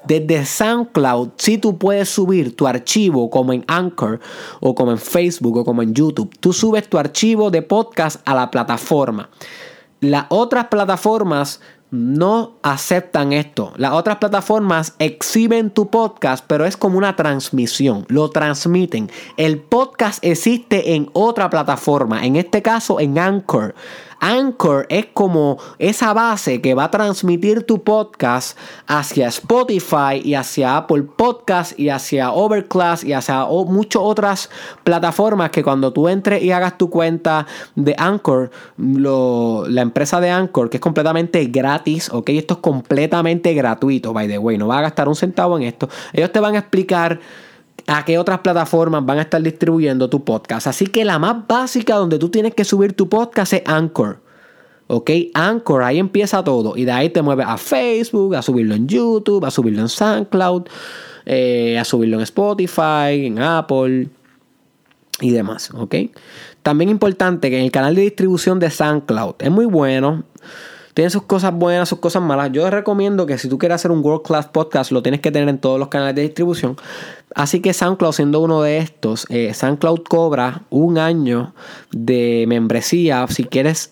Desde 0.07 0.45
SoundCloud, 0.45 1.30
si 1.38 1.57
tú 1.57 1.77
puedes 1.77 2.10
subir 2.10 2.56
tu 2.56 2.68
archivo 2.68 3.30
como 3.30 3.53
en 3.53 3.64
Anchor 3.68 4.19
o 4.60 4.76
como 4.76 4.91
en 4.91 4.98
Facebook 4.98 5.57
o 5.57 5.65
como 5.65 5.82
en 5.82 5.94
YouTube, 5.94 6.36
tú 6.40 6.53
subes 6.53 6.88
tu 6.90 6.98
archivo 6.98 7.52
de 7.52 7.61
podcast 7.61 8.22
a 8.27 8.36
la 8.36 8.52
plataforma. 8.52 9.30
Las 10.02 10.26
otras 10.30 10.65
plataformas 10.65 11.61
no 11.91 12.53
aceptan 12.61 13.32
esto. 13.32 13.73
Las 13.77 13.94
otras 13.94 14.18
plataformas 14.18 14.94
exhiben 14.99 15.69
tu 15.69 15.90
podcast, 15.90 16.44
pero 16.48 16.65
es 16.65 16.77
como 16.77 16.98
una 16.98 17.15
transmisión. 17.15 18.06
Lo 18.10 18.30
transmiten. 18.30 19.10
El 19.38 19.60
podcast 19.60 20.23
existe 20.23 20.95
en 20.95 21.10
otra 21.14 21.49
plataforma, 21.49 22.26
en 22.26 22.36
este 22.36 22.61
caso 22.61 22.99
en 22.99 23.18
Anchor. 23.18 23.76
Anchor 24.19 24.85
es 24.89 25.07
como 25.13 25.57
esa 25.79 26.13
base 26.13 26.61
que 26.61 26.73
va 26.73 26.85
a 26.85 26.91
transmitir 26.91 27.63
tu 27.63 27.83
podcast 27.83 28.57
hacia 28.87 29.27
Spotify 29.27 30.21
y 30.23 30.35
hacia 30.35 30.77
Apple 30.77 31.03
Podcast 31.03 31.77
y 31.79 31.89
hacia 31.89 32.31
Overclass 32.31 33.03
y 33.03 33.13
hacia 33.13 33.45
muchas 33.45 34.01
otras 34.03 34.49
plataformas 34.83 35.51
que 35.51 35.63
cuando 35.63 35.93
tú 35.93 36.07
entres 36.07 36.41
y 36.43 36.51
hagas 36.51 36.77
tu 36.77 36.89
cuenta 36.89 37.45
de 37.75 37.95
Anchor, 37.97 38.51
la 38.77 39.81
empresa 39.81 40.19
de 40.19 40.29
Anchor, 40.29 40.69
que 40.69 40.77
es 40.77 40.81
completamente 40.81 41.45
gratis, 41.45 42.09
ok, 42.11 42.29
esto 42.29 42.55
es 42.55 42.59
completamente 42.59 43.53
gratuito, 43.53 44.13
by 44.13 44.27
the 44.27 44.37
way, 44.37 44.57
no 44.57 44.67
vas 44.67 44.79
a 44.79 44.83
gastar 44.83 45.07
un 45.07 45.15
centavo 45.15 45.57
en 45.57 45.63
esto, 45.63 45.89
ellos 46.13 46.31
te 46.31 46.39
van 46.39 46.55
a 46.55 46.59
explicar 46.59 47.19
a 47.87 48.03
qué 48.05 48.17
otras 48.17 48.39
plataformas 48.39 49.05
van 49.05 49.19
a 49.19 49.21
estar 49.23 49.41
distribuyendo 49.41 50.09
tu 50.09 50.23
podcast. 50.23 50.67
Así 50.67 50.87
que 50.87 51.05
la 51.05 51.19
más 51.19 51.47
básica 51.47 51.95
donde 51.95 52.17
tú 52.17 52.29
tienes 52.29 52.53
que 52.53 52.63
subir 52.63 52.93
tu 52.93 53.09
podcast 53.09 53.53
es 53.53 53.61
Anchor. 53.65 54.19
¿Ok? 54.87 55.09
Anchor, 55.33 55.83
ahí 55.83 55.99
empieza 55.99 56.43
todo. 56.43 56.77
Y 56.77 56.85
de 56.85 56.91
ahí 56.91 57.09
te 57.09 57.21
mueves 57.21 57.47
a 57.47 57.57
Facebook, 57.57 58.35
a 58.35 58.41
subirlo 58.41 58.75
en 58.75 58.87
YouTube, 58.87 59.43
a 59.45 59.51
subirlo 59.51 59.81
en 59.81 59.89
SoundCloud, 59.89 60.63
eh, 61.25 61.77
a 61.79 61.83
subirlo 61.83 62.17
en 62.17 62.23
Spotify, 62.23 63.25
en 63.25 63.39
Apple 63.39 64.09
y 65.21 65.31
demás. 65.31 65.71
¿Ok? 65.73 65.95
También 66.61 66.89
importante 66.89 67.49
que 67.49 67.57
en 67.57 67.65
el 67.65 67.71
canal 67.71 67.95
de 67.95 68.01
distribución 68.01 68.59
de 68.59 68.69
SoundCloud 68.69 69.35
es 69.39 69.51
muy 69.51 69.65
bueno. 69.65 70.23
Tiene 70.95 71.09
sus 71.09 71.23
cosas 71.23 71.53
buenas, 71.53 71.89
sus 71.89 71.99
cosas 71.99 72.23
malas. 72.23 72.53
Yo 72.53 72.69
recomiendo 72.69 73.26
que 73.26 73.38
si 73.38 73.49
tú 73.49 73.57
quieres 73.57 73.76
hacer 73.76 73.91
un 73.91 73.99
World 73.99 74.23
Class 74.23 74.47
Podcast, 74.47 74.91
lo 74.91 75.03
tienes 75.03 75.19
que 75.19 75.30
tener 75.30 75.49
en 75.49 75.57
todos 75.57 75.77
los 75.77 75.89
canales 75.89 76.15
de 76.15 76.22
distribución. 76.22 76.77
Así 77.35 77.59
que 77.59 77.73
SoundCloud, 77.73 78.13
siendo 78.13 78.39
uno 78.39 78.61
de 78.61 78.77
estos, 78.77 79.26
eh, 79.30 79.53
SoundCloud 79.53 80.03
cobra 80.03 80.61
un 80.69 80.97
año 80.97 81.53
de 81.91 82.45
membresía 82.47 83.27
si 83.27 83.43
quieres 83.43 83.91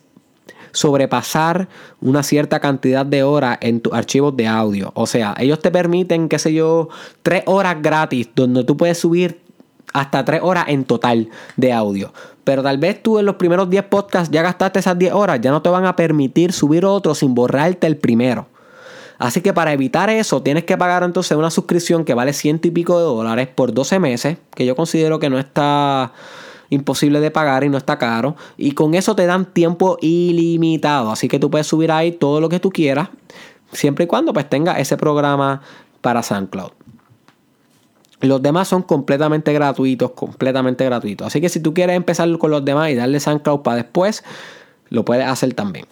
sobrepasar 0.71 1.67
una 1.99 2.23
cierta 2.23 2.61
cantidad 2.61 3.05
de 3.05 3.23
horas 3.23 3.57
en 3.59 3.81
tus 3.81 3.93
archivos 3.93 4.37
de 4.37 4.47
audio. 4.47 4.91
O 4.95 5.05
sea, 5.05 5.35
ellos 5.37 5.59
te 5.59 5.71
permiten, 5.71 6.29
qué 6.29 6.39
sé 6.39 6.53
yo, 6.53 6.87
tres 7.21 7.43
horas 7.47 7.81
gratis 7.81 8.29
donde 8.33 8.63
tú 8.63 8.77
puedes 8.77 8.97
subir 8.97 9.42
hasta 9.93 10.25
tres 10.25 10.41
horas 10.43 10.65
en 10.67 10.83
total 10.83 11.29
de 11.55 11.71
audio. 11.71 12.11
Pero 12.43 12.61
tal 12.61 12.77
vez 12.77 13.01
tú 13.01 13.19
en 13.19 13.25
los 13.25 13.35
primeros 13.35 13.69
10 13.69 13.85
podcasts 13.85 14.29
ya 14.31 14.41
gastaste 14.41 14.79
esas 14.79 14.97
10 14.99 15.13
horas, 15.13 15.39
ya 15.41 15.51
no 15.51 15.61
te 15.61 15.69
van 15.69 15.85
a 15.85 15.95
permitir 15.95 16.51
subir 16.51 16.85
otro 16.85 17.15
sin 17.15 17.33
borrarte 17.33 17.87
el 17.87 17.97
primero. 17.97 18.47
Así 19.19 19.41
que 19.41 19.53
para 19.53 19.71
evitar 19.71 20.09
eso, 20.09 20.41
tienes 20.41 20.65
que 20.65 20.77
pagar 20.77 21.03
entonces 21.03 21.37
una 21.37 21.51
suscripción 21.51 22.03
que 22.03 22.13
vale 22.13 22.33
ciento 22.33 22.67
y 22.67 22.71
pico 22.71 22.97
de 22.97 23.05
dólares 23.05 23.47
por 23.47 23.73
12 23.73 23.99
meses, 23.99 24.37
que 24.53 24.65
yo 24.65 24.75
considero 24.75 25.19
que 25.19 25.29
no 25.29 25.39
está 25.39 26.11
imposible 26.69 27.19
de 27.19 27.31
pagar 27.31 27.63
y 27.63 27.69
no 27.69 27.77
está 27.77 27.97
caro. 27.97 28.35
Y 28.57 28.73
con 28.73 28.95
eso 28.95 29.15
te 29.15 29.25
dan 29.25 29.45
tiempo 29.45 29.97
ilimitado. 30.01 31.11
Así 31.11 31.27
que 31.27 31.39
tú 31.39 31.49
puedes 31.49 31.67
subir 31.67 31.91
ahí 31.91 32.11
todo 32.11 32.41
lo 32.41 32.49
que 32.49 32.59
tú 32.59 32.69
quieras, 32.71 33.09
siempre 33.71 34.05
y 34.05 34.07
cuando 34.07 34.33
pues 34.33 34.49
tenga 34.49 34.79
ese 34.79 34.97
programa 34.97 35.61
para 36.01 36.23
SoundCloud. 36.23 36.71
Los 38.23 38.41
demás 38.41 38.69
son 38.69 38.83
completamente 38.83 39.51
gratuitos, 39.51 40.11
completamente 40.11 40.85
gratuitos. 40.85 41.27
Así 41.27 41.41
que 41.41 41.49
si 41.49 41.59
tú 41.59 41.73
quieres 41.73 41.97
empezar 41.97 42.37
con 42.37 42.51
los 42.51 42.63
demás 42.63 42.89
y 42.89 42.95
darle 42.95 43.19
SoundCloud 43.19 43.63
para 43.63 43.75
después, 43.75 44.23
lo 44.87 45.03
puedes 45.03 45.27
hacer 45.27 45.53
también. 45.53 45.87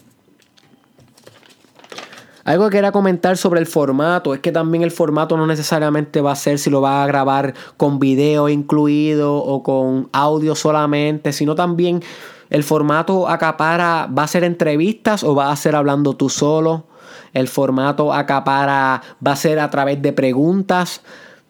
Algo 2.45 2.69
que 2.69 2.77
quería 2.77 2.93
comentar 2.93 3.35
sobre 3.35 3.59
el 3.59 3.67
formato 3.67 4.33
es 4.33 4.39
que 4.39 4.53
también 4.53 4.81
el 4.81 4.91
formato 4.91 5.35
no 5.35 5.45
necesariamente 5.45 6.21
va 6.21 6.31
a 6.31 6.35
ser 6.37 6.57
si 6.57 6.69
lo 6.69 6.79
vas 6.79 7.03
a 7.03 7.07
grabar 7.07 7.53
con 7.75 7.99
video 7.99 8.47
incluido 8.47 9.35
o 9.35 9.61
con 9.61 10.07
audio 10.13 10.55
solamente, 10.55 11.33
sino 11.33 11.53
también 11.53 12.01
el 12.49 12.63
formato 12.63 13.27
acapara, 13.27 14.07
va 14.07 14.23
a 14.23 14.27
ser 14.27 14.45
entrevistas 14.45 15.25
o 15.25 15.35
va 15.35 15.51
a 15.51 15.55
ser 15.57 15.75
hablando 15.75 16.13
tú 16.13 16.29
solo. 16.29 16.85
El 17.33 17.49
formato 17.49 18.13
acapara, 18.13 19.01
va 19.25 19.33
a 19.33 19.35
ser 19.35 19.59
a 19.59 19.69
través 19.69 20.01
de 20.01 20.13
preguntas 20.13 21.01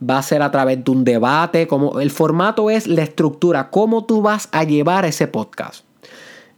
va 0.07 0.17
a 0.17 0.23
ser 0.23 0.41
a 0.41 0.51
través 0.51 0.83
de 0.83 0.91
un 0.91 1.03
debate, 1.03 1.67
como 1.67 1.99
el 1.99 2.11
formato 2.11 2.69
es 2.69 2.87
la 2.87 3.03
estructura, 3.03 3.69
cómo 3.69 4.05
tú 4.05 4.21
vas 4.21 4.49
a 4.51 4.63
llevar 4.63 5.05
ese 5.05 5.27
podcast. 5.27 5.85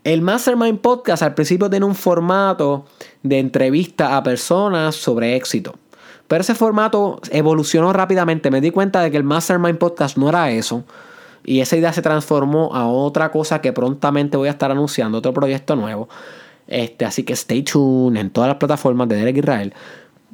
El 0.04 0.22
Mastermind 0.22 0.80
Podcast 0.80 1.24
al 1.24 1.34
principio 1.34 1.70
tiene 1.70 1.86
un 1.86 1.96
formato 1.96 2.86
de 3.22 3.40
entrevista 3.40 4.18
a 4.18 4.24
personas 4.24 4.96
sobre 4.96 5.36
éxito. 5.36 5.76
Pero 6.28 6.42
ese 6.42 6.56
formato 6.56 7.22
evolucionó 7.32 7.94
rápidamente. 7.94 8.52
Me 8.52 8.60
di 8.60 8.72
cuenta 8.72 9.02
de 9.02 9.12
que 9.12 9.18
el 9.18 9.24
Mastermind 9.24 9.78
Podcast 9.78 10.18
no 10.18 10.28
era 10.28 10.52
eso. 10.52 10.84
Y 11.46 11.62
esa 11.62 11.78
idea 11.78 11.94
se 11.94 12.02
transformó 12.02 12.74
a 12.74 12.88
otra 12.88 13.32
cosa 13.32 13.62
que 13.62 13.72
prontamente 13.72 14.36
voy 14.36 14.48
a 14.48 14.52
estar 14.52 14.72
anunciando, 14.72 15.18
otro 15.20 15.34
proyecto 15.34 15.76
nuevo. 15.76 16.10
Este, 16.68 17.06
así 17.06 17.24
que 17.24 17.34
stay 17.34 17.64
tuned 17.64 18.20
en 18.20 18.30
todas 18.30 18.48
las 18.48 18.58
plataformas 18.58 19.08
de 19.10 19.18
Derek 19.18 19.38
Israel 19.38 19.74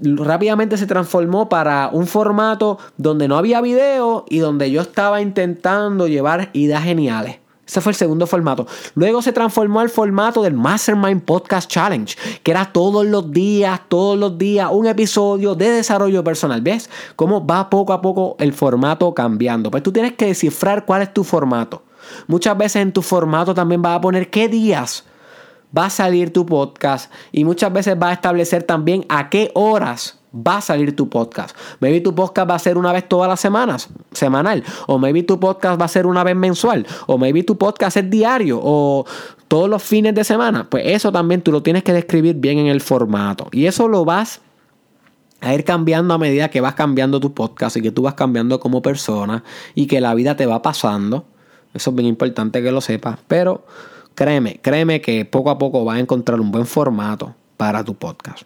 rápidamente 0.01 0.77
se 0.77 0.87
transformó 0.87 1.49
para 1.49 1.89
un 1.91 2.07
formato 2.07 2.77
donde 2.97 3.27
no 3.27 3.37
había 3.37 3.61
video 3.61 4.25
y 4.29 4.39
donde 4.39 4.71
yo 4.71 4.81
estaba 4.81 5.21
intentando 5.21 6.07
llevar 6.07 6.49
ideas 6.53 6.83
geniales. 6.83 7.37
Ese 7.69 7.81
fue 7.81 7.91
el 7.91 7.95
segundo 7.95 8.25
formato. 8.25 8.65
Luego 8.95 9.21
se 9.21 9.31
transformó 9.31 9.79
al 9.79 9.89
formato 9.89 10.41
del 10.41 10.55
Mastermind 10.55 11.21
Podcast 11.21 11.69
Challenge, 11.69 12.17
que 12.41 12.49
era 12.49 12.71
todos 12.71 13.05
los 13.05 13.31
días, 13.31 13.81
todos 13.87 14.17
los 14.17 14.39
días, 14.39 14.69
un 14.71 14.87
episodio 14.87 15.53
de 15.53 15.69
desarrollo 15.69 16.23
personal. 16.23 16.61
¿Ves 16.61 16.89
cómo 17.15 17.45
va 17.45 17.69
poco 17.69 17.93
a 17.93 18.01
poco 18.01 18.35
el 18.39 18.53
formato 18.53 19.13
cambiando? 19.13 19.69
Pues 19.69 19.83
tú 19.83 19.91
tienes 19.91 20.13
que 20.13 20.25
descifrar 20.25 20.83
cuál 20.83 21.03
es 21.03 21.13
tu 21.13 21.23
formato. 21.23 21.83
Muchas 22.25 22.57
veces 22.57 22.81
en 22.81 22.91
tu 22.91 23.03
formato 23.03 23.53
también 23.53 23.83
vas 23.83 23.97
a 23.97 24.01
poner 24.01 24.31
qué 24.31 24.47
días 24.47 25.05
va 25.75 25.85
a 25.85 25.89
salir 25.89 26.33
tu 26.33 26.45
podcast 26.45 27.11
y 27.31 27.43
muchas 27.43 27.71
veces 27.71 27.95
va 28.01 28.09
a 28.09 28.13
establecer 28.13 28.63
también 28.63 29.05
a 29.09 29.29
qué 29.29 29.51
horas 29.53 30.19
va 30.35 30.57
a 30.57 30.61
salir 30.61 30.95
tu 30.95 31.09
podcast. 31.09 31.55
Maybe 31.79 32.01
tu 32.01 32.13
podcast 32.13 32.49
va 32.49 32.55
a 32.55 32.59
ser 32.59 32.77
una 32.77 32.91
vez 32.91 33.07
todas 33.07 33.27
las 33.27 33.39
semanas, 33.39 33.89
semanal, 34.11 34.63
o 34.87 34.99
maybe 34.99 35.23
tu 35.23 35.39
podcast 35.39 35.79
va 35.79 35.85
a 35.85 35.89
ser 35.89 36.05
una 36.05 36.23
vez 36.23 36.35
mensual, 36.35 36.85
o 37.07 37.17
maybe 37.17 37.43
tu 37.43 37.57
podcast 37.57 37.97
es 37.97 38.09
diario, 38.09 38.59
o 38.61 39.05
todos 39.47 39.69
los 39.69 39.81
fines 39.81 40.13
de 40.13 40.23
semana. 40.23 40.69
Pues 40.69 40.83
eso 40.85 41.11
también 41.11 41.41
tú 41.41 41.51
lo 41.51 41.63
tienes 41.63 41.83
que 41.83 41.93
describir 41.93 42.35
bien 42.35 42.59
en 42.59 42.67
el 42.67 42.81
formato. 42.81 43.47
Y 43.51 43.65
eso 43.65 43.87
lo 43.87 44.05
vas 44.05 44.41
a 45.41 45.53
ir 45.53 45.63
cambiando 45.63 46.13
a 46.13 46.17
medida 46.17 46.49
que 46.49 46.61
vas 46.61 46.75
cambiando 46.75 47.19
tu 47.19 47.33
podcast 47.33 47.77
y 47.77 47.81
que 47.81 47.91
tú 47.91 48.03
vas 48.03 48.13
cambiando 48.13 48.59
como 48.59 48.81
persona 48.81 49.43
y 49.73 49.87
que 49.87 50.01
la 50.01 50.13
vida 50.13 50.35
te 50.35 50.45
va 50.45 50.61
pasando. 50.61 51.25
Eso 51.73 51.91
es 51.91 51.95
bien 51.95 52.07
importante 52.07 52.61
que 52.61 52.71
lo 52.71 52.81
sepas. 52.81 53.19
Pero 53.27 53.65
Créeme, 54.19 54.59
créeme 54.61 54.99
que 54.99 55.23
poco 55.23 55.49
a 55.49 55.57
poco 55.57 55.85
vas 55.85 55.95
a 55.95 55.99
encontrar 56.01 56.41
un 56.41 56.51
buen 56.51 56.65
formato 56.65 57.35
para 57.55 57.85
tu 57.85 57.95
podcast. 57.95 58.41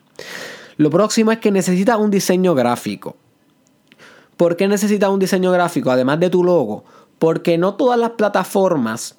Lo 0.77 0.91
próximo 0.91 1.31
es 1.31 1.39
que 1.39 1.49
necesitas 1.49 1.97
un 1.97 2.11
diseño 2.11 2.53
gráfico. 2.53 3.17
¿Por 4.37 4.55
qué 4.55 4.67
necesitas 4.67 5.09
un 5.09 5.17
diseño 5.17 5.51
gráfico 5.51 5.89
además 5.89 6.19
de 6.19 6.29
tu 6.29 6.43
logo? 6.43 6.83
Porque 7.17 7.57
no 7.57 7.73
todas 7.73 7.99
las 7.99 8.11
plataformas 8.11 9.17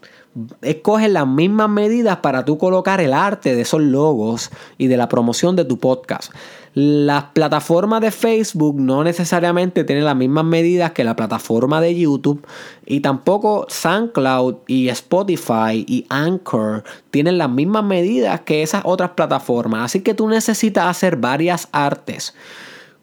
escogen 0.62 1.14
las 1.14 1.26
mismas 1.26 1.70
medidas 1.70 2.18
para 2.18 2.44
tú 2.44 2.56
colocar 2.56 3.00
el 3.00 3.14
arte 3.14 3.56
de 3.56 3.62
esos 3.62 3.82
logos 3.82 4.52
y 4.78 4.86
de 4.86 4.96
la 4.96 5.08
promoción 5.08 5.56
de 5.56 5.64
tu 5.64 5.80
podcast. 5.80 6.32
Las 6.74 7.26
plataformas 7.26 8.00
de 8.00 8.10
Facebook 8.10 8.80
no 8.80 9.04
necesariamente 9.04 9.84
tienen 9.84 10.04
las 10.04 10.16
mismas 10.16 10.44
medidas 10.44 10.90
que 10.90 11.04
la 11.04 11.14
plataforma 11.14 11.80
de 11.80 11.94
YouTube 11.94 12.44
y 12.84 12.98
tampoco 12.98 13.66
SoundCloud 13.68 14.56
y 14.66 14.88
Spotify 14.88 15.84
y 15.86 16.04
Anchor 16.08 16.82
tienen 17.12 17.38
las 17.38 17.48
mismas 17.48 17.84
medidas 17.84 18.40
que 18.40 18.64
esas 18.64 18.82
otras 18.84 19.10
plataformas. 19.10 19.84
Así 19.84 20.00
que 20.00 20.14
tú 20.14 20.28
necesitas 20.28 20.86
hacer 20.86 21.16
varias 21.16 21.68
artes 21.70 22.34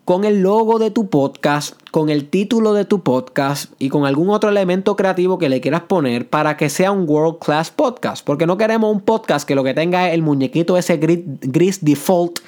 con 0.04 0.26
el 0.26 0.42
logo 0.42 0.78
de 0.78 0.92
tu 0.92 1.08
podcast, 1.08 1.76
con 1.92 2.10
el 2.10 2.28
título 2.28 2.74
de 2.74 2.84
tu 2.84 3.02
podcast 3.04 3.72
y 3.80 3.88
con 3.88 4.06
algún 4.06 4.32
otro 4.32 4.50
elemento 4.50 4.98
creativo 4.98 5.38
que 5.38 5.48
le 5.48 5.62
quieras 5.62 5.84
poner 5.84 6.28
para 6.30 6.58
que 6.58 6.70
sea 6.70 6.92
un 6.92 7.08
world 7.08 7.40
class 7.40 7.72
podcast. 7.72 8.26
Porque 8.26 8.46
no 8.46 8.58
queremos 8.58 8.92
un 8.92 9.00
podcast 9.00 9.48
que 9.48 9.56
lo 9.56 9.64
que 9.64 9.74
tenga 9.74 10.10
es 10.10 10.14
el 10.16 10.24
muñequito 10.24 10.76
ese 10.76 10.98
gris 10.98 11.86
default 11.86 12.40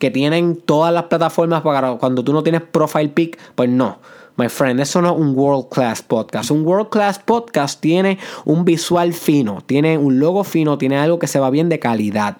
que 0.00 0.10
tienen 0.10 0.56
todas 0.56 0.92
las 0.92 1.04
plataformas 1.04 1.60
para 1.60 1.92
cuando 1.96 2.24
tú 2.24 2.32
no 2.32 2.42
tienes 2.42 2.62
profile 2.62 3.10
pic, 3.10 3.38
pues 3.54 3.68
no. 3.68 3.98
My 4.36 4.48
friend, 4.48 4.80
eso 4.80 5.02
no 5.02 5.12
es 5.12 5.20
un 5.20 5.36
world 5.36 5.68
class 5.68 6.00
podcast. 6.00 6.50
Un 6.50 6.66
world 6.66 6.88
class 6.88 7.18
podcast 7.18 7.78
tiene 7.78 8.18
un 8.46 8.64
visual 8.64 9.12
fino, 9.12 9.62
tiene 9.66 9.98
un 9.98 10.18
logo 10.18 10.42
fino, 10.42 10.78
tiene 10.78 10.96
algo 10.96 11.18
que 11.18 11.26
se 11.26 11.38
va 11.38 11.50
bien 11.50 11.68
de 11.68 11.78
calidad, 11.78 12.38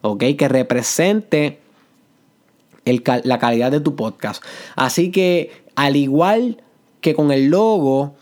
¿ok? 0.00 0.24
Que 0.38 0.48
represente 0.48 1.60
la 3.24 3.38
calidad 3.38 3.70
de 3.70 3.80
tu 3.80 3.94
podcast. 3.94 4.42
Así 4.74 5.10
que, 5.10 5.52
al 5.76 5.96
igual 5.96 6.62
que 7.02 7.14
con 7.14 7.30
el 7.30 7.50
logo, 7.50 8.14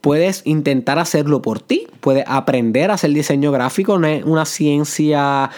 puedes 0.00 0.42
intentar 0.44 1.00
hacerlo 1.00 1.42
por 1.42 1.58
ti. 1.58 1.88
Puedes 2.00 2.22
aprender 2.28 2.92
a 2.92 2.94
hacer 2.94 3.10
diseño 3.10 3.50
gráfico, 3.50 3.98
no 3.98 4.06
es 4.06 4.22
una 4.22 4.44
ciencia 4.44 5.50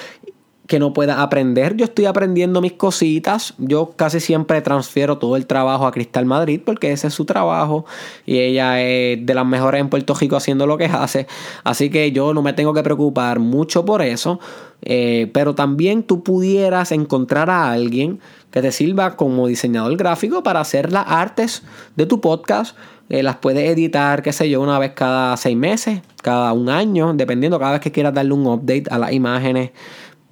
que 0.68 0.78
no 0.78 0.92
pueda 0.92 1.22
aprender. 1.22 1.76
Yo 1.76 1.86
estoy 1.86 2.04
aprendiendo 2.04 2.60
mis 2.60 2.74
cositas. 2.74 3.54
Yo 3.56 3.94
casi 3.96 4.20
siempre 4.20 4.60
transfiero 4.60 5.16
todo 5.16 5.36
el 5.36 5.46
trabajo 5.46 5.86
a 5.86 5.92
Cristal 5.92 6.26
Madrid 6.26 6.60
porque 6.64 6.92
ese 6.92 7.06
es 7.06 7.14
su 7.14 7.24
trabajo 7.24 7.86
y 8.26 8.38
ella 8.38 8.80
es 8.82 9.24
de 9.24 9.34
las 9.34 9.46
mejores 9.46 9.80
en 9.80 9.88
Puerto 9.88 10.12
Rico 10.12 10.36
haciendo 10.36 10.66
lo 10.66 10.76
que 10.76 10.84
hace. 10.84 11.26
Así 11.64 11.88
que 11.88 12.12
yo 12.12 12.34
no 12.34 12.42
me 12.42 12.52
tengo 12.52 12.74
que 12.74 12.82
preocupar 12.82 13.38
mucho 13.38 13.86
por 13.86 14.02
eso. 14.02 14.40
Eh, 14.82 15.30
pero 15.32 15.54
también 15.54 16.02
tú 16.02 16.22
pudieras 16.22 16.92
encontrar 16.92 17.48
a 17.48 17.72
alguien 17.72 18.20
que 18.50 18.60
te 18.60 18.70
sirva 18.70 19.16
como 19.16 19.48
diseñador 19.48 19.96
gráfico 19.96 20.42
para 20.42 20.60
hacer 20.60 20.92
las 20.92 21.06
artes 21.08 21.62
de 21.96 22.04
tu 22.04 22.20
podcast. 22.20 22.76
Eh, 23.08 23.22
las 23.22 23.36
puedes 23.36 23.68
editar, 23.70 24.22
qué 24.22 24.34
sé 24.34 24.50
yo, 24.50 24.60
una 24.60 24.78
vez 24.78 24.92
cada 24.92 25.34
seis 25.38 25.56
meses, 25.56 26.02
cada 26.22 26.52
un 26.52 26.68
año, 26.68 27.14
dependiendo, 27.14 27.58
cada 27.58 27.72
vez 27.72 27.80
que 27.80 27.90
quieras 27.90 28.12
darle 28.12 28.34
un 28.34 28.46
update 28.46 28.84
a 28.90 28.98
las 28.98 29.12
imágenes 29.12 29.70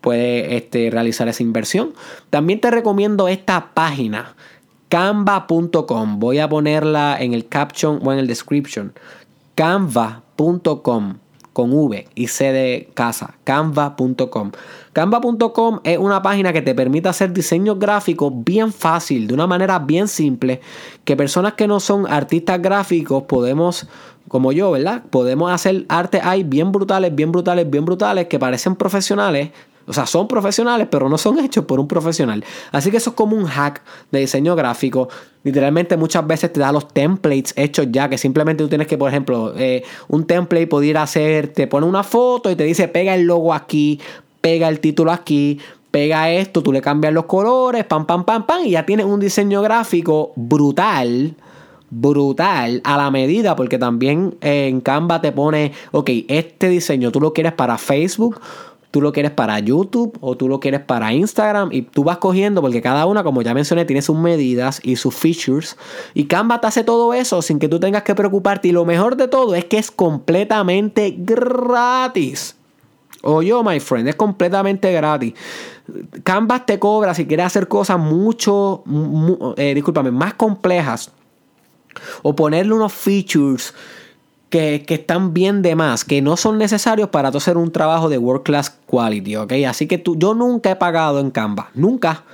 puedes 0.06 0.52
este, 0.52 0.88
realizar 0.88 1.26
esa 1.26 1.42
inversión. 1.42 1.92
También 2.30 2.60
te 2.60 2.70
recomiendo 2.70 3.26
esta 3.26 3.72
página, 3.74 4.36
canva.com. 4.88 6.20
Voy 6.20 6.38
a 6.38 6.48
ponerla 6.48 7.16
en 7.18 7.34
el 7.34 7.48
caption 7.48 7.98
o 8.04 8.12
en 8.12 8.20
el 8.20 8.28
description. 8.28 8.92
Canva.com 9.56 11.16
con 11.52 11.72
V 11.72 12.06
y 12.14 12.28
C 12.28 12.52
de 12.52 12.88
casa, 12.94 13.34
canva.com. 13.42 14.52
Canva.com 14.92 15.80
es 15.82 15.98
una 15.98 16.22
página 16.22 16.52
que 16.52 16.62
te 16.62 16.76
permite 16.76 17.08
hacer 17.08 17.32
diseños 17.32 17.76
gráficos 17.76 18.32
bien 18.32 18.72
fácil, 18.72 19.26
de 19.26 19.34
una 19.34 19.48
manera 19.48 19.80
bien 19.80 20.06
simple, 20.06 20.60
que 21.04 21.16
personas 21.16 21.54
que 21.54 21.66
no 21.66 21.80
son 21.80 22.06
artistas 22.06 22.62
gráficos 22.62 23.24
podemos, 23.24 23.88
como 24.28 24.52
yo, 24.52 24.70
¿verdad? 24.70 25.02
Podemos 25.10 25.50
hacer 25.50 25.84
arte 25.88 26.20
ahí 26.22 26.44
bien 26.44 26.70
brutales, 26.70 27.12
bien 27.12 27.32
brutales, 27.32 27.68
bien 27.68 27.84
brutales, 27.84 28.28
que 28.28 28.38
parecen 28.38 28.76
profesionales, 28.76 29.50
o 29.86 29.92
sea, 29.92 30.06
son 30.06 30.26
profesionales, 30.28 30.88
pero 30.90 31.08
no 31.08 31.16
son 31.18 31.38
hechos 31.38 31.64
por 31.64 31.78
un 31.78 31.86
profesional. 31.86 32.44
Así 32.72 32.90
que 32.90 32.96
eso 32.96 33.10
es 33.10 33.16
como 33.16 33.36
un 33.36 33.46
hack 33.46 33.82
de 34.10 34.20
diseño 34.20 34.56
gráfico. 34.56 35.08
Literalmente 35.44 35.96
muchas 35.96 36.26
veces 36.26 36.52
te 36.52 36.60
da 36.60 36.72
los 36.72 36.88
templates 36.88 37.54
hechos 37.56 37.86
ya, 37.90 38.08
que 38.08 38.18
simplemente 38.18 38.64
tú 38.64 38.68
tienes 38.68 38.88
que, 38.88 38.98
por 38.98 39.08
ejemplo, 39.08 39.54
eh, 39.56 39.84
un 40.08 40.26
template 40.26 40.66
pudiera 40.66 41.02
hacer, 41.02 41.48
te 41.48 41.66
pone 41.66 41.86
una 41.86 42.02
foto 42.02 42.50
y 42.50 42.56
te 42.56 42.64
dice 42.64 42.88
pega 42.88 43.14
el 43.14 43.22
logo 43.22 43.54
aquí, 43.54 44.00
pega 44.40 44.68
el 44.68 44.80
título 44.80 45.12
aquí, 45.12 45.60
pega 45.90 46.30
esto, 46.30 46.62
tú 46.62 46.72
le 46.72 46.82
cambias 46.82 47.12
los 47.12 47.26
colores, 47.26 47.84
pam, 47.84 48.06
pam, 48.06 48.24
pam, 48.24 48.44
pam, 48.44 48.64
y 48.64 48.70
ya 48.70 48.84
tienes 48.84 49.06
un 49.06 49.20
diseño 49.20 49.62
gráfico 49.62 50.32
brutal 50.34 51.36
brutal 51.90 52.80
a 52.84 52.96
la 52.96 53.10
medida 53.10 53.54
porque 53.54 53.78
también 53.78 54.36
en 54.40 54.80
Canva 54.80 55.20
te 55.20 55.32
pone, 55.32 55.72
ok, 55.92 56.10
este 56.28 56.68
diseño 56.68 57.12
tú 57.12 57.20
lo 57.20 57.32
quieres 57.32 57.52
para 57.52 57.78
Facebook 57.78 58.40
tú 58.96 59.02
lo 59.02 59.12
quieres 59.12 59.32
para 59.32 59.58
YouTube 59.58 60.16
o 60.22 60.38
tú 60.38 60.48
lo 60.48 60.58
quieres 60.58 60.80
para 60.80 61.12
Instagram 61.12 61.68
y 61.70 61.82
tú 61.82 62.02
vas 62.02 62.16
cogiendo 62.16 62.62
porque 62.62 62.80
cada 62.80 63.04
una, 63.04 63.22
como 63.22 63.42
ya 63.42 63.52
mencioné, 63.52 63.84
tiene 63.84 64.00
sus 64.00 64.16
medidas 64.16 64.80
y 64.82 64.96
sus 64.96 65.14
features 65.14 65.76
y 66.14 66.24
Canva 66.24 66.62
te 66.62 66.68
hace 66.68 66.82
todo 66.82 67.12
eso 67.12 67.42
sin 67.42 67.58
que 67.58 67.68
tú 67.68 67.78
tengas 67.78 68.04
que 68.04 68.14
preocuparte 68.14 68.68
y 68.68 68.72
lo 68.72 68.86
mejor 68.86 69.18
de 69.18 69.28
todo 69.28 69.54
es 69.54 69.66
que 69.66 69.76
es 69.76 69.90
completamente 69.90 71.14
gratis. 71.14 72.56
O 73.20 73.42
yo, 73.42 73.62
my 73.62 73.80
friend, 73.80 74.08
es 74.08 74.16
completamente 74.16 74.90
gratis. 74.92 75.34
Canva 76.24 76.64
te 76.64 76.78
cobra 76.78 77.12
si 77.12 77.26
quieres 77.26 77.44
hacer 77.44 77.68
cosas 77.68 77.98
mucho, 77.98 78.82
eh, 79.58 79.74
discúlpame, 79.74 80.10
más 80.10 80.32
complejas 80.32 81.12
o 82.22 82.34
ponerle 82.34 82.72
unos 82.72 82.94
features 82.94 83.74
que, 84.50 84.84
están 84.88 85.34
bien 85.34 85.62
de 85.62 85.74
más, 85.74 86.04
que 86.04 86.22
no 86.22 86.36
son 86.36 86.58
necesarios 86.58 87.08
para 87.10 87.28
hacer 87.28 87.56
un 87.56 87.72
trabajo 87.72 88.08
de 88.08 88.18
world 88.18 88.44
class 88.44 88.70
quality, 88.86 89.36
¿ok? 89.36 89.52
Así 89.68 89.86
que 89.86 89.98
tú, 89.98 90.16
yo 90.16 90.34
nunca 90.34 90.70
he 90.70 90.76
pagado 90.76 91.20
en 91.20 91.30
Canva, 91.30 91.70
nunca, 91.74 92.24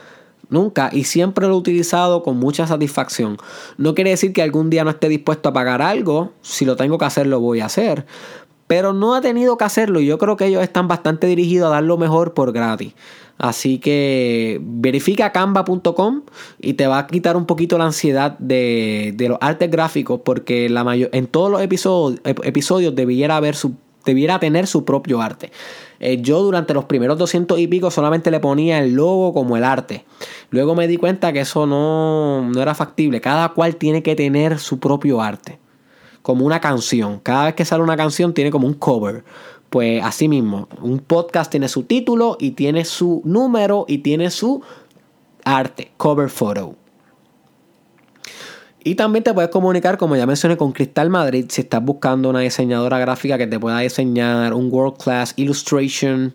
nunca, 0.48 0.90
y 0.92 1.04
siempre 1.04 1.46
lo 1.46 1.54
he 1.54 1.56
utilizado 1.56 2.22
con 2.22 2.36
mucha 2.36 2.66
satisfacción. 2.66 3.38
No 3.78 3.94
quiere 3.94 4.10
decir 4.10 4.32
que 4.32 4.42
algún 4.42 4.70
día 4.70 4.84
no 4.84 4.90
esté 4.90 5.08
dispuesto 5.08 5.48
a 5.48 5.52
pagar 5.52 5.80
algo, 5.80 6.32
si 6.42 6.64
lo 6.64 6.76
tengo 6.76 6.98
que 6.98 7.06
hacer, 7.06 7.26
lo 7.26 7.40
voy 7.40 7.60
a 7.60 7.66
hacer. 7.66 8.06
Pero 8.66 8.92
no 8.92 9.14
ha 9.14 9.20
tenido 9.20 9.58
que 9.58 9.64
hacerlo 9.64 10.00
y 10.00 10.06
yo 10.06 10.18
creo 10.18 10.36
que 10.36 10.46
ellos 10.46 10.62
están 10.62 10.88
bastante 10.88 11.26
dirigidos 11.26 11.66
a 11.68 11.74
dar 11.74 11.82
lo 11.82 11.98
mejor 11.98 12.32
por 12.32 12.52
gratis. 12.52 12.94
Así 13.38 13.78
que 13.78 14.60
verifica 14.62 15.32
canva.com 15.32 16.22
y 16.60 16.74
te 16.74 16.86
va 16.86 16.98
a 16.98 17.06
quitar 17.06 17.36
un 17.36 17.46
poquito 17.46 17.78
la 17.78 17.86
ansiedad 17.86 18.38
de, 18.38 19.14
los 19.18 19.38
artes 19.40 19.70
gráficos 19.70 20.20
porque 20.24 20.68
la 20.68 20.84
mayor, 20.84 21.10
en 21.12 21.26
todos 21.26 21.50
los 21.50 21.60
episodios, 21.60 22.20
episodios 22.24 22.94
debiera, 22.94 23.36
haber 23.36 23.56
su, 23.56 23.74
debiera 24.04 24.38
tener 24.38 24.66
su 24.66 24.84
propio 24.84 25.20
arte. 25.20 25.50
Eh, 25.98 26.20
yo 26.20 26.42
durante 26.42 26.74
los 26.74 26.86
primeros 26.86 27.16
200 27.16 27.58
y 27.60 27.68
pico 27.68 27.90
solamente 27.90 28.30
le 28.30 28.40
ponía 28.40 28.80
el 28.80 28.94
logo 28.94 29.32
como 29.32 29.56
el 29.56 29.64
arte. 29.64 30.04
Luego 30.50 30.74
me 30.74 30.88
di 30.88 30.96
cuenta 30.96 31.32
que 31.32 31.40
eso 31.40 31.66
no, 31.66 32.48
no 32.50 32.60
era 32.60 32.74
factible. 32.74 33.20
Cada 33.20 33.50
cual 33.50 33.76
tiene 33.76 34.02
que 34.02 34.16
tener 34.16 34.58
su 34.58 34.80
propio 34.80 35.20
arte. 35.20 35.58
Como 36.20 36.44
una 36.44 36.60
canción. 36.60 37.20
Cada 37.20 37.46
vez 37.46 37.54
que 37.54 37.64
sale 37.64 37.82
una 37.84 37.96
canción 37.96 38.34
tiene 38.34 38.50
como 38.50 38.66
un 38.66 38.74
cover. 38.74 39.24
Pues 39.72 40.04
así 40.04 40.28
mismo, 40.28 40.68
un 40.82 40.98
podcast 40.98 41.50
tiene 41.50 41.66
su 41.66 41.84
título 41.84 42.36
y 42.38 42.50
tiene 42.50 42.84
su 42.84 43.22
número 43.24 43.86
y 43.88 43.98
tiene 43.98 44.30
su 44.30 44.60
arte, 45.46 45.92
cover 45.96 46.28
photo. 46.28 46.76
Y 48.84 48.96
también 48.96 49.24
te 49.24 49.32
puedes 49.32 49.50
comunicar, 49.50 49.96
como 49.96 50.14
ya 50.14 50.26
mencioné, 50.26 50.58
con 50.58 50.72
Cristal 50.72 51.08
Madrid 51.08 51.46
si 51.48 51.62
estás 51.62 51.82
buscando 51.82 52.28
una 52.28 52.40
diseñadora 52.40 52.98
gráfica 52.98 53.38
que 53.38 53.46
te 53.46 53.58
pueda 53.58 53.78
diseñar 53.78 54.52
un 54.52 54.68
world 54.70 54.98
class 54.98 55.32
illustration, 55.36 56.34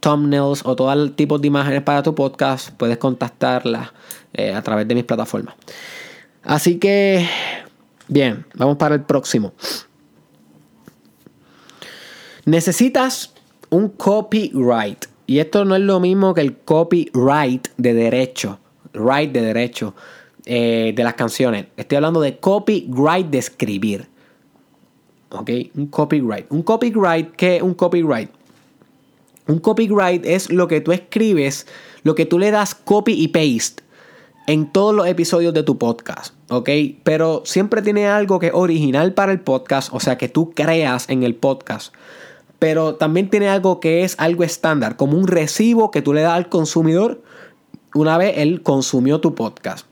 thumbnails 0.00 0.62
o 0.64 0.74
todo 0.74 0.92
el 0.92 1.12
tipo 1.12 1.38
de 1.38 1.46
imágenes 1.46 1.82
para 1.82 2.02
tu 2.02 2.16
podcast. 2.16 2.70
Puedes 2.70 2.98
contactarla 2.98 3.92
eh, 4.32 4.52
a 4.52 4.62
través 4.62 4.88
de 4.88 4.96
mis 4.96 5.04
plataformas. 5.04 5.54
Así 6.42 6.80
que, 6.80 7.28
bien, 8.08 8.44
vamos 8.56 8.76
para 8.76 8.96
el 8.96 9.02
próximo. 9.02 9.52
Necesitas 12.50 13.32
un 13.68 13.90
copyright. 13.90 15.06
Y 15.28 15.38
esto 15.38 15.64
no 15.64 15.76
es 15.76 15.82
lo 15.82 16.00
mismo 16.00 16.34
que 16.34 16.40
el 16.40 16.56
copyright 16.56 17.68
de 17.76 17.94
derecho. 17.94 18.58
Right 18.92 19.30
de 19.30 19.40
derecho 19.40 19.94
eh, 20.46 20.92
de 20.96 21.04
las 21.04 21.14
canciones. 21.14 21.66
Estoy 21.76 21.94
hablando 21.94 22.20
de 22.20 22.38
copyright 22.38 23.28
de 23.28 23.38
escribir. 23.38 24.08
¿Ok? 25.28 25.48
Un 25.76 25.86
copyright. 25.86 26.50
Un 26.50 26.64
copyright, 26.64 27.36
¿qué 27.36 27.58
es 27.58 27.62
un 27.62 27.74
copyright? 27.74 28.30
Un 29.46 29.60
copyright 29.60 30.26
es 30.26 30.50
lo 30.50 30.66
que 30.66 30.80
tú 30.80 30.90
escribes, 30.90 31.68
lo 32.02 32.16
que 32.16 32.26
tú 32.26 32.40
le 32.40 32.50
das 32.50 32.74
copy 32.74 33.12
y 33.12 33.28
paste 33.28 33.84
en 34.48 34.72
todos 34.72 34.92
los 34.92 35.06
episodios 35.06 35.54
de 35.54 35.62
tu 35.62 35.78
podcast, 35.78 36.34
¿ok? 36.48 36.68
Pero 37.04 37.42
siempre 37.44 37.80
tiene 37.80 38.08
algo 38.08 38.40
que 38.40 38.48
es 38.48 38.52
original 38.54 39.14
para 39.14 39.30
el 39.30 39.38
podcast, 39.38 39.90
o 39.92 40.00
sea, 40.00 40.18
que 40.18 40.28
tú 40.28 40.50
creas 40.50 41.08
en 41.08 41.22
el 41.22 41.36
podcast 41.36 41.94
pero 42.60 42.94
también 42.94 43.28
tiene 43.30 43.48
algo 43.48 43.80
que 43.80 44.04
es 44.04 44.14
algo 44.18 44.44
estándar, 44.44 44.96
como 44.96 45.18
un 45.18 45.26
recibo 45.26 45.90
que 45.90 46.02
tú 46.02 46.12
le 46.12 46.20
das 46.20 46.34
al 46.34 46.48
consumidor 46.48 47.22
una 47.94 48.16
vez 48.18 48.34
él 48.36 48.62
consumió 48.62 49.20
tu 49.20 49.34
podcast. 49.34 49.86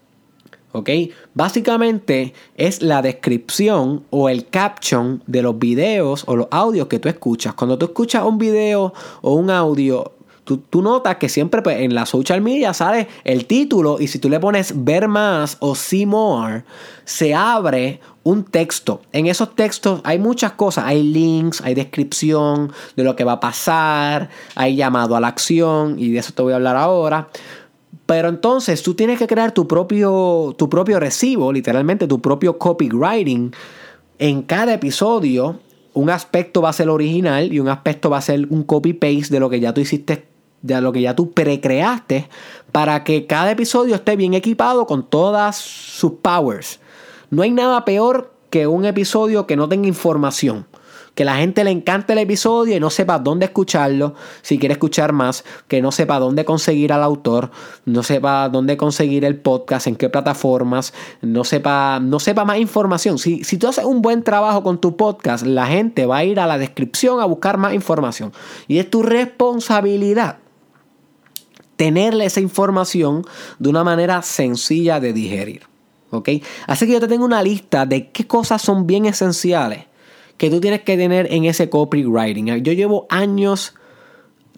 ¿Ok? 0.73 0.90
Básicamente 1.32 2.35
es 2.55 2.82
la 2.82 3.01
descripción 3.01 4.05
o 4.11 4.28
el 4.28 4.47
caption 4.47 5.23
de 5.27 5.40
los 5.40 5.59
videos 5.59 6.24
o 6.27 6.36
los 6.36 6.49
audios 6.51 6.89
que 6.89 6.99
tú 6.99 7.09
escuchas. 7.09 7.55
Cuando 7.55 7.78
tú 7.78 7.86
escuchas 7.86 8.23
un 8.23 8.36
video 8.36 8.93
o 9.23 9.32
un 9.32 9.51
audio, 9.51 10.12
Tú, 10.70 10.81
notas 10.81 11.16
que 11.16 11.29
siempre 11.29 11.61
pues, 11.61 11.81
en 11.81 11.95
la 11.95 12.07
social 12.07 12.41
media 12.41 12.73
sale 12.73 13.07
el 13.25 13.45
título 13.45 13.99
y 14.01 14.07
si 14.07 14.19
tú 14.19 14.31
le 14.31 14.41
pones 14.41 14.73
ver 14.83 15.07
más 15.07 15.59
o 15.61 15.75
see 15.75 16.07
more, 16.07 16.65
se 17.05 17.35
abre 17.35 18.01
un 18.23 18.45
texto. 18.45 19.03
En 19.12 19.27
esos 19.27 19.55
textos 19.55 20.01
hay 20.05 20.19
muchas 20.19 20.53
cosas. 20.53 20.85
Hay 20.87 21.03
links, 21.03 21.61
hay 21.61 21.75
descripción 21.75 22.73
de 22.97 23.05
lo 23.05 23.15
que 23.15 23.25
va 23.25 23.33
a 23.33 23.41
pasar, 23.41 24.31
hay 24.55 24.75
llamado 24.75 25.16
a 25.16 25.20
la 25.20 25.29
acción 25.29 25.99
y 25.99 26.12
de 26.12 26.20
eso 26.20 26.33
te 26.33 26.41
voy 26.41 26.55
a 26.55 26.57
hablar 26.57 26.77
ahora. 26.77 27.29
Pero 28.07 28.31
entonces 28.31 28.83
tú 28.83 28.95
tienes 28.95 29.19
que 29.19 29.27
crear 29.27 29.53
tu 29.53 29.69
propio, 29.69 30.55
tu 30.57 30.70
propio 30.70 30.99
recibo, 30.99 31.53
literalmente 31.53 32.07
tu 32.07 32.23
propio 32.23 32.57
copywriting 32.57 33.53
en 34.19 34.43
cada 34.43 34.73
episodio 34.73 35.61
un 35.93 36.11
aspecto 36.11 36.62
va 36.62 36.70
a 36.70 36.73
ser 36.73 36.89
original 36.89 37.53
y 37.53 37.61
un 37.61 37.69
aspecto 37.69 38.09
va 38.09 38.19
a 38.19 38.23
ser 38.23 38.47
un 38.51 38.62
copy-paste 38.62 39.35
de 39.35 39.41
lo 39.41 39.51
que 39.51 39.59
ya 39.59 39.75
tú 39.75 39.81
hiciste 39.81 40.29
de 40.62 40.80
lo 40.80 40.93
que 40.93 41.02
ya 41.02 41.14
tú 41.14 41.32
precreaste 41.32 42.28
para 42.72 43.05
que 43.05 43.26
cada 43.26 43.51
episodio 43.51 43.94
esté 43.94 44.16
bien 44.16 44.35
equipado 44.35 44.86
con 44.86 45.05
todas 45.05 45.56
sus 45.56 46.12
powers. 46.22 46.80
No 47.30 47.43
hay 47.43 47.51
nada 47.51 47.85
peor 47.85 48.32
que 48.51 48.66
un 48.66 48.85
episodio 48.85 49.47
que 49.47 49.56
no 49.56 49.68
tenga 49.68 49.89
información. 49.89 50.66
Que 51.14 51.24
la 51.24 51.35
gente 51.35 51.64
le 51.64 51.72
encante 51.72 52.12
el 52.12 52.20
episodio 52.20 52.76
y 52.76 52.80
no 52.80 52.90
sepa 52.90 53.18
dónde 53.18 53.47
escucharlo, 53.47 54.14
si 54.40 54.56
quiere 54.56 54.74
escuchar 54.74 55.12
más, 55.12 55.44
que 55.66 55.82
no 55.82 55.90
sepa 55.90 56.20
dónde 56.20 56.44
conseguir 56.44 56.93
al 56.93 57.02
autor, 57.02 57.51
no 57.86 58.05
sepa 58.05 58.48
dónde 58.48 58.76
conseguir 58.76 59.24
el 59.24 59.36
podcast, 59.36 59.89
en 59.89 59.97
qué 59.97 60.09
plataformas, 60.09 60.94
no 61.20 61.43
sepa, 61.43 61.98
no 61.98 62.20
sepa 62.20 62.44
más 62.44 62.59
información. 62.59 63.18
Si, 63.18 63.43
si 63.43 63.59
tú 63.59 63.66
haces 63.66 63.85
un 63.85 64.01
buen 64.01 64.22
trabajo 64.22 64.62
con 64.62 64.80
tu 64.80 64.97
podcast, 64.97 65.44
la 65.44 65.66
gente 65.66 66.06
va 66.06 66.18
a 66.18 66.24
ir 66.24 66.39
a 66.39 66.47
la 66.47 66.56
descripción 66.56 67.20
a 67.20 67.24
buscar 67.24 67.59
más 67.59 67.74
información. 67.74 68.32
Y 68.68 68.78
es 68.78 68.89
tu 68.89 69.02
responsabilidad 69.02 70.39
tenerle 71.79 72.25
esa 72.25 72.41
información 72.41 73.25
de 73.61 73.71
una 73.71 73.85
manera 73.85 74.21
sencilla 74.21 74.99
de 74.99 75.13
digerir. 75.13 75.63
¿Ok? 76.11 76.29
Así 76.67 76.87
que 76.87 76.93
yo 76.93 77.01
te 77.01 77.07
tengo 77.07 77.25
una 77.25 77.43
lista 77.43 77.87
de 77.87 78.11
qué 78.11 78.27
cosas 78.27 78.61
son 78.61 78.87
bien 78.87 79.07
esenciales 79.07 79.85
que 80.37 80.51
tú 80.51 80.61
tienes 80.61 80.83
que 80.83 80.97
tener 80.97 81.33
en 81.33 81.45
ese 81.45 81.71
copywriting. 81.71 82.63
Yo 82.63 82.73
llevo 82.73 83.07
años 83.11 83.75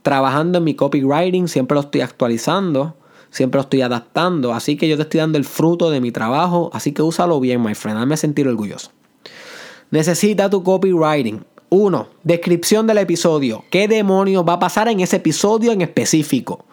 trabajando 0.03 0.59
en 0.59 0.65
mi 0.65 0.75
copywriting, 0.75 1.47
siempre 1.47 1.75
lo 1.75 1.83
estoy 1.83 2.01
actualizando, 2.01 2.97
siempre 3.31 3.59
lo 3.59 3.63
estoy 3.63 3.83
adaptando, 3.83 4.55
así 4.55 4.77
que 4.77 4.89
yo 4.89 4.97
te 4.97 5.03
estoy 5.03 5.21
dando 5.21 5.37
el 5.37 5.45
fruto 5.45 5.91
de 5.91 6.01
mi 6.01 6.13
trabajo, 6.13 6.71
así 6.73 6.93
que 6.93 7.03
úsalo 7.03 7.39
bien, 7.39 7.63
my 7.63 7.75
friend, 7.75 7.99
hazme 7.99 8.17
sentir 8.17 8.49
orgulloso. 8.49 8.93
Necesita 9.91 10.49
tu 10.49 10.63
copywriting. 10.63 11.45
Uno, 11.69 12.09
descripción 12.25 12.87
del 12.87 12.99
episodio. 12.99 13.65
¿Qué 13.71 13.89
demonios 13.89 14.45
va 14.49 14.55
a 14.55 14.59
pasar 14.59 14.89
en 14.89 15.01
ese 15.01 15.17
episodio 15.17 15.73
en 15.73 15.83
específico? 15.83 16.65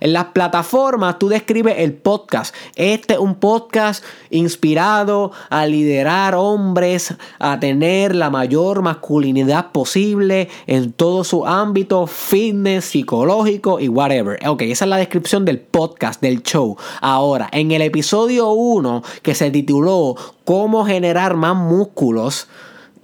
En 0.00 0.14
las 0.14 0.26
plataformas 0.26 1.18
tú 1.18 1.28
describes 1.28 1.74
el 1.78 1.92
podcast. 1.92 2.54
Este 2.74 3.14
es 3.14 3.20
un 3.20 3.34
podcast 3.34 4.02
inspirado 4.30 5.30
a 5.50 5.66
liderar 5.66 6.34
hombres, 6.34 7.14
a 7.38 7.60
tener 7.60 8.16
la 8.16 8.30
mayor 8.30 8.80
masculinidad 8.82 9.72
posible 9.72 10.48
en 10.66 10.92
todo 10.92 11.22
su 11.22 11.46
ámbito, 11.46 12.06
fitness, 12.06 12.86
psicológico 12.86 13.78
y 13.78 13.88
whatever. 13.88 14.38
Ok, 14.48 14.62
esa 14.62 14.86
es 14.86 14.88
la 14.88 14.96
descripción 14.96 15.44
del 15.44 15.60
podcast, 15.60 16.22
del 16.22 16.42
show. 16.42 16.76
Ahora, 17.02 17.50
en 17.52 17.70
el 17.72 17.82
episodio 17.82 18.50
1 18.52 19.02
que 19.22 19.34
se 19.34 19.50
tituló 19.50 20.16
Cómo 20.44 20.86
generar 20.86 21.36
más 21.36 21.54
músculos 21.54 22.48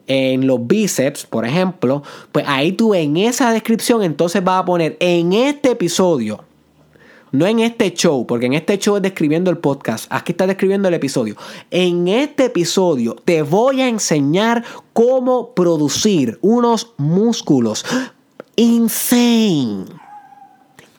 en 0.06 0.47
los 0.47 0.66
bíceps, 0.66 1.27
por 1.27 1.44
ejemplo, 1.44 2.02
pues 2.32 2.44
ahí 2.48 2.73
tú 2.73 2.94
en 2.94 3.16
esa 3.16 3.52
descripción 3.52 4.02
entonces 4.02 4.43
vas 4.43 4.60
a 4.62 4.64
poner 4.64 4.97
en 5.01 5.32
este 5.32 5.73
episodio 5.73 6.44
no 7.37 7.47
en 7.47 7.61
este 7.61 7.93
show, 7.93 8.27
porque 8.27 8.47
en 8.47 8.55
este 8.55 8.79
show 8.79 8.97
es 8.97 9.03
describiendo 9.03 9.51
el 9.51 9.59
podcast. 9.59 10.07
Aquí 10.11 10.33
está 10.33 10.47
describiendo 10.47 10.89
el 10.89 10.95
episodio. 10.95 11.37
En 11.71 12.09
este 12.09 12.47
episodio 12.47 13.17
te 13.25 13.43
voy 13.43 13.83
a 13.83 13.89
enseñar 13.89 14.65
cómo 14.93 15.55
producir 15.55 16.39
unos 16.41 16.95
músculos. 16.97 17.85
Insane. 18.57 19.85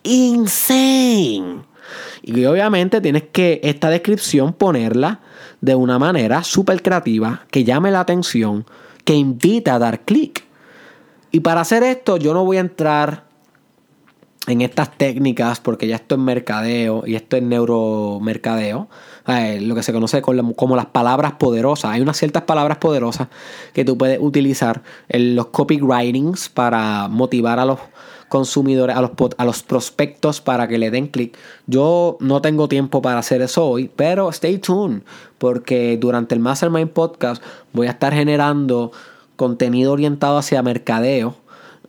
Insane. 0.04 1.64
Y 2.22 2.46
obviamente 2.46 3.02
tienes 3.02 3.24
que 3.32 3.60
esta 3.64 3.90
descripción 3.90 4.54
ponerla 4.54 5.22
de 5.62 5.76
una 5.76 5.98
manera 5.98 6.44
súper 6.44 6.82
creativa, 6.82 7.46
que 7.50 7.64
llame 7.64 7.90
la 7.90 8.02
atención, 8.02 8.66
que 9.06 9.16
invita 9.16 9.76
a 9.76 9.80
dar 9.80 10.02
clic. 10.02 10.44
Y 11.32 11.40
para 11.40 11.62
hacer 11.62 11.84
esto 11.84 12.18
yo 12.18 12.34
no 12.34 12.46
voy 12.46 12.58
a 12.58 12.62
entrar 12.62 13.27
en 14.48 14.62
estas 14.62 14.98
técnicas, 14.98 15.60
porque 15.60 15.88
ya 15.88 15.96
esto 15.96 16.16
es 16.16 16.22
mercadeo 16.22 17.04
y 17.06 17.16
esto 17.16 17.36
es 17.36 17.44
neuromercadeo, 17.44 18.88
eh, 19.28 19.60
lo 19.62 19.76
que 19.76 19.84
se 19.84 19.92
conoce 19.92 20.22
como 20.22 20.76
las 20.76 20.86
palabras 20.88 21.34
poderosas. 21.34 21.92
Hay 21.92 22.02
unas 22.02 22.18
ciertas 22.18 22.44
palabras 22.44 22.78
poderosas 22.78 23.28
que 23.74 23.84
tú 23.84 23.98
puedes 23.98 24.20
utilizar 24.22 24.84
en 25.10 25.36
los 25.36 25.48
copywritings 25.48 26.48
para 26.48 27.10
motivar 27.10 27.60
a 27.60 27.66
los 27.66 27.80
consumidores, 28.30 28.96
a 28.96 29.02
los, 29.02 29.12
a 29.38 29.46
los 29.46 29.64
prospectos 29.64 30.40
para 30.40 30.68
que 30.68 30.78
le 30.78 30.92
den 30.92 31.08
clic. 31.08 31.38
Yo 31.66 32.18
no 32.22 32.42
tengo 32.42 32.70
tiempo 32.70 33.02
para 33.02 33.20
hacer 33.20 33.42
eso 33.42 33.66
hoy, 33.66 33.92
pero 33.94 34.30
stay 34.30 34.60
tuned, 34.60 35.02
porque 35.38 35.98
durante 36.00 36.36
el 36.36 36.42
Mastermind 36.42 36.92
Podcast 36.92 37.44
voy 37.74 37.88
a 37.88 37.92
estar 37.92 38.14
generando 38.14 38.94
contenido 39.36 39.92
orientado 39.92 40.38
hacia 40.38 40.64
mercadeo 40.64 41.36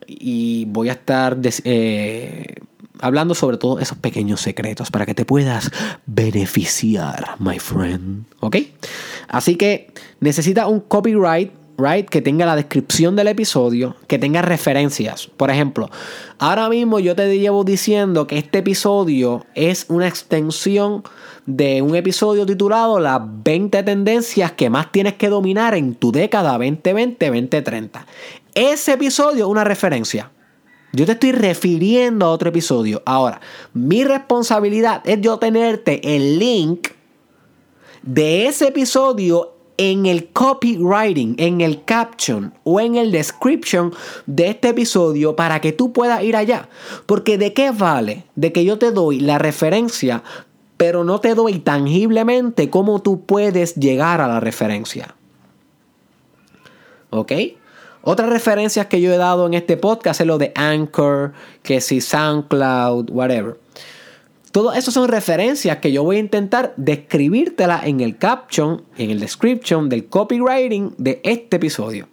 y 0.09 0.65
voy 0.65 0.89
a 0.89 0.93
estar 0.93 1.37
eh, 1.63 2.55
hablando 2.99 3.35
sobre 3.35 3.57
todos 3.57 3.81
esos 3.81 3.97
pequeños 3.97 4.41
secretos 4.41 4.89
para 4.89 5.05
que 5.05 5.13
te 5.13 5.25
puedas 5.25 5.71
beneficiar, 6.05 7.35
my 7.39 7.59
friend. 7.59 8.25
¿Ok? 8.39 8.57
Así 9.27 9.55
que 9.55 9.91
necesita 10.19 10.67
un 10.67 10.79
copyright 10.79 11.51
Right? 11.79 12.09
Que 12.09 12.21
tenga 12.21 12.45
la 12.45 12.57
descripción 12.57 13.15
del 13.15 13.29
episodio, 13.29 13.95
que 14.07 14.19
tenga 14.19 14.41
referencias. 14.41 15.27
Por 15.27 15.49
ejemplo, 15.49 15.89
ahora 16.37 16.67
mismo 16.67 16.99
yo 16.99 17.15
te 17.15 17.39
llevo 17.39 17.63
diciendo 17.63 18.27
que 18.27 18.37
este 18.37 18.57
episodio 18.57 19.45
es 19.55 19.85
una 19.87 20.05
extensión 20.09 21.03
de 21.45 21.81
un 21.81 21.95
episodio 21.95 22.45
titulado 22.45 22.99
Las 22.99 23.21
20 23.23 23.81
tendencias 23.83 24.51
que 24.51 24.69
más 24.69 24.91
tienes 24.91 25.13
que 25.13 25.29
dominar 25.29 25.73
en 25.73 25.95
tu 25.95 26.11
década 26.11 26.57
2020-2030. 26.57 28.05
Ese 28.59 28.91
episodio 28.91 29.45
es 29.45 29.49
una 29.49 29.63
referencia. 29.63 30.31
Yo 30.91 31.05
te 31.05 31.13
estoy 31.13 31.31
refiriendo 31.31 32.25
a 32.25 32.31
otro 32.31 32.49
episodio. 32.49 33.01
Ahora, 33.05 33.39
mi 33.73 34.03
responsabilidad 34.03 35.01
es 35.05 35.21
yo 35.21 35.39
tenerte 35.39 36.17
el 36.17 36.39
link 36.39 36.89
de 38.01 38.47
ese 38.47 38.67
episodio 38.67 39.53
en 39.77 40.07
el 40.07 40.27
copywriting, 40.31 41.35
en 41.37 41.61
el 41.61 41.85
caption 41.85 42.53
o 42.65 42.81
en 42.81 42.95
el 42.95 43.13
description 43.13 43.93
de 44.25 44.49
este 44.49 44.67
episodio 44.67 45.37
para 45.37 45.61
que 45.61 45.71
tú 45.71 45.93
puedas 45.93 46.21
ir 46.21 46.35
allá. 46.35 46.67
Porque 47.05 47.37
de 47.37 47.53
qué 47.53 47.71
vale 47.71 48.25
de 48.35 48.51
que 48.51 48.65
yo 48.65 48.77
te 48.77 48.91
doy 48.91 49.21
la 49.21 49.37
referencia, 49.37 50.21
pero 50.75 51.05
no 51.05 51.21
te 51.21 51.33
doy 51.33 51.59
tangiblemente 51.59 52.69
cómo 52.69 53.01
tú 53.01 53.25
puedes 53.25 53.75
llegar 53.75 54.19
a 54.19 54.27
la 54.27 54.41
referencia. 54.41 55.15
¿Ok? 57.09 57.31
Otras 58.01 58.29
referencias 58.29 58.87
que 58.87 59.01
yo 59.01 59.13
he 59.13 59.17
dado 59.17 59.45
en 59.45 59.53
este 59.53 59.77
podcast 59.77 60.21
es 60.21 60.27
lo 60.27 60.37
de 60.37 60.51
Anchor, 60.55 61.33
que 61.63 61.81
si 61.81 62.01
SoundCloud, 62.01 63.09
whatever. 63.11 63.57
Todo 64.51 64.73
eso 64.73 64.89
son 64.89 65.07
referencias 65.09 65.77
que 65.77 65.91
yo 65.91 66.03
voy 66.03 66.15
a 66.15 66.19
intentar 66.19 66.73
describírtela 66.75 67.81
en 67.83 67.99
el 67.99 68.17
caption, 68.17 68.83
en 68.97 69.11
el 69.11 69.19
description 69.19 69.89
del 69.89 70.07
copywriting 70.07 70.95
de 70.97 71.21
este 71.23 71.57
episodio. 71.57 72.07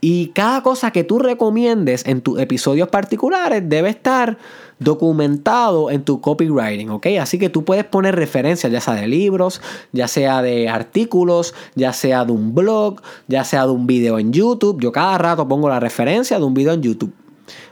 Y 0.00 0.28
cada 0.28 0.62
cosa 0.62 0.90
que 0.90 1.04
tú 1.04 1.20
recomiendes 1.20 2.04
en 2.06 2.22
tus 2.22 2.40
episodios 2.40 2.88
particulares 2.88 3.62
debe 3.68 3.90
estar 3.90 4.36
documentado 4.78 5.90
en 5.90 6.04
tu 6.04 6.20
copywriting, 6.20 6.90
¿ok? 6.90 7.06
Así 7.20 7.38
que 7.38 7.48
tú 7.48 7.64
puedes 7.64 7.84
poner 7.84 8.14
referencias, 8.14 8.70
ya 8.70 8.80
sea 8.80 8.94
de 8.94 9.08
libros, 9.08 9.60
ya 9.92 10.08
sea 10.08 10.42
de 10.42 10.68
artículos, 10.68 11.54
ya 11.74 11.92
sea 11.92 12.24
de 12.24 12.32
un 12.32 12.54
blog, 12.54 13.00
ya 13.26 13.44
sea 13.44 13.64
de 13.66 13.72
un 13.72 13.86
video 13.86 14.18
en 14.18 14.32
YouTube. 14.32 14.80
Yo 14.80 14.92
cada 14.92 15.16
rato 15.18 15.48
pongo 15.48 15.68
la 15.68 15.80
referencia 15.80 16.38
de 16.38 16.44
un 16.44 16.54
video 16.54 16.74
en 16.74 16.82
YouTube, 16.82 17.12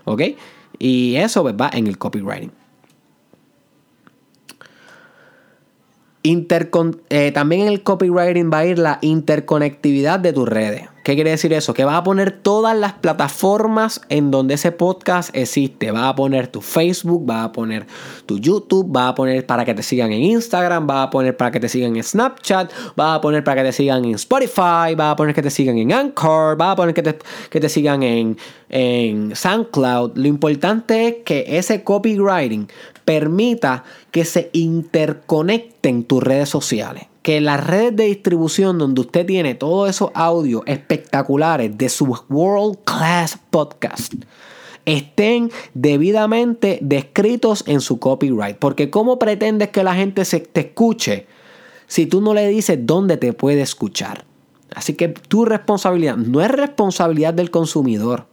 ¿ok? 0.04 0.22
Y 0.78 1.16
eso 1.16 1.42
pues, 1.42 1.54
va 1.54 1.70
en 1.72 1.86
el 1.86 1.98
copywriting. 1.98 2.63
Eh, 6.26 7.32
también 7.32 7.62
en 7.62 7.68
el 7.68 7.82
copywriting 7.82 8.50
va 8.50 8.58
a 8.58 8.66
ir 8.66 8.78
la 8.78 8.98
interconectividad 9.02 10.18
de 10.18 10.32
tus 10.32 10.48
redes. 10.48 10.88
¿Qué 11.04 11.16
quiere 11.16 11.28
decir 11.28 11.52
eso? 11.52 11.74
Que 11.74 11.84
vas 11.84 11.96
a 11.96 12.02
poner 12.02 12.30
todas 12.30 12.74
las 12.74 12.94
plataformas 12.94 14.00
en 14.08 14.30
donde 14.30 14.54
ese 14.54 14.72
podcast 14.72 15.36
existe. 15.36 15.90
Vas 15.90 16.04
a 16.04 16.14
poner 16.14 16.46
tu 16.46 16.62
Facebook, 16.62 17.26
vas 17.26 17.44
a 17.44 17.52
poner 17.52 17.86
tu 18.24 18.38
YouTube, 18.38 18.86
vas 18.88 19.10
a 19.10 19.14
poner 19.14 19.44
para 19.44 19.66
que 19.66 19.74
te 19.74 19.82
sigan 19.82 20.12
en 20.12 20.22
Instagram, 20.22 20.86
vas 20.86 21.08
a 21.08 21.10
poner 21.10 21.36
para 21.36 21.50
que 21.50 21.60
te 21.60 21.68
sigan 21.68 21.94
en 21.94 22.02
Snapchat, 22.02 22.72
vas 22.96 23.18
a 23.18 23.20
poner 23.20 23.44
para 23.44 23.60
que 23.60 23.68
te 23.68 23.72
sigan 23.72 24.02
en 24.06 24.14
Spotify, 24.14 24.94
vas 24.96 25.12
a 25.12 25.16
poner 25.16 25.34
que 25.34 25.42
te 25.42 25.50
sigan 25.50 25.76
en 25.76 25.92
Anchor, 25.92 26.56
vas 26.56 26.72
a 26.72 26.76
poner 26.76 26.94
que 26.94 27.02
te, 27.02 27.18
que 27.50 27.60
te 27.60 27.68
sigan 27.68 28.02
en, 28.02 28.38
en 28.70 29.36
SoundCloud. 29.36 30.16
Lo 30.16 30.26
importante 30.26 31.06
es 31.06 31.14
que 31.22 31.44
ese 31.48 31.84
copywriting 31.84 32.66
permita 33.04 33.84
que 34.14 34.24
se 34.24 34.48
interconecten 34.52 36.04
tus 36.04 36.22
redes 36.22 36.48
sociales. 36.48 37.08
Que 37.22 37.40
las 37.40 37.66
redes 37.66 37.96
de 37.96 38.04
distribución 38.04 38.78
donde 38.78 39.00
usted 39.00 39.26
tiene 39.26 39.56
todos 39.56 39.90
esos 39.90 40.12
audios 40.14 40.62
espectaculares 40.66 41.76
de 41.76 41.88
su 41.88 42.16
World 42.28 42.78
Class 42.84 43.40
Podcast 43.50 44.14
estén 44.84 45.50
debidamente 45.74 46.78
descritos 46.80 47.64
en 47.66 47.80
su 47.80 47.98
copyright. 47.98 48.56
Porque 48.56 48.88
¿cómo 48.88 49.18
pretendes 49.18 49.70
que 49.70 49.82
la 49.82 49.96
gente 49.96 50.24
se 50.24 50.38
te 50.38 50.60
escuche 50.60 51.26
si 51.88 52.06
tú 52.06 52.20
no 52.20 52.34
le 52.34 52.46
dices 52.46 52.78
dónde 52.86 53.16
te 53.16 53.32
puede 53.32 53.62
escuchar? 53.62 54.26
Así 54.72 54.94
que 54.94 55.08
tu 55.08 55.44
responsabilidad 55.44 56.16
no 56.16 56.40
es 56.40 56.52
responsabilidad 56.52 57.34
del 57.34 57.50
consumidor. 57.50 58.26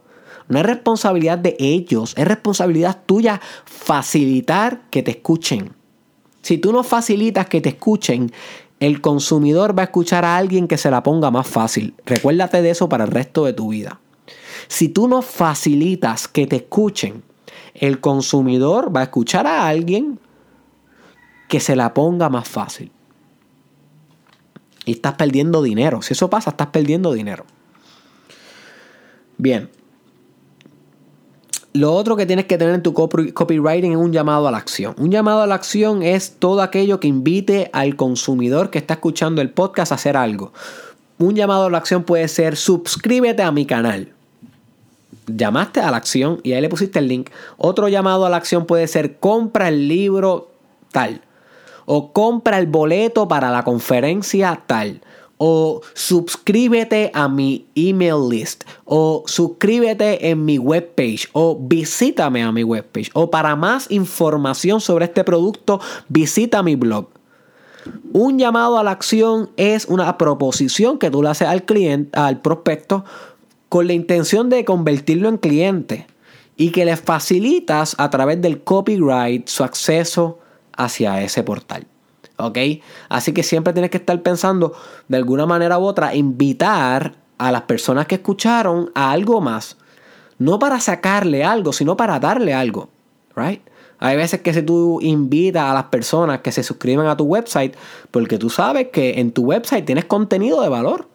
No 0.52 0.58
es 0.58 0.66
responsabilidad 0.66 1.38
de 1.38 1.56
ellos, 1.58 2.12
es 2.14 2.28
responsabilidad 2.28 2.98
tuya 3.06 3.40
facilitar 3.64 4.82
que 4.90 5.02
te 5.02 5.12
escuchen. 5.12 5.72
Si 6.42 6.58
tú 6.58 6.72
no 6.72 6.84
facilitas 6.84 7.46
que 7.46 7.62
te 7.62 7.70
escuchen, 7.70 8.30
el 8.78 9.00
consumidor 9.00 9.78
va 9.78 9.82
a 9.82 9.84
escuchar 9.86 10.26
a 10.26 10.36
alguien 10.36 10.68
que 10.68 10.76
se 10.76 10.90
la 10.90 11.02
ponga 11.02 11.30
más 11.30 11.46
fácil. 11.46 11.94
Recuérdate 12.04 12.60
de 12.60 12.68
eso 12.68 12.86
para 12.90 13.04
el 13.04 13.10
resto 13.10 13.46
de 13.46 13.54
tu 13.54 13.68
vida. 13.70 13.98
Si 14.68 14.90
tú 14.90 15.08
no 15.08 15.22
facilitas 15.22 16.28
que 16.28 16.46
te 16.46 16.56
escuchen, 16.56 17.22
el 17.72 18.00
consumidor 18.00 18.94
va 18.94 19.00
a 19.00 19.04
escuchar 19.04 19.46
a 19.46 19.66
alguien 19.66 20.20
que 21.48 21.60
se 21.60 21.76
la 21.76 21.94
ponga 21.94 22.28
más 22.28 22.46
fácil. 22.46 22.92
Y 24.84 24.92
estás 24.92 25.14
perdiendo 25.14 25.62
dinero. 25.62 26.02
Si 26.02 26.12
eso 26.12 26.28
pasa, 26.28 26.50
estás 26.50 26.66
perdiendo 26.66 27.14
dinero. 27.14 27.46
Bien, 29.38 29.70
lo 31.74 31.94
otro 31.94 32.16
que 32.16 32.26
tienes 32.26 32.44
que 32.46 32.58
tener 32.58 32.74
en 32.74 32.82
tu 32.82 32.92
copywriting 32.92 33.92
es 33.92 33.96
un 33.96 34.12
llamado 34.12 34.46
a 34.46 34.50
la 34.50 34.58
acción. 34.58 34.94
Un 34.98 35.10
llamado 35.10 35.42
a 35.42 35.46
la 35.46 35.54
acción 35.54 36.02
es 36.02 36.36
todo 36.38 36.60
aquello 36.60 37.00
que 37.00 37.08
invite 37.08 37.70
al 37.72 37.96
consumidor 37.96 38.70
que 38.70 38.78
está 38.78 38.94
escuchando 38.94 39.40
el 39.40 39.50
podcast 39.50 39.92
a 39.92 39.94
hacer 39.94 40.16
algo. 40.16 40.52
Un 41.18 41.34
llamado 41.34 41.66
a 41.66 41.70
la 41.70 41.78
acción 41.78 42.02
puede 42.02 42.28
ser 42.28 42.56
suscríbete 42.56 43.42
a 43.42 43.52
mi 43.52 43.64
canal. 43.64 44.08
Llamaste 45.26 45.80
a 45.80 45.90
la 45.90 45.96
acción 45.96 46.40
y 46.42 46.52
ahí 46.52 46.60
le 46.60 46.68
pusiste 46.68 46.98
el 46.98 47.08
link. 47.08 47.30
Otro 47.56 47.88
llamado 47.88 48.26
a 48.26 48.30
la 48.30 48.36
acción 48.36 48.66
puede 48.66 48.86
ser 48.86 49.18
compra 49.18 49.68
el 49.68 49.88
libro 49.88 50.50
tal. 50.90 51.22
O 51.86 52.12
compra 52.12 52.58
el 52.58 52.66
boleto 52.66 53.28
para 53.28 53.50
la 53.50 53.64
conferencia 53.64 54.62
tal 54.66 55.00
o 55.44 55.80
suscríbete 55.94 57.10
a 57.12 57.26
mi 57.26 57.66
email 57.74 58.28
list 58.30 58.62
o 58.84 59.24
suscríbete 59.26 60.30
en 60.30 60.44
mi 60.44 60.56
webpage 60.56 61.26
o 61.32 61.58
visítame 61.60 62.44
a 62.44 62.52
mi 62.52 62.62
webpage 62.62 63.10
o 63.12 63.28
para 63.28 63.56
más 63.56 63.90
información 63.90 64.80
sobre 64.80 65.06
este 65.06 65.24
producto 65.24 65.80
visita 66.08 66.62
mi 66.62 66.76
blog. 66.76 67.08
Un 68.12 68.38
llamado 68.38 68.78
a 68.78 68.84
la 68.84 68.92
acción 68.92 69.50
es 69.56 69.86
una 69.86 70.16
proposición 70.16 71.00
que 71.00 71.10
tú 71.10 71.24
le 71.24 71.30
haces 71.30 71.48
al 71.48 71.64
cliente, 71.64 72.16
al 72.16 72.40
prospecto, 72.40 73.04
con 73.68 73.88
la 73.88 73.94
intención 73.94 74.48
de 74.48 74.64
convertirlo 74.64 75.28
en 75.28 75.38
cliente 75.38 76.06
y 76.56 76.70
que 76.70 76.84
le 76.84 76.96
facilitas 76.96 77.96
a 77.98 78.10
través 78.10 78.40
del 78.40 78.62
copyright 78.62 79.48
su 79.48 79.64
acceso 79.64 80.38
hacia 80.76 81.20
ese 81.20 81.42
portal. 81.42 81.84
¿Ok? 82.46 82.58
Así 83.08 83.32
que 83.32 83.42
siempre 83.42 83.72
tienes 83.72 83.90
que 83.90 83.98
estar 83.98 84.20
pensando 84.22 84.74
de 85.08 85.16
alguna 85.16 85.46
manera 85.46 85.78
u 85.78 85.84
otra, 85.84 86.14
invitar 86.14 87.14
a 87.38 87.52
las 87.52 87.62
personas 87.62 88.06
que 88.06 88.16
escucharon 88.16 88.90
a 88.94 89.10
algo 89.10 89.40
más. 89.40 89.76
No 90.38 90.58
para 90.58 90.80
sacarle 90.80 91.44
algo, 91.44 91.72
sino 91.72 91.96
para 91.96 92.18
darle 92.18 92.54
algo, 92.54 92.88
right? 93.36 93.62
Hay 93.98 94.16
veces 94.16 94.40
que 94.40 94.52
si 94.52 94.62
tú 94.62 95.00
invitas 95.00 95.62
a 95.62 95.74
las 95.74 95.84
personas 95.84 96.40
que 96.40 96.50
se 96.50 96.64
suscriban 96.64 97.06
a 97.06 97.16
tu 97.16 97.24
website, 97.24 97.76
porque 98.10 98.36
tú 98.36 98.50
sabes 98.50 98.88
que 98.88 99.20
en 99.20 99.30
tu 99.30 99.44
website 99.44 99.84
tienes 99.84 100.06
contenido 100.06 100.60
de 100.60 100.68
valor. 100.68 101.08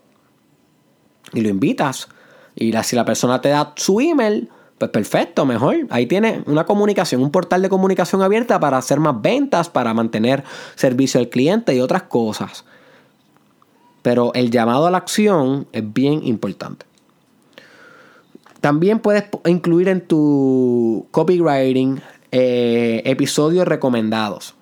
Y 1.33 1.41
lo 1.41 1.49
invitas. 1.49 2.07
Y 2.55 2.71
si 2.83 2.95
la 2.95 3.03
persona 3.03 3.41
te 3.41 3.49
da 3.49 3.73
su 3.75 3.99
email, 3.99 4.49
pues 4.77 4.91
perfecto, 4.91 5.45
mejor. 5.45 5.87
Ahí 5.89 6.05
tiene 6.05 6.43
una 6.45 6.65
comunicación, 6.65 7.21
un 7.21 7.31
portal 7.31 7.61
de 7.61 7.69
comunicación 7.69 8.21
abierta 8.21 8.59
para 8.59 8.77
hacer 8.77 8.99
más 8.99 9.21
ventas, 9.21 9.69
para 9.69 9.93
mantener 9.93 10.43
servicio 10.75 11.19
al 11.19 11.29
cliente 11.29 11.75
y 11.75 11.79
otras 11.79 12.03
cosas. 12.03 12.63
Pero 14.03 14.33
el 14.35 14.51
llamado 14.51 14.85
a 14.85 14.91
la 14.91 14.97
acción 14.97 15.67
es 15.71 15.83
bien 15.93 16.25
importante. 16.25 16.85
También 18.61 18.99
puedes 18.99 19.25
incluir 19.45 19.87
en 19.87 20.01
tu 20.01 21.07
copywriting 21.11 22.01
eh, 22.31 23.01
episodios 23.05 23.67
recomendados. 23.67 24.55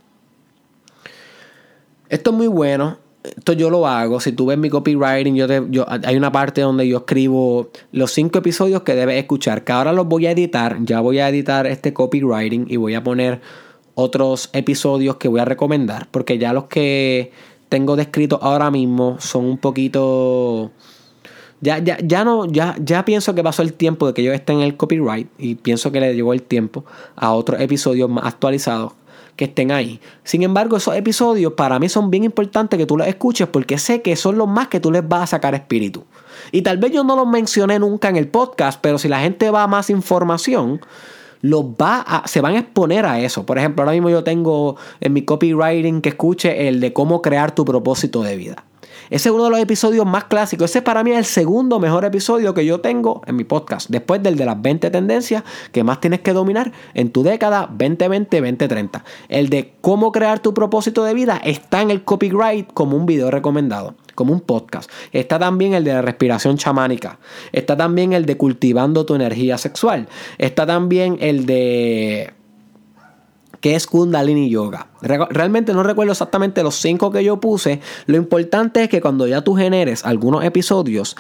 Esto 2.09 2.29
es 2.29 2.37
muy 2.37 2.47
bueno 2.47 3.05
esto 3.38 3.53
yo 3.53 3.69
lo 3.69 3.88
hago. 3.88 4.19
Si 4.19 4.31
tú 4.31 4.45
ves 4.45 4.57
mi 4.57 4.69
copywriting, 4.69 5.35
yo, 5.35 5.47
yo 5.69 5.85
hay 5.88 6.15
una 6.15 6.31
parte 6.31 6.61
donde 6.61 6.88
yo 6.88 6.97
escribo 6.97 7.69
los 7.91 8.11
cinco 8.11 8.39
episodios 8.39 8.84
que 8.84 8.95
debes 8.95 9.18
escuchar. 9.18 9.64
Que 9.64 9.72
ahora 9.72 9.93
los 9.93 10.07
voy 10.07 10.26
a 10.27 10.31
editar. 10.31 10.77
Ya 10.81 10.99
voy 10.99 11.19
a 11.19 11.30
editar 11.30 11.68
este 11.68 11.93
copywriting 11.93 12.65
y 12.69 12.77
voy 12.77 12.95
a 12.95 13.03
poner 13.03 13.41
otros 13.95 14.49
episodios 14.53 15.18
que 15.18 15.27
voy 15.27 15.39
a 15.39 15.45
recomendar. 15.45 16.07
Porque 16.11 16.38
ya 16.38 16.53
los 16.53 16.65
que 16.65 17.31
tengo 17.69 17.95
descritos 17.95 18.39
ahora 18.41 18.72
mismo 18.72 19.18
son 19.19 19.45
un 19.45 19.57
poquito. 19.57 20.72
Ya, 21.61 21.80
ya, 21.80 21.97
ya 22.03 22.23
no, 22.23 22.45
ya, 22.45 22.76
ya 22.80 23.06
pienso 23.06 23.34
que 23.34 23.41
pasó 23.41 23.61
el 23.61 23.73
tiempo 23.73 24.07
de 24.07 24.14
que 24.14 24.23
yo 24.23 24.34
esté 24.34 24.53
en 24.53 24.61
el 24.61 24.77
copyright. 24.77 25.27
Y 25.38 25.56
pienso 25.56 25.91
que 25.91 25.99
le 25.99 26.14
llegó 26.14 26.34
el 26.34 26.43
tiempo 26.43 26.85
a 27.15 27.34
otros 27.34 27.60
episodios 27.61 28.10
más 28.10 28.26
actualizados 28.26 28.93
que 29.35 29.45
estén 29.45 29.71
ahí. 29.71 29.99
Sin 30.23 30.43
embargo, 30.43 30.77
esos 30.77 30.95
episodios 30.95 31.53
para 31.53 31.79
mí 31.79 31.89
son 31.89 32.09
bien 32.09 32.23
importantes 32.23 32.77
que 32.77 32.85
tú 32.85 32.97
los 32.97 33.07
escuches 33.07 33.47
porque 33.47 33.77
sé 33.77 34.01
que 34.01 34.15
son 34.15 34.37
los 34.37 34.47
más 34.47 34.67
que 34.67 34.79
tú 34.79 34.91
les 34.91 35.07
vas 35.07 35.23
a 35.23 35.27
sacar 35.27 35.55
espíritu. 35.55 36.05
Y 36.51 36.61
tal 36.61 36.77
vez 36.77 36.91
yo 36.91 37.03
no 37.03 37.15
los 37.15 37.27
mencioné 37.27 37.79
nunca 37.79 38.09
en 38.09 38.15
el 38.15 38.27
podcast, 38.27 38.79
pero 38.81 38.97
si 38.97 39.07
la 39.07 39.19
gente 39.19 39.49
va 39.51 39.63
a 39.63 39.67
más 39.67 39.89
información, 39.89 40.81
los 41.41 41.63
va 41.65 42.01
a, 42.01 42.27
se 42.27 42.41
van 42.41 42.55
a 42.55 42.59
exponer 42.59 43.05
a 43.05 43.19
eso. 43.19 43.45
Por 43.45 43.57
ejemplo, 43.57 43.83
ahora 43.83 43.93
mismo 43.93 44.09
yo 44.09 44.23
tengo 44.23 44.77
en 44.99 45.13
mi 45.13 45.23
copywriting 45.23 46.01
que 46.01 46.09
escuche 46.09 46.67
el 46.67 46.79
de 46.79 46.93
cómo 46.93 47.21
crear 47.21 47.53
tu 47.53 47.65
propósito 47.65 48.23
de 48.23 48.35
vida. 48.35 48.63
Ese 49.09 49.30
es 49.30 49.35
uno 49.35 49.45
de 49.45 49.49
los 49.51 49.59
episodios 49.59 50.05
más 50.05 50.26
clásicos. 50.26 50.69
Ese 50.69 50.81
para 50.81 51.03
mí 51.03 51.11
es 51.11 51.17
el 51.17 51.26
segundo 51.26 51.80
mejor 51.80 52.05
episodio 52.05 52.53
que 52.53 52.65
yo 52.65 52.81
tengo 52.81 53.22
en 53.26 53.35
mi 53.35 53.43
podcast. 53.43 53.89
Después 53.89 54.22
del 54.23 54.38
de 54.38 54.45
las 54.45 54.61
20 54.61 54.89
tendencias 54.89 55.43
que 55.72 55.84
más 55.84 56.01
tienes 56.01 56.22
que 56.22 56.34
dominar 56.34 56.72
en 56.93 57.11
tu 57.11 57.23
década 57.23 57.69
2020-2030. 57.77 59.03
El 59.30 59.49
de 59.49 59.73
cómo 59.81 60.11
crear 60.11 60.39
tu 60.39 60.53
propósito 60.53 61.03
de 61.03 61.13
vida 61.13 61.39
está 61.43 61.81
en 61.81 61.91
el 61.91 62.03
copyright 62.03 62.72
como 62.73 62.97
un 62.97 63.05
video 63.05 63.31
recomendado 63.31 63.95
como 64.15 64.34
un 64.34 64.39
podcast. 64.39 64.89
Está 65.11 65.38
también 65.38 65.73
el 65.73 65.84
de 65.84 65.93
la 65.93 66.01
respiración 66.01 66.57
chamánica. 66.57 67.19
Está 67.51 67.77
también 67.77 68.13
el 68.13 68.26
de 68.26 68.38
cultivando 68.38 69.05
tu 69.05 69.13
energía 69.13 69.57
sexual. 69.57 70.07
Está 70.38 70.65
también 70.65 71.17
el 71.19 71.45
de 71.45 72.34
que 73.65 73.73
es 73.73 73.87
Kundalini 73.87 74.47
Yoga. 74.47 74.89
Realmente 75.01 75.73
no 75.73 75.81
recuerdo 75.81 76.11
exactamente 76.11 76.61
los 76.61 76.75
cinco 76.75 77.09
que 77.09 77.23
yo 77.23 77.39
puse. 77.39 77.79
Lo 78.05 78.15
importante 78.15 78.83
es 78.83 78.89
que 78.89 79.01
cuando 79.01 79.25
ya 79.25 79.41
tú 79.41 79.55
generes 79.55 80.05
algunos 80.05 80.43
episodios, 80.43 81.15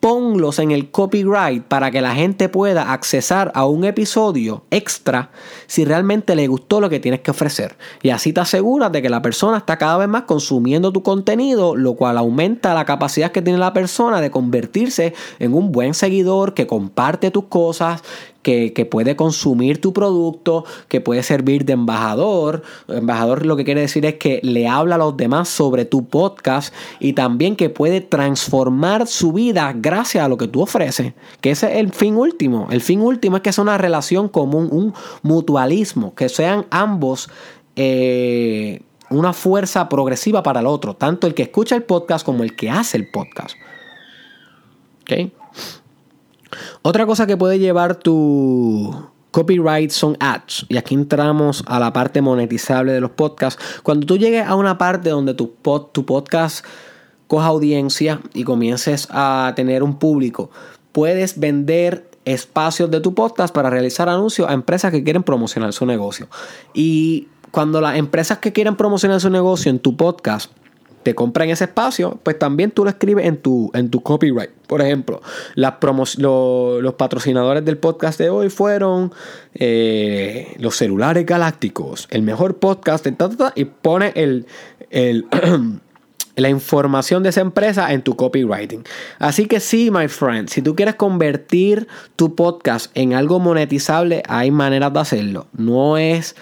ponlos 0.00 0.58
en 0.58 0.72
el 0.72 0.90
copyright 0.90 1.62
para 1.62 1.92
que 1.92 2.00
la 2.02 2.16
gente 2.16 2.48
pueda 2.48 2.92
accesar 2.92 3.52
a 3.54 3.64
un 3.64 3.84
episodio 3.84 4.64
extra 4.70 5.30
si 5.68 5.84
realmente 5.84 6.34
le 6.34 6.48
gustó 6.48 6.80
lo 6.80 6.90
que 6.90 6.98
tienes 6.98 7.20
que 7.20 7.30
ofrecer. 7.30 7.76
Y 8.02 8.10
así 8.10 8.32
te 8.32 8.40
aseguras 8.40 8.90
de 8.90 9.00
que 9.00 9.08
la 9.08 9.22
persona 9.22 9.58
está 9.58 9.78
cada 9.78 9.96
vez 9.96 10.08
más 10.08 10.24
consumiendo 10.24 10.92
tu 10.92 11.04
contenido, 11.04 11.76
lo 11.76 11.94
cual 11.94 12.18
aumenta 12.18 12.74
la 12.74 12.84
capacidad 12.84 13.30
que 13.30 13.40
tiene 13.40 13.58
la 13.60 13.72
persona 13.72 14.20
de 14.20 14.32
convertirse 14.32 15.14
en 15.38 15.54
un 15.54 15.70
buen 15.70 15.94
seguidor 15.94 16.54
que 16.54 16.66
comparte 16.66 17.30
tus 17.30 17.44
cosas, 17.44 18.02
que, 18.44 18.88
puede 18.88 19.16
consumir 19.16 19.80
tu 19.80 19.92
producto, 19.92 20.64
que 20.88 21.00
puede 21.00 21.24
servir 21.24 21.64
de 21.64 21.72
embajador. 21.72 22.62
Embajador 22.86 23.44
lo 23.46 23.56
que 23.56 23.64
quiere 23.64 23.80
decir 23.80 24.06
es 24.06 24.14
que 24.14 24.38
le 24.44 24.68
habla 24.68 24.94
a 24.94 24.98
los 24.98 25.16
demás 25.16 25.48
sobre 25.48 25.84
tu 25.86 26.06
podcast 26.06 26.72
y 27.00 27.14
también 27.14 27.56
que 27.56 27.70
puede 27.70 28.02
transformar 28.02 29.08
su 29.08 29.32
vida 29.32 29.72
gracias 29.74 30.24
a 30.24 30.28
lo 30.28 30.36
que 30.36 30.46
tú 30.46 30.60
ofreces. 30.60 31.14
Que 31.40 31.50
ese 31.50 31.72
es 31.72 31.78
el 31.78 31.92
fin 31.92 32.16
último. 32.16 32.68
El 32.70 32.82
fin 32.82 33.00
último 33.00 33.36
es 33.36 33.42
que 33.42 33.52
sea 33.52 33.62
una 33.62 33.78
relación 33.78 34.28
común, 34.28 34.68
un 34.70 34.94
mutualismo, 35.22 36.14
que 36.14 36.28
sean 36.28 36.66
ambos... 36.70 37.28
Eh, 37.76 38.80
una 39.10 39.32
fuerza 39.34 39.88
progresiva 39.88 40.42
para 40.42 40.60
el 40.60 40.66
otro, 40.66 40.94
tanto 40.94 41.26
el 41.26 41.34
que 41.34 41.42
escucha 41.42 41.76
el 41.76 41.82
podcast 41.82 42.24
como 42.24 42.42
el 42.42 42.56
que 42.56 42.70
hace 42.70 42.96
el 42.96 43.10
podcast. 43.10 43.54
¿Ok? 45.02 45.30
Otra 46.82 47.06
cosa 47.06 47.26
que 47.26 47.36
puede 47.36 47.58
llevar 47.58 47.96
tu 47.96 48.94
copyright 49.30 49.90
son 49.90 50.16
ads. 50.20 50.64
Y 50.68 50.76
aquí 50.76 50.94
entramos 50.94 51.64
a 51.66 51.80
la 51.80 51.92
parte 51.92 52.22
monetizable 52.22 52.92
de 52.92 53.00
los 53.00 53.10
podcasts. 53.10 53.62
Cuando 53.82 54.06
tú 54.06 54.16
llegues 54.16 54.46
a 54.46 54.54
una 54.54 54.78
parte 54.78 55.10
donde 55.10 55.34
tu, 55.34 55.54
tu 55.92 56.06
podcast 56.06 56.64
coja 57.26 57.46
audiencia 57.46 58.20
y 58.32 58.44
comiences 58.44 59.08
a 59.10 59.52
tener 59.56 59.82
un 59.82 59.98
público, 59.98 60.50
puedes 60.92 61.38
vender 61.38 62.08
espacios 62.24 62.90
de 62.90 63.00
tu 63.00 63.14
podcast 63.14 63.52
para 63.54 63.70
realizar 63.70 64.08
anuncios 64.08 64.48
a 64.48 64.52
empresas 64.52 64.92
que 64.92 65.02
quieren 65.02 65.24
promocionar 65.24 65.72
su 65.72 65.84
negocio. 65.84 66.28
Y 66.72 67.28
cuando 67.50 67.80
las 67.80 67.96
empresas 67.96 68.38
que 68.38 68.52
quieren 68.52 68.76
promocionar 68.76 69.20
su 69.20 69.30
negocio 69.30 69.70
en 69.70 69.78
tu 69.78 69.96
podcast 69.96 70.50
te 71.04 71.14
compran 71.14 71.50
ese 71.50 71.64
espacio, 71.64 72.18
pues 72.22 72.38
también 72.38 72.70
tú 72.70 72.82
lo 72.82 72.90
escribes 72.90 73.26
en 73.26 73.36
tu, 73.36 73.70
en 73.74 73.90
tu 73.90 74.02
copyright. 74.02 74.50
Por 74.66 74.80
ejemplo, 74.80 75.20
las 75.54 75.74
los 76.18 76.94
patrocinadores 76.94 77.64
del 77.64 77.76
podcast 77.76 78.18
de 78.18 78.30
hoy 78.30 78.48
fueron 78.48 79.12
eh, 79.54 80.54
los 80.58 80.76
celulares 80.76 81.24
galácticos, 81.26 82.08
el 82.10 82.22
mejor 82.22 82.56
podcast, 82.56 83.06
y 83.54 83.64
pone 83.66 84.12
el, 84.16 84.46
la 86.36 86.48
información 86.48 87.22
de 87.22 87.28
esa 87.28 87.42
empresa 87.42 87.92
en 87.92 88.02
tu 88.02 88.16
copywriting. 88.16 88.82
Así 89.18 89.46
que 89.46 89.60
sí, 89.60 89.90
my 89.90 90.08
friend, 90.08 90.48
si 90.48 90.62
tú 90.62 90.74
quieres 90.74 90.94
convertir 90.94 91.86
tu 92.16 92.34
podcast 92.34 92.90
en 92.94 93.12
algo 93.12 93.38
monetizable, 93.38 94.22
hay 94.28 94.50
maneras 94.50 94.92
de 94.92 95.00
hacerlo. 95.00 95.46
No 95.52 95.98
es 95.98 96.34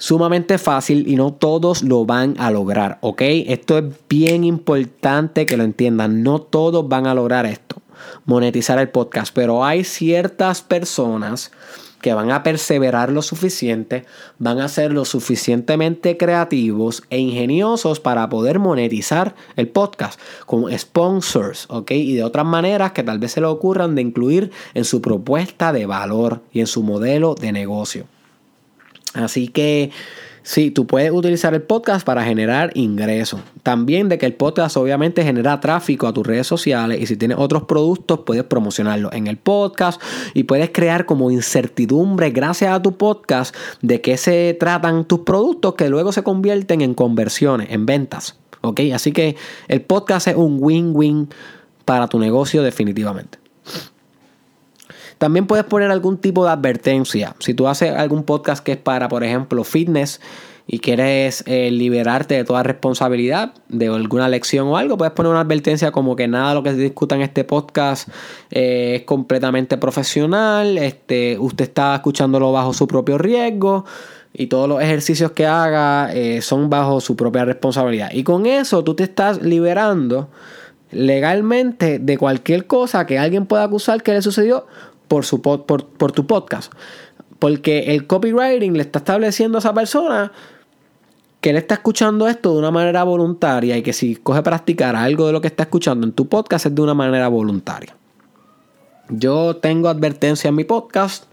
sumamente 0.00 0.56
fácil 0.56 1.06
y 1.06 1.14
no 1.14 1.34
todos 1.34 1.82
lo 1.82 2.06
van 2.06 2.34
a 2.38 2.50
lograr, 2.50 2.98
¿ok? 3.02 3.20
Esto 3.46 3.76
es 3.76 3.84
bien 4.08 4.44
importante 4.44 5.44
que 5.44 5.58
lo 5.58 5.62
entiendan, 5.62 6.22
no 6.22 6.40
todos 6.40 6.88
van 6.88 7.06
a 7.06 7.14
lograr 7.14 7.44
esto, 7.44 7.76
monetizar 8.24 8.78
el 8.78 8.88
podcast, 8.88 9.32
pero 9.34 9.62
hay 9.62 9.84
ciertas 9.84 10.62
personas 10.62 11.52
que 12.00 12.14
van 12.14 12.30
a 12.30 12.42
perseverar 12.42 13.12
lo 13.12 13.20
suficiente, 13.20 14.06
van 14.38 14.60
a 14.60 14.68
ser 14.68 14.90
lo 14.90 15.04
suficientemente 15.04 16.16
creativos 16.16 17.02
e 17.10 17.18
ingeniosos 17.18 18.00
para 18.00 18.26
poder 18.30 18.58
monetizar 18.58 19.34
el 19.56 19.68
podcast 19.68 20.18
con 20.46 20.76
sponsors, 20.78 21.66
¿ok? 21.68 21.90
Y 21.90 22.14
de 22.14 22.24
otras 22.24 22.46
maneras 22.46 22.92
que 22.92 23.02
tal 23.02 23.18
vez 23.18 23.32
se 23.32 23.42
le 23.42 23.48
ocurran 23.48 23.94
de 23.96 24.00
incluir 24.00 24.50
en 24.72 24.86
su 24.86 25.02
propuesta 25.02 25.74
de 25.74 25.84
valor 25.84 26.40
y 26.54 26.60
en 26.60 26.66
su 26.66 26.82
modelo 26.82 27.34
de 27.34 27.52
negocio. 27.52 28.06
Así 29.14 29.48
que 29.48 29.90
Sí, 30.42 30.70
tú 30.70 30.86
puedes 30.86 31.12
utilizar 31.12 31.52
el 31.52 31.62
podcast 31.62 32.04
para 32.04 32.24
generar 32.24 32.70
ingresos. 32.74 33.40
También 33.62 34.08
de 34.08 34.16
que 34.16 34.24
el 34.24 34.34
podcast 34.34 34.76
obviamente 34.76 35.22
genera 35.22 35.60
tráfico 35.60 36.06
a 36.06 36.14
tus 36.14 36.26
redes 36.26 36.46
sociales 36.46 37.00
y 37.00 37.06
si 37.06 37.16
tienes 37.16 37.36
otros 37.38 37.64
productos 37.64 38.20
puedes 38.20 38.44
promocionarlos 38.44 39.12
en 39.12 39.26
el 39.26 39.36
podcast 39.36 40.00
y 40.32 40.44
puedes 40.44 40.70
crear 40.70 41.04
como 41.04 41.30
incertidumbre 41.30 42.30
gracias 42.30 42.72
a 42.72 42.80
tu 42.80 42.96
podcast 42.96 43.54
de 43.82 44.00
qué 44.00 44.16
se 44.16 44.56
tratan 44.58 45.04
tus 45.04 45.20
productos 45.20 45.74
que 45.74 45.90
luego 45.90 46.10
se 46.10 46.22
convierten 46.22 46.80
en 46.80 46.94
conversiones, 46.94 47.68
en 47.70 47.84
ventas. 47.84 48.38
¿Ok? 48.62 48.80
Así 48.94 49.12
que 49.12 49.36
el 49.68 49.82
podcast 49.82 50.26
es 50.28 50.36
un 50.36 50.56
win-win 50.60 51.28
para 51.84 52.08
tu 52.08 52.18
negocio 52.18 52.62
definitivamente. 52.62 53.39
También 55.20 55.46
puedes 55.46 55.66
poner 55.66 55.90
algún 55.90 56.16
tipo 56.16 56.46
de 56.46 56.50
advertencia. 56.50 57.36
Si 57.40 57.52
tú 57.52 57.68
haces 57.68 57.94
algún 57.94 58.22
podcast 58.24 58.64
que 58.64 58.72
es 58.72 58.78
para, 58.78 59.06
por 59.10 59.22
ejemplo, 59.22 59.64
fitness 59.64 60.18
y 60.66 60.78
quieres 60.78 61.44
eh, 61.46 61.70
liberarte 61.70 62.36
de 62.36 62.44
toda 62.44 62.62
responsabilidad 62.62 63.52
de 63.68 63.88
alguna 63.88 64.30
lección 64.30 64.68
o 64.68 64.78
algo, 64.78 64.96
puedes 64.96 65.12
poner 65.12 65.30
una 65.30 65.42
advertencia 65.42 65.92
como 65.92 66.16
que 66.16 66.26
nada 66.26 66.48
de 66.48 66.54
lo 66.54 66.62
que 66.62 66.70
se 66.70 66.78
discuta 66.78 67.16
en 67.16 67.20
este 67.20 67.44
podcast 67.44 68.08
eh, 68.50 68.94
es 69.00 69.02
completamente 69.02 69.76
profesional, 69.76 70.78
este, 70.78 71.36
usted 71.38 71.64
está 71.64 71.96
escuchándolo 71.96 72.50
bajo 72.50 72.72
su 72.72 72.88
propio 72.88 73.18
riesgo 73.18 73.84
y 74.32 74.46
todos 74.46 74.70
los 74.70 74.80
ejercicios 74.80 75.32
que 75.32 75.44
haga 75.44 76.14
eh, 76.14 76.40
son 76.40 76.70
bajo 76.70 76.98
su 77.02 77.14
propia 77.14 77.44
responsabilidad. 77.44 78.08
Y 78.14 78.24
con 78.24 78.46
eso 78.46 78.82
tú 78.84 78.94
te 78.94 79.02
estás 79.02 79.42
liberando 79.42 80.30
legalmente 80.92 81.98
de 81.98 82.16
cualquier 82.16 82.66
cosa 82.66 83.04
que 83.04 83.18
alguien 83.18 83.44
pueda 83.44 83.64
acusar 83.64 84.02
que 84.02 84.14
le 84.14 84.22
sucedió 84.22 84.64
por, 85.10 85.24
su, 85.24 85.42
por, 85.42 85.64
por 85.64 86.12
tu 86.12 86.24
podcast. 86.24 86.72
Porque 87.40 87.92
el 87.92 88.06
copywriting 88.06 88.74
le 88.74 88.82
está 88.82 89.00
estableciendo 89.00 89.58
a 89.58 89.60
esa 89.60 89.74
persona 89.74 90.30
que 91.40 91.50
él 91.50 91.56
está 91.56 91.74
escuchando 91.74 92.28
esto 92.28 92.52
de 92.52 92.60
una 92.60 92.70
manera 92.70 93.02
voluntaria 93.02 93.76
y 93.76 93.82
que 93.82 93.92
si 93.92 94.14
coge 94.14 94.40
practicar 94.42 94.94
algo 94.94 95.26
de 95.26 95.32
lo 95.32 95.40
que 95.40 95.48
está 95.48 95.64
escuchando 95.64 96.06
en 96.06 96.12
tu 96.12 96.28
podcast 96.28 96.66
es 96.66 96.74
de 96.76 96.80
una 96.80 96.94
manera 96.94 97.26
voluntaria. 97.26 97.96
Yo 99.08 99.56
tengo 99.56 99.88
advertencia 99.88 100.46
en 100.46 100.54
mi 100.54 100.62
podcast 100.62 101.24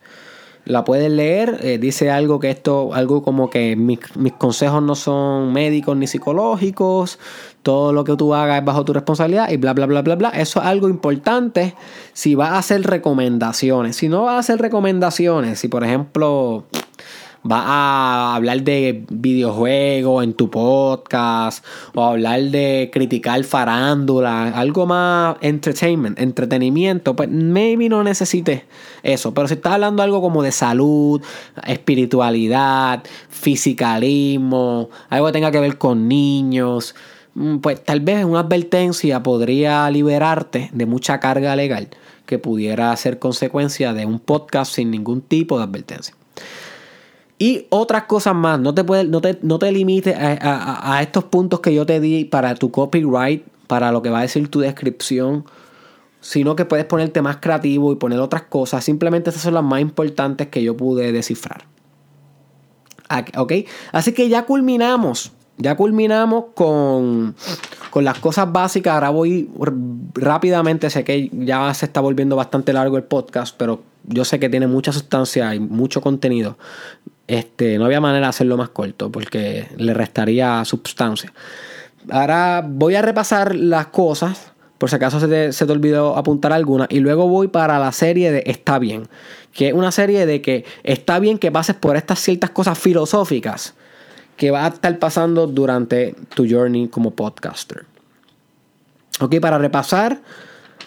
la 0.68 0.84
puedes 0.84 1.10
leer. 1.10 1.60
Eh, 1.62 1.78
dice 1.78 2.12
algo 2.12 2.40
que 2.40 2.50
esto, 2.50 2.94
algo 2.94 3.24
como 3.24 3.50
que 3.50 3.76
mis, 3.76 4.00
consejos 4.38 4.84
no 4.84 4.96
son 4.96 5.54
médicos 5.54 5.96
ni 5.98 6.08
psicológicos. 6.08 7.20
Todo 7.68 7.92
lo 7.92 8.06
que 8.06 8.16
tú 8.16 8.34
hagas 8.34 8.60
es 8.60 8.64
bajo 8.64 8.86
tu 8.86 8.94
responsabilidad 8.94 9.50
y 9.50 9.58
bla, 9.58 9.74
bla, 9.74 9.88
bla, 9.88 10.02
bla, 10.02 10.16
bla. 10.16 10.30
Eso 10.30 10.62
es 10.62 10.66
algo 10.66 10.88
importante 10.88 11.76
si 12.14 12.34
vas 12.34 12.52
a 12.52 12.60
hacer 12.60 12.82
recomendaciones. 12.84 13.98
Si 13.98 14.08
no 14.08 14.24
vas 14.24 14.36
a 14.36 14.40
hacer 14.40 14.62
recomendaciones, 14.62 15.60
si 15.60 15.68
por 15.68 15.84
ejemplo 15.84 16.64
vas 17.44 17.64
a 17.66 18.36
hablar 18.36 18.62
de 18.64 19.06
videojuegos 19.10 20.24
en 20.24 20.34
tu 20.34 20.50
podcast 20.50 21.62
o 21.94 22.06
hablar 22.06 22.42
de 22.44 22.90
criticar 22.94 23.44
farándula, 23.44 24.48
algo 24.58 24.86
más 24.86 25.36
entertainment, 25.42 26.18
entretenimiento, 26.20 27.18
pues 27.18 27.28
maybe 27.28 27.90
no 27.90 28.02
necesites 28.02 28.62
eso. 29.04 29.34
Pero 29.34 29.50
si 29.50 29.56
estás 29.56 29.74
hablando 29.74 30.04
algo 30.04 30.22
como 30.22 30.42
de 30.42 30.54
salud, 30.54 31.22
espiritualidad, 31.66 33.04
fisicalismo, 33.28 34.90
algo 35.10 35.28
que 35.28 35.34
tenga 35.34 35.52
que 35.52 35.60
ver 35.60 35.78
con 35.78 36.08
niños, 36.08 36.96
pues 37.62 37.84
tal 37.84 38.00
vez 38.02 38.26
una 38.26 38.40
advertencia 38.40 39.22
podría 39.22 39.90
liberarte 39.92 40.70
de 40.74 40.86
mucha 40.86 41.20
carga 41.20 41.56
legal 41.56 41.90
que 42.26 42.40
pudiera 42.40 42.96
ser 42.96 43.20
consecuencia 43.20 43.94
de 43.94 44.06
un 44.06 44.20
podcast 44.20 44.74
sin 44.74 44.92
ningún 44.92 45.22
tipo 45.22 45.58
de 45.58 45.64
advertencia. 45.64 46.16
Y 47.40 47.68
otras 47.70 48.04
cosas 48.04 48.34
más, 48.34 48.60
no 48.60 48.74
te, 48.74 48.84
no 48.84 49.22
te, 49.22 49.38
no 49.44 49.60
te 49.60 49.72
limites 49.72 50.16
a, 50.18 51.00
estos 51.02 51.26
puntos 51.26 51.60
que 51.60 51.74
yo 51.74 51.86
te 51.86 52.00
di 52.00 52.26
para 52.26 52.56
tu 52.56 52.72
copyright, 52.72 53.46
para 53.68 53.92
lo 53.92 54.02
que 54.02 54.10
va 54.10 54.20
a 54.20 54.24
decir 54.24 54.50
tu 54.50 54.60
descripción, 54.60 55.46
sino 56.20 56.56
que 56.56 56.66
puedes 56.66 56.86
ponerte 56.86 57.22
más 57.22 57.38
creativo 57.38 57.94
y 57.94 57.96
poner 57.98 58.20
otras 58.20 58.44
cosas. 58.44 58.84
Simplemente 58.84 59.30
esas 59.30 59.44
son 59.44 59.54
las 59.54 59.64
más 59.64 59.82
importantes 59.82 60.48
que 60.48 60.64
yo 60.64 60.76
pude 60.76 61.12
descifrar. 61.12 61.66
¿Ok? 63.38 63.54
Así 63.92 64.14
que 64.14 64.28
ya 64.28 64.46
culminamos. 64.46 65.32
Ya 65.58 65.76
culminamos 65.76 66.46
con, 66.54 67.36
con 67.90 68.04
las 68.06 68.20
cosas 68.20 68.52
básicas. 68.52 68.94
Ahora 68.94 69.10
voy 69.10 69.50
rápidamente. 70.14 70.90
Sé 70.90 71.04
que 71.04 71.30
ya 71.34 71.74
se 71.74 71.86
está 71.88 72.00
volviendo 72.00 72.36
bastante 72.36 72.74
largo 72.74 72.98
el 72.98 73.04
podcast, 73.04 73.56
pero 73.58 73.82
yo 74.06 74.24
sé 74.24 74.40
que 74.40 74.50
tiene 74.50 74.68
mucha 74.68 74.92
sustancia 74.92 75.54
y 75.56 75.60
mucho 75.60 76.02
contenido. 76.02 76.58
Este, 77.28 77.78
no 77.78 77.86
había 77.86 78.00
manera 78.00 78.28
de 78.28 78.30
hacerlo 78.30 78.56
más 78.56 78.70
corto 78.70 79.12
porque 79.12 79.68
le 79.78 79.94
restaría 79.94 80.64
sustancia. 80.64 81.34
Ahora 82.10 82.64
voy 82.66 82.96
a 82.96 83.02
repasar 83.02 83.54
las 83.56 83.88
cosas, 83.88 84.52
por 84.78 84.90
si 84.90 84.96
acaso 84.96 85.20
se 85.20 85.28
te, 85.28 85.52
se 85.52 85.66
te 85.66 85.72
olvidó 85.72 86.16
apuntar 86.16 86.54
alguna, 86.54 86.88
y 86.90 87.00
luego 87.02 87.28
voy 87.28 87.50
para 87.50 87.80
la 87.80 87.92
serie 87.92 88.32
de 88.32 88.44
Está 88.46 88.80
bien, 88.80 89.10
que 89.52 89.70
es 89.70 89.74
una 89.74 89.92
serie 89.92 90.26
de 90.26 90.42
que 90.42 90.64
está 90.84 91.20
bien 91.20 91.38
que 91.38 91.52
pases 91.52 91.76
por 91.76 91.98
estas 91.98 92.20
ciertas 92.20 92.52
cosas 92.52 92.80
filosóficas 92.80 93.76
que 94.38 94.52
va 94.52 94.66
a 94.66 94.70
estar 94.70 94.98
pasando 95.00 95.48
durante 95.48 96.16
tu 96.34 96.48
journey 96.48 96.88
como 96.88 97.12
podcaster. 97.12 97.86
Ok, 99.20 99.40
para 99.42 99.58
repasar, 99.58 100.22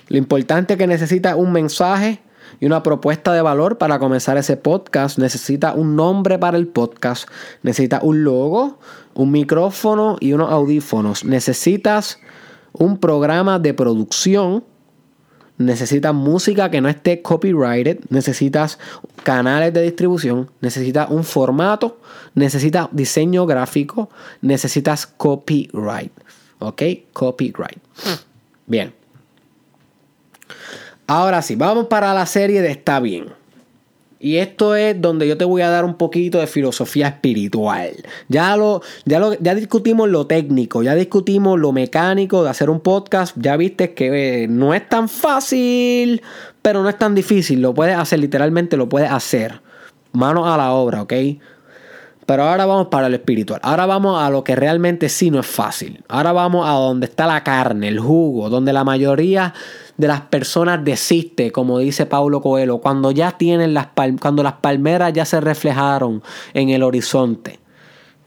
lo 0.09 0.17
importante 0.17 0.75
es 0.75 0.79
que 0.79 0.87
necesitas 0.87 1.35
un 1.37 1.53
mensaje 1.53 2.23
y 2.61 2.67
una 2.67 2.83
propuesta 2.83 3.33
de 3.33 3.43
valor 3.43 3.79
para 3.79 3.99
comenzar 3.99 4.37
ese 4.37 4.57
podcast. 4.57 5.19
Necesita 5.19 5.73
un 5.75 5.97
nombre 5.97 6.39
para 6.39 6.57
el 6.57 6.69
podcast, 6.69 7.29
necesita 7.63 8.01
un 8.03 8.25
logo, 8.25 8.79
un 9.15 9.31
micrófono 9.31 10.17
y 10.21 10.33
unos 10.33 10.51
audífonos. 10.51 11.25
Necesitas 11.25 12.19
un 12.73 12.99
programa 12.99 13.59
de 13.59 13.75
producción. 13.75 14.65
Necesitas 15.61 16.15
música 16.15 16.71
que 16.71 16.81
no 16.81 16.89
esté 16.89 17.21
copyrighted. 17.21 17.99
Necesitas 18.09 18.79
canales 19.25 19.75
de 19.75 19.83
distribución. 19.83 20.51
Necesitas 20.63 21.11
un 21.11 21.23
formato. 21.23 22.01
Necesitas 22.35 22.89
diseño 22.93 23.45
gráfico. 23.45 24.09
Necesitas 24.41 25.07
copyright. 25.07 26.13
¿Ok? 26.61 26.83
Copyright. 27.13 27.79
Bien. 28.67 28.95
Ahora 31.07 31.43
sí, 31.43 31.57
vamos 31.57 31.89
para 31.89 32.15
la 32.15 32.25
serie 32.25 32.63
de 32.63 32.71
Está 32.71 32.99
bien. 32.99 33.40
Y 34.23 34.37
esto 34.37 34.77
es 34.77 35.01
donde 35.01 35.27
yo 35.27 35.39
te 35.39 35.47
voy 35.47 35.63
a 35.63 35.71
dar 35.71 35.87
un 35.87 35.95
poquito 35.95 36.41
de 36.41 36.47
filosofía 36.47 37.09
espiritual. 37.09 37.93
Ya 38.29 38.55
lo, 38.55 38.83
ya 39.07 39.19
lo, 39.19 39.33
ya 39.41 39.55
discutimos 39.55 40.11
lo 40.11 40.27
técnico, 40.27 40.83
ya 40.83 40.95
discutimos 40.95 41.59
lo 41.59 41.73
mecánico 41.73 42.45
de 42.45 42.51
hacer 42.51 42.69
un 42.69 42.81
podcast. 42.81 43.35
Ya 43.39 43.57
viste 43.57 43.95
que 43.95 44.43
eh, 44.43 44.47
no 44.47 44.75
es 44.75 44.87
tan 44.87 45.09
fácil, 45.09 46.21
pero 46.61 46.83
no 46.83 46.91
es 46.91 46.99
tan 46.99 47.15
difícil. 47.15 47.63
Lo 47.63 47.73
puedes 47.73 47.97
hacer, 47.97 48.19
literalmente 48.19 48.77
lo 48.77 48.91
puedes 48.91 49.11
hacer. 49.11 49.63
Manos 50.13 50.47
a 50.47 50.59
la 50.59 50.73
obra, 50.73 51.01
¿ok? 51.01 51.15
Pero 52.31 52.45
ahora 52.45 52.65
vamos 52.65 52.87
para 52.87 53.09
lo 53.09 53.17
espiritual. 53.17 53.59
Ahora 53.65 53.87
vamos 53.87 54.23
a 54.23 54.31
lo 54.31 54.45
que 54.45 54.55
realmente 54.55 55.09
sí 55.09 55.33
no 55.33 55.41
es 55.41 55.47
fácil. 55.49 56.05
Ahora 56.07 56.31
vamos 56.31 56.65
a 56.65 56.75
donde 56.75 57.07
está 57.07 57.27
la 57.27 57.43
carne, 57.43 57.89
el 57.89 57.99
jugo, 57.99 58.49
donde 58.49 58.73
la 58.73 58.85
mayoría 58.85 59.53
de 59.97 60.07
las 60.07 60.21
personas 60.21 60.85
desiste, 60.85 61.51
como 61.51 61.81
dice 61.81 62.07
Paulo 62.07 62.41
Coelho, 62.41 62.79
cuando 62.79 63.11
ya 63.11 63.33
tienen 63.33 63.75
las 63.75 63.89
cuando 64.21 64.45
las 64.45 64.53
palmeras 64.53 65.13
ya 65.13 65.25
se 65.25 65.41
reflejaron 65.41 66.23
en 66.55 66.69
el 66.69 66.85
horizonte. 66.85 67.59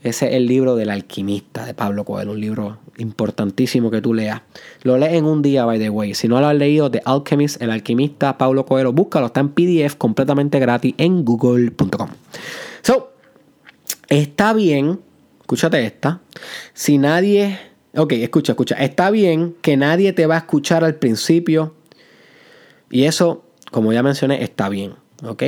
Ese 0.02 0.28
es 0.28 0.34
el 0.34 0.48
libro 0.48 0.76
del 0.76 0.90
alquimista 0.90 1.66
de 1.66 1.74
Pablo 1.74 2.04
Coelho, 2.04 2.34
un 2.34 2.42
libro 2.42 2.80
importantísimo 2.98 3.90
que 3.90 4.02
tú 4.02 4.14
leas. 4.14 4.42
Lo 4.82 4.98
lees 4.98 5.14
en 5.14 5.24
un 5.24 5.42
día, 5.42 5.64
by 5.64 5.80
the 5.80 5.90
way. 5.90 6.14
Si 6.14 6.28
no 6.28 6.42
lo 6.42 6.48
has 6.48 6.56
leído, 6.58 6.92
The 6.92 7.02
Alchemist, 7.06 7.62
el 7.62 7.72
alquimista, 7.72 8.38
Pablo 8.38 8.66
Coelho, 8.66 8.92
búscalo, 8.92 9.28
está 9.28 9.40
en 9.40 9.48
PDF 9.48 9.96
completamente 9.96 10.60
gratis 10.60 10.94
en 10.98 11.24
google.com. 11.24 12.10
Está 14.08 14.54
bien, 14.54 15.00
escúchate 15.42 15.86
esta, 15.86 16.22
si 16.74 16.98
nadie 16.98 17.58
Ok, 17.96 18.14
escucha, 18.14 18.54
escucha. 18.54 18.76
Está 18.76 19.12
bien 19.12 19.56
que 19.62 19.78
nadie 19.78 20.14
te 20.14 20.26
va 20.26 20.36
a 20.36 20.40
escuchar 20.40 20.84
al 20.84 20.96
principio. 20.96 21.76
Y 22.90 23.04
eso, 23.04 23.46
como 23.72 23.94
ya 23.94 24.02
mencioné, 24.02 24.44
está 24.44 24.68
bien. 24.68 24.96
Ok. 25.24 25.44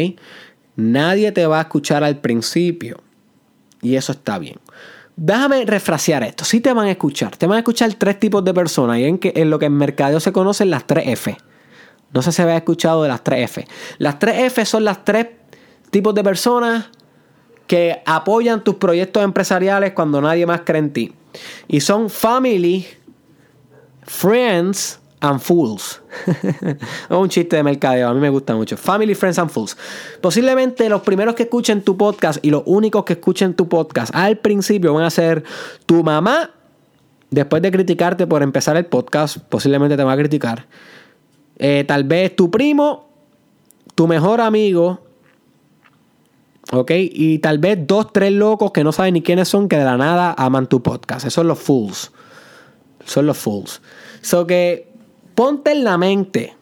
Nadie 0.76 1.32
te 1.32 1.48
va 1.48 1.58
a 1.58 1.62
escuchar 1.62 2.04
al 2.04 2.20
principio. 2.22 3.02
Y 3.82 3.96
eso 3.96 4.12
está 4.12 4.38
bien. 4.38 4.58
Déjame 5.16 5.66
refrasear 5.66 6.24
esto. 6.24 6.46
Sí 6.46 6.60
te 6.60 6.72
van 6.72 6.88
a 6.88 6.92
escuchar. 6.92 7.36
Te 7.36 7.48
van 7.48 7.56
a 7.56 7.60
escuchar 7.60 7.92
tres 7.96 8.20
tipos 8.20 8.46
de 8.46 8.54
personas. 8.54 9.00
Y 9.00 9.06
en, 9.06 9.18
que, 9.18 9.34
en 9.36 9.50
lo 9.50 9.58
que 9.58 9.66
en 9.66 9.74
mercadeo 9.74 10.20
se 10.20 10.32
conocen 10.32 10.70
las 10.70 10.86
tres 10.86 11.08
F. 11.08 11.36
No 12.14 12.22
sé 12.22 12.32
si 12.32 12.44
había 12.44 12.58
escuchado 12.58 13.02
de 13.02 13.10
las 13.10 13.24
tres 13.24 13.46
F. 13.46 13.66
Las 13.98 14.20
tres 14.20 14.40
F 14.40 14.64
son 14.66 14.84
las 14.84 15.04
tres 15.04 15.28
tipos 15.90 16.14
de 16.14 16.24
personas 16.24 16.90
que 17.68 18.02
apoyan 18.06 18.64
tus 18.64 18.76
proyectos 18.76 19.24
empresariales 19.24 19.94
cuando 19.94 20.22
nadie 20.22 20.46
más 20.46 20.62
cree 20.62 20.80
en 20.80 20.94
ti. 20.94 21.14
Y 21.68 21.82
son 21.82 22.10
family, 22.10 22.86
friends 24.04 25.00
and 25.20 25.40
fools. 25.40 26.02
es 26.28 26.78
un 27.10 27.30
chiste 27.30 27.56
de 27.56 27.64
mercadeo, 27.64 28.10
a 28.10 28.14
mí 28.14 28.20
me 28.20 28.30
gusta 28.30 28.56
mucho. 28.56 28.78
Family, 28.78 29.16
friends 29.16 29.40
and 29.40 29.50
fools. 29.50 29.76
Posiblemente 30.22 30.88
los 30.90 31.02
primeros 31.02 31.36
que 31.36 31.44
escuchen 31.44 31.82
tu 31.82 31.98
podcast 31.98 32.44
y 32.44 32.52
los 32.52 32.64
únicos 32.66 33.04
que 33.04 33.14
escuchen 33.14 33.54
tu 33.54 33.68
podcast 33.68 34.14
al 34.16 34.38
principio 34.38 34.94
van 34.94 35.04
a 35.04 35.10
ser 35.10 35.44
tu 35.86 36.04
mamá. 36.04 36.52
Después 37.32 37.62
de 37.62 37.72
criticarte 37.72 38.28
por 38.28 38.44
empezar 38.44 38.78
el 38.78 38.86
podcast, 38.86 39.38
posiblemente 39.38 39.98
te 39.98 40.04
va 40.04 40.14
a 40.14 40.18
criticar. 40.18 40.68
Eh, 41.58 41.84
tal 41.88 42.04
vez 42.04 42.36
tu 42.36 42.52
primo, 42.52 43.10
tu 43.96 44.08
mejor 44.08 44.42
amigo 44.42 45.02
¿Ok? 46.72 46.92
Y 46.96 47.40
tal 47.40 47.60
vez 47.60 47.78
dos, 47.86 48.12
tres 48.12 48.32
locos 48.32 48.72
que 48.72 48.84
no 48.84 48.92
saben 48.92 49.14
ni 49.14 49.22
quiénes 49.22 49.48
son, 49.48 49.70
que 49.70 49.78
de 49.78 49.86
la 49.86 49.98
nada 49.98 50.34
aman 50.38 50.68
tu 50.68 50.82
podcast. 50.82 51.26
Esos 51.26 51.34
son 51.34 51.48
los 51.48 51.60
fools. 51.60 52.12
Son 53.06 53.26
los 53.26 53.38
fools. 53.38 53.82
So 54.22 54.48
que 54.48 54.92
ponte 55.36 55.72
en 55.72 55.84
la 55.84 55.98
mente 55.98 56.56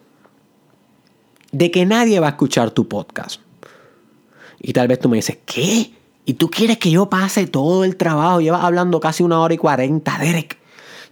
de 1.52 1.70
que 1.70 1.86
nadie 1.86 2.20
va 2.20 2.26
a 2.26 2.30
escuchar 2.30 2.70
tu 2.72 2.88
podcast. 2.88 3.40
Y 4.60 4.72
tal 4.72 4.88
vez 4.88 4.98
tú 4.98 5.08
me 5.08 5.16
dices, 5.16 5.38
¿qué? 5.44 5.92
¿Y 6.26 6.34
tú 6.34 6.50
quieres 6.50 6.78
que 6.78 6.90
yo 6.90 7.08
pase 7.08 7.46
todo 7.46 7.84
el 7.84 7.96
trabajo? 7.96 8.40
Llevas 8.40 8.64
hablando 8.64 8.98
casi 9.00 9.22
una 9.22 9.40
hora 9.40 9.54
y 9.54 9.58
cuarenta, 9.58 10.18
Derek. 10.18 10.58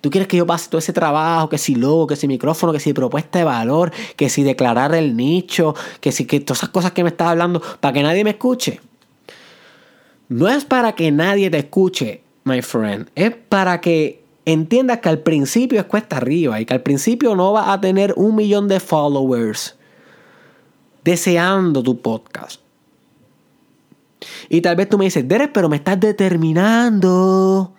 ¿Tú 0.03 0.11
quieres 0.11 0.27
que 0.27 0.37
yo 0.37 0.47
pase 0.47 0.69
todo 0.69 0.81
ese 0.81 0.93
trabajo? 0.93 1.49
Que 1.49 1.59
si 1.59 1.77
logo, 1.77 2.09
que 2.09 2.17
si 2.17 2.27
micrófono, 2.27 2.73
que 2.73 2.81
si 2.81 2.93
propuesta 2.93 3.39
de 3.39 3.45
valor, 3.45 3.93
que 4.17 4.29
si 4.29 4.43
declarar 4.43 4.97
el 4.97 5.17
nicho, 5.17 5.77
que 6.01 6.11
si 6.11 6.27
que 6.27 6.41
todas 6.41 6.59
esas 6.59 6.71
cosas 6.71 6.91
que 6.91 7.05
me 7.05 7.11
estás 7.11 7.29
hablando, 7.29 7.63
para 7.79 7.93
que 7.93 8.03
nadie 8.03 8.25
me 8.25 8.31
escuche. 8.31 8.81
No 10.29 10.49
es 10.49 10.65
para 10.65 10.97
que 10.97 11.13
nadie 11.13 11.51
te 11.51 11.59
escuche, 11.59 12.25
my 12.43 12.63
friend. 12.63 13.11
Es 13.15 13.33
para 13.49 13.81
que 13.81 14.25
entiendas 14.45 14.99
que 14.99 15.09
al 15.09 15.21
principio 15.21 15.79
es 15.79 15.87
cuesta 15.87 16.17
arriba 16.17 16.61
y 16.61 16.67
que 16.67 16.75
al 16.75 16.83
principio 16.83 17.37
no 17.37 17.53
vas 17.53 17.69
a 17.69 17.81
tener 17.81 18.13
un 18.17 18.35
millón 18.35 18.67
de 18.67 18.81
followers 18.81 19.77
deseando 21.05 21.81
tu 21.81 22.03
podcast. 22.03 22.61
Y 24.49 24.63
tal 24.63 24.75
vez 24.75 24.89
tú 24.89 24.99
me 24.99 25.05
dices, 25.05 25.29
Derek, 25.29 25.53
pero 25.53 25.69
me 25.69 25.77
estás 25.77 26.01
determinando 26.01 27.73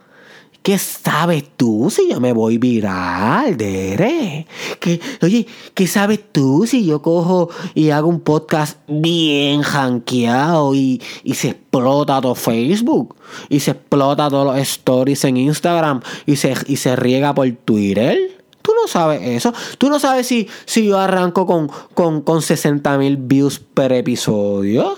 ¿Qué 0.64 0.78
sabes 0.78 1.44
tú 1.58 1.90
si 1.90 2.10
yo 2.10 2.22
me 2.22 2.32
voy 2.32 2.58
viral, 2.58 3.58
Dere? 3.58 4.48
¿Qué, 4.80 5.02
oye, 5.22 5.46
¿qué 5.74 5.88
sabes 5.88 6.22
tú 6.32 6.66
si 6.66 6.86
yo 6.86 7.02
cojo 7.02 7.50
y 7.76 7.90
hago 7.90 8.08
un 8.08 8.22
podcast 8.22 8.80
bien 8.88 9.62
janqueado 9.62 10.74
y, 10.74 11.02
se 11.34 11.50
explota 11.50 12.22
todo 12.22 12.34
Facebook? 12.34 13.14
Y 13.50 13.60
se 13.60 13.72
explota 13.72 14.30
todos 14.30 14.46
los 14.46 14.58
stories 14.58 15.26
en 15.26 15.36
Instagram 15.36 16.00
y 16.26 16.38
se, 16.38 16.54
y 16.68 16.78
se 16.78 16.96
riega 16.96 17.36
por 17.36 17.52
Twitter. 17.52 18.18
Tú 18.62 18.72
no 18.82 18.88
sabes 18.88 19.22
eso. 19.22 19.54
Tú 19.78 19.90
no 19.90 20.00
sabes 20.00 20.28
si, 20.28 20.48
si 20.64 20.86
yo 20.86 20.98
arranco 20.98 21.46
con, 21.46 21.70
con, 21.94 22.22
con 22.22 22.42
60 22.42 22.98
mil 23.00 23.18
views 23.18 23.60
per 23.60 23.92
episodio. 23.92 24.98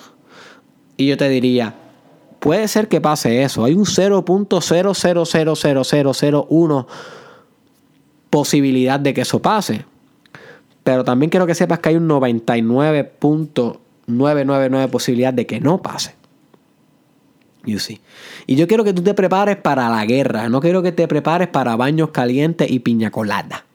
Y 0.96 1.08
yo 1.08 1.18
te 1.18 1.28
diría, 1.28 1.74
Puede 2.46 2.68
ser 2.68 2.88
que 2.88 3.02
pase 3.02 3.42
eso. 3.42 3.66
Hay 3.66 3.74
un 3.74 3.86
0.0000001 3.86 6.86
posibilidad 8.30 9.00
de 9.00 9.16
que 9.16 9.22
eso 9.22 9.42
pase. 9.42 9.84
Pero 10.84 11.04
también 11.04 11.32
quiero 11.32 11.48
que 11.48 11.56
sepas 11.56 11.80
que 11.80 11.90
hay 11.90 11.96
un 11.96 12.08
99.999 12.08 14.90
posibilidad 14.92 15.34
de 15.34 15.48
que 15.48 15.60
no 15.60 15.82
pase. 15.82 16.14
You 17.66 17.80
see. 17.80 18.00
Y 18.46 18.58
yo 18.58 18.68
quiero 18.68 18.84
que 18.84 18.94
tú 18.94 19.02
te 19.02 19.16
prepares 19.16 19.58
para 19.58 19.90
la 19.90 20.06
guerra. 20.06 20.48
No 20.48 20.62
quiero 20.62 20.84
que 20.84 20.92
te 20.92 21.08
prepares 21.08 21.48
para 21.48 21.76
baños 21.76 22.12
calientes 22.12 22.70
y 22.70 22.78
piña 22.78 23.10
colada. 23.10 23.66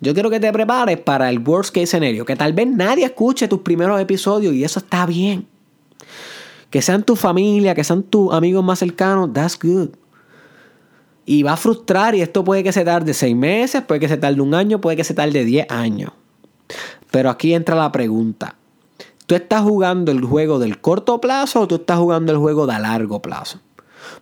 Yo 0.00 0.12
quiero 0.12 0.28
que 0.28 0.40
te 0.40 0.52
prepares 0.52 0.98
para 0.98 1.30
el 1.30 1.38
worst 1.38 1.72
case 1.72 1.86
scenario. 1.86 2.24
Que 2.24 2.34
tal 2.34 2.52
vez 2.52 2.66
nadie 2.66 3.04
escuche 3.04 3.46
tus 3.46 3.60
primeros 3.60 4.00
episodios 4.00 4.54
y 4.54 4.64
eso 4.64 4.80
está 4.80 5.06
bien. 5.06 5.51
Que 6.72 6.82
sean 6.82 7.04
tu 7.04 7.14
familia, 7.14 7.76
que 7.76 7.84
sean 7.84 8.02
tus 8.02 8.32
amigos 8.32 8.64
más 8.64 8.80
cercanos, 8.80 9.32
that's 9.32 9.56
good. 9.56 9.90
Y 11.24 11.44
va 11.44 11.52
a 11.52 11.56
frustrar 11.56 12.16
y 12.16 12.22
esto 12.22 12.42
puede 12.42 12.64
que 12.64 12.72
se 12.72 12.84
tarde 12.84 13.14
seis 13.14 13.36
meses, 13.36 13.82
puede 13.82 14.00
que 14.00 14.08
se 14.08 14.16
tarde 14.16 14.40
un 14.40 14.54
año, 14.54 14.80
puede 14.80 14.96
que 14.96 15.04
se 15.04 15.14
tarde 15.14 15.44
diez 15.44 15.70
años. 15.70 16.10
Pero 17.12 17.30
aquí 17.30 17.54
entra 17.54 17.76
la 17.76 17.92
pregunta. 17.92 18.56
¿Tú 19.26 19.36
estás 19.36 19.62
jugando 19.62 20.10
el 20.10 20.24
juego 20.24 20.58
del 20.58 20.80
corto 20.80 21.20
plazo 21.20 21.60
o 21.60 21.68
tú 21.68 21.76
estás 21.76 21.98
jugando 21.98 22.32
el 22.32 22.38
juego 22.38 22.66
de 22.66 22.78
largo 22.80 23.22
plazo? 23.22 23.60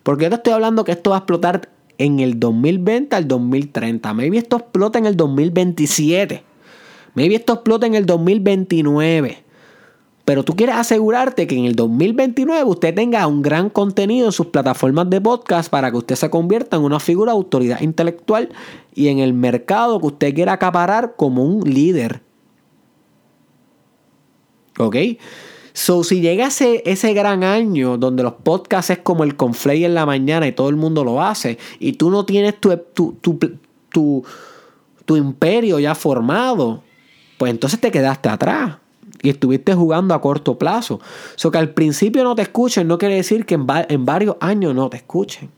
Porque 0.03 0.25
yo 0.25 0.29
te 0.29 0.35
estoy 0.35 0.53
hablando 0.53 0.83
que 0.83 0.91
esto 0.91 1.09
va 1.09 1.15
a 1.15 1.19
explotar 1.19 1.69
en 1.97 2.19
el 2.19 2.39
2020 2.39 3.15
al 3.15 3.27
2030. 3.27 4.13
Maybe 4.13 4.37
esto 4.37 4.57
explota 4.57 4.99
en 4.99 5.05
el 5.05 5.15
2027. 5.15 6.43
Maybe 7.15 7.35
esto 7.35 7.53
explota 7.53 7.87
en 7.87 7.95
el 7.95 8.05
2029. 8.05 9.43
Pero 10.31 10.45
tú 10.45 10.55
quieres 10.55 10.77
asegurarte 10.77 11.45
que 11.45 11.57
en 11.57 11.65
el 11.65 11.75
2029 11.75 12.63
usted 12.63 12.95
tenga 12.95 13.27
un 13.27 13.41
gran 13.41 13.69
contenido 13.69 14.27
en 14.27 14.31
sus 14.31 14.45
plataformas 14.45 15.09
de 15.09 15.19
podcast 15.19 15.69
para 15.69 15.91
que 15.91 15.97
usted 15.97 16.15
se 16.15 16.29
convierta 16.29 16.77
en 16.77 16.83
una 16.83 17.01
figura 17.01 17.33
de 17.33 17.37
autoridad 17.37 17.81
intelectual 17.81 18.47
y 18.95 19.09
en 19.09 19.19
el 19.19 19.33
mercado 19.33 19.99
que 19.99 20.05
usted 20.05 20.33
quiera 20.33 20.53
acaparar 20.53 21.15
como 21.17 21.43
un 21.43 21.69
líder. 21.69 22.21
¿Ok? 24.79 24.95
So, 25.73 26.01
si 26.05 26.21
llega 26.21 26.47
ese, 26.47 26.81
ese 26.85 27.13
gran 27.13 27.43
año 27.43 27.97
donde 27.97 28.23
los 28.23 28.35
podcasts 28.35 28.91
es 28.91 28.99
como 28.99 29.25
el 29.25 29.35
conflay 29.35 29.83
en 29.83 29.95
la 29.95 30.05
mañana 30.05 30.47
y 30.47 30.53
todo 30.53 30.69
el 30.69 30.77
mundo 30.77 31.03
lo 31.03 31.21
hace, 31.21 31.57
y 31.77 31.91
tú 31.91 32.09
no 32.09 32.23
tienes 32.23 32.57
tu, 32.57 32.73
tu, 33.19 34.23
tu 35.05 35.17
imperio 35.17 35.77
ya 35.77 35.93
formado, 35.93 36.83
pues 37.37 37.51
entonces 37.51 37.81
te 37.81 37.91
quedaste 37.91 38.29
atrás 38.29 38.80
y 39.21 39.29
estuviste 39.29 39.73
jugando 39.73 40.13
a 40.13 40.21
corto 40.21 40.57
plazo. 40.57 40.99
So 41.35 41.51
que 41.51 41.57
al 41.57 41.69
principio 41.69 42.23
no 42.23 42.35
te 42.35 42.43
escuchen 42.43 42.87
no 42.87 42.97
quiere 42.97 43.15
decir 43.15 43.45
que 43.45 43.55
en, 43.55 44.05
varios 44.05 44.35
años 44.39 44.75
no 44.75 44.89
te 44.89 44.97
escuchen. 44.97 45.49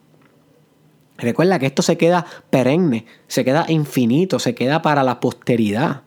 Recuerda 1.18 1.60
que 1.60 1.68
esto 1.68 1.81
se 1.81 1.98
queda 1.98 2.26
perenne, 2.49 3.06
se 3.27 3.45
queda 3.45 3.65
infinito, 3.69 4.40
se 4.40 4.56
queda 4.56 4.81
para 4.81 5.03
la 5.03 5.19
posteridad. 5.19 6.02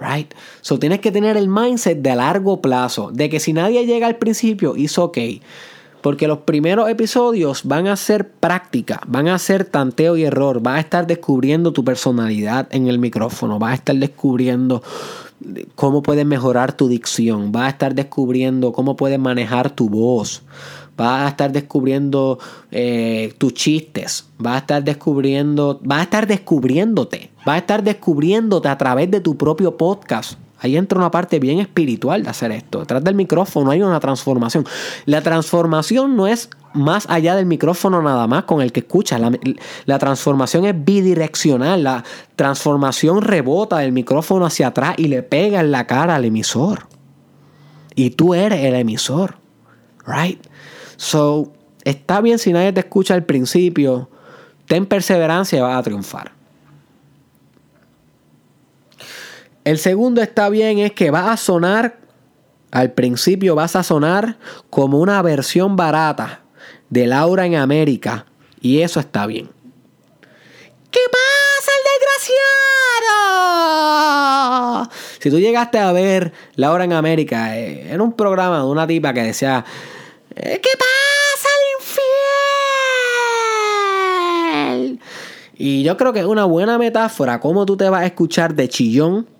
Right? 0.00 0.32
So 0.60 0.78
tienes 0.78 1.00
que 1.00 1.10
tener 1.10 1.36
el 1.36 1.48
mindset 1.48 1.98
de 1.98 2.14
largo 2.14 2.60
plazo, 2.60 3.10
de 3.12 3.28
que 3.28 3.40
si 3.40 3.52
nadie 3.52 3.84
llega 3.84 4.06
al 4.06 4.16
principio, 4.16 4.74
es 4.76 4.96
ok. 4.96 5.18
Porque 6.02 6.28
los 6.28 6.38
primeros 6.38 6.88
episodios 6.88 7.64
van 7.64 7.88
a 7.88 7.96
ser 7.96 8.30
práctica, 8.30 9.00
van 9.06 9.26
a 9.26 9.38
ser 9.38 9.64
tanteo 9.64 10.16
y 10.16 10.22
error. 10.22 10.60
Vas 10.62 10.76
a 10.76 10.80
estar 10.80 11.06
descubriendo 11.06 11.72
tu 11.72 11.84
personalidad 11.84 12.68
en 12.70 12.86
el 12.86 13.00
micrófono, 13.00 13.58
vas 13.58 13.72
a 13.72 13.74
estar 13.74 13.96
descubriendo 13.96 14.82
cómo 15.74 16.02
puedes 16.02 16.26
mejorar 16.26 16.72
tu 16.72 16.88
dicción, 16.88 17.52
vas 17.52 17.66
a 17.66 17.68
estar 17.70 17.94
descubriendo 17.94 18.72
cómo 18.72 18.96
puedes 18.96 19.18
manejar 19.18 19.70
tu 19.70 19.88
voz, 19.88 20.42
vas 20.96 21.26
a 21.26 21.28
estar 21.28 21.52
descubriendo 21.52 22.38
eh, 22.70 23.32
tus 23.38 23.54
chistes, 23.54 24.26
vas 24.38 24.54
a 24.54 24.58
estar 24.58 24.84
descubriendo, 24.84 25.80
vas 25.82 26.00
a 26.00 26.02
estar 26.02 26.26
descubriéndote, 26.26 27.30
vas 27.46 27.56
a 27.56 27.58
estar 27.58 27.82
descubriéndote 27.82 28.68
a 28.68 28.78
través 28.78 29.10
de 29.10 29.20
tu 29.20 29.36
propio 29.36 29.76
podcast. 29.76 30.38
Ahí 30.60 30.76
entra 30.76 30.98
una 30.98 31.10
parte 31.10 31.38
bien 31.38 31.60
espiritual 31.60 32.24
de 32.24 32.30
hacer 32.30 32.50
esto. 32.50 32.80
Detrás 32.80 33.04
del 33.04 33.14
micrófono 33.14 33.70
hay 33.70 33.82
una 33.82 34.00
transformación. 34.00 34.66
La 35.06 35.22
transformación 35.22 36.16
no 36.16 36.26
es 36.26 36.50
más 36.74 37.06
allá 37.08 37.36
del 37.36 37.46
micrófono 37.46 38.02
nada 38.02 38.26
más 38.26 38.44
con 38.44 38.60
el 38.60 38.72
que 38.72 38.80
escuchas. 38.80 39.20
La, 39.84 39.98
transformación 39.98 40.64
es 40.66 40.84
bidireccional. 40.84 41.84
La 41.84 42.04
transformación 42.34 43.22
rebota 43.22 43.78
del 43.78 43.92
micrófono 43.92 44.46
hacia 44.46 44.68
atrás 44.68 44.94
y 44.96 45.08
le 45.08 45.22
pega 45.22 45.60
en 45.60 45.70
la 45.70 45.86
cara 45.86 46.16
al 46.16 46.24
emisor. 46.24 46.88
Y 47.94 48.10
tú 48.10 48.34
eres 48.34 48.64
el 48.64 48.74
emisor. 48.74 49.36
Right? 50.06 50.44
So, 50.96 51.52
está 51.84 52.20
bien 52.20 52.38
si 52.38 52.52
nadie 52.52 52.72
te 52.72 52.80
escucha 52.80 53.14
al 53.14 53.24
principio. 53.24 54.10
Ten 54.66 54.86
perseverancia 54.86 55.58
y 55.58 55.62
vas 55.62 55.78
a 55.78 55.82
triunfar. 55.82 56.37
El 59.68 59.76
segundo 59.78 60.22
está 60.22 60.48
bien 60.48 60.78
es 60.78 60.92
que 60.92 61.10
va 61.10 61.30
a 61.30 61.36
sonar, 61.36 61.98
al 62.70 62.92
principio 62.92 63.54
vas 63.54 63.76
a 63.76 63.82
sonar 63.82 64.38
como 64.70 64.98
una 64.98 65.20
versión 65.20 65.76
barata 65.76 66.40
de 66.88 67.06
Laura 67.06 67.44
en 67.44 67.54
América. 67.54 68.24
Y 68.62 68.80
eso 68.80 68.98
está 68.98 69.26
bien. 69.26 69.50
¿Qué 70.90 71.00
pasa, 71.12 71.70
el 71.76 71.82
desgraciado? 74.80 74.90
Si 75.18 75.30
tú 75.30 75.38
llegaste 75.38 75.78
a 75.78 75.92
ver 75.92 76.32
Laura 76.54 76.84
en 76.84 76.94
América, 76.94 77.58
eh, 77.58 77.92
en 77.92 78.00
un 78.00 78.14
programa 78.14 78.60
de 78.60 78.64
una 78.64 78.86
tipa 78.86 79.12
que 79.12 79.22
decía, 79.22 79.66
eh, 80.34 80.58
¿qué 80.62 80.70
pasa, 80.78 81.48
el 81.58 81.64
infiel? 84.88 85.00
Y 85.58 85.82
yo 85.82 85.98
creo 85.98 86.14
que 86.14 86.20
es 86.20 86.26
una 86.26 86.46
buena 86.46 86.78
metáfora 86.78 87.38
cómo 87.38 87.66
tú 87.66 87.76
te 87.76 87.90
vas 87.90 88.00
a 88.00 88.06
escuchar 88.06 88.54
de 88.54 88.70
chillón 88.70 89.36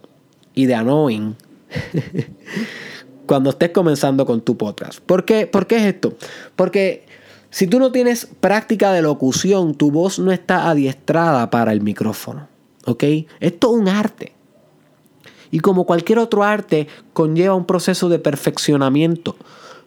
y 0.59 0.67
de 0.67 0.75
annoying. 0.75 1.37
cuando 3.27 3.51
estés 3.51 3.71
comenzando 3.71 4.27
con 4.27 4.41
tu 4.41 4.57
podcast. 4.57 4.99
¿Por 4.99 5.25
qué, 5.25 5.47
¿Por 5.47 5.69
qué 5.69 5.77
es 5.77 5.95
esto? 5.95 6.15
Porque 6.57 7.07
si 7.51 7.69
tú 7.69 7.79
no 7.79 7.93
tienes 7.93 8.27
práctica 8.41 8.91
de 8.91 9.01
locución, 9.01 9.77
tu 9.77 9.93
voz 9.93 10.19
no 10.19 10.33
está 10.33 10.69
adiestrada 10.69 11.49
para 11.51 11.73
el 11.73 11.81
micrófono. 11.81 12.49
¿Ok? 12.87 13.05
Esto 13.39 13.69
es 13.69 13.81
un 13.81 13.89
arte. 13.89 14.33
Y 15.53 15.61
como 15.61 15.87
cualquier 15.87 16.19
otro 16.19 16.43
arte, 16.43 16.89
conlleva 17.13 17.55
un 17.55 17.65
proceso 17.65 18.09
de 18.09 18.19
perfeccionamiento. 18.19 19.37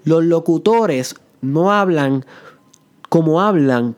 Los 0.05 0.23
locutores 0.23 1.15
no 1.41 1.73
hablan 1.73 2.25
como 3.09 3.41
hablan 3.41 3.97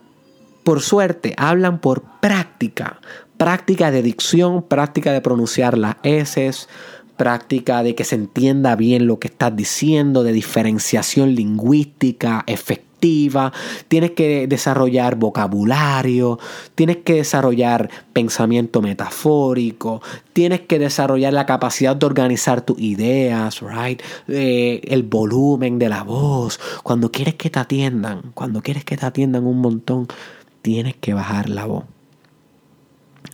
por 0.64 0.82
suerte, 0.82 1.36
hablan 1.38 1.80
por 1.80 2.02
práctica. 2.20 3.00
Práctica 3.44 3.92
de 3.92 4.02
dicción, 4.02 4.64
práctica 4.64 5.12
de 5.12 5.20
pronunciar 5.20 5.78
las 5.78 5.98
S, 6.04 6.50
práctica 7.18 7.84
de 7.84 7.94
que 7.94 8.06
se 8.06 8.16
entienda 8.16 8.78
bien 8.78 9.06
lo 9.06 9.20
que 9.20 9.28
estás 9.28 9.54
diciendo, 9.54 10.24
de 10.24 10.32
diferenciación 10.32 11.36
lingüística 11.36 12.46
efectiva, 12.48 13.52
tienes 13.90 14.12
que 14.12 14.48
desarrollar 14.48 15.18
vocabulario, 15.18 16.40
tienes 16.74 17.00
que 17.04 17.16
desarrollar 17.16 17.90
pensamiento 18.14 18.82
metafórico, 18.82 20.02
tienes 20.32 20.62
que 20.62 20.80
desarrollar 20.80 21.34
la 21.34 21.46
capacidad 21.46 21.98
de 21.98 22.06
organizar 22.06 22.62
tus 22.62 22.80
ideas, 22.80 23.60
right? 23.60 24.02
Eh, 24.30 24.80
el 24.86 25.04
volumen 25.04 25.80
de 25.80 25.90
la 25.90 26.04
voz. 26.04 26.62
Cuando 26.82 27.12
quieres 27.12 27.36
que 27.36 27.50
te 27.50 27.60
atiendan, 27.60 28.32
cuando 28.36 28.62
quieres 28.62 28.86
que 28.86 28.96
te 28.96 29.06
atiendan 29.06 29.46
un 29.46 29.60
montón, 29.60 30.08
tienes 30.62 30.96
que 30.96 31.14
bajar 31.14 31.50
la 31.50 31.66
voz. 31.66 31.84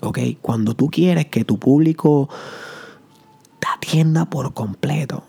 ¿Ok? 0.01 0.19
Cuando 0.41 0.73
tú 0.73 0.89
quieres 0.89 1.27
que 1.27 1.43
tu 1.43 1.57
público 1.57 2.29
te 3.59 3.67
atienda 3.67 4.25
por 4.25 4.53
completo, 4.53 5.23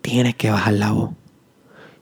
tienes 0.00 0.34
que 0.36 0.50
bajar 0.50 0.74
la 0.74 0.92
voz. 0.92 1.10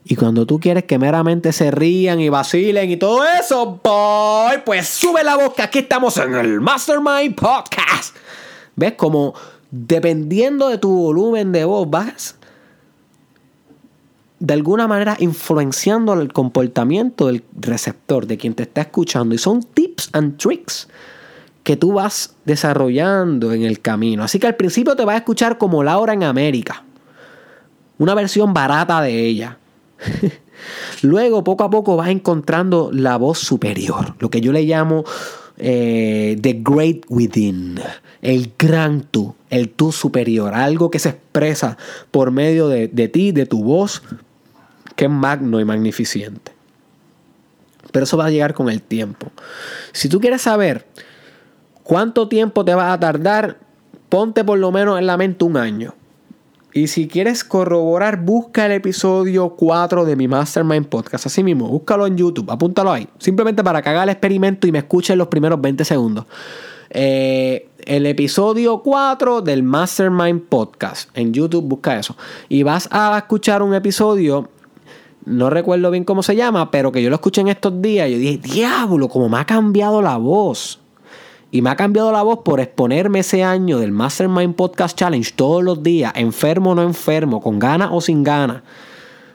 Y 0.03 0.15
cuando 0.15 0.45
tú 0.45 0.59
quieres 0.59 0.85
que 0.85 0.97
meramente 0.97 1.53
se 1.53 1.69
rían 1.71 2.19
y 2.19 2.29
vacilen 2.29 2.89
y 2.89 2.97
todo 2.97 3.23
eso, 3.23 3.79
boy, 3.83 4.57
pues 4.65 4.87
sube 4.87 5.23
la 5.23 5.37
voz 5.37 5.53
que 5.53 5.61
aquí 5.61 5.79
estamos 5.79 6.17
en 6.17 6.33
el 6.33 6.59
Mastermind 6.59 7.35
Podcast. 7.35 8.15
¿Ves? 8.75 8.93
Como 8.93 9.33
dependiendo 9.69 10.69
de 10.69 10.77
tu 10.79 10.89
volumen 10.89 11.51
de 11.51 11.65
voz, 11.65 11.89
vas 11.89 12.35
de 14.39 14.55
alguna 14.55 14.87
manera 14.87 15.15
influenciando 15.19 16.13
el 16.13 16.33
comportamiento 16.33 17.27
del 17.27 17.43
receptor, 17.59 18.25
de 18.25 18.37
quien 18.37 18.55
te 18.55 18.63
está 18.63 18.81
escuchando. 18.81 19.35
Y 19.35 19.37
son 19.37 19.61
tips 19.61 20.09
and 20.13 20.37
tricks 20.37 20.87
que 21.63 21.77
tú 21.77 21.93
vas 21.93 22.35
desarrollando 22.45 23.53
en 23.53 23.63
el 23.63 23.81
camino. 23.81 24.23
Así 24.23 24.39
que 24.39 24.47
al 24.47 24.55
principio 24.55 24.95
te 24.95 25.05
vas 25.05 25.15
a 25.15 25.19
escuchar 25.19 25.57
como 25.57 25.83
Laura 25.83 26.13
en 26.13 26.23
América. 26.23 26.83
Una 27.97 28.15
versión 28.15 28.53
barata 28.53 29.01
de 29.01 29.25
ella. 29.25 29.57
Luego, 31.01 31.43
poco 31.43 31.63
a 31.63 31.69
poco, 31.69 31.95
vas 31.95 32.09
encontrando 32.09 32.89
la 32.93 33.17
voz 33.17 33.39
superior, 33.39 34.15
lo 34.19 34.29
que 34.29 34.41
yo 34.41 34.51
le 34.51 34.63
llamo 34.63 35.03
eh, 35.57 36.37
The 36.39 36.61
Great 36.63 37.05
Within, 37.09 37.79
el 38.21 38.53
gran 38.57 39.01
tú, 39.01 39.35
el 39.49 39.69
tú 39.69 39.91
superior, 39.91 40.53
algo 40.53 40.89
que 40.89 40.99
se 40.99 41.09
expresa 41.09 41.77
por 42.09 42.31
medio 42.31 42.67
de, 42.67 42.87
de 42.87 43.07
ti, 43.07 43.31
de 43.31 43.45
tu 43.45 43.63
voz, 43.63 44.01
que 44.95 45.05
es 45.05 45.11
magno 45.11 45.59
y 45.59 45.65
magnificente. 45.65 46.51
Pero 47.91 48.05
eso 48.05 48.17
va 48.17 48.27
a 48.27 48.31
llegar 48.31 48.53
con 48.53 48.69
el 48.69 48.81
tiempo. 48.81 49.31
Si 49.91 50.09
tú 50.09 50.19
quieres 50.19 50.43
saber 50.43 50.85
¿Cuánto 51.83 52.27
tiempo 52.27 52.63
te 52.65 52.73
vas 52.73 52.93
a 52.93 52.99
tardar? 52.99 53.57
Ponte 54.09 54.43
por 54.43 54.59
lo 54.59 54.71
menos 54.71 54.99
en 54.99 55.07
la 55.07 55.17
mente 55.17 55.45
un 55.45 55.57
año. 55.57 55.93
Y 56.73 56.87
si 56.87 57.07
quieres 57.07 57.43
corroborar, 57.43 58.21
busca 58.21 58.65
el 58.65 58.71
episodio 58.71 59.49
4 59.57 60.05
de 60.05 60.15
mi 60.15 60.27
Mastermind 60.27 60.87
Podcast. 60.87 61.25
Así 61.25 61.43
mismo, 61.43 61.67
búscalo 61.67 62.07
en 62.07 62.15
YouTube, 62.15 62.49
apúntalo 62.49 62.91
ahí. 62.93 63.07
Simplemente 63.17 63.63
para 63.63 63.81
que 63.81 63.89
haga 63.89 64.03
el 64.03 64.09
experimento 64.09 64.67
y 64.67 64.71
me 64.71 64.79
escuchen 64.79 65.17
los 65.17 65.27
primeros 65.27 65.59
20 65.59 65.83
segundos. 65.83 66.25
Eh, 66.89 67.69
el 67.85 68.05
episodio 68.05 68.81
4 68.83 69.41
del 69.41 69.63
Mastermind 69.63 70.43
Podcast. 70.43 71.09
En 71.13 71.33
YouTube, 71.33 71.63
busca 71.65 71.97
eso. 71.97 72.15
Y 72.47 72.63
vas 72.63 72.87
a 72.91 73.17
escuchar 73.17 73.61
un 73.63 73.73
episodio, 73.73 74.49
no 75.25 75.49
recuerdo 75.49 75.91
bien 75.91 76.03
cómo 76.03 76.23
se 76.23 76.35
llama, 76.35 76.71
pero 76.71 76.91
que 76.91 77.01
yo 77.01 77.09
lo 77.09 77.15
escuché 77.15 77.41
en 77.41 77.47
estos 77.49 77.81
días. 77.81 78.09
Y 78.09 78.13
yo 78.13 78.17
dije, 78.17 78.37
diablo, 78.37 79.09
cómo 79.09 79.29
me 79.29 79.39
ha 79.39 79.45
cambiado 79.45 80.01
la 80.01 80.17
voz. 80.17 80.80
Y 81.53 81.61
me 81.61 81.69
ha 81.69 81.75
cambiado 81.75 82.13
la 82.13 82.23
voz 82.23 82.39
por 82.45 82.61
exponerme 82.61 83.19
ese 83.19 83.43
año 83.43 83.77
del 83.77 83.91
Mastermind 83.91 84.55
Podcast 84.55 84.97
Challenge 84.97 85.33
todos 85.35 85.61
los 85.61 85.83
días, 85.83 86.13
enfermo 86.15 86.71
o 86.71 86.75
no 86.75 86.81
enfermo, 86.81 87.41
con 87.41 87.59
ganas 87.59 87.89
o 87.91 87.99
sin 87.99 88.23
ganas, 88.23 88.61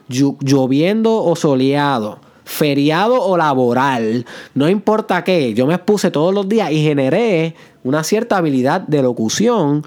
lloviendo 0.09 1.23
o 1.23 1.35
soleado, 1.35 2.19
feriado 2.43 3.21
o 3.21 3.37
laboral, 3.37 4.25
no 4.55 4.67
importa 4.67 5.23
qué, 5.23 5.53
yo 5.53 5.67
me 5.67 5.75
expuse 5.75 6.09
todos 6.09 6.33
los 6.33 6.49
días 6.49 6.71
y 6.71 6.81
generé 6.81 7.53
una 7.83 8.03
cierta 8.03 8.37
habilidad 8.37 8.81
de 8.81 9.03
locución 9.03 9.85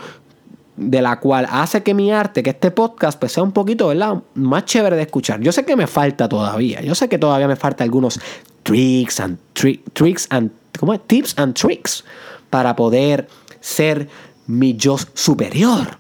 de 0.77 1.03
la 1.03 1.19
cual 1.19 1.49
hace 1.51 1.83
que 1.83 1.95
mi 1.95 2.13
arte, 2.13 2.45
que 2.45 2.51
este 2.51 2.71
podcast 2.71 3.19
pues, 3.19 3.33
sea 3.33 3.43
un 3.43 3.53
poquito 3.53 3.89
¿verdad? 3.89 4.23
más 4.35 4.65
chévere 4.67 4.95
de 4.97 5.03
escuchar. 5.03 5.41
Yo 5.41 5.51
sé 5.53 5.65
que 5.65 5.75
me 5.75 5.87
falta 5.89 6.29
todavía, 6.29 6.81
yo 6.81 6.95
sé 6.95 7.09
que 7.09 7.19
todavía 7.19 7.49
me 7.49 7.57
falta 7.57 7.83
algunos 7.83 8.21
tricks 8.63 9.19
and 9.19 9.39
tricks 9.53 10.27
and 10.31 10.51
¿cómo 10.81 10.95
es? 10.95 11.01
Tips 11.07 11.39
and 11.39 11.55
tricks 11.55 12.05
para 12.49 12.75
poder 12.75 13.29
ser 13.61 14.09
mi 14.47 14.75
yo 14.75 14.97
superior. 15.15 15.99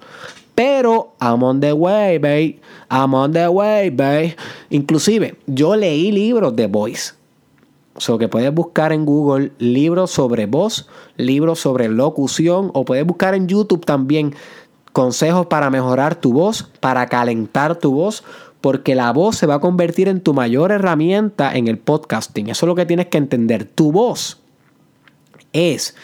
Pero 0.54 1.14
I'm 1.20 1.42
on 1.42 1.60
the 1.60 1.72
way, 1.72 2.18
babe. 2.18 2.60
I'm 2.90 3.14
on 3.14 3.32
the 3.32 3.48
way, 3.48 3.90
babe. 3.90 4.36
Inclusive, 4.70 5.36
yo 5.46 5.76
leí 5.76 6.10
libros 6.10 6.56
de 6.56 6.66
voice. 6.66 7.14
So 7.96 8.18
que 8.18 8.28
puedes 8.28 8.52
buscar 8.52 8.92
en 8.92 9.04
Google 9.04 9.52
libros 9.58 10.10
sobre 10.10 10.46
voz, 10.46 10.88
libros 11.16 11.60
sobre 11.60 11.88
locución, 11.88 12.70
o 12.74 12.84
puedes 12.84 13.06
buscar 13.06 13.34
en 13.34 13.46
YouTube 13.46 13.84
también 13.84 14.34
consejos 14.92 15.46
para 15.46 15.70
mejorar 15.70 16.14
tu 16.14 16.32
voz, 16.32 16.68
para 16.80 17.06
calentar 17.06 17.76
tu 17.76 17.92
voz, 17.92 18.24
porque 18.60 18.94
la 18.94 19.12
voz 19.12 19.36
se 19.36 19.46
va 19.46 19.56
a 19.56 19.60
convertir 19.60 20.08
en 20.08 20.20
tu 20.20 20.34
mayor 20.34 20.72
herramienta 20.72 21.54
en 21.54 21.68
el 21.68 21.78
podcasting. 21.78 22.48
Eso 22.48 22.66
es 22.66 22.68
lo 22.68 22.74
que 22.74 22.86
tienes 22.86 23.06
que 23.06 23.18
entender. 23.18 23.64
Tu 23.64 23.92
voz 23.92 24.39
es 25.52 25.94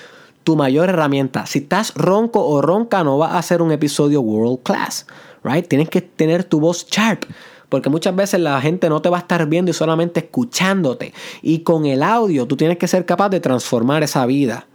tu 0.44 0.54
mayor 0.54 0.88
herramienta. 0.88 1.44
Si 1.46 1.58
estás 1.58 1.92
ronco 1.94 2.46
o 2.46 2.62
ronca, 2.62 3.02
no 3.02 3.18
va 3.18 3.36
a 3.36 3.42
ser 3.42 3.62
un 3.62 3.72
episodio 3.72 4.20
world 4.20 4.62
class, 4.62 5.06
right? 5.42 5.66
Tienes 5.66 5.88
que 5.88 6.00
tener 6.00 6.44
tu 6.44 6.60
voz 6.60 6.86
sharp. 6.88 7.24
Porque 7.68 7.90
muchas 7.90 8.14
veces 8.14 8.38
la 8.38 8.60
gente 8.60 8.88
no 8.88 9.02
te 9.02 9.08
va 9.08 9.16
a 9.16 9.20
estar 9.20 9.44
viendo 9.46 9.72
y 9.72 9.74
solamente 9.74 10.20
escuchándote. 10.20 11.12
Y 11.42 11.60
con 11.60 11.84
el 11.84 12.02
audio 12.02 12.46
tú 12.46 12.56
tienes 12.56 12.78
que 12.78 12.86
ser 12.86 13.04
capaz 13.04 13.28
de 13.30 13.40
transformar 13.40 14.04
esa 14.04 14.24
vida. 14.24 14.68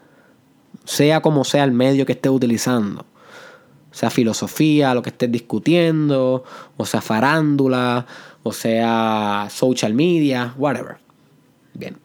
Sea 0.84 1.22
como 1.22 1.46
sea 1.46 1.64
el 1.64 1.72
medio 1.72 2.06
que 2.06 2.12
estés 2.12 2.32
utilizando. 2.32 3.06
Sea 3.92 4.10
filosofía, 4.10 4.94
lo 4.94 5.02
que 5.02 5.12
estés 5.12 5.32
discutiendo, 5.32 6.44
o 6.76 6.86
sea 6.86 7.02
farándula, 7.02 8.06
o 8.44 8.52
sea 8.52 9.48
social 9.50 9.94
media, 9.94 10.54
whatever. 10.58 10.98
Bien. 11.74 11.98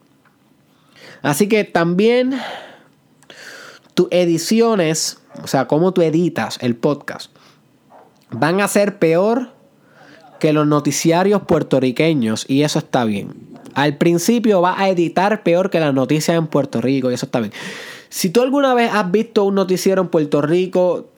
Así 1.22 1.48
que 1.48 1.64
también 1.64 2.38
tus 3.94 4.09
ediciones, 4.10 5.18
o 5.43 5.47
sea, 5.47 5.66
cómo 5.66 5.93
tú 5.93 6.02
editas 6.02 6.59
el 6.60 6.76
podcast, 6.76 7.30
van 8.30 8.60
a 8.60 8.68
ser 8.68 8.98
peor 8.98 9.51
que 10.38 10.52
los 10.52 10.66
noticiarios 10.66 11.43
puertorriqueños 11.43 12.44
y 12.48 12.62
eso 12.62 12.78
está 12.78 13.05
bien. 13.05 13.34
Al 13.74 13.97
principio 13.97 14.62
va 14.62 14.80
a 14.80 14.88
editar 14.88 15.43
peor 15.43 15.70
que 15.70 15.80
las 15.80 15.93
noticias 15.93 16.36
en 16.36 16.47
Puerto 16.47 16.80
Rico 16.80 17.10
y 17.10 17.14
eso 17.14 17.26
está 17.26 17.40
bien. 17.40 17.52
Si 18.09 18.30
tú 18.30 18.43
alguna 18.43 18.74
vez 18.74 18.90
has 18.93 19.10
visto 19.10 19.44
un 19.44 19.55
noticiero 19.55 20.02
en 20.02 20.09
Puerto 20.09 20.40
Rico, 20.40 21.09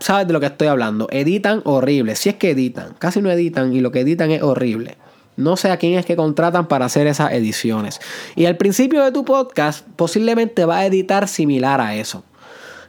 sabes 0.00 0.26
de 0.26 0.32
lo 0.32 0.40
que 0.40 0.46
estoy 0.46 0.68
hablando. 0.68 1.08
Editan 1.10 1.62
horrible. 1.64 2.16
Si 2.16 2.28
es 2.28 2.36
que 2.36 2.50
editan, 2.50 2.94
casi 2.98 3.22
no 3.22 3.30
editan 3.30 3.72
y 3.74 3.80
lo 3.80 3.92
que 3.92 4.00
editan 4.00 4.30
es 4.30 4.42
horrible. 4.42 4.96
No 5.36 5.56
sé 5.56 5.70
a 5.70 5.76
quién 5.76 5.98
es 5.98 6.06
que 6.06 6.16
contratan 6.16 6.66
para 6.66 6.86
hacer 6.86 7.06
esas 7.06 7.32
ediciones. 7.32 8.00
Y 8.34 8.46
al 8.46 8.56
principio 8.56 9.04
de 9.04 9.12
tu 9.12 9.24
podcast 9.24 9.86
posiblemente 9.96 10.64
va 10.64 10.78
a 10.78 10.86
editar 10.86 11.28
similar 11.28 11.80
a 11.80 11.94
eso. 11.96 12.24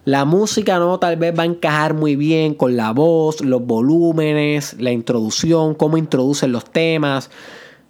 La 0.06 0.24
música 0.24 0.80
no 0.80 0.99
tal 0.99 1.18
vez 1.18 1.38
va 1.38 1.44
a 1.44 1.48
encajar 1.48 1.94
muy 1.94 2.15
bien 2.15 2.53
con 2.53 2.78
la 2.78 2.91
voz, 2.91 3.41
los 3.41 3.65
volúmenes, 3.65 4.80
la 4.80 4.91
introducción, 4.91 5.76
cómo 5.76 5.98
introducen 5.98 6.53
los 6.53 6.64
temas. 6.64 7.30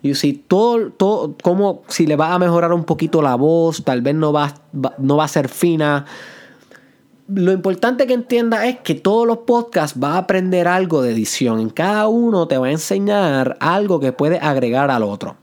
Y 0.01 0.15
si 0.15 0.33
todo, 0.33 0.89
todo, 0.91 1.35
como 1.43 1.83
si 1.87 2.07
le 2.07 2.15
va 2.15 2.33
a 2.33 2.39
mejorar 2.39 2.73
un 2.73 2.85
poquito 2.85 3.21
la 3.21 3.35
voz, 3.35 3.83
tal 3.83 4.01
vez 4.01 4.15
no 4.15 4.33
va, 4.33 4.55
no 4.97 5.17
va 5.17 5.25
a 5.25 5.27
ser 5.27 5.47
fina 5.47 6.05
lo 7.27 7.51
importante 7.51 8.07
que 8.07 8.13
entienda 8.13 8.67
es 8.67 8.79
que 8.79 8.95
todos 8.95 9.27
los 9.27 9.39
podcasts 9.39 9.99
va 10.01 10.13
a 10.13 10.17
aprender 10.19 10.67
algo 10.67 11.01
de 11.01 11.11
edición. 11.11 11.59
En 11.59 11.69
cada 11.69 12.07
uno 12.07 12.47
te 12.47 12.57
va 12.57 12.67
a 12.67 12.71
enseñar 12.71 13.57
algo 13.59 13.99
que 13.99 14.13
puede 14.13 14.39
agregar 14.39 14.89
al 14.91 15.03
otro. 15.03 15.35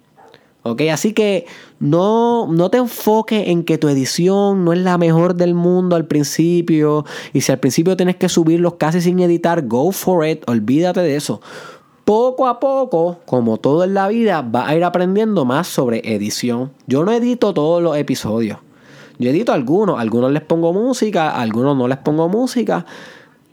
¿Ok? 0.62 0.80
Así 0.90 1.12
que 1.12 1.44
no, 1.78 2.46
no 2.50 2.70
te 2.70 2.78
enfoques 2.78 3.48
en 3.48 3.64
que 3.64 3.76
tu 3.76 3.88
edición 3.88 4.64
no 4.64 4.72
es 4.72 4.78
la 4.78 4.96
mejor 4.96 5.34
del 5.34 5.54
mundo 5.54 5.94
al 5.94 6.06
principio. 6.06 7.04
Y 7.34 7.42
si 7.42 7.52
al 7.52 7.58
principio 7.58 7.98
tienes 7.98 8.16
que 8.16 8.30
subirlos 8.30 8.74
casi 8.74 9.02
sin 9.02 9.20
editar, 9.20 9.66
go 9.66 9.92
for 9.92 10.26
it. 10.26 10.42
Olvídate 10.48 11.00
de 11.00 11.16
eso. 11.16 11.42
poco 12.06 12.46
a 12.46 12.60
poco, 12.60 13.18
como 13.26 13.58
todo 13.58 13.84
en 13.84 13.92
la 13.92 14.08
vida, 14.08 14.40
vas 14.40 14.70
a 14.70 14.74
ir 14.74 14.84
aprendiendo 14.84 15.44
más 15.44 15.66
sobre 15.66 16.00
edición. 16.14 16.72
Yo 16.86 17.04
no 17.04 17.12
edito 17.12 17.52
todos 17.52 17.82
los 17.82 17.96
episodios. 17.98 18.58
Yo 19.18 19.30
edito 19.30 19.52
algunos, 19.52 20.00
algunos 20.00 20.32
les 20.32 20.42
pongo 20.42 20.72
música, 20.72 21.30
algunos 21.40 21.76
no 21.76 21.88
les 21.88 21.98
pongo 21.98 22.28
música. 22.28 22.84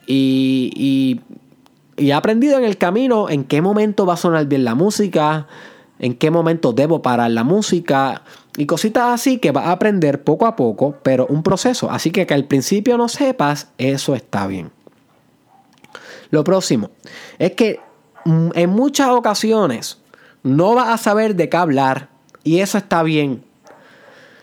Y, 0.08 1.22
he 1.98 2.14
aprendido 2.14 2.58
en 2.58 2.64
el 2.64 2.78
camino 2.78 3.30
en 3.30 3.44
qué 3.44 3.62
momento 3.62 4.06
va 4.06 4.16
a 4.16 4.18
sonar 4.18 4.48
bien 4.48 4.64
la 4.64 4.74
música, 4.74 5.48
en 6.00 6.16
qué 6.16 6.32
momento 6.32 6.74
debo 6.74 7.04
parar 7.04 7.30
la 7.30 7.44
música 7.44 8.24
y 8.58 8.66
cositas 8.66 9.14
así 9.14 9.38
que 9.38 9.52
vas 9.52 9.68
a 9.68 9.74
aprender 9.74 10.24
poco 10.24 10.48
a 10.48 10.56
poco, 10.56 10.96
pero 11.04 11.28
un 11.28 11.44
proceso. 11.44 11.92
Así 11.92 12.12
que 12.12 12.26
que 12.26 12.34
al 12.34 12.46
principio 12.46 12.98
no 12.98 13.08
sepas, 13.08 13.70
eso 13.78 14.16
está 14.16 14.48
bien. 14.48 14.72
Lo 16.32 16.44
próximo 16.44 16.90
es 17.38 17.52
que 17.52 17.80
en 18.26 18.70
muchas 18.70 19.10
ocasiones 19.10 20.00
no 20.44 20.74
vas 20.76 20.90
a 20.90 20.98
saber 20.98 21.36
de 21.36 21.50
qué 21.50 21.58
hablar 21.58 22.10
y 22.44 22.60
eso 22.60 22.78
está 22.78 23.04
bien. 23.04 23.44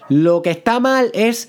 Lo 0.08 0.42
que 0.42 0.50
está 0.50 0.80
mal 0.80 1.10
es 1.14 1.48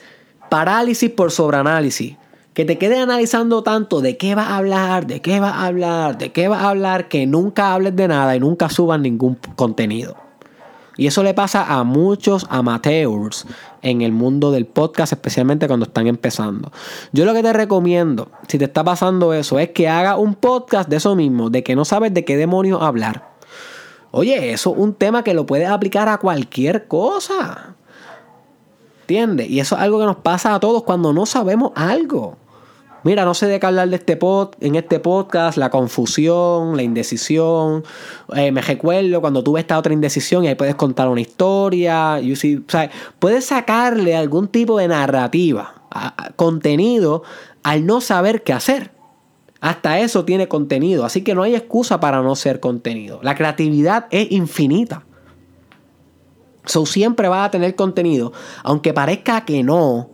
parálisis 0.49 1.09
por 1.09 1.31
sobreanálisis. 1.31 2.17
Que 2.53 2.65
te 2.65 2.77
quedes 2.77 2.99
analizando 2.99 3.63
tanto 3.63 4.01
de 4.01 4.17
qué 4.17 4.35
vas 4.35 4.47
a 4.47 4.57
hablar, 4.57 5.07
de 5.07 5.21
qué 5.21 5.39
vas 5.39 5.53
a 5.53 5.67
hablar, 5.67 6.17
de 6.17 6.31
qué 6.31 6.47
vas 6.49 6.61
a 6.61 6.69
hablar, 6.69 7.07
que 7.07 7.25
nunca 7.25 7.73
hables 7.73 7.95
de 7.95 8.07
nada 8.07 8.35
y 8.35 8.39
nunca 8.39 8.69
subas 8.69 8.99
ningún 8.99 9.37
contenido. 9.55 10.17
Y 10.97 11.07
eso 11.07 11.23
le 11.23 11.33
pasa 11.33 11.63
a 11.63 11.85
muchos 11.85 12.45
amateurs 12.49 13.45
en 13.81 14.01
el 14.01 14.11
mundo 14.11 14.51
del 14.51 14.65
podcast, 14.65 15.13
especialmente 15.13 15.67
cuando 15.67 15.85
están 15.85 16.07
empezando. 16.07 16.73
Yo 17.13 17.23
lo 17.23 17.33
que 17.33 17.41
te 17.41 17.53
recomiendo, 17.53 18.29
si 18.49 18.57
te 18.57 18.65
está 18.65 18.83
pasando 18.83 19.33
eso, 19.33 19.59
es 19.59 19.69
que 19.69 19.87
haga 19.87 20.17
un 20.17 20.35
podcast 20.35 20.89
de 20.89 20.97
eso 20.97 21.15
mismo, 21.15 21.49
de 21.49 21.63
que 21.63 21.77
no 21.77 21.85
sabes 21.85 22.13
de 22.13 22.25
qué 22.25 22.35
demonios 22.35 22.81
hablar. 22.81 23.29
Oye, 24.11 24.51
eso 24.51 24.73
es 24.73 24.77
un 24.77 24.93
tema 24.93 25.23
que 25.23 25.33
lo 25.33 25.45
puedes 25.45 25.69
aplicar 25.69 26.09
a 26.09 26.17
cualquier 26.17 26.89
cosa. 26.89 27.77
¿Entiendes? 29.09 29.49
Y 29.49 29.59
eso 29.59 29.75
es 29.75 29.81
algo 29.81 29.99
que 29.99 30.05
nos 30.05 30.17
pasa 30.17 30.53
a 30.53 30.59
todos 30.59 30.83
cuando 30.83 31.13
no 31.13 31.25
sabemos 31.25 31.71
algo. 31.73 32.37
Mira, 33.03 33.25
no 33.25 33.33
sé 33.33 33.47
de 33.47 33.59
qué 33.59 33.65
hablar 33.65 33.89
de 33.89 33.95
este 33.95 34.15
pod, 34.17 34.49
en 34.59 34.75
este 34.75 34.99
podcast, 34.99 35.57
la 35.57 35.71
confusión, 35.71 36.77
la 36.77 36.83
indecisión. 36.83 37.83
Eh, 38.35 38.51
me 38.51 38.61
recuerdo 38.61 39.19
cuando 39.19 39.43
tuve 39.43 39.61
esta 39.61 39.79
otra 39.79 39.93
indecisión 39.93 40.43
y 40.43 40.49
ahí 40.49 40.53
puedes 40.53 40.75
contar 40.75 41.07
una 41.07 41.21
historia. 41.21 42.19
You 42.19 42.35
puedes 43.17 43.45
sacarle 43.45 44.15
algún 44.15 44.47
tipo 44.47 44.77
de 44.77 44.87
narrativa, 44.87 45.73
contenido, 46.35 47.23
al 47.63 47.87
no 47.87 48.01
saber 48.01 48.43
qué 48.43 48.53
hacer. 48.53 48.91
Hasta 49.59 49.97
eso 50.01 50.23
tiene 50.23 50.47
contenido, 50.47 51.03
así 51.03 51.23
que 51.23 51.33
no 51.33 51.41
hay 51.41 51.55
excusa 51.55 51.99
para 51.99 52.21
no 52.21 52.35
ser 52.35 52.59
contenido. 52.59 53.21
La 53.23 53.33
creatividad 53.33 54.05
es 54.11 54.31
infinita. 54.31 55.03
So 56.69 56.85
siempre 56.85 57.27
vas 57.27 57.47
a 57.47 57.51
tener 57.51 57.75
contenido. 57.75 58.31
Aunque 58.63 58.93
parezca 58.93 59.43
que 59.43 59.63
no, 59.63 60.11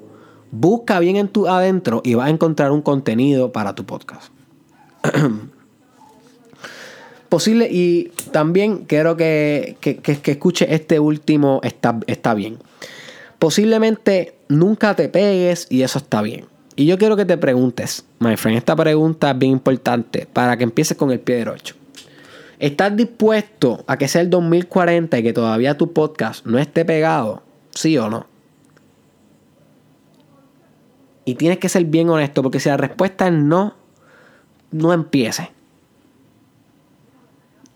busca 0.52 1.00
bien 1.00 1.18
en 1.18 1.28
tu 1.28 1.48
adentro 1.48 2.02
y 2.04 2.14
vas 2.14 2.28
a 2.28 2.30
encontrar 2.30 2.72
un 2.72 2.82
contenido 2.82 3.52
para 3.52 3.76
tu 3.76 3.86
podcast. 3.86 4.32
Posible, 7.30 7.68
y 7.70 8.14
también 8.32 8.86
quiero 8.86 9.18
que, 9.18 9.76
que, 9.82 9.98
que, 9.98 10.32
escuche 10.32 10.74
este 10.74 10.98
último, 11.02 11.60
está, 11.62 12.00
está 12.08 12.34
bien. 12.34 12.60
Posiblemente 13.38 14.38
nunca 14.48 14.96
te 14.96 15.10
pegues 15.10 15.68
y 15.70 15.82
eso 15.82 16.00
está 16.00 16.22
bien. 16.22 16.46
Y 16.78 16.86
yo 16.86 16.98
quiero 16.98 17.18
que 17.18 17.26
te 17.26 17.38
preguntes, 17.38 18.06
my 18.20 18.38
friend, 18.38 18.58
esta 18.58 18.78
pregunta 18.78 19.32
es 19.32 19.38
bien 19.38 19.52
importante 19.52 20.26
para 20.32 20.56
que 20.56 20.64
empieces 20.64 20.96
con 20.96 21.12
el 21.12 21.20
pie 21.20 21.44
derecho. 21.44 21.76
¿Estás 22.60 22.96
dispuesto 22.96 23.84
a 23.88 23.98
que 23.98 24.08
sea 24.08 24.22
el 24.22 24.30
2040 24.30 25.20
y 25.20 25.24
que 25.24 25.34
todavía 25.34 25.78
tu 25.78 25.92
podcast 25.92 26.46
no 26.46 26.58
esté 26.58 26.86
pegado? 26.86 27.44
¿Sí 27.72 27.98
o 27.98 28.10
no? 28.10 28.28
Y 31.26 31.36
tienes 31.36 31.58
que 31.58 31.70
ser 31.70 31.86
bien 31.86 32.10
honesto, 32.10 32.44
porque 32.44 32.60
si 32.60 32.70
la 32.70 32.78
respuesta 32.78 33.28
es 33.28 33.34
no, 33.34 33.76
no 34.72 34.94
empiece. 34.94 35.52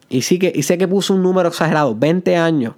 Y, 0.08 0.22
sí 0.22 0.40
que, 0.40 0.52
y 0.56 0.64
sé 0.64 0.78
que 0.78 0.88
puso 0.88 1.14
un 1.14 1.24
número 1.24 1.50
exagerado, 1.50 1.96
20 1.96 2.36
años, 2.38 2.76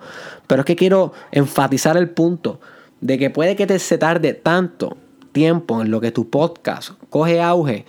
pero 0.48 0.62
es 0.62 0.66
que 0.66 0.76
quiero 0.76 1.14
enfatizar 1.32 1.98
el 1.98 2.10
punto 2.10 2.60
de 3.00 3.18
que 3.18 3.30
puede 3.30 3.56
que 3.56 3.68
te 3.68 3.80
se 3.80 3.98
tarde 3.98 4.34
tanto 4.34 4.98
tiempo 5.32 5.82
en 5.82 5.92
lo 5.92 6.02
que 6.02 6.12
tu 6.12 6.30
podcast 6.30 6.92
coge 7.10 7.42
auge 7.42 7.86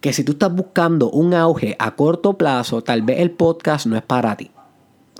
que 0.00 0.12
si 0.12 0.24
tú 0.24 0.32
estás 0.32 0.54
buscando 0.54 1.10
un 1.10 1.34
auge 1.34 1.76
a 1.78 1.96
corto 1.96 2.34
plazo, 2.34 2.82
tal 2.82 3.02
vez 3.02 3.20
el 3.20 3.32
podcast 3.32 3.86
no 3.86 3.96
es 3.96 4.02
para 4.02 4.36
ti. 4.36 4.50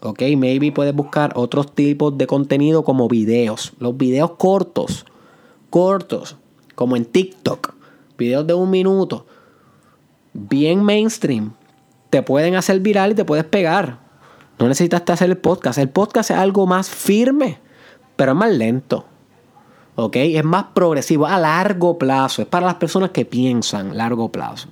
Ok, 0.00 0.22
maybe 0.36 0.70
puedes 0.70 0.94
buscar 0.94 1.32
otros 1.34 1.74
tipos 1.74 2.16
de 2.16 2.28
contenido 2.28 2.84
como 2.84 3.08
videos. 3.08 3.72
Los 3.80 3.96
videos 3.96 4.32
cortos, 4.36 5.04
cortos, 5.70 6.36
como 6.76 6.94
en 6.94 7.04
TikTok, 7.04 7.74
videos 8.16 8.46
de 8.46 8.54
un 8.54 8.70
minuto, 8.70 9.26
bien 10.32 10.84
mainstream, 10.84 11.54
te 12.10 12.22
pueden 12.22 12.54
hacer 12.54 12.78
viral 12.78 13.12
y 13.12 13.14
te 13.16 13.24
puedes 13.24 13.44
pegar. 13.44 13.98
No 14.60 14.68
necesitas 14.68 15.02
hacer 15.08 15.30
el 15.30 15.38
podcast. 15.38 15.78
El 15.78 15.88
podcast 15.88 16.30
es 16.30 16.36
algo 16.36 16.66
más 16.66 16.88
firme, 16.88 17.58
pero 18.14 18.32
es 18.32 18.38
más 18.38 18.52
lento. 18.52 19.06
¿Ok? 19.98 20.14
Es 20.14 20.44
más 20.44 20.66
progresivo 20.74 21.26
a 21.26 21.38
largo 21.38 21.98
plazo, 21.98 22.42
es 22.42 22.48
para 22.48 22.66
las 22.66 22.76
personas 22.76 23.10
que 23.10 23.24
piensan 23.24 23.96
largo 23.96 24.30
plazo. 24.30 24.68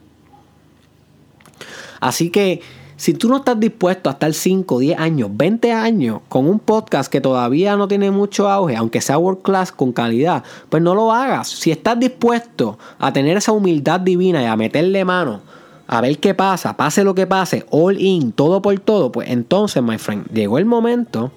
Así 1.99 2.31
que 2.31 2.63
si 2.97 3.13
tú 3.13 3.29
no 3.29 3.39
estás 3.39 3.59
dispuesto 3.59 4.09
a 4.09 4.13
estar 4.13 4.33
5, 4.33 4.79
10 4.79 5.01
años, 5.01 5.31
20 5.33 5.73
años 5.73 6.21
con 6.29 6.47
un 6.47 6.61
podcast 6.61 7.11
que 7.11 7.21
todavía 7.21 7.77
no 7.77 7.89
tiene 7.89 8.13
mucho 8.13 8.49
auge, 8.49 8.77
aunque 8.77 9.01
sea 9.01 9.19
world 9.19 9.43
class 9.43 9.73
con 9.73 9.93
calidad, 9.93 10.45
pues 10.69 10.81
no 10.81 10.95
lo 10.95 11.13
hagas. 11.13 11.49
Si 11.49 11.73
estás 11.73 11.99
dispuesto 11.99 12.79
a 13.01 13.13
tener 13.13 13.37
esa 13.37 13.51
humildad 13.51 13.99
divina 13.99 14.43
y 14.43 14.47
a 14.47 14.55
meterle 14.55 15.05
mano, 15.05 15.41
a 15.89 16.01
ver 16.03 16.19
qué 16.19 16.35
pasa, 16.35 16.77
pase 16.77 17.03
lo 17.03 17.17
que 17.17 17.27
pase, 17.27 17.67
all 17.71 18.01
in, 18.01 18.31
todo 18.31 18.63
por 18.63 18.79
todo, 18.79 19.11
pues 19.11 19.29
entonces, 19.29 19.83
my 19.83 19.99
friend, 19.99 20.29
llegó 20.33 20.59
el 20.59 20.67
momento 20.67 21.33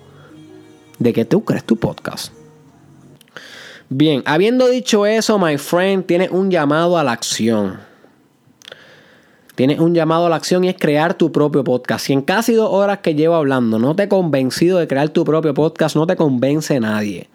de 1.00 1.12
que 1.12 1.26
tú 1.26 1.44
crees 1.44 1.64
tu 1.64 1.76
podcast. 1.78 2.39
Bien, 3.92 4.22
habiendo 4.26 4.68
dicho 4.68 5.08
eso, 5.08 5.40
my 5.40 5.58
friend, 5.58 6.06
tienes 6.06 6.30
un 6.30 6.52
llamado 6.52 7.00
a 7.00 7.04
la 7.04 7.12
acción. 7.12 7.80
Tienes 9.56 9.80
un 9.80 9.96
llamado 9.96 10.28
a 10.28 10.30
la 10.30 10.36
acción 10.36 10.64
y 10.64 10.70
es 10.70 10.76
crear 10.78 11.16
tu 11.16 11.32
propio 11.32 11.64
podcast. 11.64 12.06
Si 12.06 12.14
en 12.14 12.22
casi 12.22 12.54
dos 12.54 12.70
horas 12.72 13.00
que 13.00 13.16
llevo 13.16 13.34
hablando 13.34 13.80
no 13.80 13.96
te 13.96 14.04
he 14.04 14.08
convencido 14.08 14.78
de 14.78 14.88
crear 14.88 15.10
tu 15.10 15.26
propio 15.26 15.56
podcast, 15.56 15.96
no 15.96 16.06
te 16.06 16.16
convence 16.16 16.80
nadie. 16.80 17.30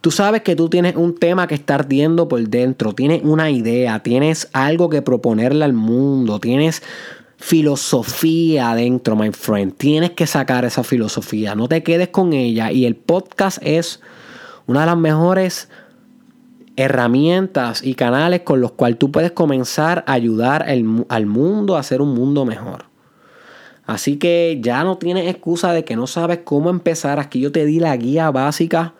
Tú 0.00 0.10
sabes 0.10 0.42
que 0.42 0.56
tú 0.56 0.68
tienes 0.68 0.96
un 0.96 1.14
tema 1.14 1.46
que 1.46 1.54
está 1.54 1.76
ardiendo 1.76 2.28
por 2.28 2.46
dentro, 2.46 2.92
tienes 2.92 3.22
una 3.22 3.50
idea, 3.50 4.00
tienes 4.00 4.48
algo 4.52 4.90
que 4.90 5.00
proponerle 5.00 5.64
al 5.64 5.74
mundo, 5.74 6.40
tienes 6.40 6.82
filosofía 7.36 8.72
adentro, 8.72 9.14
my 9.14 9.30
friend. 9.30 9.76
Tienes 9.76 10.10
que 10.10 10.26
sacar 10.26 10.64
esa 10.64 10.82
filosofía, 10.82 11.54
no 11.54 11.68
te 11.68 11.84
quedes 11.84 12.08
con 12.08 12.32
ella. 12.32 12.72
Y 12.72 12.84
el 12.84 12.96
podcast 12.96 13.58
es 13.62 14.00
una 14.66 14.80
de 14.80 14.86
las 14.86 14.96
mejores 14.98 15.68
herramientas 16.76 17.82
y 17.84 17.94
canales 17.94 18.40
con 18.40 18.60
los 18.60 18.72
cuales 18.72 18.98
tú 18.98 19.10
puedes 19.12 19.32
comenzar 19.32 20.04
a 20.06 20.12
ayudar 20.12 20.64
al 20.64 21.26
mundo 21.26 21.76
a 21.76 21.80
hacer 21.80 22.00
un 22.00 22.14
mundo 22.14 22.44
mejor. 22.44 22.86
Así 23.86 24.16
que 24.16 24.58
ya 24.62 24.82
no 24.82 24.98
tienes 24.98 25.28
excusa 25.28 25.72
de 25.72 25.84
que 25.84 25.94
no 25.94 26.06
sabes 26.06 26.40
cómo 26.42 26.70
empezar. 26.70 27.20
Aquí 27.20 27.40
yo 27.40 27.52
te 27.52 27.66
di 27.66 27.80
la 27.80 27.96
guía 27.96 28.30
básica 28.30 28.94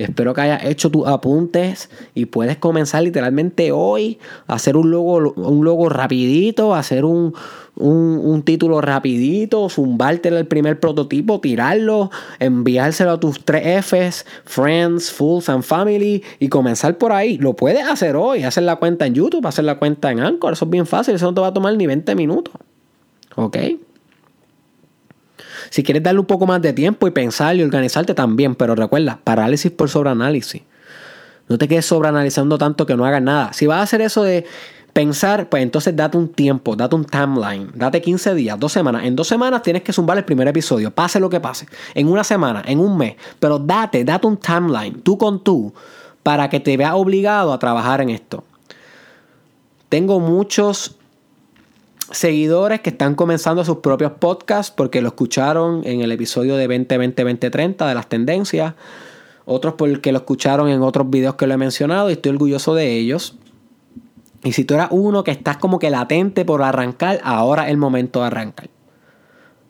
Espero 0.00 0.32
que 0.32 0.40
hayas 0.40 0.64
hecho 0.64 0.90
tus 0.90 1.06
apuntes 1.06 1.90
y 2.14 2.24
puedes 2.24 2.56
comenzar 2.56 3.02
literalmente 3.02 3.70
hoy 3.70 4.18
a 4.46 4.54
hacer 4.54 4.78
un 4.78 4.90
logo, 4.90 5.34
un 5.34 5.62
logo 5.62 5.90
rapidito, 5.90 6.74
hacer 6.74 7.04
un, 7.04 7.34
título 8.46 8.80
rapidito, 8.80 9.68
zumbarte 9.68 10.30
el 10.30 10.46
primer 10.46 10.80
prototipo, 10.80 11.40
tirarlo, 11.40 12.10
enviárselo 12.38 13.10
a 13.10 13.20
tus 13.20 13.44
tres 13.44 13.84
Fs, 13.84 14.24
Friends, 14.46 15.12
Fools 15.12 15.50
and 15.50 15.62
Family 15.62 16.22
y 16.38 16.48
comenzar 16.48 16.96
por 16.96 17.12
ahí. 17.12 17.36
Lo 17.36 17.54
puedes 17.54 17.86
hacer 17.86 18.16
hoy, 18.16 18.44
hacer 18.44 18.62
la 18.62 18.76
cuenta 18.76 19.04
en 19.06 19.14
YouTube, 19.14 19.46
hacer 19.46 19.66
la 19.66 19.78
cuenta 19.78 20.10
en 20.10 20.20
Anchor, 20.20 20.54
eso 20.54 20.64
es 20.64 20.70
bien 20.70 20.86
fácil, 20.86 21.14
eso 21.14 21.26
no 21.26 21.34
te 21.34 21.42
va 21.42 21.48
a 21.48 21.54
tomar 21.54 21.76
ni 21.76 21.86
20 21.86 22.14
minutos. 22.14 22.54
¿Ok? 23.36 23.56
Si 25.70 25.82
quieres 25.82 26.02
darle 26.02 26.20
un 26.20 26.26
poco 26.26 26.46
más 26.46 26.60
de 26.60 26.72
tiempo 26.72 27.06
y 27.06 27.12
pensar 27.12 27.56
y 27.56 27.62
organizarte 27.62 28.12
también, 28.12 28.54
pero 28.54 28.74
recuerda, 28.74 29.18
parálisis 29.22 29.70
por 29.70 29.88
sobreanálisis. 29.88 30.62
No 31.48 31.58
te 31.58 31.66
quedes 31.66 31.86
sobreanalizando 31.86 32.58
tanto 32.58 32.86
que 32.86 32.96
no 32.96 33.04
hagas 33.04 33.22
nada. 33.22 33.52
Si 33.52 33.66
vas 33.66 33.78
a 33.78 33.82
hacer 33.82 34.02
eso 34.02 34.22
de 34.22 34.44
pensar, 34.92 35.48
pues 35.48 35.62
entonces 35.62 35.94
date 35.96 36.16
un 36.16 36.28
tiempo, 36.28 36.76
date 36.76 36.94
un 36.94 37.04
timeline, 37.04 37.70
date 37.74 38.00
15 38.00 38.34
días, 38.34 38.58
dos 38.58 38.72
semanas. 38.72 39.04
En 39.04 39.16
dos 39.16 39.28
semanas 39.28 39.62
tienes 39.62 39.82
que 39.82 39.92
zumbar 39.92 40.18
el 40.18 40.24
primer 40.24 40.46
episodio, 40.48 40.90
pase 40.90 41.20
lo 41.20 41.30
que 41.30 41.40
pase. 41.40 41.66
En 41.94 42.08
una 42.08 42.24
semana, 42.24 42.62
en 42.66 42.78
un 42.80 42.96
mes. 42.96 43.14
Pero 43.38 43.58
date, 43.58 44.04
date 44.04 44.26
un 44.26 44.36
timeline, 44.36 45.00
tú 45.02 45.16
con 45.16 45.42
tú, 45.42 45.72
para 46.22 46.48
que 46.48 46.60
te 46.60 46.76
veas 46.76 46.94
obligado 46.94 47.52
a 47.52 47.58
trabajar 47.58 48.00
en 48.00 48.10
esto. 48.10 48.44
Tengo 49.88 50.20
muchos 50.20 50.96
seguidores 52.10 52.80
que 52.80 52.90
están 52.90 53.14
comenzando 53.14 53.64
sus 53.64 53.78
propios 53.78 54.12
podcasts 54.12 54.72
porque 54.74 55.00
lo 55.00 55.08
escucharon 55.08 55.82
en 55.84 56.00
el 56.00 56.12
episodio 56.12 56.56
de 56.56 56.68
2020-2030 56.68 57.88
de 57.88 57.94
las 57.94 58.08
tendencias. 58.08 58.74
Otros 59.44 59.74
porque 59.74 60.12
lo 60.12 60.18
escucharon 60.18 60.68
en 60.68 60.82
otros 60.82 61.08
videos 61.10 61.34
que 61.34 61.46
lo 61.46 61.54
he 61.54 61.56
mencionado 61.56 62.10
y 62.10 62.14
estoy 62.14 62.32
orgulloso 62.32 62.74
de 62.74 62.96
ellos. 62.96 63.36
Y 64.42 64.52
si 64.52 64.64
tú 64.64 64.74
eras 64.74 64.88
uno 64.90 65.24
que 65.24 65.30
estás 65.30 65.58
como 65.58 65.78
que 65.78 65.90
latente 65.90 66.44
por 66.44 66.62
arrancar, 66.62 67.20
ahora 67.22 67.64
es 67.66 67.70
el 67.70 67.76
momento 67.76 68.20
de 68.20 68.26
arrancar. 68.26 68.70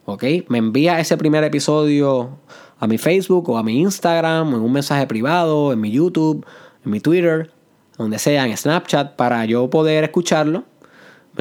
¿Ok? 0.05 0.23
Me 0.47 0.57
envía 0.57 0.99
ese 0.99 1.17
primer 1.17 1.43
episodio 1.43 2.37
a 2.79 2.87
mi 2.87 2.97
Facebook 2.97 3.49
o 3.49 3.57
a 3.57 3.63
mi 3.63 3.79
Instagram, 3.79 4.55
en 4.55 4.61
un 4.61 4.71
mensaje 4.71 5.05
privado, 5.07 5.73
en 5.73 5.79
mi 5.79 5.91
YouTube, 5.91 6.45
en 6.83 6.91
mi 6.91 6.99
Twitter, 6.99 7.51
donde 7.97 8.17
sea, 8.17 8.47
en 8.47 8.57
Snapchat, 8.57 9.15
para 9.15 9.45
yo 9.45 9.69
poder 9.69 10.03
escucharlo. 10.03 10.63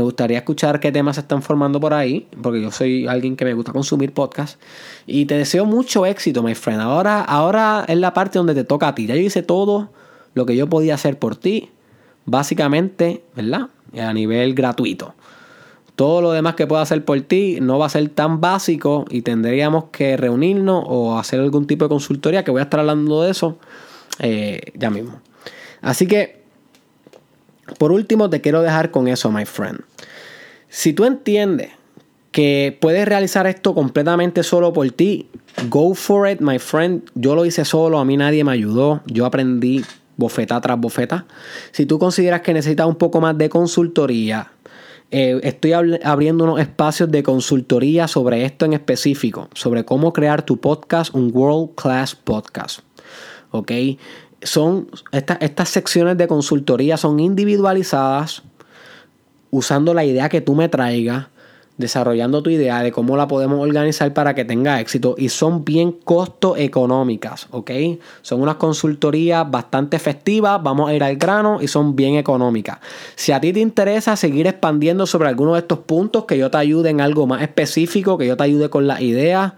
Me 0.00 0.04
gustaría 0.04 0.38
escuchar 0.38 0.80
qué 0.80 0.90
temas 0.90 1.16
se 1.16 1.20
están 1.20 1.42
formando 1.42 1.78
por 1.78 1.92
ahí, 1.92 2.26
porque 2.40 2.62
yo 2.62 2.70
soy 2.70 3.06
alguien 3.06 3.36
que 3.36 3.44
me 3.44 3.52
gusta 3.52 3.70
consumir 3.70 4.14
podcasts. 4.14 4.58
Y 5.06 5.26
te 5.26 5.34
deseo 5.34 5.66
mucho 5.66 6.06
éxito, 6.06 6.42
my 6.42 6.54
friend. 6.54 6.80
Ahora, 6.80 7.20
ahora 7.20 7.84
es 7.86 7.98
la 7.98 8.14
parte 8.14 8.38
donde 8.38 8.54
te 8.54 8.64
toca 8.64 8.88
a 8.88 8.94
ti. 8.94 9.06
Ya 9.06 9.14
yo 9.14 9.20
hice 9.20 9.42
todo 9.42 9.90
lo 10.32 10.46
que 10.46 10.56
yo 10.56 10.70
podía 10.70 10.94
hacer 10.94 11.18
por 11.18 11.36
ti, 11.36 11.68
básicamente, 12.24 13.22
¿verdad? 13.36 13.68
A 13.94 14.14
nivel 14.14 14.54
gratuito. 14.54 15.12
Todo 15.96 16.22
lo 16.22 16.32
demás 16.32 16.54
que 16.54 16.66
pueda 16.66 16.80
hacer 16.80 17.04
por 17.04 17.20
ti 17.20 17.58
no 17.60 17.78
va 17.78 17.84
a 17.84 17.90
ser 17.90 18.08
tan 18.08 18.40
básico 18.40 19.04
y 19.10 19.20
tendríamos 19.20 19.90
que 19.92 20.16
reunirnos 20.16 20.82
o 20.86 21.18
hacer 21.18 21.40
algún 21.40 21.66
tipo 21.66 21.84
de 21.84 21.90
consultoría, 21.90 22.42
que 22.42 22.50
voy 22.50 22.60
a 22.60 22.64
estar 22.64 22.80
hablando 22.80 23.20
de 23.20 23.32
eso 23.32 23.58
eh, 24.18 24.62
ya 24.76 24.88
mismo. 24.88 25.20
Así 25.82 26.06
que, 26.06 26.39
por 27.78 27.92
último, 27.92 28.30
te 28.30 28.40
quiero 28.40 28.62
dejar 28.62 28.90
con 28.90 29.08
eso, 29.08 29.30
my 29.30 29.44
friend. 29.44 29.80
Si 30.68 30.92
tú 30.92 31.04
entiendes 31.04 31.70
que 32.32 32.76
puedes 32.80 33.06
realizar 33.06 33.46
esto 33.46 33.74
completamente 33.74 34.42
solo 34.42 34.72
por 34.72 34.90
ti, 34.92 35.28
go 35.68 35.94
for 35.94 36.28
it, 36.28 36.40
my 36.40 36.58
friend. 36.58 37.02
Yo 37.14 37.34
lo 37.34 37.44
hice 37.44 37.64
solo, 37.64 37.98
a 37.98 38.04
mí 38.04 38.16
nadie 38.16 38.44
me 38.44 38.52
ayudó, 38.52 39.02
yo 39.06 39.26
aprendí 39.26 39.84
bofeta 40.16 40.60
tras 40.60 40.78
bofeta. 40.78 41.26
Si 41.72 41.86
tú 41.86 41.98
consideras 41.98 42.42
que 42.42 42.52
necesitas 42.52 42.86
un 42.86 42.96
poco 42.96 43.20
más 43.20 43.36
de 43.36 43.48
consultoría, 43.48 44.52
eh, 45.10 45.40
estoy 45.42 45.72
abriendo 45.72 46.44
unos 46.44 46.60
espacios 46.60 47.10
de 47.10 47.24
consultoría 47.24 48.06
sobre 48.06 48.44
esto 48.44 48.64
en 48.64 48.74
específico, 48.74 49.48
sobre 49.54 49.84
cómo 49.84 50.12
crear 50.12 50.42
tu 50.42 50.58
podcast, 50.58 51.12
un 51.14 51.30
world 51.34 51.74
class 51.74 52.14
podcast. 52.14 52.80
¿Ok? 53.50 53.72
Son 54.42 54.88
estas 55.12 55.68
secciones 55.68 56.16
de 56.16 56.26
consultoría 56.26 56.96
son 56.96 57.20
individualizadas 57.20 58.42
usando 59.50 59.92
la 59.94 60.04
idea 60.04 60.28
que 60.28 60.40
tú 60.40 60.54
me 60.54 60.68
traigas 60.68 61.26
desarrollando 61.80 62.42
tu 62.42 62.50
idea 62.50 62.82
de 62.82 62.92
cómo 62.92 63.16
la 63.16 63.26
podemos 63.26 63.58
organizar 63.60 64.12
para 64.14 64.34
que 64.34 64.44
tenga 64.44 64.78
éxito 64.80 65.16
y 65.18 65.30
son 65.30 65.64
bien 65.64 65.92
costo 65.92 66.56
económicas, 66.56 67.48
¿ok? 67.50 67.70
Son 68.22 68.40
unas 68.40 68.56
consultorías 68.56 69.50
bastante 69.50 69.96
efectivas, 69.96 70.62
vamos 70.62 70.90
a 70.90 70.94
ir 70.94 71.02
al 71.02 71.16
grano 71.16 71.58
y 71.60 71.66
son 71.66 71.96
bien 71.96 72.14
económicas. 72.14 72.78
Si 73.16 73.32
a 73.32 73.40
ti 73.40 73.52
te 73.52 73.60
interesa 73.60 74.14
seguir 74.14 74.46
expandiendo 74.46 75.06
sobre 75.06 75.28
alguno 75.28 75.54
de 75.54 75.60
estos 75.60 75.80
puntos, 75.80 76.26
que 76.26 76.38
yo 76.38 76.50
te 76.50 76.58
ayude 76.58 76.90
en 76.90 77.00
algo 77.00 77.26
más 77.26 77.42
específico, 77.42 78.18
que 78.18 78.26
yo 78.26 78.36
te 78.36 78.44
ayude 78.44 78.68
con 78.68 78.86
las 78.86 79.00
ideas, 79.00 79.54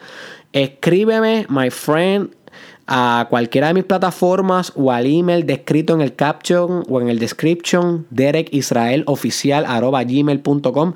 escríbeme, 0.52 1.46
my 1.50 1.70
friend, 1.70 2.30
a 2.94 3.26
cualquiera 3.30 3.68
de 3.68 3.74
mis 3.74 3.84
plataformas 3.84 4.74
o 4.76 4.92
al 4.92 5.06
email 5.06 5.46
descrito 5.46 5.94
en 5.94 6.02
el 6.02 6.14
caption 6.14 6.84
o 6.90 7.00
en 7.00 7.08
el 7.08 7.18
description 7.18 8.06
derekisraeloficial.gmail.com 8.10 10.92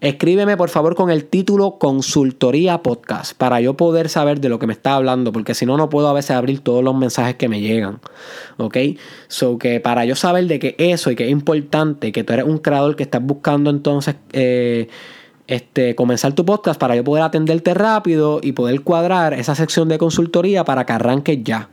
Escríbeme 0.00 0.56
por 0.56 0.70
favor 0.70 0.94
con 0.94 1.10
el 1.10 1.24
título 1.24 1.76
Consultoría 1.78 2.84
Podcast 2.84 3.36
para 3.36 3.60
yo 3.60 3.76
poder 3.76 4.08
saber 4.08 4.40
de 4.40 4.48
lo 4.48 4.60
que 4.60 4.68
me 4.68 4.72
está 4.72 4.94
hablando, 4.94 5.32
porque 5.32 5.54
si 5.54 5.66
no, 5.66 5.76
no 5.76 5.90
puedo 5.90 6.06
a 6.08 6.12
veces 6.12 6.30
abrir 6.30 6.60
todos 6.60 6.84
los 6.84 6.94
mensajes 6.94 7.34
que 7.34 7.48
me 7.48 7.60
llegan. 7.60 7.98
¿Ok? 8.56 8.76
So 9.26 9.58
que 9.58 9.80
para 9.80 10.04
yo 10.04 10.14
saber 10.14 10.46
de 10.46 10.60
que 10.60 10.76
eso 10.78 11.10
y 11.10 11.16
que 11.16 11.24
es 11.24 11.30
importante, 11.30 12.12
que 12.12 12.22
tú 12.22 12.32
eres 12.32 12.46
un 12.46 12.58
creador 12.58 12.94
que 12.94 13.02
estás 13.02 13.22
buscando 13.22 13.70
entonces 13.70 14.14
eh, 14.32 14.86
este, 15.50 15.96
comenzar 15.96 16.32
tu 16.32 16.44
podcast 16.44 16.80
para 16.80 16.94
yo 16.94 17.02
poder 17.02 17.24
atenderte 17.24 17.74
rápido 17.74 18.38
y 18.40 18.52
poder 18.52 18.82
cuadrar 18.82 19.34
esa 19.34 19.56
sección 19.56 19.88
de 19.88 19.98
consultoría 19.98 20.64
para 20.64 20.86
que 20.86 20.92
arranques 20.92 21.40
ya. 21.42 21.68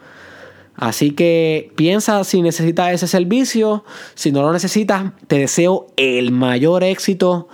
Así 0.75 1.11
que 1.11 1.71
piensa 1.75 2.23
si 2.23 2.41
necesitas 2.41 2.91
ese 2.91 3.07
servicio. 3.07 3.83
Si 4.15 4.31
no 4.31 4.41
lo 4.41 4.51
necesitas, 4.51 5.11
te 5.27 5.37
deseo 5.37 5.87
el 5.95 6.31
mayor 6.31 6.83
éxito 6.83 7.47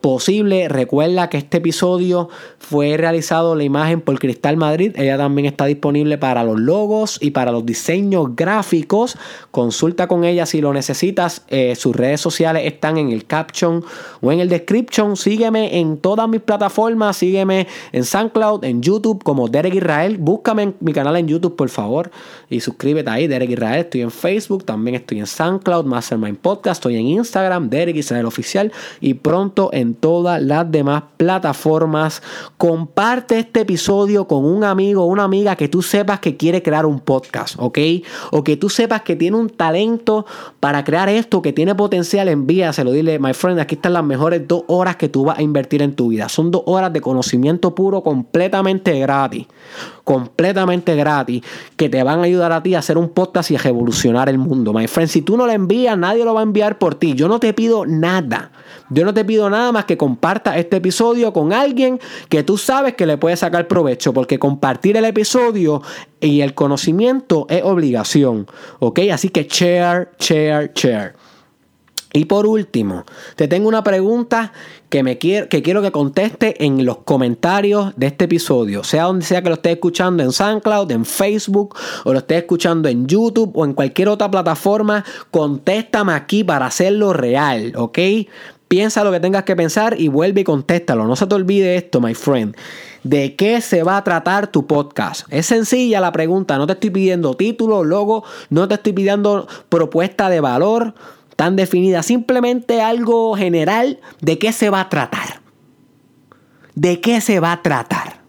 posible. 0.00 0.68
Recuerda 0.68 1.28
que 1.28 1.38
este 1.38 1.58
episodio 1.58 2.28
fue 2.58 2.96
realizado 2.96 3.54
la 3.54 3.64
imagen 3.64 4.00
por 4.00 4.18
Cristal 4.18 4.56
Madrid. 4.56 4.92
Ella 4.96 5.18
también 5.18 5.46
está 5.46 5.66
disponible 5.66 6.18
para 6.18 6.42
los 6.44 6.58
logos 6.58 7.18
y 7.20 7.32
para 7.32 7.52
los 7.52 7.66
diseños 7.66 8.34
gráficos. 8.34 9.18
Consulta 9.50 10.08
con 10.08 10.24
ella 10.24 10.46
si 10.46 10.60
lo 10.60 10.72
necesitas. 10.72 11.44
Eh, 11.48 11.74
sus 11.76 11.94
redes 11.94 12.20
sociales 12.20 12.62
están 12.64 12.96
en 12.96 13.10
el 13.10 13.26
caption 13.26 13.84
o 14.20 14.32
en 14.32 14.40
el 14.40 14.48
description. 14.48 15.16
Sígueme 15.16 15.78
en 15.78 15.98
todas 15.98 16.28
mis 16.28 16.40
plataformas. 16.40 17.18
Sígueme 17.18 17.66
en 17.92 18.04
SoundCloud, 18.04 18.64
en 18.64 18.82
YouTube 18.82 19.22
como 19.22 19.48
Derek 19.48 19.74
Israel. 19.74 20.16
Búscame 20.18 20.74
mi 20.80 20.92
canal 20.92 21.16
en 21.16 21.28
YouTube, 21.28 21.56
por 21.56 21.68
favor. 21.68 22.10
Y 22.48 22.60
suscríbete 22.60 23.10
ahí, 23.10 23.26
Derek 23.26 23.50
Israel. 23.50 23.80
Estoy 23.80 24.00
en 24.02 24.10
Facebook, 24.10 24.64
también 24.64 24.94
estoy 24.96 25.18
en 25.18 25.26
SoundCloud, 25.26 25.84
Mastermind 25.84 26.38
Podcast. 26.38 26.78
Estoy 26.78 26.96
en 26.96 27.06
Instagram, 27.06 27.68
Derek 27.68 27.96
Israel 27.96 28.26
Oficial. 28.26 28.72
Y 29.00 29.14
pronto 29.14 29.70
en 29.72 29.89
todas 29.94 30.42
las 30.42 30.70
demás 30.70 31.04
plataformas. 31.16 32.22
Comparte 32.56 33.38
este 33.38 33.60
episodio 33.60 34.26
con 34.26 34.44
un 34.44 34.64
amigo 34.64 35.02
o 35.02 35.06
una 35.06 35.24
amiga 35.24 35.56
que 35.56 35.68
tú 35.68 35.82
sepas 35.82 36.20
que 36.20 36.36
quiere 36.36 36.62
crear 36.62 36.86
un 36.86 37.00
podcast, 37.00 37.56
¿ok? 37.58 37.78
O 38.32 38.44
que 38.44 38.56
tú 38.56 38.68
sepas 38.68 39.02
que 39.02 39.16
tiene 39.16 39.36
un 39.36 39.50
talento 39.50 40.26
para 40.60 40.84
crear 40.84 41.08
esto, 41.08 41.42
que 41.42 41.52
tiene 41.52 41.74
potencial, 41.74 42.28
envíaselo. 42.28 42.92
Dile, 42.92 43.18
my 43.18 43.34
friend, 43.34 43.60
aquí 43.60 43.74
están 43.74 43.94
las 43.94 44.04
mejores 44.04 44.46
dos 44.46 44.64
horas 44.66 44.96
que 44.96 45.08
tú 45.08 45.24
vas 45.24 45.38
a 45.38 45.42
invertir 45.42 45.82
en 45.82 45.94
tu 45.94 46.08
vida. 46.08 46.28
Son 46.28 46.50
dos 46.50 46.62
horas 46.66 46.92
de 46.92 47.00
conocimiento 47.00 47.74
puro 47.74 48.02
completamente 48.02 48.98
gratis. 48.98 49.46
Completamente 50.04 50.96
gratis. 50.96 51.42
Que 51.76 51.88
te 51.88 52.02
van 52.02 52.20
a 52.20 52.22
ayudar 52.22 52.52
a 52.52 52.62
ti 52.62 52.74
a 52.74 52.80
hacer 52.80 52.98
un 52.98 53.10
podcast 53.10 53.50
y 53.50 53.56
a 53.56 53.58
revolucionar 53.58 54.28
el 54.28 54.38
mundo. 54.38 54.72
My 54.72 54.86
friend, 54.86 55.08
si 55.08 55.22
tú 55.22 55.36
no 55.36 55.46
lo 55.46 55.52
envías, 55.52 55.96
nadie 55.96 56.24
lo 56.24 56.34
va 56.34 56.40
a 56.40 56.44
enviar 56.44 56.78
por 56.78 56.94
ti. 56.94 57.14
Yo 57.14 57.28
no 57.28 57.40
te 57.40 57.52
pido 57.52 57.86
nada. 57.86 58.52
Yo 58.90 59.04
no 59.04 59.14
te 59.14 59.24
pido 59.24 59.48
nada 59.48 59.70
más 59.72 59.79
que 59.84 59.96
comparta 59.96 60.56
este 60.58 60.76
episodio 60.76 61.32
con 61.32 61.52
alguien 61.52 62.00
que 62.28 62.42
tú 62.42 62.58
sabes 62.58 62.94
que 62.94 63.06
le 63.06 63.18
puede 63.18 63.36
sacar 63.36 63.68
provecho, 63.68 64.12
porque 64.12 64.38
compartir 64.38 64.96
el 64.96 65.04
episodio 65.04 65.82
y 66.20 66.40
el 66.40 66.54
conocimiento 66.54 67.46
es 67.48 67.62
obligación, 67.62 68.46
¿ok? 68.78 69.00
Así 69.12 69.28
que 69.28 69.44
share, 69.44 70.10
share, 70.18 70.72
share. 70.74 71.14
Y 72.12 72.24
por 72.24 72.46
último, 72.46 73.04
te 73.36 73.46
tengo 73.46 73.68
una 73.68 73.84
pregunta 73.84 74.52
que, 74.88 75.04
me 75.04 75.18
quiero, 75.18 75.48
que 75.48 75.62
quiero 75.62 75.80
que 75.80 75.92
conteste 75.92 76.64
en 76.64 76.84
los 76.84 76.98
comentarios 76.98 77.92
de 77.96 78.08
este 78.08 78.24
episodio, 78.24 78.82
sea 78.82 79.04
donde 79.04 79.24
sea 79.24 79.42
que 79.42 79.48
lo 79.48 79.54
estés 79.54 79.74
escuchando 79.74 80.24
en 80.24 80.32
SoundCloud, 80.32 80.90
en 80.90 81.04
Facebook, 81.04 81.76
o 82.04 82.12
lo 82.12 82.18
estés 82.18 82.38
escuchando 82.38 82.88
en 82.88 83.06
YouTube 83.06 83.52
o 83.54 83.64
en 83.64 83.74
cualquier 83.74 84.08
otra 84.08 84.28
plataforma, 84.28 85.04
contéstame 85.30 86.12
aquí 86.12 86.42
para 86.42 86.66
hacerlo 86.66 87.12
real, 87.12 87.72
¿ok? 87.76 87.98
Piensa 88.70 89.02
lo 89.02 89.10
que 89.10 89.18
tengas 89.18 89.42
que 89.42 89.56
pensar 89.56 90.00
y 90.00 90.06
vuelve 90.06 90.42
y 90.42 90.44
contéstalo. 90.44 91.04
No 91.08 91.16
se 91.16 91.26
te 91.26 91.34
olvide 91.34 91.74
esto, 91.74 92.00
my 92.00 92.14
friend. 92.14 92.56
¿De 93.02 93.34
qué 93.34 93.60
se 93.60 93.82
va 93.82 93.96
a 93.96 94.04
tratar 94.04 94.46
tu 94.46 94.68
podcast? 94.68 95.26
Es 95.28 95.46
sencilla 95.46 96.00
la 96.00 96.12
pregunta. 96.12 96.56
No 96.56 96.68
te 96.68 96.74
estoy 96.74 96.90
pidiendo 96.90 97.34
título, 97.34 97.82
logo, 97.82 98.22
no 98.48 98.68
te 98.68 98.74
estoy 98.74 98.92
pidiendo 98.92 99.48
propuesta 99.68 100.28
de 100.28 100.38
valor 100.38 100.94
tan 101.34 101.56
definida. 101.56 102.04
Simplemente 102.04 102.80
algo 102.80 103.34
general 103.34 103.98
de 104.20 104.38
qué 104.38 104.52
se 104.52 104.70
va 104.70 104.82
a 104.82 104.88
tratar. 104.88 105.40
¿De 106.76 107.00
qué 107.00 107.20
se 107.20 107.40
va 107.40 107.50
a 107.50 107.62
tratar? 107.62 108.20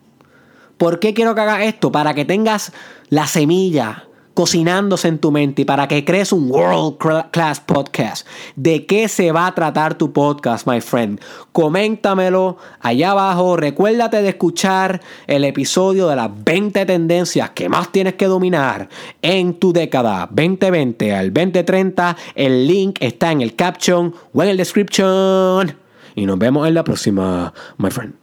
¿Por 0.79 0.97
qué 0.97 1.13
quiero 1.13 1.35
que 1.35 1.41
hagas 1.41 1.61
esto? 1.65 1.91
Para 1.91 2.15
que 2.15 2.25
tengas 2.25 2.73
la 3.09 3.27
semilla 3.27 4.07
cocinándose 4.33 5.07
en 5.07 5.19
tu 5.19 5.31
mente 5.31 5.65
para 5.65 5.87
que 5.87 6.05
crees 6.05 6.31
un 6.31 6.49
world 6.49 6.97
class 7.31 7.59
podcast. 7.59 8.27
¿De 8.55 8.85
qué 8.85 9.07
se 9.07 9.31
va 9.31 9.47
a 9.47 9.55
tratar 9.55 9.95
tu 9.95 10.11
podcast, 10.13 10.67
my 10.67 10.81
friend? 10.81 11.19
Coméntamelo 11.51 12.57
allá 12.79 13.11
abajo. 13.11 13.57
Recuérdate 13.57 14.21
de 14.21 14.29
escuchar 14.29 15.01
el 15.27 15.43
episodio 15.43 16.07
de 16.07 16.15
las 16.15 16.29
20 16.43 16.85
tendencias 16.85 17.49
que 17.51 17.69
más 17.69 17.91
tienes 17.91 18.13
que 18.15 18.27
dominar 18.27 18.89
en 19.21 19.55
tu 19.55 19.73
década 19.73 20.27
2020 20.31 21.13
al 21.13 21.33
2030. 21.33 22.17
El 22.35 22.67
link 22.67 22.97
está 22.99 23.31
en 23.31 23.41
el 23.41 23.55
caption 23.55 24.13
o 24.33 24.43
en 24.43 24.49
el 24.49 24.57
description. 24.57 25.75
Y 26.15 26.25
nos 26.25 26.37
vemos 26.37 26.67
en 26.67 26.73
la 26.73 26.83
próxima, 26.83 27.53
my 27.77 27.89
friend. 27.89 28.20